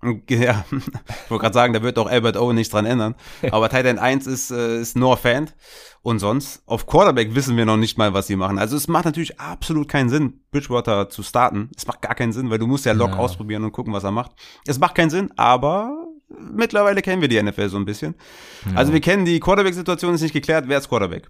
Ja, 0.30 0.64
ich 0.70 1.28
wollte 1.28 1.42
gerade 1.42 1.54
sagen, 1.54 1.72
da 1.72 1.82
wird 1.82 1.98
auch 1.98 2.06
Albert 2.06 2.36
O 2.36 2.52
nichts 2.52 2.72
dran 2.72 2.86
ändern. 2.86 3.16
Aber 3.50 3.68
Tight 3.68 3.84
End 3.84 3.98
1 3.98 4.28
ist, 4.28 4.52
äh, 4.52 4.80
ist 4.80 4.96
Noah 4.96 5.16
Fant. 5.16 5.56
Und 6.02 6.20
sonst, 6.20 6.62
auf 6.66 6.86
Quarterback 6.86 7.34
wissen 7.34 7.56
wir 7.56 7.66
noch 7.66 7.76
nicht 7.76 7.98
mal, 7.98 8.14
was 8.14 8.28
sie 8.28 8.36
machen. 8.36 8.60
Also 8.60 8.76
es 8.76 8.86
macht 8.86 9.06
natürlich 9.06 9.40
absolut 9.40 9.88
keinen 9.88 10.08
Sinn, 10.08 10.40
Bridgewater 10.52 11.08
zu 11.08 11.24
starten. 11.24 11.70
Es 11.76 11.84
macht 11.88 12.00
gar 12.00 12.14
keinen 12.14 12.32
Sinn, 12.32 12.48
weil 12.48 12.60
du 12.60 12.68
musst 12.68 12.86
ja 12.86 12.92
Lock 12.92 13.10
ja. 13.10 13.16
ausprobieren 13.16 13.64
und 13.64 13.72
gucken, 13.72 13.92
was 13.92 14.04
er 14.04 14.12
macht. 14.12 14.30
Es 14.68 14.78
macht 14.78 14.94
keinen 14.94 15.10
Sinn, 15.10 15.32
aber 15.36 16.06
mittlerweile 16.28 17.02
kennen 17.02 17.22
wir 17.22 17.28
die 17.28 17.42
NFL 17.42 17.68
so 17.68 17.76
ein 17.76 17.84
bisschen. 17.84 18.14
Ja. 18.66 18.76
Also 18.76 18.92
wir 18.92 19.00
kennen 19.00 19.24
die 19.24 19.40
Quarterback-Situation, 19.40 20.14
ist 20.14 20.22
nicht 20.22 20.32
geklärt, 20.32 20.64
wer 20.68 20.78
ist 20.78 20.88
Quarterback. 20.88 21.28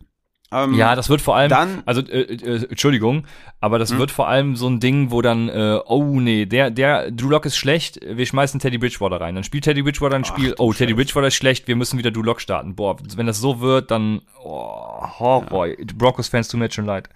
Ähm, 0.51 0.75
ja, 0.75 0.95
das 0.95 1.11
wird 1.11 1.21
vor 1.21 1.37
allem, 1.37 1.51
dann, 1.51 1.83
also 1.85 2.01
äh, 2.01 2.23
äh, 2.23 2.69
Entschuldigung, 2.71 3.27
aber 3.61 3.79
das 3.79 3.91
hm? 3.91 3.99
wird 3.99 4.11
vor 4.11 4.29
allem 4.29 4.57
so 4.57 4.67
ein 4.67 4.81
Ding, 4.81 5.11
wo 5.11 5.21
dann, 5.21 5.51
äh, 5.51 5.79
oh 5.85 6.21
nee, 6.21 6.47
der, 6.47 6.71
der 6.71 7.11
Drew 7.11 7.29
Lock 7.29 7.45
ist 7.45 7.59
schlecht, 7.59 8.01
wir 8.03 8.25
schmeißen 8.25 8.59
Teddy 8.59 8.79
Bridgewater 8.79 9.21
rein. 9.21 9.35
Dann 9.35 9.45
spielt 9.45 9.65
Teddy 9.65 9.83
Bridgewater 9.83 10.17
ein 10.17 10.25
Spiel, 10.25 10.55
oh, 10.57 10.73
Teddy 10.73 10.95
Bridgewater 10.95 11.27
ist 11.27 11.35
schlecht, 11.35 11.69
wir 11.69 11.77
müssen 11.77 11.99
wieder 11.99 12.11
Drew 12.11 12.23
Lock 12.23 12.41
starten. 12.41 12.75
Boah, 12.75 12.97
wenn 13.17 13.27
das 13.27 13.41
so 13.41 13.61
wird, 13.61 13.91
dann 13.91 14.23
oh, 14.43 15.03
Horror. 15.19 15.67
Ja. 15.67 15.75
Broncos-Fans 15.95 16.49
tun 16.49 16.61
mir 16.61 16.67
jetzt 16.67 16.77
schon 16.77 16.87
leid. 16.87 17.11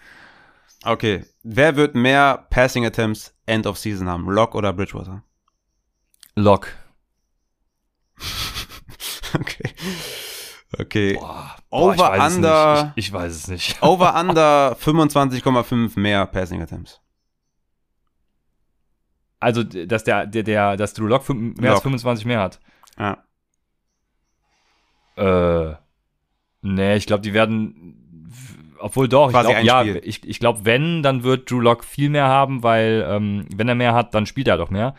Okay, 0.85 1.25
wer 1.43 1.77
wird 1.77 1.95
mehr 1.95 2.47
Passing 2.51 2.85
Attempts 2.85 3.35
End 3.47 3.67
of 3.67 3.79
Season 3.79 4.09
haben, 4.09 4.29
Lock 4.29 4.55
oder 4.55 4.75
Bridgewater? 4.75 5.23
Lock. 6.35 6.69
okay. 9.35 9.71
Okay. 10.79 11.15
Boah, 11.15 11.57
boah, 11.71 11.93
over 11.93 12.17
ich 12.17 12.23
under. 12.23 12.93
Ich, 12.97 13.07
ich, 13.07 13.13
weiß 13.13 13.33
es 13.33 13.49
nicht. 13.49 13.83
over 13.83 14.19
under 14.19 14.77
25,5 14.81 15.99
mehr 15.99 16.27
Passing 16.27 16.63
Attempts. 16.63 17.01
Also, 19.39 19.65
dass 19.65 20.05
der, 20.05 20.27
der, 20.27 20.45
der, 20.45 20.77
dass 20.77 20.95
Drew 20.95 21.07
Lock 21.07 21.29
mehr 21.29 21.53
Lock. 21.57 21.73
als 21.73 21.83
25 21.83 22.25
mehr 22.27 22.41
hat. 22.41 22.61
Ja. 22.99 23.25
Äh, 25.17 25.75
nee, 26.63 26.97
ich 26.97 27.07
glaube, 27.07 27.23
die 27.23 27.35
werden 27.35 27.99
obwohl 28.79 29.09
doch, 29.09 29.29
ich 29.29 29.39
glaube, 29.39 29.63
ja, 29.63 29.85
ich, 29.85 30.29
ich 30.29 30.41
glaube, 30.41 30.65
wenn, 30.65 31.05
dann 31.05 31.23
wird 31.23 31.49
Drew 31.49 31.61
Lock 31.61 31.85
viel 31.85 32.09
mehr 32.09 32.27
haben, 32.27 32.65
weil 32.65 33.07
ähm, 33.09 33.47
wenn 33.55 33.69
er 33.69 33.77
mehr 33.77 33.95
hat, 33.95 34.13
dann 34.15 34.27
spielt 34.27 34.49
er 34.49 34.57
doch 34.57 34.71
mehr 34.71 34.95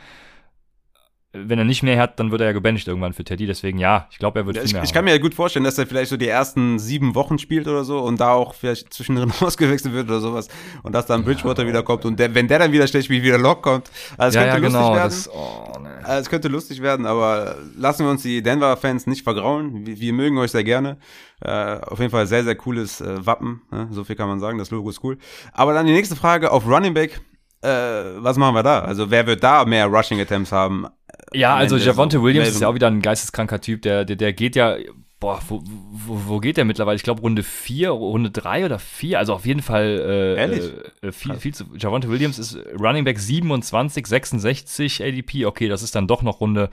wenn 1.36 1.58
er 1.58 1.66
nicht 1.66 1.82
mehr 1.82 2.00
hat, 2.00 2.20
dann 2.20 2.30
wird 2.30 2.42
er 2.42 2.48
ja 2.48 2.54
gebencht 2.54 2.88
irgendwann 2.88 3.14
für 3.14 3.24
Teddy. 3.24 3.48
Deswegen 3.48 3.80
ja, 3.80 4.08
ich 4.12 4.20
glaube, 4.20 4.40
er 4.40 4.46
wird 4.46 4.58
ja, 4.58 4.62
viel 4.62 4.68
ich, 4.68 4.74
mehr. 4.74 4.84
Ich 4.84 4.94
kann 4.94 5.04
mir 5.04 5.12
ja 5.12 5.18
gut 5.18 5.34
vorstellen, 5.34 5.66
dass 5.66 5.80
er 5.80 5.88
vielleicht 5.88 6.12
so 6.12 6.18
die 6.18 6.28
ersten 6.28 6.78
sieben 6.78 7.16
Wochen 7.16 7.40
spielt 7.40 7.68
oder 7.68 7.84
so 7.84 8.00
und 8.00 8.20
da 8.20 8.34
auch 8.34 8.54
vielleicht 8.54 8.94
zwischendrin 8.94 9.34
ausgewechselt 9.40 9.96
wird 9.96 10.08
oder 10.08 10.20
sowas 10.20 10.48
und 10.84 10.94
dass 10.94 11.08
dann 11.08 11.24
Bridgewater 11.24 11.64
ja, 11.64 11.70
wieder 11.70 11.82
kommt 11.82 12.06
und 12.06 12.20
der, 12.20 12.36
wenn 12.36 12.48
der 12.48 12.60
dann 12.60 12.72
wieder 12.72 12.86
schlecht 12.86 13.06
spielt, 13.06 13.24
wieder 13.24 13.40
Lock 13.40 13.64
kommt. 13.64 13.90
Also 14.18 14.38
es 14.38 14.46
ja, 14.46 14.52
könnte 14.52 14.68
ja, 14.68 14.80
lustig 14.80 14.80
genau, 14.80 14.96
werden. 14.96 15.10
Das, 15.10 15.30
oh, 15.34 15.80
nee. 15.82 15.90
also 16.04 16.22
es 16.22 16.30
könnte 16.30 16.48
lustig 16.50 16.82
werden, 16.84 17.06
aber 17.08 17.56
lassen 17.76 18.06
wir 18.06 18.12
uns 18.12 18.22
die 18.22 18.44
Denver-Fans 18.44 19.08
nicht 19.08 19.24
vergrauen. 19.24 19.88
Wir, 19.88 20.00
wir, 20.00 20.14
mögen 20.14 20.38
euch 20.38 20.52
sehr 20.52 20.64
gerne. 20.64 20.98
Äh, 21.42 21.80
auf 21.82 22.00
jeden 22.00 22.12
Fall 22.12 22.28
sehr, 22.28 22.44
sehr 22.44 22.56
cooles 22.56 23.02
äh, 23.02 23.26
Wappen. 23.26 23.64
Ne? 23.72 23.88
So 23.92 24.04
viel 24.04 24.16
kann 24.16 24.28
man 24.28 24.40
sagen. 24.40 24.60
Das 24.60 24.70
Logo 24.70 24.90
ist 24.92 25.04
cool. 25.04 25.18
Aber 25.52 25.74
dann 25.74 25.88
die 25.88 25.94
nächste 25.94 26.16
Frage 26.16 26.52
auf 26.52 26.68
Running 26.68 26.94
Back. 26.94 27.22
Äh, 27.62 27.70
was 28.18 28.38
machen 28.38 28.56
wir 28.56 28.64
da? 28.64 28.82
Also 28.82 29.10
wer 29.10 29.26
wird 29.26 29.44
da 29.44 29.66
mehr 29.66 29.88
Rushing 29.88 30.20
Attempts 30.20 30.52
haben? 30.52 30.86
Ja, 31.34 31.56
also 31.56 31.78
Javonte 31.78 32.18
so 32.18 32.24
Williams 32.24 32.50
ist 32.50 32.62
ja 32.62 32.68
auch 32.68 32.76
wieder 32.76 32.88
ein 32.88 33.02
geisteskranker 33.02 33.62
Typ, 33.62 33.82
der, 33.82 34.06
der, 34.06 34.16
der 34.16 34.34
geht 34.34 34.56
ja, 34.56 34.78
boah, 35.20 35.40
wo, 35.48 35.64
wo, 35.92 36.22
wo 36.28 36.40
geht 36.40 36.58
der 36.58 36.66
mittlerweile? 36.66 36.98
Ich 36.98 37.04
glaube 37.04 37.22
Runde 37.22 37.44
4, 37.44 37.92
Runde 37.92 38.30
3 38.30 38.66
oder 38.66 38.78
4, 38.78 39.20
also 39.20 39.34
auf 39.34 39.46
jeden 39.46 39.62
Fall 39.62 39.86
äh, 39.86 40.36
Ehrlich? 40.36 40.72
Äh, 41.02 41.12
viel, 41.14 41.36
viel 41.36 41.54
zu. 41.54 41.66
Javonte 41.78 42.10
Williams 42.10 42.38
ist 42.40 42.58
Running 42.78 43.06
Back 43.06 43.20
27, 43.20 44.06
66 44.06 45.02
ADP, 45.02 45.46
okay, 45.46 45.70
das 45.70 45.82
ist 45.82 45.96
dann 45.96 46.08
doch 46.08 46.24
noch 46.24 46.42
Runde 46.42 46.70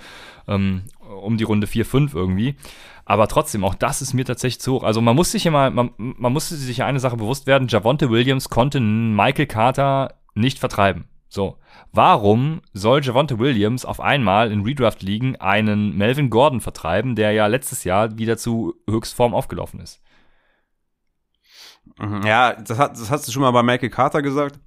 ähm, 0.49 0.83
um 1.23 1.37
die 1.37 1.45
Runde 1.45 1.69
4, 1.69 1.85
5 1.85 2.15
irgendwie. 2.15 2.57
Aber 3.05 3.29
trotzdem, 3.29 3.65
auch 3.65 3.75
das 3.75 4.03
ist 4.03 4.15
mir 4.15 4.25
tatsächlich 4.25 4.61
zu 4.61 4.75
hoch. 4.75 4.83
Also 4.83 5.01
man 5.01 5.15
muss 5.15 5.31
sich 5.33 5.45
ja 5.45 5.51
mal, 5.51 5.71
man, 5.71 5.91
man 5.97 6.33
musste 6.33 6.57
sich 6.57 6.79
ja 6.79 6.87
eine 6.87 7.01
Sache 7.01 7.17
bewusst 7.17 7.47
werden, 7.47 7.69
Javonte 7.69 8.11
Williams 8.11 8.49
konnte 8.49 8.81
Michael 8.81 9.47
Carter 9.47 10.15
nicht 10.35 10.59
vertreiben. 10.59 11.05
So. 11.31 11.59
Warum 11.93 12.61
soll 12.73 13.03
Javonte 13.03 13.39
Williams 13.39 13.85
auf 13.85 14.01
einmal 14.01 14.53
in 14.53 14.63
Redraft 14.63 15.03
ligen 15.03 15.37
einen 15.37 15.97
Melvin 15.97 16.29
Gordon 16.29 16.61
vertreiben, 16.61 17.15
der 17.15 17.33
ja 17.33 17.47
letztes 17.47 17.85
Jahr 17.85 18.19
wieder 18.19 18.37
zu 18.37 18.75
Höchstform 18.89 19.33
aufgelaufen 19.33 19.81
ist? 19.81 20.03
Mhm. 21.99 22.23
Ja, 22.27 22.55
das, 22.55 22.79
hat, 22.79 22.93
das 22.93 23.11
hast 23.11 23.27
du 23.27 23.33
schon 23.33 23.43
mal 23.43 23.53
bei 23.53 23.63
Michael 23.63 23.91
Carter 23.91 24.23
gesagt 24.23 24.59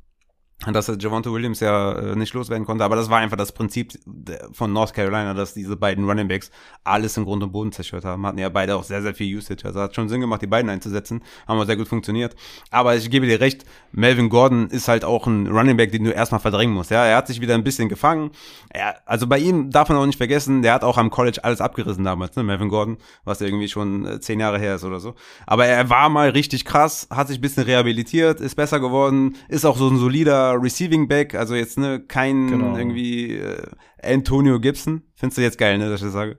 dass 0.71 0.87
er 0.87 0.97
Javonte 0.97 1.31
Williams 1.31 1.59
ja 1.59 1.93
äh, 1.93 2.15
nicht 2.15 2.33
loswerden 2.33 2.65
konnte. 2.65 2.83
Aber 2.83 2.95
das 2.95 3.09
war 3.09 3.19
einfach 3.19 3.37
das 3.37 3.51
Prinzip 3.51 3.93
von 4.53 4.71
North 4.71 4.93
Carolina, 4.93 5.33
dass 5.33 5.53
diese 5.53 5.75
beiden 5.75 6.07
Running 6.07 6.27
Backs 6.27 6.51
alles 6.83 7.17
im 7.17 7.25
Grund 7.25 7.43
und 7.43 7.51
Boden 7.51 7.71
zerstört 7.71 8.05
haben. 8.05 8.25
Hatten 8.25 8.37
ja 8.37 8.49
beide 8.49 8.75
auch 8.75 8.83
sehr, 8.83 9.01
sehr 9.01 9.13
viel 9.13 9.35
Usage. 9.35 9.65
Also 9.65 9.81
hat 9.81 9.95
schon 9.95 10.09
Sinn 10.09 10.21
gemacht, 10.21 10.41
die 10.41 10.47
beiden 10.47 10.69
einzusetzen. 10.69 11.21
Haben 11.47 11.59
auch 11.59 11.65
sehr 11.65 11.75
gut 11.75 11.87
funktioniert. 11.87 12.35
Aber 12.71 12.95
ich 12.95 13.09
gebe 13.09 13.25
dir 13.25 13.41
recht, 13.41 13.65
Melvin 13.91 14.29
Gordon 14.29 14.69
ist 14.69 14.87
halt 14.87 15.03
auch 15.03 15.27
ein 15.27 15.47
Running 15.47 15.75
Back, 15.75 15.91
den 15.91 16.05
du 16.05 16.11
erstmal 16.11 16.39
verdrängen 16.39 16.73
musst. 16.73 16.91
Ja, 16.91 17.05
er 17.05 17.17
hat 17.17 17.27
sich 17.27 17.41
wieder 17.41 17.55
ein 17.55 17.63
bisschen 17.63 17.89
gefangen. 17.89 18.31
Er, 18.69 18.95
also 19.05 19.27
bei 19.27 19.39
ihm 19.39 19.69
darf 19.69 19.89
man 19.89 19.97
auch 19.97 20.05
nicht 20.05 20.17
vergessen, 20.17 20.61
der 20.61 20.73
hat 20.73 20.83
auch 20.83 20.97
am 20.97 21.09
College 21.09 21.43
alles 21.43 21.59
abgerissen 21.59 22.03
damals, 22.03 22.35
ne, 22.35 22.43
Melvin 22.43 22.69
Gordon, 22.69 22.97
was 23.23 23.41
irgendwie 23.41 23.67
schon 23.67 24.05
äh, 24.05 24.19
zehn 24.19 24.39
Jahre 24.39 24.59
her 24.59 24.75
ist 24.75 24.83
oder 24.83 24.99
so. 24.99 25.15
Aber 25.45 25.65
er 25.65 25.89
war 25.89 26.09
mal 26.09 26.29
richtig 26.29 26.65
krass, 26.65 27.07
hat 27.09 27.27
sich 27.27 27.39
ein 27.39 27.41
bisschen 27.41 27.63
rehabilitiert, 27.63 28.39
ist 28.39 28.55
besser 28.55 28.79
geworden, 28.79 29.35
ist 29.49 29.65
auch 29.65 29.77
so 29.77 29.89
ein 29.89 29.97
solider 29.97 30.42
Receiving 30.51 31.07
Back, 31.07 31.35
also 31.35 31.55
jetzt 31.55 31.77
ne 31.77 31.99
kein 31.99 32.47
genau. 32.47 32.77
irgendwie 32.77 33.37
äh, 33.37 33.63
Antonio 34.03 34.59
Gibson. 34.59 35.03
Findest 35.15 35.37
du 35.37 35.41
jetzt 35.41 35.57
geil, 35.57 35.77
ne, 35.77 35.89
dass 35.89 36.01
ich 36.01 36.07
das 36.07 36.13
sage? 36.13 36.37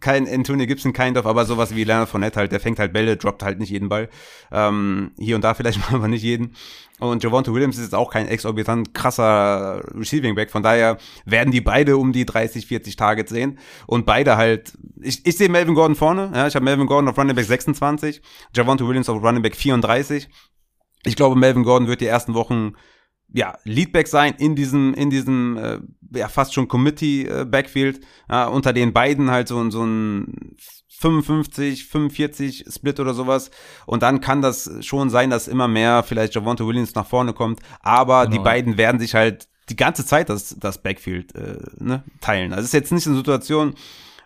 Kein 0.00 0.28
Antonio 0.28 0.66
Gibson, 0.66 0.92
kein 0.92 1.16
of, 1.16 1.26
aber 1.26 1.44
sowas 1.44 1.74
wie 1.74 1.84
Leonard 1.84 2.08
Fournette 2.08 2.40
halt, 2.40 2.52
der 2.52 2.60
fängt 2.60 2.78
halt 2.78 2.92
Bälle, 2.92 3.16
droppt 3.16 3.42
halt 3.42 3.58
nicht 3.58 3.70
jeden 3.70 3.88
Ball. 3.88 4.08
Ähm, 4.50 5.12
hier 5.18 5.36
und 5.36 5.42
da 5.42 5.54
vielleicht 5.54 5.78
mal, 5.78 5.96
aber 5.96 6.08
nicht 6.08 6.22
jeden. 6.22 6.54
Und 7.00 7.22
Javonte 7.22 7.52
Williams 7.52 7.76
ist 7.76 7.84
jetzt 7.84 7.94
auch 7.94 8.10
kein 8.10 8.28
exorbitant 8.28 8.94
krasser 8.94 9.82
Receiving 9.94 10.34
Back. 10.34 10.50
Von 10.50 10.62
daher 10.62 10.98
werden 11.24 11.50
die 11.50 11.60
beide 11.60 11.96
um 11.96 12.12
die 12.12 12.24
30, 12.24 12.66
40 12.66 12.96
Targets 12.96 13.30
sehen. 13.30 13.58
Und 13.86 14.06
beide 14.06 14.36
halt, 14.36 14.72
ich, 15.00 15.26
ich 15.26 15.36
sehe 15.36 15.48
Melvin 15.48 15.74
Gordon 15.74 15.96
vorne. 15.96 16.30
Ja, 16.34 16.46
ich 16.46 16.54
habe 16.54 16.64
Melvin 16.64 16.86
Gordon 16.86 17.08
auf 17.08 17.18
Running 17.18 17.34
Back 17.34 17.46
26, 17.46 18.22
Javonte 18.54 18.86
Williams 18.86 19.08
auf 19.08 19.22
Running 19.22 19.42
Back 19.42 19.56
34. 19.56 20.28
Ich 21.04 21.16
glaube, 21.16 21.36
Melvin 21.36 21.64
Gordon 21.64 21.88
wird 21.88 22.00
die 22.00 22.06
ersten 22.06 22.34
Wochen 22.34 22.74
ja, 23.34 23.58
Leadback 23.64 24.06
sein 24.06 24.34
in 24.38 24.54
diesem, 24.54 24.94
in 24.94 25.10
diesem, 25.10 25.56
äh, 25.56 25.80
ja, 26.16 26.28
fast 26.28 26.54
schon 26.54 26.68
Committee-Backfield. 26.68 28.00
Äh, 28.28 28.46
unter 28.46 28.72
den 28.72 28.92
beiden 28.92 29.32
halt 29.32 29.48
so, 29.48 29.70
so 29.70 29.84
ein 29.84 30.56
55, 30.88 31.86
45 31.86 32.66
Split 32.72 33.00
oder 33.00 33.12
sowas. 33.12 33.50
Und 33.86 34.04
dann 34.04 34.20
kann 34.20 34.40
das 34.40 34.70
schon 34.82 35.10
sein, 35.10 35.30
dass 35.30 35.48
immer 35.48 35.66
mehr 35.66 36.04
vielleicht 36.04 36.36
Javonte 36.36 36.64
Williams 36.64 36.94
nach 36.94 37.06
vorne 37.06 37.32
kommt. 37.32 37.58
Aber 37.80 38.24
genau. 38.24 38.36
die 38.36 38.44
beiden 38.44 38.78
werden 38.78 39.00
sich 39.00 39.16
halt 39.16 39.48
die 39.68 39.76
ganze 39.76 40.06
Zeit 40.06 40.28
das, 40.28 40.56
das 40.60 40.80
Backfield 40.80 41.34
äh, 41.34 41.58
ne, 41.78 42.04
teilen. 42.20 42.52
Also 42.52 42.60
es 42.60 42.66
ist 42.66 42.74
jetzt 42.74 42.92
nicht 42.92 43.06
eine 43.08 43.16
Situation, 43.16 43.74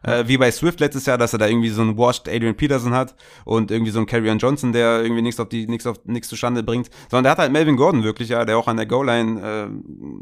äh, 0.03 0.25
wie 0.27 0.39
bei 0.39 0.51
Swift 0.51 0.81
letztes 0.81 1.07
Jahr, 1.07 1.19
dass 1.19 1.33
er 1.33 1.39
da 1.39 1.47
irgendwie 1.47 1.71
so 1.71 1.83
einen 1.83 1.97
washed 1.97 2.29
Adrian 2.29 2.57
Peterson 2.57 2.95
hat 2.95 3.15
und 3.45 3.71
irgendwie 3.71 3.91
so 3.91 3.99
einen 3.99 4.07
Carrion 4.07 4.39
Johnson, 4.39 4.73
der 4.73 5.03
irgendwie 5.03 5.23
nichts 5.23 5.41
auf 5.41 5.49
die 5.49 5.67
nichts 5.67 5.87
auf 5.87 5.97
nichts 6.05 6.29
zustande 6.29 6.63
bringt, 6.63 6.91
sondern 7.11 7.25
der 7.25 7.33
hat 7.33 7.39
halt 7.39 7.53
Melvin 7.53 7.77
Gordon 7.77 8.05
wirklich, 8.05 8.29
ja, 8.29 8.45
der 8.45 8.59
auch 8.59 8.69
an 8.69 8.77
der 8.77 8.87
Goal 8.87 9.07
Line 9.07 9.41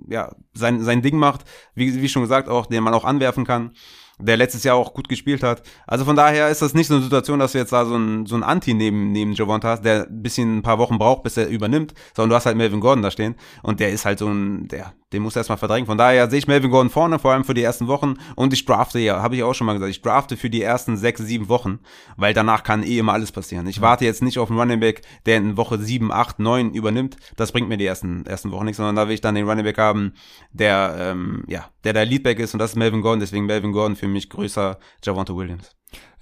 äh, 0.08 0.12
ja 0.12 0.34
sein 0.54 0.80
sein 0.80 1.02
Ding 1.02 1.18
macht, 1.18 1.44
wie 1.74 2.00
wie 2.00 2.08
schon 2.08 2.22
gesagt 2.22 2.48
auch, 2.48 2.66
den 2.66 2.82
man 2.82 2.94
auch 2.94 3.04
anwerfen 3.04 3.44
kann 3.44 3.72
der 4.18 4.36
letztes 4.36 4.64
Jahr 4.64 4.76
auch 4.76 4.94
gut 4.94 5.08
gespielt 5.08 5.42
hat. 5.42 5.62
Also 5.86 6.04
von 6.04 6.16
daher 6.16 6.48
ist 6.48 6.62
das 6.62 6.74
nicht 6.74 6.86
so 6.86 6.94
eine 6.94 7.02
Situation, 7.02 7.38
dass 7.38 7.52
du 7.52 7.58
jetzt 7.58 7.72
da 7.72 7.84
so 7.84 7.96
ein, 7.96 8.26
so 8.26 8.34
ein 8.34 8.42
Anti 8.42 8.72
neben, 8.72 9.12
neben 9.12 9.32
Javonta 9.32 9.68
hast, 9.68 9.84
der 9.84 10.06
ein 10.06 10.22
bisschen 10.22 10.58
ein 10.58 10.62
paar 10.62 10.78
Wochen 10.78 10.98
braucht, 10.98 11.22
bis 11.22 11.36
er 11.36 11.48
übernimmt, 11.48 11.92
sondern 12.14 12.30
du 12.30 12.36
hast 12.36 12.46
halt 12.46 12.56
Melvin 12.56 12.80
Gordon 12.80 13.02
da 13.02 13.10
stehen 13.10 13.34
und 13.62 13.80
der 13.80 13.90
ist 13.90 14.06
halt 14.06 14.18
so 14.18 14.28
ein, 14.28 14.68
der, 14.68 14.94
den 15.12 15.22
muss 15.22 15.36
erstmal 15.36 15.58
verdrängen. 15.58 15.86
Von 15.86 15.98
daher 15.98 16.30
sehe 16.30 16.38
ich 16.38 16.48
Melvin 16.48 16.70
Gordon 16.70 16.90
vorne, 16.90 17.18
vor 17.18 17.32
allem 17.32 17.44
für 17.44 17.54
die 17.54 17.62
ersten 17.62 17.88
Wochen 17.88 18.14
und 18.36 18.52
ich 18.52 18.64
drafte 18.64 18.98
ja, 18.98 19.22
habe 19.22 19.36
ich 19.36 19.42
auch 19.42 19.54
schon 19.54 19.66
mal 19.66 19.74
gesagt, 19.74 19.90
ich 19.90 20.02
drafte 20.02 20.36
für 20.36 20.48
die 20.48 20.62
ersten 20.62 20.96
sechs, 20.96 21.20
sieben 21.20 21.48
Wochen, 21.48 21.80
weil 22.16 22.32
danach 22.32 22.62
kann 22.62 22.82
eh 22.82 22.98
immer 22.98 23.12
alles 23.12 23.32
passieren. 23.32 23.66
Ich 23.66 23.82
warte 23.82 24.06
jetzt 24.06 24.22
nicht 24.22 24.38
auf 24.38 24.50
einen 24.50 24.58
Running 24.58 24.80
Back, 24.80 25.02
der 25.26 25.36
in 25.36 25.56
Woche 25.58 25.78
sieben, 25.78 26.10
acht, 26.10 26.38
neun 26.38 26.72
übernimmt. 26.72 27.16
Das 27.36 27.52
bringt 27.52 27.68
mir 27.68 27.76
die 27.76 27.86
ersten, 27.86 28.24
ersten 28.24 28.50
Wochen 28.50 28.64
nichts, 28.64 28.78
sondern 28.78 28.96
da 28.96 29.08
will 29.08 29.14
ich 29.14 29.20
dann 29.20 29.34
den 29.34 29.48
Running 29.48 29.64
Back 29.64 29.78
haben, 29.78 30.14
der, 30.52 30.96
ähm, 30.98 31.44
ja, 31.48 31.66
der 31.84 31.92
der 31.92 32.04
Leadback 32.04 32.38
ist 32.38 32.54
und 32.54 32.58
das 32.58 32.70
ist 32.70 32.76
Melvin 32.76 33.02
Gordon, 33.02 33.20
deswegen 33.20 33.46
Melvin 33.46 33.72
Gordon 33.72 33.96
für 33.96 34.05
mich 34.08 34.28
größer 34.30 34.78
Javonte 35.04 35.36
Williams. 35.36 35.70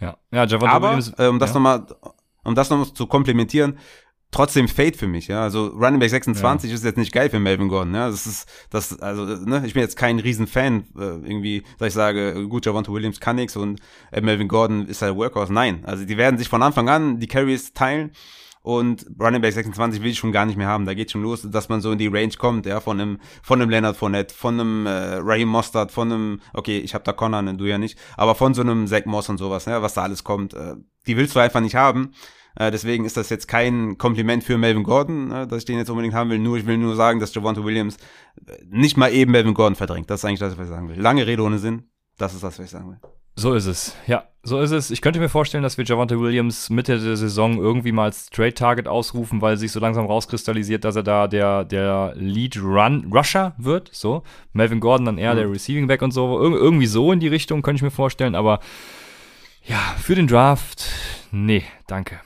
Ja, 0.01 0.17
ja 0.31 0.45
Javonte 0.45 0.75
Aber, 0.75 0.89
Williams. 0.89 1.13
Äh, 1.19 1.29
um 1.29 1.39
das 1.39 1.51
ja. 1.51 1.55
nochmal, 1.55 1.87
um 2.45 2.55
das 2.55 2.71
nochmal 2.71 2.93
zu 2.93 3.07
komplementieren, 3.07 3.79
trotzdem 4.35 4.69
Fade 4.69 4.99
für 4.99 5.07
mich, 5.07 5.29
ja. 5.29 5.43
Also 5.43 5.69
Running 5.69 6.01
Back 6.01 6.11
26 6.11 6.69
ja. 6.69 6.75
ist 6.75 6.85
jetzt 6.85 6.99
nicht 6.99 7.13
geil 7.13 7.31
für 7.31 7.39
Melvin 7.39 7.69
Gordon, 7.69 7.95
ja. 7.95 8.09
Das 8.11 8.27
ist, 8.27 8.49
das, 8.71 8.99
also, 9.01 9.25
ne, 9.25 9.63
ich 9.65 9.75
bin 9.75 9.83
jetzt 9.83 9.97
kein 9.97 10.19
Riesenfan, 10.19 10.85
äh, 10.97 11.01
irgendwie, 11.01 11.63
dass 11.79 11.89
ich 11.89 11.95
sage, 11.95 12.47
gut, 12.49 12.67
Javonte 12.67 12.93
Williams 12.93 13.21
kann 13.21 13.37
nix 13.37 13.57
und 13.57 13.81
äh, 14.11 14.21
Melvin 14.21 14.49
Gordon 14.49 14.87
ist 14.87 15.03
halt 15.03 15.15
Workhorse. 15.15 15.53
Nein. 15.53 15.85
Also 15.85 16.05
die 16.05 16.17
werden 16.17 16.37
sich 16.37 16.49
von 16.49 16.63
Anfang 16.63 16.89
an 16.89 17.21
die 17.21 17.29
Carries 17.29 17.73
teilen. 17.73 18.11
Und 18.65 19.05
Running 19.21 19.43
Back 19.43 19.53
26 19.53 20.03
will 20.03 20.13
ich 20.13 20.19
schon 20.19 20.33
gar 20.33 20.47
nicht 20.47 20.57
mehr 20.57 20.69
haben. 20.69 20.87
Da 20.87 20.95
geht 20.95 21.11
schon 21.11 21.23
los, 21.23 21.43
dass 21.43 21.69
man 21.69 21.83
so 21.83 21.93
in 21.93 21.99
die 21.99 22.07
Range 22.07 22.33
kommt, 22.39 22.65
ja, 22.65 22.81
von 22.81 22.99
einem, 22.99 23.19
von 23.43 23.61
einem 23.61 23.69
Leonard 23.69 23.95
Fournette, 23.95 24.35
von 24.35 24.59
einem 24.59 24.87
äh, 24.87 25.17
Raheem 25.17 25.51
Mostert, 25.51 25.93
von 25.93 26.11
einem, 26.11 26.41
okay, 26.55 26.79
ich 26.79 26.95
habe 26.95 27.05
da 27.05 27.13
Connor, 27.13 27.43
ne, 27.43 27.55
du 27.57 27.67
ja 27.67 27.77
nicht, 27.77 27.99
aber 28.17 28.35
von 28.35 28.55
so 28.55 28.63
einem 28.63 28.87
Zach 28.87 29.05
Moss 29.05 29.29
und 29.29 29.37
sowas, 29.37 29.67
ja, 29.67 29.83
was 29.83 29.93
da 29.93 30.03
alles 30.03 30.25
kommt, 30.25 30.55
äh, 30.55 30.77
die 31.07 31.19
willst 31.19 31.37
du 31.37 31.41
einfach 31.41 31.61
nicht 31.61 31.75
haben. 31.75 32.13
Äh, 32.57 32.71
deswegen 32.71 33.05
ist 33.05 33.19
das 33.19 33.29
jetzt 33.29 33.49
kein 33.49 33.99
Kompliment 33.99 34.45
für 34.45 34.57
Melvin 34.57 34.85
Gordon, 34.85 35.31
äh, 35.31 35.47
dass 35.47 35.59
ich 35.59 35.65
den 35.67 35.77
jetzt 35.77 35.91
unbedingt 35.91 36.15
haben 36.15 36.31
will. 36.31 36.39
Nur, 36.39 36.57
ich 36.57 36.65
will 36.65 36.79
nur 36.79 36.97
sagen, 36.97 37.21
dass 37.21 37.35
Javante 37.35 37.65
Williams 37.65 37.99
äh, 38.47 38.57
nicht 38.65 38.97
mal 38.97 39.13
eben 39.13 39.33
Melvin 39.33 39.53
Gordon 39.53 39.75
verdrängt. 39.75 40.09
Das 40.09 40.21
ist 40.21 40.25
eigentlich 40.25 40.41
das, 40.41 40.57
was 40.57 40.65
ich 40.65 40.73
sagen 40.73 40.89
will. 40.89 40.99
Lange 40.99 41.27
Rede 41.27 41.43
ohne 41.43 41.59
Sinn. 41.59 41.91
Das 42.17 42.33
ist 42.33 42.43
das, 42.43 42.59
was 42.59 42.65
ich 42.65 42.71
sagen 42.71 42.89
will. 42.89 43.14
So 43.37 43.55
ist 43.55 43.67
es. 43.67 43.97
Ja, 44.07 44.25
so 44.45 44.61
ist 44.61 44.71
es. 44.71 44.91
Ich 44.91 45.01
könnte 45.01 45.19
mir 45.19 45.29
vorstellen, 45.29 45.63
dass 45.63 45.77
wir 45.77 45.85
Javante 45.85 46.21
Williams 46.21 46.71
Mitte 46.71 47.01
der 47.01 47.17
Saison 47.17 47.59
irgendwie 47.59 47.93
mal 47.93 48.05
als 48.05 48.27
Trade 48.31 48.55
Target 48.55 48.87
ausrufen, 48.87 49.41
weil 49.41 49.57
sich 49.57 49.73
so 49.73 49.81
langsam 49.81 50.07
rauskristallisiert, 50.07 50.85
dass 50.85 50.95
er 50.97 51.03
da 51.03 51.27
der, 51.27 51.65
der 51.65 52.15
Lead 52.17 52.57
Run 52.63 53.11
Rusher 53.13 53.55
wird. 53.59 53.91
So. 53.93 54.23
Melvin 54.53 54.81
Gordon 54.81 55.07
dann 55.07 55.19
eher 55.19 55.33
mhm. 55.33 55.39
der 55.39 55.51
Receiving 55.51 55.87
Back 55.87 56.03
und 56.03 56.13
so. 56.13 56.41
Ir 56.45 56.57
irgendwie 56.57 56.87
so 56.87 57.11
in 57.11 57.21
die 57.21 57.29
Richtung 57.29 57.63
könnte 57.63 57.79
ich 57.79 57.83
mir 57.83 57.91
vorstellen, 57.91 58.35
aber 58.35 58.61
ja, 59.67 59.79
für 59.99 60.15
den 60.15 60.27
Draft, 60.27 60.87
nee, 61.33 61.65
danke. 61.87 62.21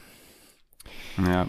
Ja. 1.24 1.48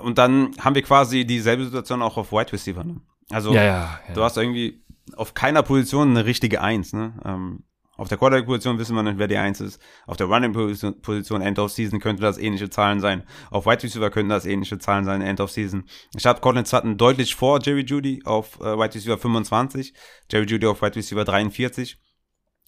Und 0.00 0.18
dann 0.18 0.52
haben 0.60 0.74
wir 0.74 0.82
quasi 0.82 1.24
dieselbe 1.24 1.64
Situation 1.64 2.00
auch 2.02 2.16
auf 2.16 2.32
Wide 2.32 2.52
Receiver. 2.52 2.84
Ne? 2.84 3.00
Also, 3.30 3.52
ja, 3.52 3.62
ja, 3.62 4.00
ja. 4.08 4.14
du 4.14 4.22
hast 4.22 4.36
irgendwie 4.36 4.82
auf 5.16 5.34
keiner 5.34 5.62
Position 5.62 6.10
eine 6.10 6.26
richtige 6.26 6.60
Eins. 6.60 6.92
Ne? 6.92 7.14
Ähm, 7.24 7.64
auf 7.96 8.08
der 8.08 8.18
Quarterback-Position 8.18 8.78
wissen 8.78 8.94
wir 8.94 9.02
nicht, 9.02 9.18
wer 9.18 9.28
die 9.28 9.36
Eins 9.36 9.60
ist. 9.60 9.80
Auf 10.06 10.16
der 10.16 10.26
Running-Position 10.26 11.42
End 11.42 11.58
of 11.58 11.72
Season 11.72 12.00
könnte 12.00 12.22
das 12.22 12.38
ähnliche 12.38 12.68
Zahlen 12.68 13.00
sein. 13.00 13.22
Auf 13.50 13.66
Wide 13.66 13.82
Receiver 13.82 14.10
könnten 14.10 14.28
das 14.28 14.46
ähnliche 14.46 14.78
Zahlen 14.78 15.04
sein, 15.04 15.22
End 15.22 15.40
of 15.40 15.50
Season. 15.50 15.84
Ich 16.14 16.26
habe 16.26 16.40
Cortland 16.40 16.68
Sutton 16.68 16.96
deutlich 16.96 17.34
vor 17.34 17.60
Jerry 17.62 17.84
Judy 17.84 18.22
auf 18.24 18.60
äh, 18.60 18.76
Wide 18.76 18.94
Receiver 18.94 19.18
25, 19.18 19.94
Jerry 20.30 20.46
Judy 20.46 20.66
auf 20.66 20.82
Wide 20.82 20.96
Receiver 20.96 21.24
43. 21.24 21.98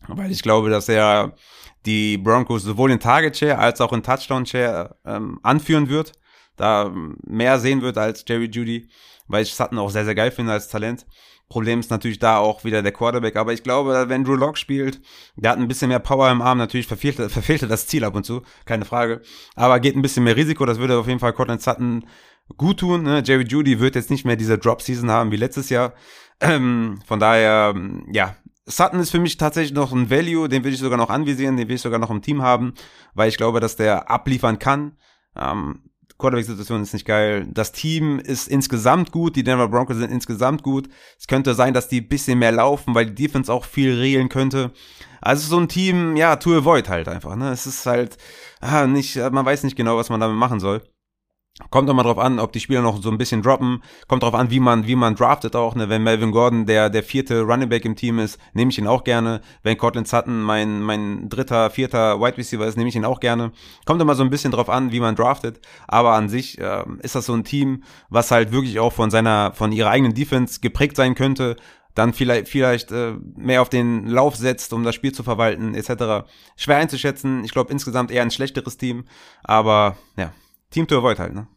weil 0.08 0.30
ich 0.30 0.42
glaube, 0.42 0.70
dass 0.70 0.88
er 0.88 1.34
die 1.84 2.18
Broncos 2.18 2.62
sowohl 2.62 2.90
in 2.90 3.00
Target 3.00 3.36
Share 3.36 3.58
als 3.58 3.80
auch 3.80 3.92
in 3.92 4.02
Touchdown 4.02 4.46
Share 4.46 4.96
ähm, 5.04 5.40
anführen 5.42 5.88
wird, 5.88 6.12
da 6.56 6.92
mehr 7.24 7.58
sehen 7.58 7.82
wird 7.82 7.98
als 7.98 8.24
Jerry 8.26 8.46
Judy, 8.46 8.88
weil 9.26 9.42
ich 9.42 9.54
Sutton 9.54 9.78
auch 9.78 9.90
sehr, 9.90 10.04
sehr 10.04 10.14
geil 10.14 10.30
finde 10.30 10.52
als 10.52 10.68
Talent. 10.68 11.06
Problem 11.48 11.80
ist 11.80 11.90
natürlich 11.90 12.18
da 12.18 12.38
auch 12.38 12.64
wieder 12.64 12.82
der 12.82 12.92
Quarterback, 12.92 13.36
aber 13.36 13.52
ich 13.52 13.62
glaube, 13.62 14.06
wenn 14.08 14.24
Drew 14.24 14.34
Lock 14.34 14.58
spielt, 14.58 15.00
der 15.36 15.52
hat 15.52 15.58
ein 15.58 15.68
bisschen 15.68 15.88
mehr 15.88 15.98
Power 15.98 16.30
im 16.30 16.42
Arm, 16.42 16.58
natürlich 16.58 16.86
verfehlt, 16.86 17.16
verfehlt 17.16 17.62
er 17.62 17.68
das 17.68 17.86
Ziel 17.86 18.04
ab 18.04 18.14
und 18.14 18.24
zu, 18.24 18.42
keine 18.66 18.84
Frage, 18.84 19.22
aber 19.54 19.80
geht 19.80 19.96
ein 19.96 20.02
bisschen 20.02 20.24
mehr 20.24 20.36
Risiko, 20.36 20.66
das 20.66 20.78
würde 20.78 20.98
auf 20.98 21.06
jeden 21.06 21.20
Fall 21.20 21.32
Cortland 21.32 21.62
Sutton 21.62 22.04
gut 22.56 22.80
tun. 22.80 23.02
Ne? 23.02 23.22
Jerry 23.24 23.44
Judy 23.44 23.80
wird 23.80 23.94
jetzt 23.94 24.10
nicht 24.10 24.24
mehr 24.24 24.36
diese 24.36 24.58
Drop-Season 24.58 25.10
haben 25.10 25.30
wie 25.30 25.36
letztes 25.36 25.68
Jahr. 25.68 25.94
Ähm, 26.40 27.00
von 27.06 27.20
daher, 27.20 27.74
ja, 28.12 28.36
Sutton 28.66 29.00
ist 29.00 29.10
für 29.10 29.18
mich 29.18 29.36
tatsächlich 29.36 29.74
noch 29.74 29.92
ein 29.92 30.10
Value, 30.10 30.48
den 30.48 30.62
will 30.64 30.72
ich 30.72 30.78
sogar 30.78 30.98
noch 30.98 31.10
anvisieren, 31.10 31.56
den 31.56 31.68
will 31.68 31.76
ich 31.76 31.82
sogar 31.82 31.98
noch 31.98 32.10
im 32.10 32.22
Team 32.22 32.42
haben, 32.42 32.74
weil 33.14 33.28
ich 33.28 33.38
glaube, 33.38 33.60
dass 33.60 33.76
der 33.76 34.10
abliefern 34.10 34.58
kann. 34.58 34.96
Ähm, 35.34 35.82
Quarterback-Situation 36.18 36.82
ist 36.82 36.92
nicht 36.92 37.06
geil. 37.06 37.46
Das 37.50 37.72
Team 37.72 38.18
ist 38.18 38.48
insgesamt 38.48 39.12
gut, 39.12 39.36
die 39.36 39.44
Denver 39.44 39.68
Broncos 39.68 39.96
sind 39.96 40.10
insgesamt 40.10 40.62
gut. 40.62 40.88
Es 41.18 41.26
könnte 41.26 41.54
sein, 41.54 41.74
dass 41.74 41.88
die 41.88 42.00
bisschen 42.00 42.38
mehr 42.38 42.52
laufen, 42.52 42.94
weil 42.94 43.06
die 43.06 43.26
Defense 43.26 43.52
auch 43.52 43.64
viel 43.64 43.94
regeln 43.94 44.28
könnte. 44.28 44.72
Also 45.20 45.48
so 45.48 45.58
ein 45.58 45.68
Team, 45.68 46.16
ja, 46.16 46.36
to 46.36 46.56
avoid 46.56 46.88
halt 46.88 47.08
einfach. 47.08 47.36
Ne? 47.36 47.50
Es 47.50 47.66
ist 47.66 47.86
halt 47.86 48.16
ah, 48.60 48.86
nicht, 48.86 49.16
man 49.16 49.46
weiß 49.46 49.62
nicht 49.62 49.76
genau, 49.76 49.96
was 49.96 50.10
man 50.10 50.20
damit 50.20 50.36
machen 50.36 50.60
soll. 50.60 50.82
Kommt 51.70 51.90
immer 51.90 52.04
drauf 52.04 52.18
an, 52.18 52.38
ob 52.38 52.52
die 52.52 52.60
Spieler 52.60 52.82
noch 52.82 53.02
so 53.02 53.10
ein 53.10 53.18
bisschen 53.18 53.42
droppen. 53.42 53.82
Kommt 54.06 54.22
drauf 54.22 54.34
an, 54.34 54.50
wie 54.50 54.60
man, 54.60 54.86
wie 54.86 54.94
man 54.94 55.16
draftet 55.16 55.56
auch. 55.56 55.74
Ne? 55.74 55.88
Wenn 55.88 56.02
Melvin 56.04 56.30
Gordon 56.30 56.66
der, 56.66 56.88
der 56.88 57.02
vierte 57.02 57.42
Running 57.42 57.68
Back 57.68 57.84
im 57.84 57.96
Team 57.96 58.20
ist, 58.20 58.38
nehme 58.54 58.70
ich 58.70 58.78
ihn 58.78 58.86
auch 58.86 59.02
gerne. 59.02 59.40
Wenn 59.64 59.76
Cortland 59.76 60.06
Sutton 60.06 60.40
mein, 60.40 60.80
mein 60.80 61.28
dritter, 61.28 61.70
vierter 61.70 62.20
Wide 62.20 62.38
Receiver 62.38 62.64
ist, 62.64 62.76
nehme 62.76 62.88
ich 62.88 62.96
ihn 62.96 63.04
auch 63.04 63.18
gerne. 63.18 63.50
Kommt 63.84 64.00
immer 64.00 64.14
so 64.14 64.22
ein 64.22 64.30
bisschen 64.30 64.52
drauf 64.52 64.70
an, 64.70 64.92
wie 64.92 65.00
man 65.00 65.16
draftet. 65.16 65.60
Aber 65.88 66.12
an 66.12 66.28
sich 66.28 66.58
äh, 66.58 66.84
ist 67.02 67.16
das 67.16 67.26
so 67.26 67.34
ein 67.34 67.44
Team, 67.44 67.82
was 68.08 68.30
halt 68.30 68.52
wirklich 68.52 68.78
auch 68.78 68.92
von 68.92 69.10
seiner, 69.10 69.52
von 69.52 69.72
ihrer 69.72 69.90
eigenen 69.90 70.14
Defense 70.14 70.60
geprägt 70.60 70.96
sein 70.96 71.16
könnte. 71.16 71.56
Dann 71.94 72.12
vielleicht, 72.12 72.46
vielleicht 72.46 72.92
äh, 72.92 73.14
mehr 73.36 73.62
auf 73.62 73.68
den 73.68 74.06
Lauf 74.06 74.36
setzt, 74.36 74.72
um 74.72 74.84
das 74.84 74.94
Spiel 74.94 75.10
zu 75.10 75.24
verwalten, 75.24 75.74
etc. 75.74 76.28
Schwer 76.56 76.76
einzuschätzen. 76.76 77.42
Ich 77.44 77.50
glaube 77.50 77.72
insgesamt 77.72 78.12
eher 78.12 78.22
ein 78.22 78.30
schlechteres 78.30 78.78
Team. 78.78 79.04
Aber 79.42 79.96
ja, 80.16 80.32
Team 80.70 80.86
to 80.86 80.98
avoid 80.98 81.18
halt, 81.18 81.34
ne? 81.34 81.48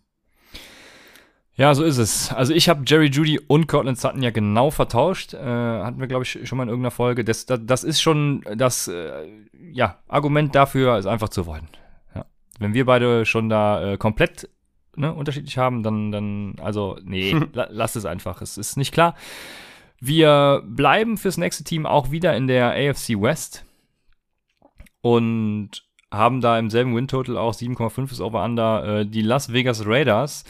Ja, 1.55 1.75
so 1.75 1.83
ist 1.83 1.97
es. 1.97 2.31
Also 2.31 2.53
ich 2.53 2.69
habe 2.69 2.83
Jerry 2.85 3.07
Judy 3.07 3.39
und 3.39 3.67
Cortland 3.67 3.99
Sutton 3.99 4.23
ja 4.23 4.31
genau 4.31 4.71
vertauscht. 4.71 5.33
Äh, 5.33 5.37
hatten 5.37 5.99
wir, 5.99 6.07
glaube 6.07 6.23
ich, 6.23 6.47
schon 6.47 6.57
mal 6.57 6.63
in 6.63 6.69
irgendeiner 6.69 6.91
Folge. 6.91 7.23
Das, 7.23 7.45
das, 7.45 7.59
das 7.63 7.83
ist 7.83 8.01
schon 8.01 8.41
das 8.55 8.87
äh, 8.87 9.27
ja, 9.71 9.99
Argument 10.07 10.55
dafür, 10.55 10.95
es 10.95 11.05
einfach 11.05 11.29
zu 11.29 11.45
wollen. 11.45 11.67
Ja. 12.15 12.25
Wenn 12.57 12.73
wir 12.73 12.85
beide 12.85 13.25
schon 13.25 13.49
da 13.49 13.91
äh, 13.91 13.97
komplett 13.97 14.49
ne, 14.95 15.13
unterschiedlich 15.13 15.57
haben, 15.57 15.83
dann, 15.83 16.11
dann 16.11 16.55
also, 16.61 16.97
nee, 17.03 17.35
la, 17.53 17.67
lass 17.69 17.95
es 17.95 18.05
einfach. 18.05 18.41
Es 18.41 18.57
ist 18.57 18.77
nicht 18.77 18.93
klar. 18.93 19.15
Wir 19.99 20.63
bleiben 20.65 21.17
fürs 21.17 21.37
nächste 21.37 21.63
Team 21.63 21.85
auch 21.85 22.11
wieder 22.11 22.35
in 22.35 22.47
der 22.47 22.71
AFC 22.71 23.21
West. 23.21 23.65
Und 25.01 25.83
haben 26.11 26.41
da 26.41 26.59
im 26.59 26.69
selben 26.69 26.95
Win-Total 26.95 27.37
auch 27.37 27.53
7,5 27.53 28.11
ist 28.11 28.21
Over-Under 28.21 28.99
äh, 28.99 29.05
die 29.05 29.21
Las 29.21 29.53
Vegas 29.53 29.85
Raiders. 29.85 30.43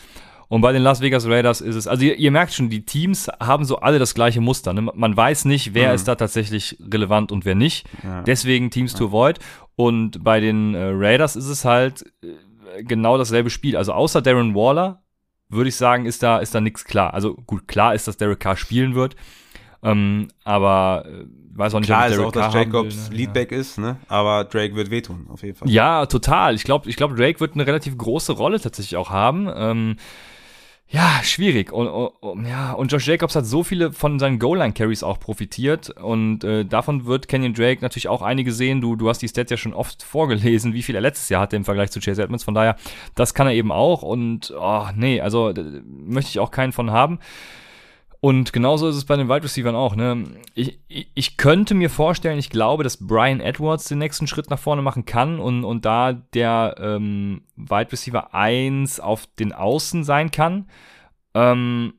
Und 0.47 0.59
bei 0.59 0.73
den 0.73 0.81
Las 0.81 0.99
Vegas 0.99 1.27
Raiders 1.27 1.61
ist 1.61 1.75
es, 1.75 1.87
also 1.87 2.03
ihr, 2.03 2.17
ihr, 2.17 2.29
merkt 2.29 2.51
schon, 2.51 2.69
die 2.69 2.83
Teams 2.83 3.29
haben 3.39 3.63
so 3.63 3.77
alle 3.77 3.99
das 3.99 4.13
gleiche 4.13 4.41
Muster. 4.41 4.73
Ne? 4.73 4.81
Man 4.81 5.15
weiß 5.15 5.45
nicht, 5.45 5.73
wer 5.73 5.89
mhm. 5.89 5.95
ist 5.95 6.09
da 6.09 6.15
tatsächlich 6.15 6.77
relevant 6.91 7.31
und 7.31 7.45
wer 7.45 7.55
nicht. 7.55 7.87
Ja. 8.03 8.21
Deswegen 8.23 8.69
Teams 8.69 8.91
ja. 8.91 8.99
to 8.99 9.05
avoid. 9.05 9.39
Und 9.77 10.23
bei 10.23 10.41
den 10.41 10.75
äh, 10.75 10.89
Raiders 10.93 11.37
ist 11.37 11.47
es 11.47 11.63
halt 11.63 12.03
äh, 12.21 12.83
genau 12.83 13.17
dasselbe 13.17 13.49
Spiel. 13.49 13.77
Also 13.77 13.93
außer 13.93 14.21
Darren 14.21 14.53
Waller 14.53 15.01
würde 15.47 15.69
ich 15.69 15.75
sagen, 15.75 16.05
ist 16.05 16.21
da, 16.21 16.39
ist 16.39 16.53
da 16.53 16.59
nichts 16.59 16.83
klar. 16.83 17.13
Also 17.13 17.35
gut, 17.35 17.67
klar 17.67 17.95
ist, 17.95 18.07
dass 18.07 18.17
Derek 18.17 18.39
Carr 18.39 18.57
spielen 18.57 18.93
wird. 18.93 19.15
Ähm, 19.83 20.27
aber 20.43 21.05
äh, 21.07 21.25
weiß 21.53 21.73
auch 21.73 21.79
nicht, 21.79 21.87
Klar 21.87 22.07
ob 22.07 22.11
ist 22.11 22.19
auch, 22.19 22.31
dass 22.31 22.53
Jacobs 22.53 23.09
will, 23.09 23.17
ne? 23.17 23.23
Leadback 23.23 23.51
ja. 23.51 23.57
ist, 23.57 23.77
ne? 23.77 23.97
Aber 24.07 24.43
Drake 24.45 24.75
wird 24.75 24.89
wehtun, 24.91 25.27
auf 25.29 25.43
jeden 25.43 25.55
Fall. 25.55 25.69
Ja, 25.69 26.05
total. 26.05 26.55
Ich 26.55 26.63
glaube, 26.63 26.89
ich 26.89 26.95
glaube, 26.95 27.15
Drake 27.15 27.39
wird 27.39 27.53
eine 27.53 27.65
relativ 27.67 27.97
große 27.97 28.33
Rolle 28.33 28.59
tatsächlich 28.59 28.97
auch 28.97 29.09
haben. 29.09 29.49
Ähm, 29.53 29.95
ja, 30.93 31.21
schwierig. 31.23 31.71
Und, 31.71 31.87
und, 31.87 32.45
ja, 32.45 32.73
und 32.73 32.91
Josh 32.91 33.07
Jacobs 33.07 33.33
hat 33.37 33.45
so 33.45 33.63
viele 33.63 33.93
von 33.93 34.19
seinen 34.19 34.39
Goal-Line-Carries 34.39 35.03
auch 35.03 35.21
profitiert. 35.21 35.89
Und 35.89 36.43
äh, 36.43 36.65
davon 36.65 37.05
wird 37.05 37.29
Kenyon 37.29 37.53
Drake 37.53 37.81
natürlich 37.81 38.09
auch 38.09 38.21
einige 38.21 38.51
sehen. 38.51 38.81
Du, 38.81 38.97
du 38.97 39.07
hast 39.07 39.19
die 39.19 39.29
Stats 39.29 39.51
ja 39.51 39.55
schon 39.55 39.73
oft 39.73 40.03
vorgelesen, 40.03 40.73
wie 40.73 40.83
viel 40.83 40.95
er 40.95 41.01
letztes 41.01 41.29
Jahr 41.29 41.41
hatte 41.41 41.55
im 41.55 41.63
Vergleich 41.63 41.91
zu 41.91 42.01
Chase 42.01 42.21
Edmonds. 42.21 42.43
Von 42.43 42.55
daher, 42.55 42.75
das 43.15 43.33
kann 43.33 43.47
er 43.47 43.53
eben 43.53 43.71
auch. 43.71 44.01
Und 44.01 44.53
oh, 44.59 44.87
nee, 44.93 45.21
also 45.21 45.53
möchte 45.85 46.29
ich 46.29 46.39
auch 46.39 46.51
keinen 46.51 46.73
von 46.73 46.91
haben. 46.91 47.19
Und 48.23 48.53
genauso 48.53 48.87
ist 48.87 48.95
es 48.95 49.05
bei 49.05 49.17
den 49.17 49.29
Wide 49.29 49.43
Receivers 49.43 49.73
auch. 49.73 49.95
Ne? 49.95 50.25
Ich, 50.53 50.79
ich, 50.87 51.07
ich 51.15 51.37
könnte 51.37 51.73
mir 51.73 51.89
vorstellen, 51.89 52.37
ich 52.37 52.51
glaube, 52.51 52.83
dass 52.83 53.07
Brian 53.07 53.39
Edwards 53.39 53.85
den 53.85 53.97
nächsten 53.97 54.27
Schritt 54.27 54.51
nach 54.51 54.59
vorne 54.59 54.83
machen 54.83 55.05
kann 55.05 55.39
und, 55.39 55.63
und 55.63 55.85
da 55.85 56.13
der 56.13 56.75
ähm, 56.79 57.41
Wide 57.55 57.91
Receiver 57.91 58.31
1 58.35 58.99
auf 58.99 59.25
den 59.39 59.53
Außen 59.53 60.03
sein 60.03 60.29
kann. 60.29 60.69
Ähm, 61.33 61.95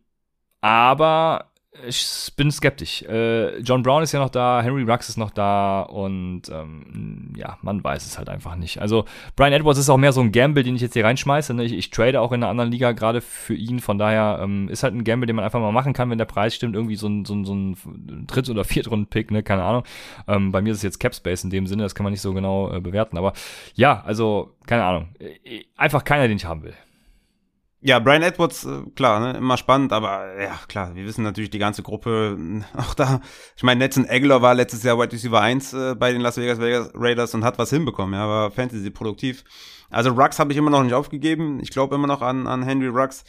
aber 0.61 1.52
ich 1.87 2.33
bin 2.37 2.51
skeptisch. 2.51 3.03
Äh, 3.03 3.59
John 3.61 3.83
Brown 3.83 4.03
ist 4.03 4.13
ja 4.13 4.21
noch 4.21 4.29
da, 4.29 4.61
Henry 4.63 4.83
Rux 4.83 5.09
ist 5.09 5.17
noch 5.17 5.31
da 5.31 5.81
und 5.81 6.43
ähm, 6.51 7.33
ja, 7.35 7.57
man 7.63 7.83
weiß 7.83 8.05
es 8.05 8.19
halt 8.19 8.29
einfach 8.29 8.57
nicht. 8.57 8.81
Also 8.81 9.07
Brian 9.37 9.55
Edwards 9.55 9.79
ist 9.79 9.89
auch 9.89 9.97
mehr 9.97 10.13
so 10.13 10.21
ein 10.21 10.33
Gamble, 10.33 10.65
den 10.65 10.77
ich 10.77 10.83
jetzt 10.83 10.93
hier 10.93 11.05
reinschmeiße. 11.05 11.55
Ne? 11.55 11.65
Ich, 11.65 11.73
ich, 11.73 11.91
trade 11.91 12.21
auch 12.21 12.33
in 12.33 12.43
einer 12.43 12.51
anderen 12.51 12.71
Liga 12.71 12.93
gerade 12.93 13.23
für 13.23 13.55
ihn, 13.55 13.81
von 13.81 13.97
daher 13.97 14.41
ähm, 14.43 14.69
ist 14.69 14.83
halt 14.83 14.95
ein 14.95 15.05
Gamble, 15.05 15.27
den 15.27 15.37
man 15.37 15.47
einfach 15.47 15.61
mal 15.61 15.73
machen 15.73 15.95
kann, 15.95 16.11
wenn 16.11 16.19
der 16.19 16.27
Preis 16.27 16.55
stimmt. 16.55 16.77
Irgendwie 16.77 16.97
so 16.97 17.09
ein, 17.09 17.25
so 17.25 17.35
ein, 17.35 17.45
so 17.45 17.55
ein 17.55 18.27
Dritt- 18.27 18.51
oder 18.51 18.65
Viertrunden-Pick, 18.65 19.31
ne? 19.31 19.43
keine 19.43 19.63
Ahnung. 19.63 19.85
Ähm, 20.29 20.53
bei 20.53 20.61
mir 20.61 20.73
ist 20.73 20.79
es 20.79 20.83
jetzt 20.83 21.01
Capspace 21.01 21.45
in 21.45 21.51
dem 21.51 21.67
Sinne, 21.67 21.85
das 21.85 21.95
kann 21.95 22.05
man 22.05 22.13
nicht 22.13 22.23
so 22.23 22.35
genau 22.35 22.71
äh, 22.71 22.81
bewerten. 22.81 23.17
Aber 23.17 23.33
ja, 23.75 24.03
also 24.05 24.55
keine 24.67 24.85
Ahnung. 24.85 25.09
Äh, 25.19 25.65
einfach 25.77 26.05
keiner, 26.05 26.29
den 26.29 26.37
ich 26.37 26.45
haben 26.45 26.63
will. 26.65 26.75
Ja, 27.85 27.99
Brian 27.99 28.23
Edwards, 28.23 28.65
äh, 28.65 28.83
klar, 28.95 29.19
ne, 29.19 29.37
immer 29.39 29.57
spannend, 29.57 29.93
aber 29.93 30.41
ja, 30.41 30.57
klar, 30.69 30.95
wir 30.95 31.05
wissen 31.05 31.25
natürlich 31.25 31.51
die 31.51 31.59
ganze 31.59 31.83
Gruppe, 31.83 32.39
auch 32.77 32.95
da, 32.95 33.21
ich 33.57 33.65
meine, 33.65 33.81
Netson 33.81 34.07
Aguilar 34.09 34.41
war 34.41 34.55
letztes 34.55 34.85
Jahr 34.85 35.01
Wide 35.01 35.13
Receiver 35.13 35.41
1 35.41 35.73
äh, 35.73 35.95
bei 35.97 36.13
den 36.13 36.21
Las 36.21 36.37
Vegas 36.37 36.61
Raiders 36.95 37.35
und 37.35 37.45
hat 37.45 37.59
was 37.59 37.71
hinbekommen, 37.71 38.15
ja, 38.15 38.29
war 38.29 38.51
Fantasy 38.53 38.91
produktiv. 38.91 39.43
Also 39.91 40.11
Rux 40.11 40.39
habe 40.39 40.53
ich 40.53 40.59
immer 40.59 40.71
noch 40.71 40.85
nicht 40.85 40.95
aufgegeben, 40.95 41.59
ich 41.61 41.71
glaube 41.71 41.97
immer 41.97 42.07
noch 42.07 42.23
an, 42.23 42.47
an 42.47 42.63
Henry 42.63 42.87
Rux. 42.87 43.25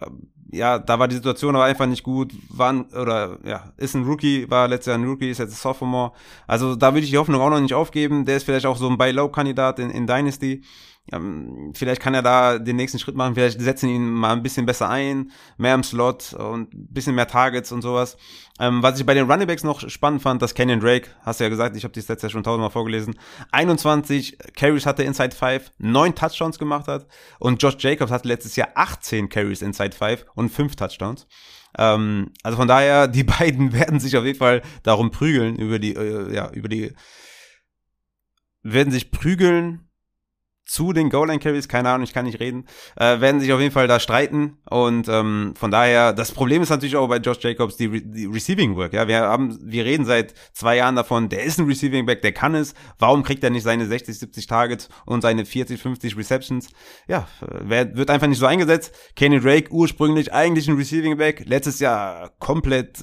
Ähm, 0.00 0.32
ja, 0.50 0.78
da 0.78 0.98
war 0.98 1.06
die 1.06 1.16
Situation 1.16 1.54
aber 1.54 1.64
einfach 1.64 1.86
nicht 1.86 2.02
gut, 2.02 2.32
war 2.48 2.86
oder 2.98 3.38
ja, 3.44 3.74
ist 3.76 3.94
ein 3.94 4.04
Rookie, 4.04 4.50
war 4.50 4.68
letztes 4.68 4.86
Jahr 4.86 4.98
ein 4.98 5.04
Rookie, 5.04 5.28
ist 5.28 5.38
jetzt 5.38 5.52
ein 5.52 5.56
Sophomore. 5.56 6.12
Also 6.46 6.76
da 6.76 6.94
würde 6.94 7.04
ich 7.04 7.10
die 7.10 7.18
Hoffnung 7.18 7.42
auch 7.42 7.50
noch 7.50 7.60
nicht 7.60 7.74
aufgeben, 7.74 8.24
der 8.24 8.38
ist 8.38 8.44
vielleicht 8.44 8.64
auch 8.64 8.78
so 8.78 8.88
ein 8.88 8.96
Buy-Low-Kandidat 8.96 9.78
in, 9.78 9.90
in 9.90 10.06
Dynasty. 10.06 10.64
Ähm, 11.12 11.72
vielleicht 11.74 12.02
kann 12.02 12.14
er 12.14 12.22
da 12.22 12.58
den 12.58 12.76
nächsten 12.76 12.98
Schritt 12.98 13.16
machen, 13.16 13.34
vielleicht 13.34 13.60
setzen 13.60 13.88
ihn 13.88 14.08
mal 14.10 14.32
ein 14.32 14.42
bisschen 14.42 14.66
besser 14.66 14.88
ein, 14.88 15.30
mehr 15.56 15.74
im 15.74 15.82
Slot 15.82 16.34
und 16.34 16.74
ein 16.74 16.88
bisschen 16.92 17.14
mehr 17.14 17.26
Targets 17.26 17.72
und 17.72 17.82
sowas. 17.82 18.16
Ähm, 18.60 18.82
was 18.82 18.98
ich 18.98 19.06
bei 19.06 19.14
den 19.14 19.30
Runningbacks 19.30 19.64
noch 19.64 19.88
spannend 19.88 20.22
fand, 20.22 20.42
dass 20.42 20.54
Kenyon 20.54 20.80
Drake, 20.80 21.08
hast 21.22 21.40
du 21.40 21.44
ja 21.44 21.50
gesagt, 21.50 21.76
ich 21.76 21.84
habe 21.84 21.92
die 21.92 22.02
Stats 22.02 22.22
ja 22.22 22.28
schon 22.28 22.42
tausendmal 22.42 22.70
vorgelesen, 22.70 23.14
21 23.52 24.38
Carries 24.56 24.86
hatte 24.86 25.02
Inside 25.02 25.34
5, 25.34 25.72
9 25.78 26.14
Touchdowns 26.14 26.58
gemacht 26.58 26.88
hat 26.88 27.06
und 27.38 27.62
Josh 27.62 27.76
Jacobs 27.78 28.10
hatte 28.10 28.28
letztes 28.28 28.56
Jahr 28.56 28.68
18 28.74 29.28
Carries 29.28 29.62
Inside 29.62 29.96
5 29.96 30.26
und 30.34 30.50
5 30.50 30.76
Touchdowns. 30.76 31.26
Ähm, 31.76 32.32
also 32.42 32.56
von 32.56 32.68
daher, 32.68 33.08
die 33.08 33.24
beiden 33.24 33.72
werden 33.72 34.00
sich 34.00 34.16
auf 34.16 34.24
jeden 34.24 34.38
Fall 34.38 34.62
darum 34.82 35.10
prügeln, 35.10 35.56
über 35.56 35.78
die, 35.78 35.94
äh, 35.94 36.34
ja, 36.34 36.50
über 36.50 36.68
die, 36.68 36.92
werden 38.62 38.92
sich 38.92 39.10
prügeln, 39.10 39.87
zu 40.68 40.92
den 40.92 41.08
Goal-Line-Carries, 41.08 41.66
keine 41.66 41.88
Ahnung, 41.88 42.04
ich 42.04 42.12
kann 42.12 42.26
nicht 42.26 42.40
reden, 42.40 42.66
äh, 42.96 43.20
werden 43.20 43.40
sich 43.40 43.52
auf 43.52 43.60
jeden 43.60 43.72
Fall 43.72 43.88
da 43.88 43.98
streiten 43.98 44.58
und 44.68 45.08
ähm, 45.08 45.54
von 45.58 45.70
daher, 45.70 46.12
das 46.12 46.30
Problem 46.30 46.62
ist 46.62 46.68
natürlich 46.68 46.94
auch 46.94 47.08
bei 47.08 47.16
Josh 47.16 47.38
Jacobs 47.40 47.78
die, 47.78 47.86
Re 47.86 48.02
die 48.02 48.26
Receiving 48.26 48.76
Work, 48.76 48.92
ja, 48.92 49.08
wir 49.08 49.20
haben, 49.20 49.58
wir 49.62 49.86
reden 49.86 50.04
seit 50.04 50.34
zwei 50.52 50.76
Jahren 50.76 50.94
davon, 50.94 51.30
der 51.30 51.42
ist 51.42 51.58
ein 51.58 51.66
Receiving 51.66 52.04
Back, 52.04 52.20
der 52.20 52.32
kann 52.32 52.54
es, 52.54 52.74
warum 52.98 53.22
kriegt 53.22 53.42
er 53.42 53.50
nicht 53.50 53.62
seine 53.62 53.86
60, 53.86 54.18
70 54.18 54.46
Targets 54.46 54.90
und 55.06 55.22
seine 55.22 55.46
40, 55.46 55.80
50 55.80 56.18
Receptions, 56.18 56.68
ja, 57.08 57.26
wer, 57.40 57.96
wird 57.96 58.10
einfach 58.10 58.26
nicht 58.26 58.38
so 58.38 58.46
eingesetzt, 58.46 58.94
Kenny 59.16 59.40
Drake 59.40 59.72
ursprünglich 59.72 60.34
eigentlich 60.34 60.68
ein 60.68 60.76
Receiving 60.76 61.16
Back, 61.16 61.44
letztes 61.46 61.80
Jahr 61.80 62.30
komplett, 62.38 63.02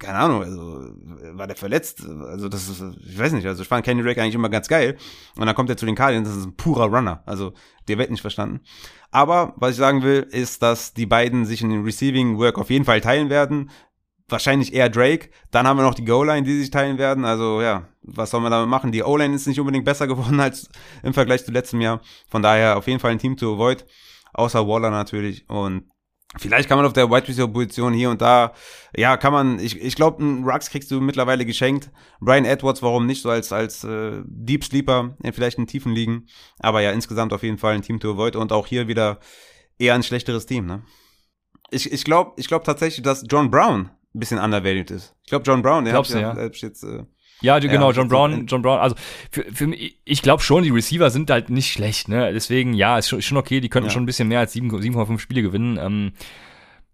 keine 0.00 0.18
Ahnung, 0.18 0.42
also 0.42 0.90
war 1.32 1.46
der 1.46 1.54
verletzt, 1.54 2.04
also 2.04 2.48
das 2.48 2.68
ist, 2.68 2.82
ich 3.06 3.16
weiß 3.16 3.32
nicht, 3.34 3.46
also 3.46 3.62
ich 3.62 3.68
fand 3.68 3.84
Kenny 3.84 4.02
Drake 4.02 4.20
eigentlich 4.20 4.34
immer 4.34 4.48
ganz 4.48 4.66
geil 4.66 4.96
und 5.36 5.46
dann 5.46 5.54
kommt 5.54 5.70
er 5.70 5.76
zu 5.76 5.86
den 5.86 5.94
Cardinals, 5.94 6.28
das 6.28 6.38
ist 6.38 6.46
ein 6.46 6.56
purer 6.56 6.86
Run 6.86 7.03
Runner. 7.04 7.22
Also 7.26 7.52
der 7.88 7.98
wird 7.98 8.10
nicht 8.10 8.20
verstanden. 8.20 8.60
Aber 9.10 9.54
was 9.56 9.72
ich 9.72 9.76
sagen 9.76 10.02
will, 10.02 10.26
ist, 10.30 10.62
dass 10.62 10.94
die 10.94 11.06
beiden 11.06 11.44
sich 11.46 11.62
in 11.62 11.70
den 11.70 11.84
Receiving 11.84 12.38
Work 12.38 12.58
auf 12.58 12.70
jeden 12.70 12.84
Fall 12.84 13.00
teilen 13.00 13.30
werden. 13.30 13.70
wahrscheinlich 14.28 14.72
eher 14.72 14.88
Drake. 14.88 15.28
Dann 15.50 15.66
haben 15.66 15.76
wir 15.76 15.82
noch 15.82 15.94
die 15.94 16.04
Goal-Line, 16.04 16.44
die 16.44 16.58
sich 16.58 16.70
teilen 16.70 16.96
werden. 16.96 17.26
Also 17.26 17.60
ja, 17.60 17.88
was 18.02 18.30
soll 18.30 18.40
man 18.40 18.50
damit 18.50 18.68
machen? 18.68 18.90
Die 18.90 19.02
O-Line 19.02 19.34
ist 19.34 19.46
nicht 19.46 19.60
unbedingt 19.60 19.84
besser 19.84 20.06
geworden 20.12 20.40
als 20.40 20.68
im 21.02 21.12
Vergleich 21.12 21.44
zu 21.44 21.52
letztem 21.52 21.80
Jahr. 21.80 22.00
Von 22.28 22.42
daher 22.42 22.78
auf 22.78 22.86
jeden 22.86 23.00
Fall 23.00 23.10
ein 23.12 23.18
Team 23.18 23.36
to 23.36 23.54
avoid. 23.54 23.84
Außer 24.32 24.66
Waller 24.66 24.90
natürlich. 24.90 25.48
Und 25.48 25.84
Vielleicht 26.36 26.68
kann 26.68 26.78
man 26.78 26.86
auf 26.86 26.92
der 26.92 27.10
Wide 27.10 27.28
Receiver 27.28 27.48
Position 27.48 27.92
hier 27.92 28.10
und 28.10 28.20
da, 28.20 28.54
ja, 28.96 29.16
kann 29.16 29.32
man, 29.32 29.58
ich, 29.60 29.80
ich 29.80 29.94
glaube, 29.94 30.22
einen 30.22 30.44
Rux 30.44 30.68
kriegst 30.68 30.90
du 30.90 31.00
mittlerweile 31.00 31.46
geschenkt. 31.46 31.90
Brian 32.20 32.44
Edwards, 32.44 32.82
warum 32.82 33.06
nicht 33.06 33.22
so 33.22 33.30
als, 33.30 33.52
als 33.52 33.84
äh, 33.84 34.22
Deep 34.26 34.64
Sleeper 34.64 35.16
in 35.22 35.32
vielleicht 35.32 35.58
in 35.58 35.66
tiefen 35.66 35.92
Ligen. 35.92 36.26
Aber 36.58 36.80
ja, 36.80 36.90
insgesamt 36.90 37.32
auf 37.32 37.42
jeden 37.42 37.58
Fall 37.58 37.74
ein 37.74 37.82
Team 37.82 38.00
to 38.00 38.12
avoid 38.12 38.34
und 38.34 38.52
auch 38.52 38.66
hier 38.66 38.88
wieder 38.88 39.20
eher 39.78 39.94
ein 39.94 40.02
schlechteres 40.02 40.46
Team, 40.46 40.66
ne? 40.66 40.82
Ich, 41.70 41.90
ich 41.90 42.04
glaube 42.04 42.32
ich 42.36 42.46
glaub 42.46 42.64
tatsächlich, 42.64 43.02
dass 43.02 43.24
John 43.28 43.50
Brown 43.50 43.90
ein 44.14 44.20
bisschen 44.20 44.38
undervalued 44.38 44.90
ist. 44.90 45.14
Ich 45.22 45.30
glaube, 45.30 45.44
John 45.44 45.62
Brown, 45.62 45.84
der 45.84 45.94
Glaubst 45.94 46.14
hat 46.14 46.36
du, 46.36 46.40
ja? 46.40 46.50
jetzt, 46.52 46.84
äh, 46.84 47.04
Ja, 47.44 47.58
genau, 47.58 47.92
John 47.92 48.08
Brown, 48.08 48.46
John 48.46 48.62
Brown, 48.62 48.78
also 48.80 48.94
für, 49.30 49.44
für 49.52 49.66
mich, 49.66 49.98
ich 50.04 50.22
glaube 50.22 50.42
schon, 50.42 50.62
die 50.64 50.70
Receiver 50.70 51.10
sind 51.10 51.30
halt 51.30 51.50
nicht 51.50 51.70
schlecht, 51.72 52.08
ne? 52.08 52.32
Deswegen, 52.32 52.72
ja, 52.74 52.98
ist 52.98 53.08
schon, 53.08 53.18
ist 53.18 53.26
schon 53.26 53.38
okay, 53.38 53.60
die 53.60 53.68
könnten 53.68 53.88
Ja. 53.88 53.92
schon 53.92 54.02
ein 54.02 54.06
bisschen 54.06 54.28
mehr 54.28 54.40
als 54.40 54.52
7 54.52 54.70
7,5 54.70 55.18
Spiele 55.18 55.42
gewinnen. 55.42 55.78
Ähm, 55.80 56.12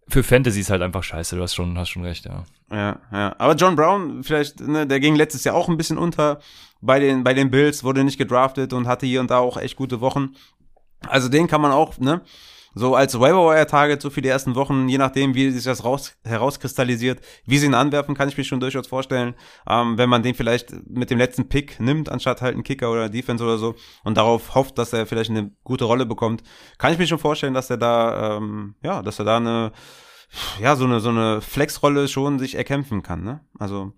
für 0.08 0.22
Fantasy 0.24 0.60
ist 0.60 0.70
halt 0.70 0.82
einfach 0.82 1.04
scheiße, 1.04 1.36
du 1.36 1.42
hast 1.42 1.54
schon, 1.54 1.78
hast 1.78 1.90
schon 1.90 2.02
recht, 2.04 2.24
ja. 2.24 2.44
Ja, 2.72 2.98
ja. 3.12 3.34
Aber 3.38 3.54
John 3.54 3.76
Brown, 3.76 4.24
vielleicht, 4.24 4.60
ne, 4.60 4.86
der 4.86 4.98
ging 5.00 5.14
letztes 5.14 5.44
Jahr 5.44 5.54
auch 5.54 5.68
ein 5.68 5.76
bisschen 5.76 5.98
unter 5.98 6.40
bei 6.80 6.98
den, 6.98 7.22
bei 7.22 7.32
den 7.34 7.50
Bills, 7.50 7.84
wurde 7.84 8.02
nicht 8.04 8.18
gedraftet 8.18 8.72
und 8.72 8.86
hatte 8.88 9.06
hier 9.06 9.20
und 9.20 9.30
da 9.30 9.38
auch 9.38 9.56
echt 9.56 9.76
gute 9.76 10.00
Wochen. 10.00 10.30
Also 11.06 11.28
den 11.28 11.46
kann 11.46 11.60
man 11.60 11.70
auch, 11.72 11.98
ne, 11.98 12.22
so 12.74 12.94
als 12.94 13.18
Waiver-Wire-Target, 13.18 14.00
so 14.00 14.10
für 14.10 14.22
die 14.22 14.28
ersten 14.28 14.54
Wochen, 14.54 14.88
je 14.88 14.98
nachdem, 14.98 15.34
wie 15.34 15.50
sich 15.50 15.64
das 15.64 15.84
raus, 15.84 16.14
herauskristallisiert, 16.24 17.20
wie 17.44 17.58
sie 17.58 17.66
ihn 17.66 17.74
anwerfen, 17.74 18.14
kann 18.14 18.28
ich 18.28 18.36
mir 18.36 18.44
schon 18.44 18.60
durchaus 18.60 18.86
vorstellen. 18.86 19.34
Ähm, 19.68 19.98
wenn 19.98 20.08
man 20.08 20.22
den 20.22 20.34
vielleicht 20.34 20.72
mit 20.88 21.10
dem 21.10 21.18
letzten 21.18 21.48
Pick 21.48 21.80
nimmt, 21.80 22.08
anstatt 22.08 22.42
halt 22.42 22.54
einen 22.54 22.64
Kicker 22.64 22.90
oder 22.90 23.08
Defense 23.08 23.42
oder 23.42 23.58
so, 23.58 23.74
und 24.04 24.16
darauf 24.16 24.54
hofft, 24.54 24.78
dass 24.78 24.92
er 24.92 25.06
vielleicht 25.06 25.30
eine 25.30 25.50
gute 25.64 25.84
Rolle 25.84 26.06
bekommt, 26.06 26.42
kann 26.78 26.92
ich 26.92 26.98
mir 26.98 27.06
schon 27.06 27.18
vorstellen, 27.18 27.54
dass 27.54 27.70
er 27.70 27.78
da, 27.78 28.36
ähm, 28.36 28.74
ja, 28.82 29.02
dass 29.02 29.18
er 29.18 29.24
da 29.24 29.36
eine, 29.38 29.72
ja, 30.60 30.76
so 30.76 30.84
eine, 30.84 31.00
so 31.00 31.08
eine 31.08 31.40
Flex-Rolle 31.40 32.08
schon 32.08 32.38
sich 32.38 32.54
erkämpfen 32.54 33.02
kann, 33.02 33.24
ne? 33.24 33.40
Also, 33.58 33.92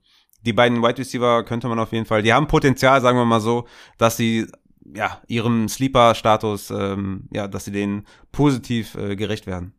die 0.44 0.52
beiden 0.52 0.82
Wide 0.82 0.98
Receiver 0.98 1.44
könnte 1.44 1.68
man 1.68 1.78
auf 1.78 1.92
jeden 1.92 2.06
Fall, 2.06 2.22
die 2.22 2.32
haben 2.32 2.48
Potenzial, 2.48 3.00
sagen 3.00 3.18
wir 3.18 3.24
mal 3.24 3.40
so, 3.40 3.66
dass 3.96 4.16
sie, 4.16 4.46
ja, 4.94 5.20
ihrem 5.28 5.68
Sleeper-Status, 5.68 6.70
ähm, 6.70 7.28
ja, 7.32 7.48
dass 7.48 7.64
sie 7.64 7.72
denen 7.72 8.06
positiv 8.32 8.94
äh, 8.94 9.16
gerecht 9.16 9.46
werden. 9.46 9.74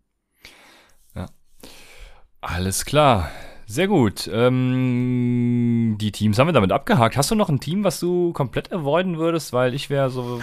Alles 2.43 2.83
klar. 2.83 3.31
Sehr 3.65 3.87
gut. 3.87 4.29
Ähm, 4.31 5.95
die 5.99 6.11
Teams 6.11 6.37
haben 6.37 6.47
wir 6.47 6.53
damit 6.53 6.73
abgehakt. 6.73 7.15
Hast 7.15 7.31
du 7.31 7.35
noch 7.35 7.47
ein 7.47 7.61
Team, 7.61 7.85
was 7.85 8.01
du 8.01 8.33
komplett 8.33 8.73
avoiden 8.73 9.17
würdest? 9.17 9.53
Weil 9.53 9.73
ich 9.73 9.89
wäre 9.89 10.09
so 10.09 10.41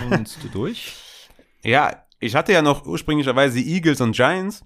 durch. 0.52 0.96
Ja, 1.62 2.06
ich 2.20 2.34
hatte 2.34 2.54
ja 2.54 2.62
noch 2.62 2.86
ursprünglicherweise 2.86 3.58
die 3.58 3.74
Eagles 3.74 4.00
und 4.00 4.16
Giants, 4.16 4.64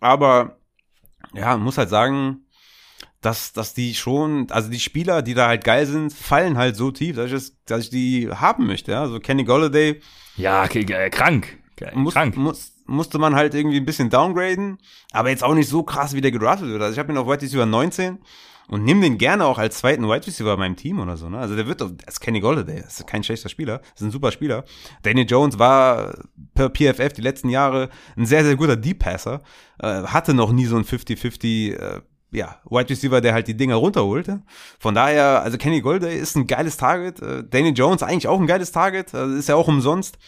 aber 0.00 0.58
ja, 1.32 1.56
muss 1.56 1.78
halt 1.78 1.90
sagen, 1.90 2.43
dass, 3.24 3.52
dass 3.52 3.74
die 3.74 3.94
schon, 3.94 4.50
also 4.50 4.70
die 4.70 4.80
Spieler, 4.80 5.22
die 5.22 5.34
da 5.34 5.48
halt 5.48 5.64
geil 5.64 5.86
sind, 5.86 6.12
fallen 6.12 6.56
halt 6.58 6.76
so 6.76 6.90
tief, 6.90 7.16
dass 7.16 7.26
ich, 7.26 7.32
das, 7.32 7.52
dass 7.66 7.80
ich 7.84 7.90
die 7.90 8.28
haben 8.30 8.66
möchte. 8.66 8.92
Ja? 8.92 9.00
Also 9.02 9.18
Kenny 9.20 9.44
Golladay 9.44 10.00
Ja, 10.36 10.64
okay, 10.64 10.80
äh, 10.92 11.10
krank. 11.10 11.58
Muss, 11.94 12.14
krank. 12.14 12.36
muss, 12.36 12.72
musste 12.86 13.18
man 13.18 13.34
halt 13.34 13.54
irgendwie 13.54 13.78
ein 13.78 13.84
bisschen 13.86 14.10
downgraden, 14.10 14.78
aber 15.12 15.30
jetzt 15.30 15.42
auch 15.42 15.54
nicht 15.54 15.68
so 15.68 15.82
krass, 15.82 16.14
wie 16.14 16.20
der 16.20 16.30
gedraftet 16.30 16.68
wird. 16.68 16.80
Also 16.82 16.92
ich 16.92 16.98
habe 16.98 17.12
ihn 17.12 17.18
auf 17.18 17.26
Wide 17.26 17.42
Receiver 17.42 17.66
19 17.66 18.18
und 18.68 18.84
nimm 18.84 19.00
den 19.00 19.18
gerne 19.18 19.44
auch 19.44 19.58
als 19.58 19.78
zweiten 19.78 20.04
Wide 20.04 20.26
Receiver 20.26 20.52
in 20.54 20.58
meinem 20.58 20.76
Team 20.76 21.00
oder 21.00 21.16
so. 21.16 21.28
Ne? 21.28 21.38
Also 21.38 21.56
der 21.56 21.66
wird, 21.66 21.80
doch- 21.80 21.90
das 22.04 22.14
ist 22.14 22.20
Kenny 22.20 22.40
Golladay, 22.40 22.80
das 22.82 23.00
ist 23.00 23.06
kein 23.06 23.24
schlechter 23.24 23.48
Spieler, 23.48 23.78
das 23.78 24.00
ist 24.00 24.02
ein 24.02 24.10
super 24.12 24.30
Spieler. 24.32 24.64
Daniel 25.02 25.26
Jones 25.28 25.58
war 25.58 26.14
per 26.54 26.68
PFF 26.70 27.12
die 27.12 27.22
letzten 27.22 27.48
Jahre 27.48 27.88
ein 28.16 28.26
sehr, 28.26 28.44
sehr 28.44 28.54
guter 28.56 28.76
Deep 28.76 29.00
Passer, 29.00 29.42
äh, 29.80 30.04
hatte 30.04 30.32
noch 30.34 30.52
nie 30.52 30.66
so 30.66 30.76
ein 30.76 30.84
50-50, 30.84 31.72
äh, 31.74 32.00
ja, 32.34 32.60
Wide 32.68 32.90
Receiver, 32.90 33.20
der 33.20 33.32
halt 33.32 33.48
die 33.48 33.56
Dinger 33.56 33.76
runterholt. 33.76 34.28
Von 34.78 34.94
daher, 34.94 35.42
also 35.42 35.56
Kenny 35.56 35.80
Golladay 35.80 36.18
ist 36.18 36.36
ein 36.36 36.46
geiles 36.46 36.76
Target, 36.76 37.22
äh, 37.22 37.44
Daniel 37.48 37.74
Jones 37.74 38.02
eigentlich 38.02 38.28
auch 38.28 38.40
ein 38.40 38.46
geiles 38.46 38.72
Target, 38.72 39.14
äh, 39.14 39.38
ist 39.38 39.48
ja 39.48 39.54
auch 39.54 39.68
umsonst. 39.68 40.18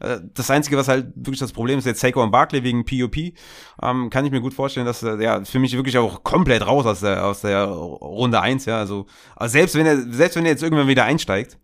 Äh, 0.00 0.20
Das 0.34 0.50
Einzige, 0.50 0.76
was 0.76 0.88
halt 0.88 1.08
wirklich 1.14 1.40
das 1.40 1.52
Problem 1.52 1.78
ist, 1.78 1.84
jetzt 1.84 2.00
Saquon 2.00 2.30
Barkley 2.30 2.62
wegen 2.62 2.84
POP, 2.84 3.16
ähm, 3.82 4.10
kann 4.10 4.24
ich 4.24 4.30
mir 4.30 4.40
gut 4.40 4.54
vorstellen, 4.54 4.86
dass 4.86 5.02
er 5.02 5.20
ja 5.20 5.44
für 5.44 5.58
mich 5.58 5.74
wirklich 5.74 5.98
auch 5.98 6.22
komplett 6.22 6.66
raus 6.66 6.86
aus 6.86 7.00
der, 7.00 7.24
aus 7.24 7.40
der 7.42 7.64
Runde 7.64 8.40
1, 8.40 8.64
ja. 8.66 8.78
Also 8.78 9.06
selbst 9.40 9.74
wenn 9.74 9.86
er, 9.86 9.96
selbst 10.12 10.36
wenn 10.36 10.44
er 10.44 10.52
jetzt 10.52 10.62
irgendwann 10.62 10.88
wieder 10.88 11.04
einsteigt, 11.04 11.58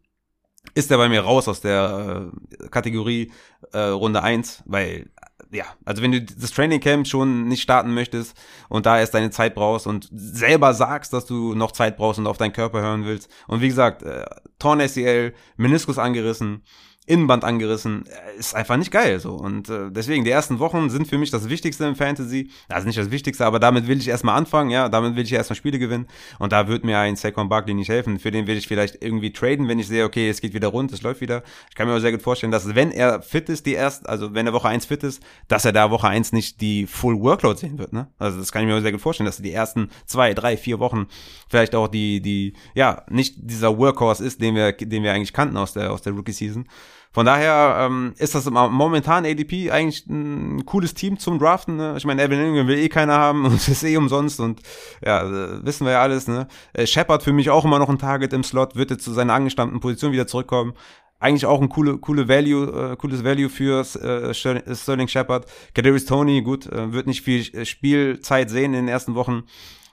ist 0.75 0.91
er 0.91 0.97
bei 0.97 1.09
mir 1.09 1.23
raus 1.23 1.49
aus 1.49 1.61
der 1.61 2.31
äh, 2.61 2.69
Kategorie 2.69 3.33
äh, 3.73 3.79
Runde 3.79 4.23
1, 4.23 4.63
weil 4.67 5.11
ja, 5.53 5.67
also 5.85 6.03
wenn 6.03 6.13
du 6.13 6.23
das 6.23 6.51
Training 6.51 6.81
Camp 6.81 7.07
schon 7.07 7.47
nicht 7.47 7.63
starten 7.63 7.93
möchtest 7.93 8.37
und 8.71 8.87
da 8.87 8.99
erst 8.99 9.13
deine 9.13 9.31
Zeit 9.31 9.55
brauchst 9.55 9.87
und 9.87 10.09
selber 10.11 10.73
sagst, 10.73 11.13
dass 11.13 11.27
du 11.27 11.55
noch 11.55 11.73
Zeit 11.73 11.99
brauchst 11.99 12.19
und 12.19 12.27
auf 12.27 12.39
deinen 12.39 12.55
Körper 12.55 12.81
hören 12.81 13.05
willst. 13.05 13.31
Und 13.47 13.61
wie 13.61 13.69
gesagt, 13.69 14.03
äh, 14.03 14.25
Torn 14.59 14.81
ACL, 14.81 15.35
Meniskus 15.57 15.99
angerissen, 15.99 16.63
Innenband 17.07 17.45
angerissen, 17.45 18.05
äh, 18.07 18.39
ist 18.39 18.55
einfach 18.55 18.77
nicht 18.77 18.91
geil 18.91 19.19
so 19.19 19.35
und 19.35 19.69
äh, 19.69 19.91
deswegen 19.91 20.25
die 20.25 20.31
ersten 20.31 20.59
Wochen 20.61 20.89
sind 20.89 21.09
für 21.09 21.19
mich 21.19 21.31
das 21.31 21.49
Wichtigste 21.49 21.85
im 21.85 21.97
Fantasy, 21.97 22.51
also 22.69 22.87
nicht 22.87 22.99
das 22.99 23.11
Wichtigste, 23.11 23.45
aber 23.45 23.59
damit 23.59 23.89
will 23.89 23.99
ich 23.99 24.09
erstmal 24.09 24.37
anfangen, 24.37 24.71
ja, 24.71 24.89
damit 24.89 25.17
will 25.17 25.25
ich 25.25 25.33
erstmal 25.33 25.57
Spiele 25.57 25.79
gewinnen 25.79 26.07
und 26.39 26.53
da 26.53 26.69
wird 26.69 26.85
mir 26.85 26.99
ein 26.99 27.17
Saquon 27.17 27.49
Barkley 27.49 27.75
nicht 27.75 27.89
helfen, 27.89 28.19
für 28.19 28.31
den 28.31 28.47
will 28.47 28.57
ich 28.57 28.69
vielleicht 28.69 29.03
irgendwie 29.03 29.33
traden, 29.33 29.69
wenn 29.69 29.79
ich 29.79 29.89
sehe, 29.89 30.05
okay, 30.05 30.29
es 30.29 30.41
geht 30.41 30.55
wieder 30.55 30.69
rund, 30.69 30.93
es 30.93 31.03
läuft 31.03 31.21
wieder. 31.21 31.43
Ich 31.69 31.75
kann 31.75 31.87
mir 31.87 31.93
aber 31.93 32.01
sehr 32.01 32.13
gut 32.13 32.23
vorstellen, 32.23 32.53
dass 32.53 32.75
wenn 32.75 32.93
er 32.93 33.23
fit 33.23 33.49
ist, 33.49 33.67
die 33.67 33.75
erst, 33.75 34.09
also 34.09 34.35
wenn 34.35 34.47
er 34.47 34.53
Woche 34.53 34.69
1 34.69 34.87
fit 34.87 35.03
ist, 35.03 35.23
dass 35.49 35.65
er 35.65 35.73
da 35.73 35.91
Woche 35.91 36.09
1 36.09 36.33
nicht 36.33 36.61
die 36.61 36.87
Full 36.87 37.21
Workload 37.21 37.59
sehen 37.59 37.79
wird, 37.79 37.93
ne? 37.93 38.09
Also 38.19 38.39
das 38.39 38.53
kann 38.53 38.63
ich 38.63 38.69
mir 38.69 38.81
sehr 38.81 38.93
gut 38.93 39.01
vorstellen, 39.01 39.27
dass 39.27 39.39
die 39.39 39.53
ersten 39.53 39.91
zwei, 40.07 40.35
drei, 40.35 40.57
vier 40.57 40.79
Wochen 40.79 41.07
vielleicht 41.49 41.75
auch 41.75 41.89
die, 41.89 42.21
die, 42.21 42.55
ja, 42.75 43.05
nicht 43.11 43.35
dieser 43.39 43.77
Workhorse 43.77 44.25
ist, 44.25 44.41
den 44.41 44.55
wir, 44.55 44.73
den 44.73 45.03
wir 45.03 45.13
eigentlich 45.13 45.33
kannten 45.33 45.57
aus 45.57 45.73
der, 45.73 45.93
aus 45.93 46.03
der 46.03 46.13
Rookie 46.13 46.33
Season. 46.33 46.67
Von 47.13 47.27
daher 47.27 47.77
ähm, 47.79 48.15
ist 48.17 48.35
das 48.35 48.49
momentan 48.51 49.27
ADP 49.27 49.71
eigentlich 49.71 50.07
ein 50.07 50.65
cooles 50.65 50.95
Team 50.95 51.19
zum 51.19 51.39
Draften. 51.39 51.77
Ne? 51.77 51.95
Ich 51.99 52.07
meine, 52.07 52.23
Evan 52.23 52.41
Ingram 52.41 52.67
will 52.67 52.79
eh 52.79 52.89
keiner 52.89 53.19
haben 53.19 53.45
und 53.47 53.55
es 53.55 53.69
ist 53.69 53.85
eh 53.85 53.97
umsonst 53.99 54.41
und 54.41 54.63
ja, 55.05 55.23
äh, 55.23 55.65
wissen 55.65 55.85
wir 55.85 55.93
ja 55.93 56.01
alles. 56.01 56.27
Ne? 56.27 56.49
Äh, 56.73 56.87
Shepard 56.87 57.23
für 57.23 57.35
mich 57.35 57.51
auch 57.51 57.67
immer 57.67 57.79
noch 57.79 57.91
ein 57.91 57.99
Target 57.99 58.33
im 58.33 58.43
Slot, 58.43 58.77
wird 58.77 58.91
jetzt 58.91 59.05
zu 59.05 59.13
seiner 59.13 59.35
angestammten 59.35 59.81
Position 59.81 60.13
wieder 60.13 60.27
zurückkommen. 60.27 60.73
Eigentlich 61.21 61.47
auch 61.47 61.61
ein 61.61 61.69
coole, 61.69 61.99
coole 61.99 62.29
Value, 62.29 62.93
äh, 62.93 62.97
cooles 62.97 63.23
Value 63.23 63.51
für 63.51 63.83
äh, 63.83 64.35
Sterling 64.35 65.07
Shepard. 65.07 65.47
Kadarius 65.75 66.07
Tony, 66.07 66.41
gut, 66.43 66.67
äh, 66.67 66.93
wird 66.93 67.07
nicht 67.07 67.23
viel 67.23 67.65
Spielzeit 67.67 68.49
sehen 68.49 68.73
in 68.73 68.87
den 68.87 68.89
ersten 68.89 69.15
Wochen. 69.15 69.45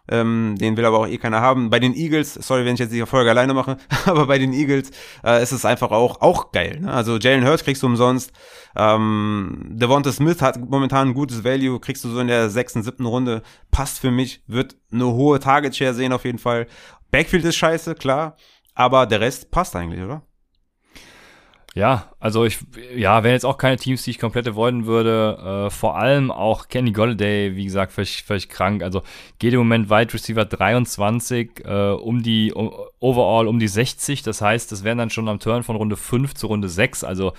Ähm, 0.09 0.55
den 0.59 0.75
will 0.75 0.85
aber 0.85 0.99
auch 0.99 1.07
eh 1.07 1.17
keiner 1.17 1.41
haben. 1.41 1.69
Bei 1.69 1.79
den 1.79 1.93
Eagles, 1.93 2.33
sorry, 2.33 2.65
wenn 2.65 2.73
ich 2.73 2.79
jetzt 2.79 2.93
die 2.93 3.05
Folge 3.05 3.29
alleine 3.29 3.53
mache, 3.53 3.77
aber 4.05 4.25
bei 4.25 4.39
den 4.39 4.53
Eagles 4.53 4.91
äh, 5.23 5.41
ist 5.41 5.51
es 5.51 5.65
einfach 5.65 5.91
auch, 5.91 6.21
auch 6.21 6.51
geil. 6.51 6.79
Ne? 6.81 6.91
Also 6.91 7.17
Jalen 7.17 7.45
Hurts 7.45 7.63
kriegst 7.63 7.83
du 7.83 7.87
umsonst. 7.87 8.31
Ähm, 8.75 9.65
Devonta 9.69 10.11
Smith 10.11 10.41
hat 10.41 10.59
momentan 10.59 11.09
ein 11.09 11.13
gutes 11.13 11.43
Value, 11.43 11.79
kriegst 11.79 12.03
du 12.03 12.09
so 12.09 12.19
in 12.19 12.27
der 12.27 12.49
sechsten, 12.49 12.83
siebten 12.83 13.05
Runde. 13.05 13.43
Passt 13.71 13.99
für 13.99 14.11
mich, 14.11 14.43
wird 14.47 14.75
eine 14.91 15.05
hohe 15.05 15.39
Target 15.39 15.75
Share 15.75 15.93
sehen 15.93 16.13
auf 16.13 16.25
jeden 16.25 16.39
Fall. 16.39 16.67
Backfield 17.11 17.45
ist 17.45 17.55
scheiße, 17.57 17.95
klar, 17.95 18.35
aber 18.75 19.05
der 19.05 19.21
Rest 19.21 19.51
passt 19.51 19.75
eigentlich, 19.75 20.03
oder? 20.03 20.23
Ja, 21.75 22.11
also 22.19 22.45
ich, 22.45 22.59
ja, 22.95 23.23
wären 23.23 23.33
jetzt 23.33 23.45
auch 23.45 23.57
keine 23.57 23.77
Teams, 23.77 24.03
die 24.03 24.11
ich 24.11 24.19
komplett 24.19 24.47
avoiden 24.47 24.85
würde. 24.87 25.67
Äh, 25.67 25.69
vor 25.69 25.97
allem 25.97 26.31
auch 26.31 26.67
Kenny 26.67 26.91
Golladay, 26.91 27.55
wie 27.55 27.65
gesagt, 27.65 27.91
völlig, 27.91 28.23
völlig 28.23 28.49
krank. 28.49 28.81
Also 28.81 29.03
geht 29.37 29.53
im 29.53 29.59
Moment 29.59 29.89
Wide 29.89 30.13
Receiver 30.13 30.45
23 30.45 31.65
äh, 31.65 31.91
um 31.91 32.23
die, 32.23 32.53
um, 32.53 32.71
overall 32.99 33.47
um 33.47 33.59
die 33.59 33.67
60. 33.67 34.23
Das 34.23 34.41
heißt, 34.41 34.71
das 34.71 34.83
wären 34.83 34.97
dann 34.97 35.11
schon 35.11 35.29
am 35.29 35.39
Turn 35.39 35.63
von 35.63 35.75
Runde 35.75 35.95
5 35.95 36.33
zu 36.33 36.47
Runde 36.47 36.69
6. 36.69 37.03
Also 37.03 37.33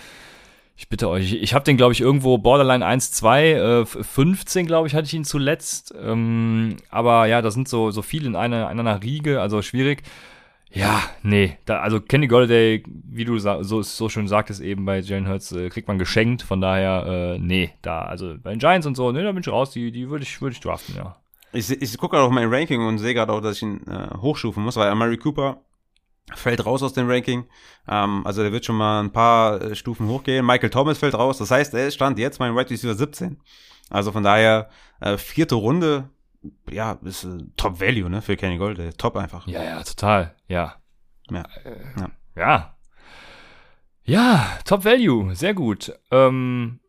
ich 0.77 0.89
bitte 0.89 1.09
euch, 1.09 1.35
ich 1.35 1.53
habe 1.53 1.65
den, 1.65 1.77
glaube 1.77 1.93
ich, 1.93 2.01
irgendwo 2.01 2.39
Borderline 2.39 2.87
1, 2.87 3.11
2, 3.13 3.51
äh, 3.51 3.85
15, 3.85 4.67
glaube 4.67 4.87
ich, 4.87 4.95
hatte 4.95 5.07
ich 5.07 5.15
ihn 5.15 5.25
zuletzt. 5.25 5.93
Ähm, 6.01 6.77
aber 6.89 7.27
ja, 7.27 7.43
da 7.43 7.51
sind 7.51 7.69
so, 7.69 7.91
so 7.91 8.01
viele 8.01 8.29
in 8.29 8.37
einer, 8.37 8.71
in 8.71 8.79
einer 8.79 9.03
Riege, 9.03 9.41
also 9.43 9.61
schwierig. 9.61 10.05
Ja, 10.73 11.03
nee, 11.23 11.59
da, 11.65 11.81
also 11.81 12.01
Kenny 12.01 12.29
Golladay, 12.29 12.85
wie 12.87 13.25
du 13.25 13.39
so, 13.39 13.83
so 13.83 14.09
schön 14.09 14.29
sagtest 14.29 14.61
eben 14.61 14.85
bei 14.85 15.01
Jalen 15.01 15.29
Hurts, 15.29 15.51
äh, 15.51 15.69
kriegt 15.69 15.89
man 15.89 15.99
geschenkt, 15.99 16.43
von 16.43 16.61
daher, 16.61 17.35
äh, 17.35 17.39
nee, 17.41 17.73
da, 17.83 18.03
also 18.03 18.37
bei 18.41 18.51
den 18.51 18.61
Giants 18.61 18.87
und 18.87 18.97
so, 18.97 19.11
nee, 19.11 19.23
da 19.23 19.33
bin 19.33 19.41
ich 19.41 19.49
raus, 19.49 19.73
die, 19.73 19.91
die 19.91 20.09
würde 20.09 20.23
ich, 20.23 20.41
würde 20.41 20.55
ich 20.55 20.61
draften, 20.61 20.95
ja. 20.95 21.17
Ich, 21.53 21.71
ich 21.71 21.99
gucke 21.99 22.15
gerade 22.15 22.27
auf 22.27 22.33
mein 22.33 22.53
Ranking 22.53 22.87
und 22.87 22.99
sehe 22.99 23.15
gerade 23.15 23.33
auch, 23.33 23.41
dass 23.41 23.57
ich 23.57 23.63
ihn 23.63 23.85
äh, 23.89 24.17
hochstufen 24.19 24.63
muss, 24.63 24.77
weil 24.77 24.89
Amari 24.89 25.17
Cooper 25.17 25.61
fällt 26.35 26.65
raus 26.65 26.83
aus 26.85 26.93
dem 26.93 27.11
Ranking. 27.11 27.47
Ähm, 27.89 28.25
also 28.25 28.43
der 28.43 28.53
wird 28.53 28.65
schon 28.65 28.77
mal 28.77 29.01
ein 29.01 29.11
paar 29.11 29.61
äh, 29.61 29.75
Stufen 29.75 30.07
hochgehen. 30.07 30.47
Michael 30.47 30.71
Thomas 30.71 30.99
fällt 30.99 31.15
raus. 31.15 31.39
Das 31.39 31.51
heißt, 31.51 31.75
er 31.75 31.91
stand 31.91 32.21
jetzt 32.21 32.39
mein 32.39 32.55
Right 32.57 32.71
Receiver 32.71 32.95
17. 32.95 33.41
Also 33.89 34.13
von 34.13 34.23
daher, 34.23 34.71
äh, 35.01 35.17
vierte 35.17 35.57
Runde 35.57 36.09
ja, 36.71 36.99
ist 37.05 37.25
äh, 37.25 37.39
Top 37.57 37.81
Value, 37.81 38.09
ne, 38.09 38.23
für 38.23 38.37
Kenny 38.37 38.59
Gold, 38.59 38.79
äh, 38.79 38.93
top 38.93 39.17
einfach. 39.17 39.47
Ja, 39.47 39.63
ja, 39.63 39.83
total, 39.83 40.35
ja. 40.49 40.77
Ja. 41.31 41.43
Äh, 41.65 42.01
ja. 42.01 42.11
ja. 42.37 42.77
Ja, 44.05 44.59
Top 44.65 44.85
Value, 44.85 45.35
sehr 45.37 45.55
gut. 45.55 45.93
Ähm, 46.11 46.81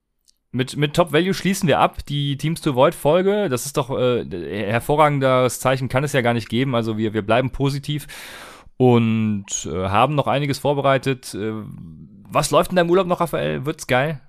mit, 0.52 0.76
mit 0.76 0.96
Top 0.96 1.14
Value 1.14 1.34
schließen 1.34 1.68
wir 1.68 1.80
ab 1.80 2.06
die 2.06 2.38
Teams 2.38 2.62
to 2.62 2.76
Void 2.76 2.96
Folge. 2.96 3.48
Das 3.48 3.66
ist 3.66 3.78
doch 3.78 3.90
äh, 3.98 4.26
hervorragendes 4.66 5.60
Zeichen 5.60 5.88
kann 5.88 6.04
es 6.04 6.14
ja 6.14 6.22
gar 6.22 6.34
nicht 6.34 6.50
geben. 6.50 6.74
Also 6.74 6.98
wir, 6.98 7.14
wir 7.14 7.22
bleiben 7.22 7.52
positiv 7.52 8.08
und 8.78 9.46
äh, 9.66 9.90
haben 9.90 10.16
noch 10.16 10.28
einiges 10.28 10.58
vorbereitet. 10.58 11.34
Äh, 11.36 11.52
was 12.28 12.52
läuft 12.52 12.72
in 12.72 12.78
deinem 12.78 12.90
Urlaub 12.90 13.08
noch, 13.08 13.20
Raphael? 13.20 13.66
Wird's 13.66 13.88
geil? 13.88 14.22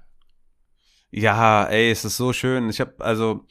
Ja, 1.11 1.65
ey, 1.65 1.91
es 1.91 2.05
ist 2.05 2.17
so 2.17 2.33
schön. 2.33 2.69
Ich 2.69 2.81
habe 2.81 2.95
also 2.99 3.47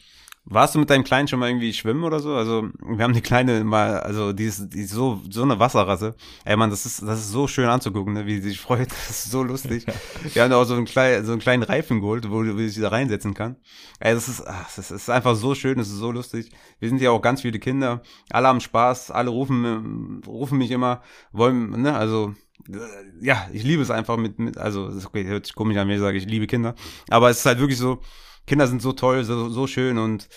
warst 0.46 0.74
du 0.74 0.80
mit 0.80 0.90
deinem 0.90 1.04
Kleinen 1.04 1.28
schon 1.28 1.40
mal 1.40 1.50
irgendwie 1.50 1.72
schwimmen 1.72 2.04
oder 2.04 2.20
so? 2.20 2.34
Also, 2.34 2.70
wir 2.84 3.04
haben 3.04 3.14
die 3.14 3.22
Kleine 3.22 3.64
mal, 3.64 4.00
also 4.00 4.34
die 4.34 4.46
ist, 4.46 4.74
die 4.74 4.82
ist 4.82 4.92
so, 4.92 5.22
so 5.30 5.44
eine 5.44 5.60
Wasserrasse. 5.60 6.16
Ey 6.46 6.58
man, 6.58 6.70
das 6.70 6.86
ist, 6.86 7.02
das 7.04 7.20
ist 7.20 7.32
so 7.32 7.48
schön 7.48 7.68
anzugucken, 7.68 8.14
ne? 8.14 8.26
wie 8.26 8.36
sie 8.42 8.50
sich 8.50 8.60
freut. 8.60 8.90
Das 8.90 9.26
ist 9.26 9.32
so 9.32 9.44
lustig. 9.44 9.86
Wir 10.34 10.44
haben 10.44 10.54
auch 10.54 10.64
so 10.64 10.74
einen 10.74 10.86
kleinen, 10.86 11.26
so 11.26 11.32
einen 11.32 11.42
kleinen 11.42 11.64
Reifen 11.64 12.02
geholt, 12.02 12.30
wo, 12.30 12.44
wo 12.44 12.68
sie 12.68 12.82
da 12.82 12.90
reinsetzen 12.90 13.34
kann. 13.34 13.56
Ey, 14.00 14.14
das 14.14 14.28
ist, 14.28 14.46
ach, 14.48 14.70
das 14.76 14.90
ist 14.90 15.10
einfach 15.10 15.36
so 15.36 15.54
schön, 15.54 15.78
das 15.78 15.88
ist 15.88 15.98
so 15.98 16.12
lustig. 16.12 16.52
Wir 16.80 16.90
sind 16.90 17.02
ja 17.02 17.12
auch 17.12 17.22
ganz 17.22 17.42
viele 17.42 17.60
Kinder. 17.60 18.02
Alle 18.32 18.48
haben 18.48 18.62
Spaß, 18.62 19.12
alle 19.12 19.30
rufen, 19.30 20.22
rufen 20.26 20.58
mich 20.58 20.72
immer, 20.72 21.02
wollen, 21.32 21.82
ne, 21.82 21.96
also, 21.96 22.34
ja, 23.22 23.48
ich 23.54 23.64
liebe 23.64 23.82
es 23.82 23.92
einfach 23.92 24.18
mit, 24.18 24.40
mit 24.40 24.58
also, 24.58 24.88
ist 24.88 25.06
okay, 25.06 25.26
hört 25.26 25.46
sich 25.46 25.56
komisch 25.56 25.78
an, 25.78 25.88
wenn 25.88 25.96
ich 25.96 26.02
sage, 26.02 26.18
ich 26.18 26.26
liebe 26.26 26.48
Kinder. 26.48 26.76
Aber 27.10 27.30
es 27.30 27.40
ist 27.40 27.46
halt 27.46 27.60
wirklich 27.60 27.80
so, 27.80 28.02
Kinder 28.48 28.68
sind 28.68 28.82
so 28.82 28.94
toll, 28.94 29.24
so, 29.24 29.50
so 29.50 29.68
schön 29.68 29.98
und 29.98 30.28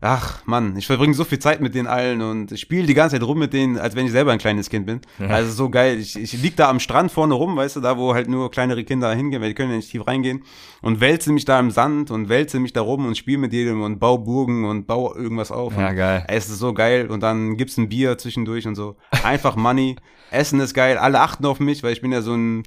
ach 0.00 0.46
Mann, 0.46 0.76
ich 0.76 0.86
verbringe 0.86 1.14
so 1.14 1.24
viel 1.24 1.40
Zeit 1.40 1.60
mit 1.60 1.74
denen 1.74 1.88
allen 1.88 2.22
und 2.22 2.52
ich 2.52 2.60
spiele 2.60 2.86
die 2.86 2.94
ganze 2.94 3.16
Zeit 3.16 3.26
rum 3.26 3.38
mit 3.38 3.52
denen, 3.52 3.78
als 3.78 3.96
wenn 3.96 4.06
ich 4.06 4.12
selber 4.12 4.30
ein 4.32 4.38
kleines 4.38 4.70
Kind 4.70 4.86
bin. 4.86 5.00
Ja. 5.18 5.26
Also 5.28 5.50
so 5.50 5.70
geil. 5.70 5.98
Ich, 5.98 6.16
ich 6.16 6.40
lieg 6.40 6.56
da 6.56 6.68
am 6.68 6.78
Strand 6.78 7.10
vorne 7.10 7.34
rum, 7.34 7.56
weißt 7.56 7.76
du, 7.76 7.80
da 7.80 7.98
wo 7.98 8.14
halt 8.14 8.28
nur 8.28 8.50
kleinere 8.50 8.84
Kinder 8.84 9.12
hingehen, 9.12 9.42
weil 9.42 9.48
die 9.48 9.54
können 9.54 9.70
ja 9.70 9.76
nicht 9.76 9.90
tief 9.90 10.06
reingehen 10.06 10.44
und 10.82 11.00
wälze 11.00 11.32
mich 11.32 11.44
da 11.44 11.58
im 11.58 11.70
Sand 11.70 12.10
und 12.10 12.28
wälze 12.28 12.60
mich 12.60 12.72
da 12.72 12.80
rum 12.80 13.06
und 13.06 13.16
spiele 13.16 13.38
mit 13.38 13.52
jedem 13.52 13.82
und 13.82 13.98
bau 13.98 14.18
Burgen 14.18 14.64
und 14.64 14.86
bau 14.86 15.14
irgendwas 15.14 15.50
auf. 15.50 15.76
Ja, 15.76 15.92
geil. 15.92 16.24
Es 16.28 16.48
ist 16.48 16.58
so 16.58 16.72
geil 16.72 17.08
und 17.08 17.22
dann 17.22 17.56
gibt's 17.56 17.76
ein 17.76 17.88
Bier 17.88 18.18
zwischendurch 18.18 18.66
und 18.66 18.76
so. 18.76 18.96
Einfach 19.24 19.56
Money. 19.56 19.96
Essen 20.30 20.60
ist 20.60 20.74
geil. 20.74 20.96
Alle 20.98 21.20
achten 21.20 21.44
auf 21.46 21.58
mich, 21.58 21.82
weil 21.82 21.92
ich 21.92 22.02
bin 22.02 22.12
ja 22.12 22.22
so 22.22 22.34
ein 22.34 22.62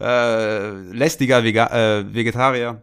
äh, 0.00 0.70
lästiger 0.92 1.42
Vega 1.42 1.66
äh, 1.66 2.14
Vegetarier. 2.14 2.82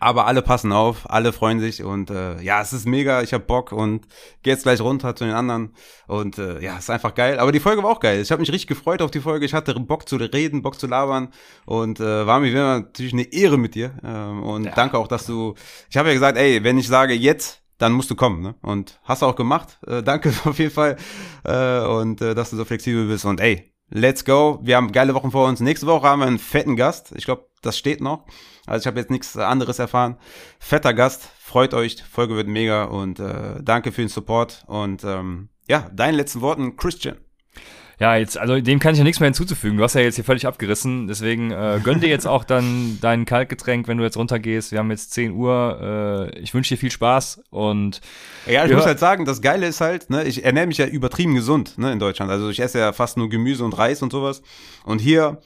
Aber 0.00 0.26
alle 0.26 0.42
passen 0.42 0.70
auf, 0.72 1.10
alle 1.10 1.32
freuen 1.32 1.60
sich 1.60 1.82
und 1.82 2.10
äh, 2.10 2.40
ja, 2.40 2.60
es 2.60 2.72
ist 2.72 2.86
mega, 2.86 3.22
ich 3.22 3.32
hab 3.32 3.46
Bock 3.46 3.72
und 3.72 4.06
geh 4.42 4.50
jetzt 4.50 4.62
gleich 4.62 4.80
runter 4.80 5.16
zu 5.16 5.24
den 5.24 5.34
anderen 5.34 5.74
und 6.06 6.38
äh, 6.38 6.60
ja, 6.60 6.76
ist 6.76 6.90
einfach 6.90 7.14
geil. 7.14 7.38
Aber 7.38 7.52
die 7.52 7.60
Folge 7.60 7.82
war 7.82 7.90
auch 7.90 8.00
geil. 8.00 8.20
Ich 8.20 8.30
habe 8.30 8.40
mich 8.40 8.52
richtig 8.52 8.68
gefreut 8.68 9.02
auf 9.02 9.10
die 9.10 9.20
Folge. 9.20 9.44
Ich 9.44 9.54
hatte 9.54 9.74
Bock 9.74 10.08
zu 10.08 10.16
reden, 10.16 10.62
Bock 10.62 10.78
zu 10.78 10.86
labern 10.86 11.28
und 11.66 12.00
äh, 12.00 12.26
war 12.26 12.40
mir 12.40 12.52
natürlich 12.52 13.12
eine 13.12 13.32
Ehre 13.32 13.58
mit 13.58 13.74
dir 13.74 13.92
ähm, 14.04 14.42
und 14.42 14.64
ja. 14.64 14.72
danke 14.74 14.98
auch, 14.98 15.08
dass 15.08 15.26
du. 15.26 15.54
Ich 15.90 15.96
habe 15.96 16.08
ja 16.08 16.14
gesagt, 16.14 16.38
ey, 16.38 16.62
wenn 16.62 16.78
ich 16.78 16.86
sage 16.86 17.14
jetzt, 17.14 17.62
dann 17.78 17.92
musst 17.92 18.10
du 18.10 18.14
kommen, 18.14 18.42
ne? 18.42 18.54
Und 18.60 19.00
hast 19.04 19.22
du 19.22 19.26
auch 19.26 19.36
gemacht. 19.36 19.78
Äh, 19.86 20.02
danke 20.02 20.32
auf 20.44 20.58
jeden 20.58 20.72
Fall 20.72 20.96
äh, 21.44 21.80
und 21.80 22.20
äh, 22.20 22.34
dass 22.34 22.50
du 22.50 22.56
so 22.56 22.64
flexibel 22.64 23.06
bist 23.06 23.24
und 23.24 23.40
ey, 23.40 23.72
let's 23.90 24.24
go. 24.24 24.58
Wir 24.62 24.76
haben 24.76 24.92
geile 24.92 25.14
Wochen 25.14 25.30
vor 25.30 25.48
uns. 25.48 25.60
Nächste 25.60 25.86
Woche 25.86 26.06
haben 26.06 26.20
wir 26.20 26.26
einen 26.26 26.38
fetten 26.38 26.76
Gast. 26.76 27.12
Ich 27.16 27.24
glaube, 27.24 27.48
das 27.62 27.78
steht 27.78 28.00
noch. 28.00 28.26
Also 28.68 28.82
ich 28.82 28.86
habe 28.86 29.00
jetzt 29.00 29.10
nichts 29.10 29.36
anderes 29.36 29.78
erfahren. 29.78 30.16
Fetter 30.58 30.94
Gast, 30.94 31.28
freut 31.40 31.74
euch, 31.74 32.02
Folge 32.10 32.36
wird 32.36 32.48
mega 32.48 32.84
und 32.84 33.20
äh, 33.20 33.62
danke 33.62 33.92
für 33.92 34.02
den 34.02 34.08
Support 34.08 34.64
und 34.66 35.04
ähm, 35.04 35.48
ja, 35.68 35.90
deinen 35.92 36.14
letzten 36.14 36.40
Worten, 36.40 36.76
Christian. 36.76 37.16
Ja, 38.00 38.14
jetzt, 38.14 38.38
also 38.38 38.60
dem 38.60 38.78
kann 38.78 38.92
ich 38.92 38.98
ja 38.98 39.04
nichts 39.04 39.18
mehr 39.18 39.26
hinzuzufügen. 39.26 39.76
Du 39.76 39.82
hast 39.82 39.94
ja 39.94 40.00
jetzt 40.00 40.14
hier 40.14 40.24
völlig 40.24 40.46
abgerissen. 40.46 41.08
Deswegen 41.08 41.50
äh, 41.50 41.80
gönn 41.82 41.98
dir 41.98 42.08
jetzt 42.08 42.28
auch 42.28 42.44
dann 42.44 42.98
dein 43.00 43.24
Kaltgetränk, 43.24 43.88
wenn 43.88 43.98
du 43.98 44.04
jetzt 44.04 44.16
runtergehst. 44.16 44.70
Wir 44.70 44.78
haben 44.78 44.90
jetzt 44.90 45.12
10 45.12 45.32
Uhr. 45.32 46.30
Äh, 46.32 46.38
ich 46.38 46.54
wünsche 46.54 46.74
dir 46.74 46.78
viel 46.78 46.92
Spaß 46.92 47.42
und 47.50 48.00
ja, 48.46 48.64
ich 48.64 48.72
muss 48.72 48.86
halt 48.86 49.00
sagen, 49.00 49.24
das 49.24 49.42
Geile 49.42 49.66
ist 49.66 49.80
halt, 49.80 50.10
ne, 50.10 50.24
ich 50.24 50.44
ernähre 50.44 50.68
mich 50.68 50.78
ja 50.78 50.86
übertrieben 50.86 51.34
gesund, 51.34 51.76
ne, 51.76 51.92
in 51.92 51.98
Deutschland. 51.98 52.30
Also 52.30 52.50
ich 52.50 52.60
esse 52.60 52.78
ja 52.78 52.92
fast 52.92 53.16
nur 53.16 53.28
Gemüse 53.28 53.64
und 53.64 53.76
Reis 53.76 54.00
und 54.00 54.12
sowas. 54.12 54.42
Und 54.84 55.00
hier, 55.00 55.40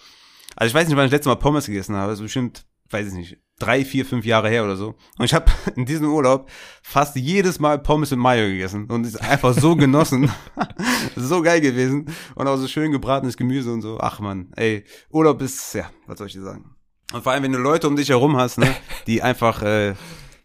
also 0.55 0.69
ich 0.69 0.75
weiß 0.75 0.89
nicht, 0.89 0.97
wann 0.97 1.07
ich 1.07 1.11
das 1.11 1.19
letzte 1.19 1.31
Mal 1.31 1.37
Pommes 1.37 1.67
gegessen 1.67 1.97
habe. 1.97 2.11
Das 2.11 2.19
ist 2.19 2.25
bestimmt 2.25 2.67
weiß 2.93 3.09
ich 3.09 3.15
nicht, 3.15 3.39
drei, 3.59 3.85
vier, 3.85 4.05
fünf 4.05 4.25
Jahre 4.25 4.49
her 4.49 4.65
oder 4.65 4.77
so. 4.77 4.95
Und 5.19 5.25
ich 5.25 5.35
habe 5.35 5.51
in 5.77 5.87
diesem 5.87 6.09
Urlaub 6.13 6.51
fast 6.83 7.17
jedes 7.17 7.61
Mal 7.61 7.79
Pommes 7.79 8.11
mit 8.11 8.21
Mayo 8.21 8.47
gegessen 8.49 8.91
und 8.91 9.07
ist 9.07 9.21
einfach 9.21 9.55
so 9.55 9.77
genossen. 9.77 10.31
so 11.17 11.43
geil 11.43 11.61
gewesen. 11.61 12.07
Und 12.35 12.47
auch 12.49 12.57
so 12.57 12.67
schön 12.67 12.93
gebratenes 12.93 13.37
Gemüse 13.37 13.73
und 13.73 13.83
so. 13.83 13.99
Ach 14.01 14.21
man, 14.21 14.53
ey, 14.57 14.85
Urlaub 15.11 15.41
ist, 15.43 15.75
ja, 15.75 15.91
was 16.07 16.19
soll 16.19 16.27
ich 16.27 16.35
dir 16.35 16.43
sagen? 16.43 16.75
Und 17.13 17.23
vor 17.23 17.33
allem, 17.33 17.43
wenn 17.43 17.53
du 17.53 17.59
Leute 17.59 17.89
um 17.89 17.97
dich 17.97 18.09
herum 18.09 18.37
hast, 18.37 18.59
ne, 18.59 18.75
die 19.07 19.23
einfach, 19.23 19.63
äh, 19.63 19.95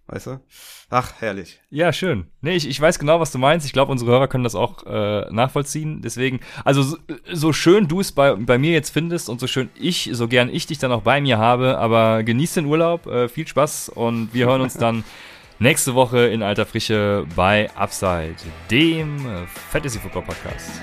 weißt 0.08 0.28
du? 0.28 0.42
Ach, 0.90 1.12
herrlich. 1.20 1.60
Ja, 1.70 1.92
schön. 1.92 2.28
Nee, 2.40 2.56
ich, 2.56 2.68
ich 2.68 2.80
weiß 2.80 2.98
genau, 2.98 3.20
was 3.20 3.32
du 3.34 3.38
meinst. 3.38 3.66
Ich 3.66 3.74
glaube, 3.74 3.92
unsere 3.92 4.12
Hörer 4.12 4.30
können 4.30 4.46
das 4.46 4.56
auch 4.56 4.86
äh, 4.86 5.26
nachvollziehen. 5.32 6.02
Deswegen, 6.02 6.40
also 6.64 6.82
so, 6.82 6.98
so 7.32 7.52
schön 7.52 7.90
du 7.90 8.00
es 8.00 8.14
bei, 8.14 8.36
bei 8.36 8.58
mir 8.58 8.72
jetzt 8.72 8.92
findest 8.92 9.28
und 9.28 9.42
so 9.42 9.48
schön 9.48 9.70
ich, 9.78 10.10
so 10.14 10.30
gern 10.30 10.50
ich 10.50 10.66
dich 10.66 10.78
dann 10.78 10.94
auch 10.94 11.02
bei 11.02 11.20
mir 11.20 11.40
habe, 11.40 11.78
aber 11.78 12.24
genieß 12.24 12.54
den 12.54 12.66
Urlaub, 12.68 13.06
äh, 13.06 13.28
viel 13.28 13.46
Spaß 13.46 13.90
und 13.90 14.34
wir 14.34 14.46
hören 14.46 14.62
uns 14.62 14.76
dann 14.76 15.04
nächste 15.60 15.94
Woche 15.94 16.20
in 16.28 16.42
alter 16.42 16.66
Frische 16.66 17.26
bei 17.36 17.70
Upside, 17.76 18.36
dem 18.72 19.48
Fantasy 19.70 20.00
Football 20.00 20.24
Podcast. 20.24 20.82